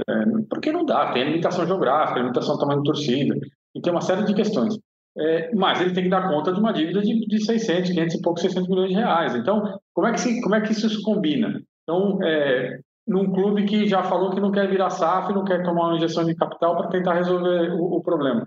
É, 0.09 0.24
porque 0.49 0.72
não 0.72 0.87
dá, 0.87 1.12
tem 1.12 1.24
limitação 1.24 1.66
geográfica, 1.66 2.18
limitação 2.18 2.55
do 2.55 2.61
tamanho 2.61 2.81
de 2.81 2.87
torcida, 2.87 3.37
e 3.74 3.81
tem 3.83 3.93
uma 3.93 4.01
série 4.01 4.24
de 4.24 4.33
questões. 4.33 4.79
É, 5.18 5.55
mas 5.55 5.83
ele 5.83 5.93
tem 5.93 6.05
que 6.05 6.11
dar 6.11 6.31
conta 6.31 6.51
de 6.51 6.61
uma 6.61 6.72
dívida 6.72 7.03
de, 7.03 7.27
de 7.27 7.45
600, 7.45 7.91
500 7.91 8.14
e 8.14 8.22
poucos, 8.22 8.43
600 8.43 8.68
milhões 8.70 8.89
de 8.89 8.95
reais. 8.95 9.35
Então, 9.35 9.78
como 9.93 10.07
é 10.07 10.12
que, 10.12 10.20
se, 10.20 10.40
como 10.40 10.55
é 10.55 10.62
que 10.62 10.73
isso 10.73 11.03
combina? 11.03 11.61
Então, 11.82 12.19
é, 12.23 12.78
num 13.07 13.31
clube 13.31 13.66
que 13.66 13.86
já 13.86 14.03
falou 14.03 14.31
que 14.31 14.40
não 14.40 14.51
quer 14.51 14.70
virar 14.70 14.89
SAF, 14.89 15.31
não 15.35 15.44
quer 15.44 15.62
tomar 15.62 15.89
uma 15.89 15.97
injeção 15.97 16.24
de 16.24 16.35
capital 16.35 16.74
para 16.77 16.89
tentar 16.89 17.12
resolver 17.12 17.70
o, 17.73 17.97
o, 17.97 18.03
problema. 18.03 18.47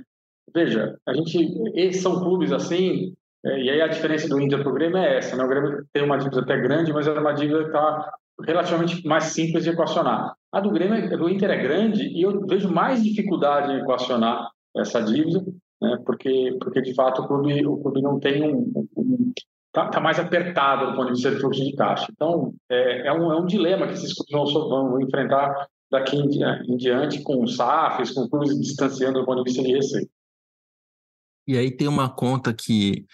Veja, 0.51 0.97
a 1.07 1.13
gente, 1.13 1.47
esses 1.75 2.01
são 2.01 2.19
clubes 2.19 2.51
assim, 2.51 3.13
e 3.45 3.69
aí 3.69 3.81
a 3.81 3.87
diferença 3.87 4.27
do 4.27 4.39
Inter 4.39 4.61
para 4.61 4.71
o 4.71 4.73
Grêmio 4.73 4.97
é 4.97 5.17
essa, 5.17 5.35
né? 5.35 5.43
O 5.43 5.47
Grêmio 5.47 5.85
tem 5.93 6.03
uma 6.03 6.17
dívida 6.17 6.41
até 6.41 6.57
grande, 6.59 6.91
mas 6.91 7.07
é 7.07 7.11
uma 7.11 7.33
dívida 7.33 7.61
que 7.61 7.67
está 7.67 8.13
relativamente 8.45 9.05
mais 9.07 9.25
simples 9.25 9.63
de 9.63 9.69
equacionar. 9.69 10.33
A 10.51 10.59
do 10.59 10.71
Grêmio, 10.71 11.09
do 11.17 11.29
Inter 11.29 11.51
é 11.51 11.61
grande 11.61 12.03
e 12.03 12.21
eu 12.21 12.45
vejo 12.45 12.69
mais 12.69 13.03
dificuldade 13.03 13.71
em 13.71 13.79
equacionar 13.79 14.49
essa 14.75 15.01
dívida, 15.01 15.43
né? 15.81 15.97
Porque, 16.05 16.57
porque 16.59 16.81
de 16.81 16.93
fato 16.93 17.21
o 17.21 17.27
clube, 17.27 17.65
o 17.65 17.77
clube 17.77 18.01
não 18.01 18.19
tem 18.19 18.43
um, 18.43 18.87
um 18.97 19.33
Está 19.69 19.87
tá 19.87 19.99
mais 19.99 20.17
apertado 20.17 20.87
do 20.87 20.95
ponto 20.95 21.07
de 21.07 21.13
vista 21.13 21.29
de 21.29 21.39
fluxo 21.39 21.63
de 21.63 21.75
caixa. 21.75 22.07
Então, 22.11 22.55
é, 22.69 23.07
é, 23.07 23.13
um, 23.13 23.31
é 23.31 23.39
um 23.39 23.45
dilema 23.45 23.85
que 23.85 23.93
esses 23.93 24.13
clubes 24.13 24.51
vão 24.51 24.99
enfrentar 24.99 25.67
daqui 25.91 26.17
em, 26.17 26.27
em 26.67 26.75
diante 26.75 27.21
com 27.21 27.43
os 27.43 27.55
SAFs, 27.55 28.11
com 28.11 28.27
clubes 28.27 28.59
distanciando 28.59 29.19
do 29.19 29.25
ponto 29.25 29.43
de 29.43 29.51
vista 29.51 29.63
de 29.63 29.73
receita. 29.73 30.11
E 31.47 31.55
aí 31.55 31.69
tem 31.69 31.87
uma 31.87 32.09
conta 32.09 32.51
que 32.51 33.05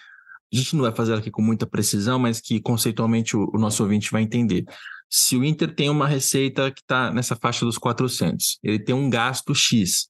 a 0.53 0.57
gente 0.57 0.75
não 0.75 0.83
vai 0.83 0.93
fazer 0.93 1.13
aqui 1.13 1.31
com 1.31 1.41
muita 1.41 1.65
precisão, 1.65 2.19
mas 2.19 2.39
que 2.39 2.59
conceitualmente 2.59 3.35
o, 3.35 3.49
o 3.53 3.59
nosso 3.59 3.83
ouvinte 3.83 4.11
vai 4.11 4.21
entender. 4.21 4.65
Se 5.09 5.35
o 5.35 5.43
Inter 5.43 5.73
tem 5.73 5.89
uma 5.89 6.07
receita 6.07 6.71
que 6.71 6.81
está 6.81 7.11
nessa 7.11 7.35
faixa 7.35 7.65
dos 7.65 7.77
400, 7.77 8.59
ele 8.63 8.79
tem 8.79 8.95
um 8.95 9.09
gasto 9.09 9.53
X 9.53 10.09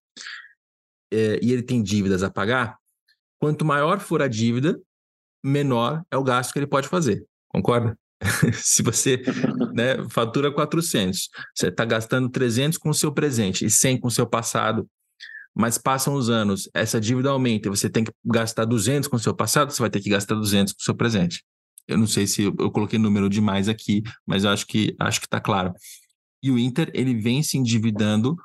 é, 1.12 1.40
e 1.41 1.52
ele 1.52 1.64
tem 1.64 1.82
dívidas 1.82 2.24
a 2.24 2.30
pagar, 2.30 2.78
quanto 3.40 3.66
maior 3.66 3.99
for 3.99 4.22
a 4.22 4.28
dívida, 4.28 4.80
menor 5.44 6.03
é 6.10 6.18
o 6.18 6.24
gasto 6.24 6.52
que 6.52 6.60
ele 6.60 6.68
pode 6.68 6.88
fazer. 6.88 7.26
Concorda? 7.48 7.98
Se 8.53 8.82
você 8.82 9.22
né, 9.74 9.98
fatura 10.10 10.52
400, 10.52 11.30
você 11.53 11.68
está 11.68 11.86
gastando 11.86 12.30
300 12.30 12.78
com 12.78 12.90
o 12.90 12.94
seu 12.94 13.12
presente 13.12 13.66
e 13.66 13.70
100 13.70 13.99
com 13.99 14.07
o 14.07 14.12
seu 14.12 14.26
passado, 14.26 14.90
mas 15.56 15.77
passam 15.77 16.15
os 16.15 16.30
anos, 16.30 16.69
essa 16.73 16.99
dívida 16.99 17.30
aumenta, 17.30 17.69
você 17.69 17.90
tem 17.90 18.03
que 18.03 18.11
gastar 18.26 18.65
200 18.65 19.07
com 19.07 19.15
o 19.15 19.19
seu 19.19 19.34
passado, 19.34 19.72
você 19.72 19.82
vai 19.82 19.90
ter 19.90 20.02
que 20.02 20.10
gastar 20.10 20.36
200 20.36 20.73
com 20.73 20.82
o 20.82 20.84
seu 20.84 20.94
presente. 20.94 21.44
Eu 21.88 21.98
não 21.98 22.07
sei 22.07 22.27
se 22.27 22.44
eu, 22.44 22.56
eu 22.60 22.69
coloquei 22.72 22.99
número 22.99 23.30
demais 23.30 23.69
aqui, 23.69 24.03
mas 24.26 24.44
eu 24.44 24.49
acho 24.49 24.65
que 24.68 24.95
acho 24.99 25.19
que 25.19 25.27
está 25.27 25.40
claro. 25.40 25.73
E 26.44 26.52
o 26.52 26.60
Inter 26.60 26.91
ele 26.94 27.15
vem 27.15 27.41
se 27.41 27.57
endividando 27.57 28.36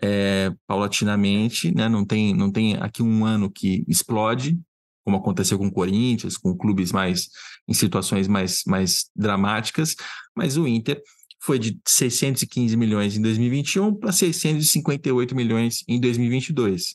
é, 0.00 0.52
paulatinamente, 0.66 1.74
né? 1.74 1.88
Não 1.88 2.04
tem 2.04 2.34
não 2.34 2.50
tem 2.50 2.76
aqui 2.76 3.02
um 3.02 3.24
ano 3.24 3.50
que 3.50 3.84
explode, 3.88 4.58
como 5.04 5.16
aconteceu 5.16 5.58
com 5.58 5.66
o 5.66 5.72
Corinthians, 5.72 6.36
com 6.36 6.56
clubes 6.56 6.92
mais 6.92 7.28
em 7.66 7.74
situações 7.74 8.28
mais 8.28 8.62
mais 8.66 9.10
dramáticas, 9.16 9.96
mas 10.36 10.56
o 10.56 10.68
Inter 10.68 11.02
foi 11.42 11.58
de 11.58 11.76
615 11.86 12.76
milhões 12.76 13.16
em 13.16 13.20
2021 13.20 13.94
para 13.96 14.12
658 14.12 15.34
milhões 15.34 15.84
em 15.88 16.00
2022. 16.00 16.94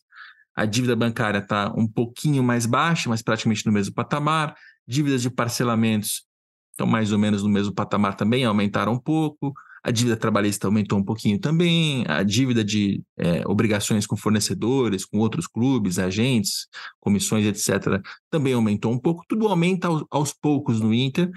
A 0.56 0.66
dívida 0.66 0.96
bancária 0.96 1.40
está 1.40 1.72
um 1.76 1.86
pouquinho 1.86 2.42
mais 2.42 2.66
baixa, 2.66 3.10
mas 3.10 3.22
praticamente 3.22 3.66
no 3.66 3.74
mesmo 3.74 3.94
patamar. 3.94 4.56
Dívidas 4.88 5.22
de 5.22 5.30
parcelamentos 5.30 6.24
estão 6.72 6.88
mais 6.88 7.12
ou 7.12 7.20
menos 7.20 7.44
no 7.44 7.50
mesmo 7.50 7.74
patamar 7.74 8.16
também, 8.16 8.46
aumentaram 8.46 8.94
um 8.94 9.00
pouco. 9.00 9.54
A 9.84 9.92
dívida 9.92 10.16
trabalhista 10.16 10.66
aumentou 10.66 10.98
um 10.98 11.04
pouquinho 11.04 11.38
também. 11.40 12.06
A 12.08 12.24
dívida 12.24 12.64
de 12.64 13.04
é, 13.18 13.44
obrigações 13.46 14.08
com 14.08 14.16
fornecedores, 14.16 15.04
com 15.04 15.18
outros 15.20 15.46
clubes, 15.46 16.00
agentes, 16.00 16.68
comissões, 17.02 17.46
etc., 17.46 18.02
também 18.30 18.54
aumentou 18.54 18.94
um 18.94 19.00
pouco. 19.00 19.26
Tudo 19.28 19.48
aumenta 19.48 19.90
aos, 19.90 20.06
aos 20.10 20.34
poucos 20.34 20.80
no 20.80 20.94
Inter, 20.94 21.30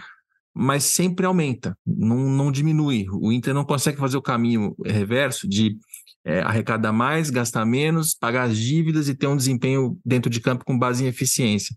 mas 0.55 0.85
sempre 0.85 1.27
aumenta, 1.27 1.77
não, 1.87 2.17
não 2.17 2.53
diminui. 2.53 3.07
O 3.11 3.33
Inter 3.33 3.55
não 3.55 3.65
consegue 3.65 3.99
fazer 3.99 4.17
o 4.17 4.23
caminho 4.23 4.75
reverso 4.85 5.49
de 5.49 5.77
é, 6.25 6.41
arrecadar 6.41 6.93
mais, 6.93 7.31
gastar 7.31 7.65
menos, 7.65 8.15
pagar 8.15 8.45
as 8.45 8.57
dívidas 8.57 9.09
e 9.09 9.15
ter 9.15 9.27
um 9.27 9.37
desempenho 9.37 9.99
dentro 10.05 10.31
de 10.31 10.41
campo 10.41 10.65
com 10.65 10.79
base 10.79 11.05
em 11.05 11.09
eficiência. 11.09 11.75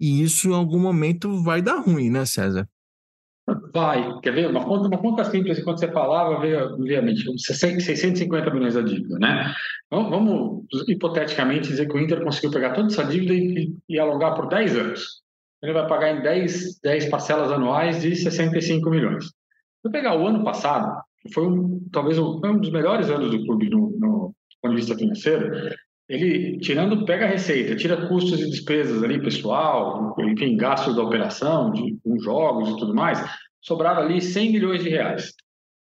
E 0.00 0.22
isso 0.22 0.48
em 0.48 0.54
algum 0.54 0.78
momento 0.78 1.42
vai 1.42 1.60
dar 1.60 1.80
ruim, 1.80 2.10
né, 2.10 2.24
César? 2.24 2.66
Vai. 3.72 4.20
Quer 4.20 4.32
ver? 4.32 4.50
Uma 4.50 4.64
conta, 4.64 4.88
uma 4.88 4.98
conta 4.98 5.24
simples, 5.24 5.62
quando 5.62 5.78
você 5.78 5.90
falava, 5.90 6.40
veio, 6.40 6.78
veio 6.78 7.00
a 7.00 7.02
mente, 7.02 7.24
650 7.36 8.50
milhões 8.50 8.74
da 8.74 8.80
dívida, 8.80 9.18
né? 9.18 9.52
Vamos, 9.90 10.10
vamos, 10.10 10.88
hipoteticamente 10.88 11.68
dizer 11.68 11.86
que 11.86 11.96
o 11.96 12.00
Inter 12.00 12.22
conseguiu 12.22 12.52
pegar 12.52 12.72
toda 12.72 12.86
essa 12.86 13.04
dívida 13.04 13.34
e, 13.34 13.74
e 13.88 13.98
alongar 13.98 14.34
por 14.34 14.48
10 14.48 14.76
anos 14.76 15.20
ele 15.62 15.72
vai 15.72 15.86
pagar 15.86 16.16
em 16.16 16.22
10, 16.22 16.80
10 16.82 17.08
parcelas 17.10 17.52
anuais 17.52 18.00
de 18.00 18.14
65 18.16 18.88
milhões. 18.90 19.26
Se 19.26 19.32
eu 19.84 19.90
pegar 19.90 20.16
o 20.16 20.26
ano 20.26 20.42
passado, 20.44 21.02
foi 21.32 21.46
um, 21.46 21.86
talvez 21.92 22.18
um, 22.18 22.40
um 22.44 22.58
dos 22.58 22.70
melhores 22.70 23.10
anos 23.10 23.30
do 23.30 23.44
clube 23.44 23.68
no, 23.68 23.90
no 23.98 24.34
ponto 24.60 24.74
de 24.74 24.80
vista 24.80 24.96
financeiro, 24.96 25.70
ele, 26.08 26.58
tirando, 26.58 27.04
pega 27.04 27.24
a 27.24 27.28
receita, 27.28 27.76
tira 27.76 28.08
custos 28.08 28.40
e 28.40 28.50
despesas 28.50 29.02
ali, 29.02 29.22
pessoal, 29.22 30.14
enfim, 30.18 30.56
gastos 30.56 30.96
da 30.96 31.02
operação, 31.02 31.70
de, 31.70 31.96
com 32.02 32.18
jogos 32.18 32.68
e 32.68 32.76
tudo 32.76 32.94
mais, 32.94 33.22
sobrava 33.60 34.00
ali 34.00 34.20
100 34.20 34.52
milhões 34.52 34.82
de 34.82 34.90
reais. 34.90 35.32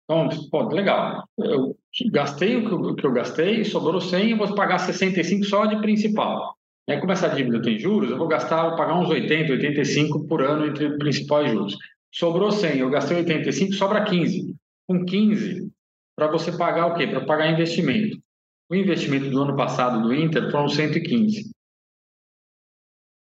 Então, 0.04 0.28
pô, 0.50 0.68
legal. 0.68 1.24
Eu 1.38 1.76
gastei 2.10 2.56
o 2.56 2.68
que 2.68 2.74
eu, 2.74 2.78
o 2.78 2.94
que 2.94 3.06
eu 3.06 3.12
gastei, 3.12 3.64
sobrou 3.64 4.00
100 4.00 4.30
e 4.30 4.34
vou 4.34 4.54
pagar 4.54 4.78
65 4.78 5.44
só 5.44 5.64
de 5.64 5.80
principal. 5.80 6.54
É, 6.88 6.98
como 6.98 7.12
essa 7.12 7.28
dívida 7.28 7.62
tem 7.62 7.78
juros, 7.78 8.10
eu 8.10 8.18
vou 8.18 8.26
gastar, 8.26 8.68
vou 8.68 8.76
pagar 8.76 8.98
uns 8.98 9.08
80, 9.08 9.52
85 9.52 10.26
por 10.26 10.42
ano 10.42 10.66
entre 10.66 10.98
principal 10.98 11.44
e 11.44 11.48
juros. 11.48 11.76
Sobrou 12.12 12.50
100, 12.50 12.78
eu 12.78 12.90
gastei 12.90 13.18
85, 13.18 13.72
sobra 13.72 14.04
15. 14.04 14.54
Com 14.86 15.04
15, 15.04 15.70
para 16.16 16.26
você 16.26 16.56
pagar 16.56 16.86
o 16.86 16.94
quê? 16.94 17.06
Para 17.06 17.24
pagar 17.24 17.50
investimento. 17.50 18.20
O 18.68 18.74
investimento 18.74 19.30
do 19.30 19.42
ano 19.42 19.56
passado 19.56 20.02
do 20.02 20.14
Inter 20.14 20.50
foram 20.50 20.68
115. 20.68 21.52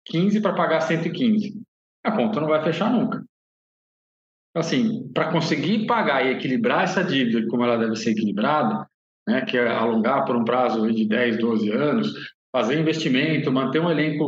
15 0.06 0.42
para 0.42 0.56
pagar 0.56 0.82
115. 0.82 1.62
A 2.04 2.12
conta 2.12 2.40
não 2.40 2.48
vai 2.48 2.64
fechar 2.64 2.92
nunca. 2.92 3.24
Assim, 4.56 5.12
para 5.12 5.32
conseguir 5.32 5.86
pagar 5.86 6.26
e 6.26 6.32
equilibrar 6.32 6.84
essa 6.84 7.04
dívida 7.04 7.46
como 7.48 7.64
ela 7.64 7.78
deve 7.78 7.96
ser 7.96 8.12
equilibrada, 8.12 8.88
né, 9.28 9.42
que 9.42 9.58
é 9.58 9.68
alongar 9.68 10.24
por 10.26 10.36
um 10.36 10.46
prazo 10.46 10.90
de 10.92 11.06
10, 11.06 11.40
12 11.40 11.72
anos, 11.72 12.14
fazer 12.56 12.80
investimento, 12.80 13.52
manter 13.52 13.82
um 13.82 13.92
elenco, 13.92 14.24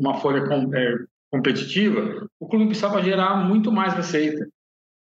uma 0.00 0.14
folha 0.14 0.42
é, 0.74 0.94
competitiva, 1.30 2.26
o 2.40 2.48
clube 2.48 2.68
precisava 2.68 3.02
gerar 3.02 3.46
muito 3.46 3.70
mais 3.70 3.92
receita. 3.92 4.48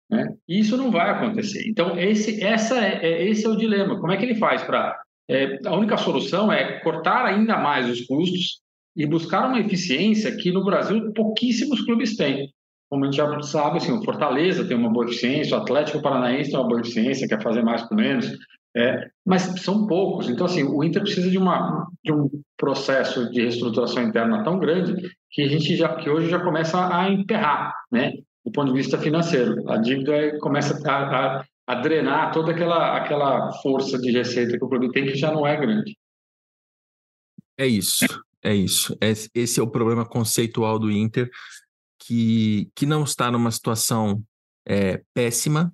Né? 0.10 0.36
E 0.50 0.60
isso 0.60 0.76
não 0.76 0.92
vai 0.92 1.10
acontecer. 1.10 1.66
Então, 1.70 1.98
esse, 1.98 2.44
essa 2.44 2.78
é, 2.86 3.06
é 3.06 3.30
esse 3.30 3.46
é 3.46 3.50
o 3.50 3.56
dilema. 3.56 3.98
Como 3.98 4.12
é 4.12 4.18
que 4.18 4.26
ele 4.26 4.36
faz 4.36 4.62
para. 4.64 5.02
É, 5.30 5.60
a 5.66 5.74
única 5.74 5.96
solução 5.96 6.52
é 6.52 6.82
cortar 6.82 7.26
ainda 7.26 7.58
mais 7.58 7.90
os 7.90 8.02
custos 8.02 8.60
e 8.98 9.06
buscar 9.06 9.48
uma 9.48 9.62
eficiência 9.62 10.36
que 10.36 10.52
no 10.52 10.66
Brasil 10.66 11.14
pouquíssimos 11.14 11.80
clubes 11.80 12.18
têm. 12.18 12.50
Como 12.90 13.06
a 13.06 13.08
gente 13.08 13.16
já 13.16 13.42
sabe, 13.44 13.78
assim, 13.78 13.94
o 13.94 14.04
Fortaleza 14.04 14.68
tem 14.68 14.76
uma 14.76 14.90
boa 14.90 15.06
eficiência, 15.06 15.58
o 15.58 15.62
Atlético 15.62 16.02
Paranaense 16.02 16.52
tem 16.52 16.60
uma 16.60 16.68
boa 16.68 16.82
eficiência, 16.82 17.30
quer 17.30 17.42
fazer 17.42 17.64
mais 17.64 17.82
com 17.84 17.96
menos, 17.96 18.30
é, 18.76 19.10
mas 19.26 19.42
são 19.62 19.86
poucos. 19.86 20.30
Então, 20.30 20.46
assim, 20.46 20.64
o 20.64 20.84
Inter 20.84 21.02
precisa 21.02 21.30
de, 21.30 21.38
uma, 21.38 21.88
de 22.04 22.12
um 22.12 22.30
processo 22.58 23.30
de 23.32 23.42
reestruturação 23.42 24.04
interna 24.04 24.44
tão 24.44 24.60
grande 24.60 24.96
que 25.30 25.42
a 25.42 25.48
gente 25.48 25.76
já, 25.76 25.96
que 25.96 26.10
hoje 26.10 26.30
já 26.30 26.40
começa 26.40 26.94
a 26.94 27.10
emperrar, 27.10 27.74
né? 27.92 28.14
Do 28.46 28.52
ponto 28.52 28.72
de 28.72 28.78
vista 28.78 28.98
financeiro, 28.98 29.70
a 29.70 29.78
dívida 29.78 30.40
começa 30.40 30.82
a, 30.90 31.40
a, 31.40 31.46
a 31.68 31.76
drenar 31.76 32.32
toda 32.32 32.52
aquela, 32.52 32.98
aquela 32.98 33.52
força 33.62 34.00
de 34.00 34.12
receita 34.12 34.58
que 34.58 34.66
o 34.66 34.70
clube 34.70 34.92
tem 34.92 35.06
que 35.06 35.16
já 35.16 35.32
não 35.32 35.46
é 35.46 35.56
grande. 35.58 35.96
É 37.58 37.68
isso, 37.68 38.06
é 38.42 38.56
isso. 38.56 38.98
Esse 39.36 39.60
é 39.60 39.64
o 39.64 39.70
problema 39.70 40.06
conceitual 40.06 40.80
do 40.80 40.90
Inter, 40.90 41.30
que, 42.00 42.72
que 42.76 42.86
não 42.86 43.04
está 43.04 43.30
numa 43.30 43.52
situação 43.52 44.24
é, 44.66 45.04
péssima, 45.14 45.72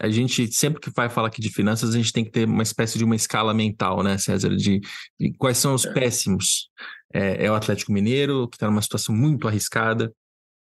a 0.00 0.08
gente, 0.08 0.50
sempre 0.52 0.80
que 0.80 0.90
vai 0.94 1.08
falar 1.08 1.28
aqui 1.28 1.40
de 1.40 1.50
finanças, 1.50 1.94
a 1.94 1.98
gente 1.98 2.12
tem 2.12 2.24
que 2.24 2.30
ter 2.30 2.46
uma 2.46 2.62
espécie 2.62 2.96
de 2.96 3.04
uma 3.04 3.16
escala 3.16 3.52
mental, 3.52 4.02
né, 4.02 4.16
César? 4.16 4.54
De, 4.56 4.80
de 5.20 5.32
quais 5.38 5.58
são 5.58 5.74
os 5.74 5.84
é. 5.84 5.92
péssimos. 5.92 6.70
É, 7.12 7.44
é, 7.44 7.50
o 7.50 7.54
Atlético 7.54 7.92
Mineiro, 7.92 8.48
que 8.48 8.56
está 8.56 8.68
numa 8.68 8.80
situação 8.80 9.14
muito 9.14 9.46
arriscada, 9.46 10.12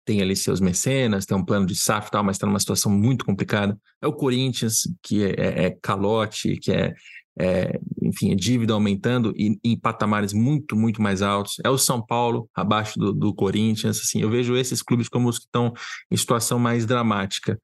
tem 0.05 0.21
ali 0.21 0.35
seus 0.35 0.61
mecenas, 0.61 1.25
tem 1.25 1.37
um 1.37 1.43
plano 1.43 1.65
de 1.65 1.75
SAF 1.75 2.07
e 2.07 2.11
tal, 2.11 2.23
mas 2.23 2.37
está 2.37 2.47
numa 2.47 2.59
situação 2.59 2.91
muito 2.91 3.25
complicada. 3.25 3.77
É 4.01 4.07
o 4.07 4.13
Corinthians, 4.13 4.81
que 5.03 5.23
é, 5.23 5.35
é, 5.37 5.65
é 5.65 5.77
calote, 5.81 6.55
que 6.55 6.71
é, 6.71 6.93
é, 7.37 7.79
enfim, 8.01 8.31
é 8.31 8.35
dívida 8.35 8.73
aumentando 8.73 9.33
e 9.35 9.59
em 9.63 9.77
patamares 9.77 10.31
muito, 10.33 10.75
muito 10.75 11.01
mais 11.01 11.21
altos. 11.21 11.57
É 11.63 11.69
o 11.69 11.77
São 11.77 12.03
Paulo, 12.03 12.49
abaixo 12.55 12.97
do, 12.97 13.13
do 13.13 13.33
Corinthians. 13.35 13.99
Assim, 13.99 14.21
eu 14.21 14.29
vejo 14.29 14.55
esses 14.55 14.81
clubes 14.81 15.09
como 15.09 15.27
os 15.27 15.37
que 15.37 15.45
estão 15.45 15.73
em 16.09 16.17
situação 16.17 16.57
mais 16.57 16.85
dramática 16.85 17.59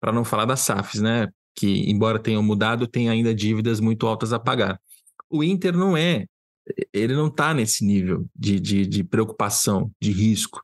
para 0.00 0.12
não 0.12 0.24
falar 0.24 0.44
das 0.44 0.60
SAFs, 0.60 1.00
né? 1.00 1.28
Que, 1.54 1.90
embora 1.90 2.18
tenham 2.18 2.42
mudado, 2.42 2.86
tem 2.86 3.08
ainda 3.08 3.34
dívidas 3.34 3.80
muito 3.80 4.06
altas 4.06 4.32
a 4.32 4.38
pagar. 4.38 4.80
O 5.28 5.42
Inter 5.42 5.76
não 5.76 5.96
é, 5.96 6.26
ele 6.92 7.14
não 7.14 7.28
está 7.28 7.52
nesse 7.52 7.84
nível 7.84 8.26
de, 8.34 8.60
de, 8.60 8.86
de, 8.86 9.04
preocupação, 9.04 9.90
de 10.00 10.12
risco, 10.12 10.60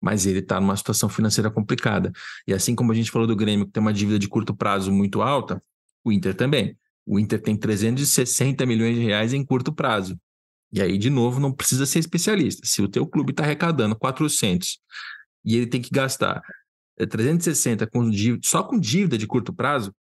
mas 0.00 0.26
ele 0.26 0.38
está 0.38 0.60
numa 0.60 0.76
situação 0.76 1.08
financeira 1.08 1.50
complicada. 1.50 2.10
E 2.46 2.54
assim 2.54 2.74
como 2.74 2.92
a 2.92 2.94
gente 2.94 3.10
falou 3.10 3.26
do 3.26 3.36
Grêmio, 3.36 3.66
que 3.66 3.72
tem 3.72 3.80
uma 3.80 3.92
dívida 3.92 4.18
de 4.18 4.28
curto 4.28 4.54
prazo 4.54 4.90
muito 4.90 5.20
alta, 5.20 5.62
o 6.04 6.10
Inter 6.10 6.34
também. 6.34 6.76
O 7.06 7.18
Inter 7.18 7.40
tem 7.40 7.56
360 7.56 8.64
milhões 8.66 8.96
de 8.96 9.02
reais 9.02 9.32
em 9.32 9.44
curto 9.44 9.72
prazo. 9.72 10.18
E 10.72 10.80
aí, 10.80 10.96
de 10.96 11.10
novo, 11.10 11.40
não 11.40 11.52
precisa 11.52 11.84
ser 11.84 11.98
especialista. 11.98 12.62
Se 12.64 12.80
o 12.80 12.88
teu 12.88 13.06
clube 13.06 13.32
está 13.32 13.42
arrecadando 13.42 13.96
400 13.96 14.78
e 15.44 15.56
ele 15.56 15.66
tem 15.66 15.82
que 15.82 15.90
gastar 15.90 16.40
360 17.06 17.86
com 17.86 18.08
dívida, 18.08 18.42
só 18.44 18.62
com 18.62 18.78
dívida 18.78 19.16
de 19.16 19.26
curto 19.26 19.52
prazo, 19.52 19.94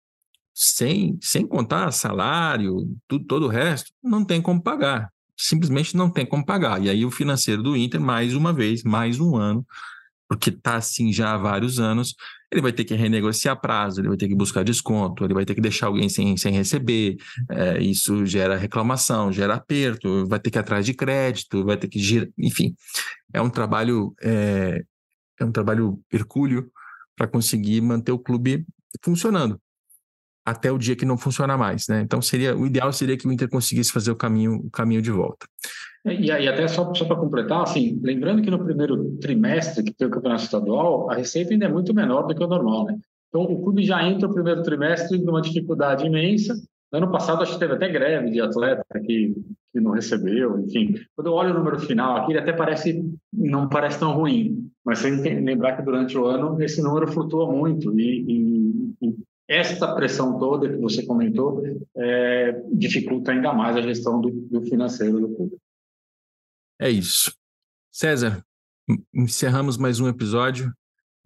sem, 0.53 1.17
sem 1.21 1.45
contar 1.45 1.91
salário, 1.91 2.89
tudo, 3.07 3.25
todo 3.25 3.45
o 3.45 3.49
resto, 3.49 3.91
não 4.03 4.25
tem 4.25 4.41
como 4.41 4.61
pagar. 4.61 5.11
Simplesmente 5.37 5.95
não 5.95 6.09
tem 6.09 6.25
como 6.25 6.43
pagar. 6.43 6.81
E 6.81 6.89
aí 6.89 7.05
o 7.05 7.11
financeiro 7.11 7.61
do 7.61 7.77
Inter, 7.77 8.01
mais 8.01 8.33
uma 8.33 8.51
vez, 8.51 8.83
mais 8.83 9.19
um 9.19 9.35
ano, 9.35 9.65
porque 10.27 10.49
está 10.49 10.75
assim 10.75 11.13
já 11.13 11.33
há 11.33 11.37
vários 11.37 11.79
anos, 11.79 12.15
ele 12.51 12.61
vai 12.61 12.71
ter 12.71 12.85
que 12.85 12.95
renegociar 12.95 13.59
prazo, 13.59 14.01
ele 14.01 14.07
vai 14.07 14.17
ter 14.17 14.27
que 14.27 14.35
buscar 14.35 14.63
desconto, 14.63 15.23
ele 15.23 15.33
vai 15.33 15.45
ter 15.45 15.53
que 15.53 15.61
deixar 15.61 15.87
alguém 15.87 16.09
sem, 16.09 16.35
sem 16.37 16.53
receber, 16.53 17.17
é, 17.51 17.79
isso 17.79 18.25
gera 18.25 18.57
reclamação, 18.57 19.31
gera 19.31 19.55
aperto, 19.55 20.25
vai 20.27 20.39
ter 20.39 20.49
que 20.49 20.57
ir 20.57 20.61
atrás 20.61 20.85
de 20.85 20.93
crédito, 20.93 21.65
vai 21.65 21.77
ter 21.77 21.87
que 21.87 21.99
girar, 21.99 22.27
enfim, 22.37 22.75
é 23.33 23.41
um 23.41 23.49
trabalho 23.49 24.13
é, 24.21 24.81
é 25.39 25.45
um 25.45 25.51
trabalho 25.51 25.99
hercúleo 26.11 26.71
para 27.17 27.27
conseguir 27.27 27.81
manter 27.81 28.11
o 28.11 28.19
clube 28.19 28.65
funcionando 29.01 29.59
até 30.45 30.71
o 30.71 30.77
dia 30.77 30.95
que 30.95 31.05
não 31.05 31.17
funciona 31.17 31.57
mais, 31.57 31.87
né? 31.89 32.01
Então 32.01 32.21
seria 32.21 32.55
o 32.55 32.65
ideal 32.65 32.93
seria 32.93 33.17
que 33.17 33.27
o 33.27 33.31
Inter 33.33 33.49
conseguisse 33.49 33.91
fazer 33.91 34.11
o 34.11 34.15
caminho 34.15 34.61
o 34.63 34.71
caminho 34.71 35.01
de 35.01 35.11
volta. 35.11 35.45
E 36.05 36.31
aí 36.31 36.47
até 36.47 36.65
só, 36.69 36.93
só 36.93 37.03
para 37.03 37.17
completar, 37.17 37.63
assim, 37.63 37.99
lembrando 38.01 38.41
que 38.41 38.49
no 38.49 38.63
primeiro 38.63 39.17
trimestre 39.19 39.83
que 39.83 39.93
tem 39.93 40.07
o 40.07 40.11
campeonato 40.11 40.43
estadual, 40.43 41.11
a 41.11 41.15
receita 41.15 41.51
ainda 41.51 41.65
é 41.65 41.69
muito 41.69 41.93
menor 41.93 42.25
do 42.27 42.33
que 42.33 42.41
o 42.41 42.47
normal, 42.47 42.85
né? 42.85 42.97
Então 43.27 43.41
o 43.41 43.61
clube 43.61 43.83
já 43.83 44.01
entra 44.07 44.25
no 44.25 44.33
primeiro 44.33 44.63
trimestre 44.63 45.17
numa 45.17 45.41
dificuldade 45.41 46.05
imensa 46.05 46.55
Ano 46.91 47.11
passado, 47.11 47.43
acho 47.43 47.53
que 47.53 47.59
teve 47.59 47.73
até 47.73 47.89
greve 47.89 48.31
de 48.31 48.39
atleta 48.39 48.85
que, 49.05 49.35
que 49.73 49.79
não 49.79 49.91
recebeu, 49.91 50.59
enfim. 50.59 50.95
Quando 51.15 51.27
eu 51.27 51.33
olho 51.33 51.51
o 51.51 51.57
número 51.57 51.79
final 51.79 52.17
aqui, 52.17 52.31
ele 52.31 52.39
até 52.39 52.53
parece, 52.53 53.03
não 53.33 53.67
parece 53.67 53.99
tão 53.99 54.13
ruim, 54.13 54.71
mas 54.85 55.01
tem 55.01 55.21
que 55.21 55.29
lembrar 55.29 55.75
que 55.75 55.83
durante 55.83 56.17
o 56.17 56.25
ano 56.25 56.61
esse 56.61 56.81
número 56.81 57.11
flutua 57.11 57.51
muito 57.51 57.97
e, 57.99 58.95
e, 59.01 59.07
e 59.07 59.15
essa 59.49 59.93
pressão 59.95 60.39
toda 60.39 60.69
que 60.69 60.77
você 60.77 61.05
comentou 61.05 61.61
é, 61.95 62.61
dificulta 62.73 63.31
ainda 63.31 63.53
mais 63.53 63.75
a 63.75 63.81
gestão 63.81 64.21
do, 64.21 64.31
do 64.31 64.61
financeiro 64.61 65.19
do 65.19 65.35
clube. 65.35 65.57
É 66.79 66.89
isso. 66.89 67.33
César, 67.91 68.45
encerramos 69.13 69.77
mais 69.77 69.99
um 69.99 70.07
episódio. 70.07 70.71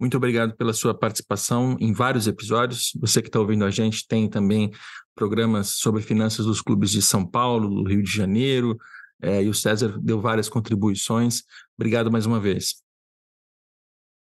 Muito 0.02 0.16
obrigado 0.16 0.56
pela 0.56 0.72
sua 0.72 0.92
participação 0.92 1.76
em 1.78 1.92
vários 1.92 2.26
episódios. 2.26 2.90
Você 3.00 3.22
que 3.22 3.28
está 3.28 3.38
ouvindo 3.38 3.64
a 3.64 3.70
gente 3.70 4.04
tem 4.04 4.28
também 4.28 4.72
programas 5.14 5.76
sobre 5.76 6.02
finanças 6.02 6.44
dos 6.44 6.60
clubes 6.60 6.90
de 6.90 7.00
São 7.00 7.24
Paulo, 7.24 7.68
do 7.68 7.88
Rio 7.88 8.02
de 8.02 8.10
Janeiro, 8.10 8.76
é, 9.22 9.44
e 9.44 9.48
o 9.48 9.54
César 9.54 9.96
deu 10.00 10.20
várias 10.20 10.48
contribuições. 10.48 11.44
Obrigado 11.78 12.10
mais 12.10 12.26
uma 12.26 12.40
vez. 12.40 12.82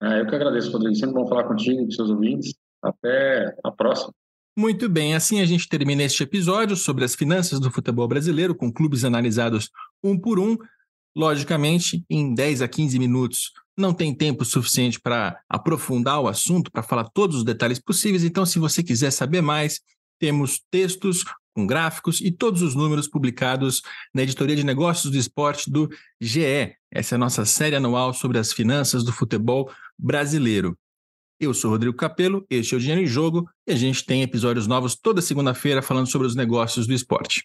É, 0.02 0.20
eu 0.20 0.26
que 0.26 0.34
agradeço, 0.34 0.70
Rodrigo. 0.70 0.94
Sempre 0.96 1.14
bom 1.14 1.26
falar 1.26 1.44
contigo, 1.44 1.82
com 1.82 1.90
seus 1.90 2.10
ouvintes. 2.10 2.52
Até 2.82 3.56
a 3.64 3.72
próxima. 3.72 4.12
Muito 4.58 4.86
bem, 4.86 5.14
assim 5.14 5.40
a 5.40 5.46
gente 5.46 5.66
termina 5.66 6.02
este 6.02 6.24
episódio 6.24 6.76
sobre 6.76 7.06
as 7.06 7.14
finanças 7.14 7.58
do 7.58 7.70
futebol 7.70 8.06
brasileiro, 8.06 8.54
com 8.54 8.70
clubes 8.70 9.02
analisados 9.02 9.70
um 10.02 10.20
por 10.20 10.38
um, 10.38 10.58
logicamente 11.16 12.04
em 12.10 12.34
10 12.34 12.60
a 12.60 12.68
15 12.68 12.98
minutos 12.98 13.50
não 13.76 13.92
tem 13.92 14.14
tempo 14.14 14.44
suficiente 14.44 15.00
para 15.00 15.40
aprofundar 15.48 16.20
o 16.20 16.28
assunto, 16.28 16.70
para 16.70 16.82
falar 16.82 17.08
todos 17.12 17.38
os 17.38 17.44
detalhes 17.44 17.78
possíveis. 17.78 18.24
Então, 18.24 18.46
se 18.46 18.58
você 18.58 18.82
quiser 18.82 19.10
saber 19.10 19.40
mais, 19.40 19.80
temos 20.18 20.60
textos 20.70 21.24
com 21.54 21.66
gráficos 21.66 22.20
e 22.20 22.30
todos 22.30 22.62
os 22.62 22.74
números 22.74 23.08
publicados 23.08 23.80
na 24.12 24.22
editoria 24.22 24.56
de 24.56 24.64
negócios 24.64 25.10
do 25.10 25.18
esporte 25.18 25.70
do 25.70 25.88
GE. 26.20 26.74
Essa 26.90 27.14
é 27.14 27.16
a 27.16 27.18
nossa 27.18 27.44
série 27.44 27.76
anual 27.76 28.12
sobre 28.12 28.38
as 28.38 28.52
finanças 28.52 29.04
do 29.04 29.12
futebol 29.12 29.70
brasileiro. 29.98 30.76
Eu 31.40 31.52
sou 31.52 31.70
Rodrigo 31.70 31.96
Capello, 31.96 32.44
este 32.48 32.74
é 32.74 32.76
o 32.76 32.80
Dinheiro 32.80 33.02
em 33.02 33.06
Jogo 33.06 33.48
e 33.66 33.72
a 33.72 33.76
gente 33.76 34.04
tem 34.04 34.22
episódios 34.22 34.66
novos 34.66 34.94
toda 34.94 35.20
segunda-feira 35.20 35.82
falando 35.82 36.10
sobre 36.10 36.26
os 36.26 36.34
negócios 36.34 36.86
do 36.86 36.94
esporte. 36.94 37.44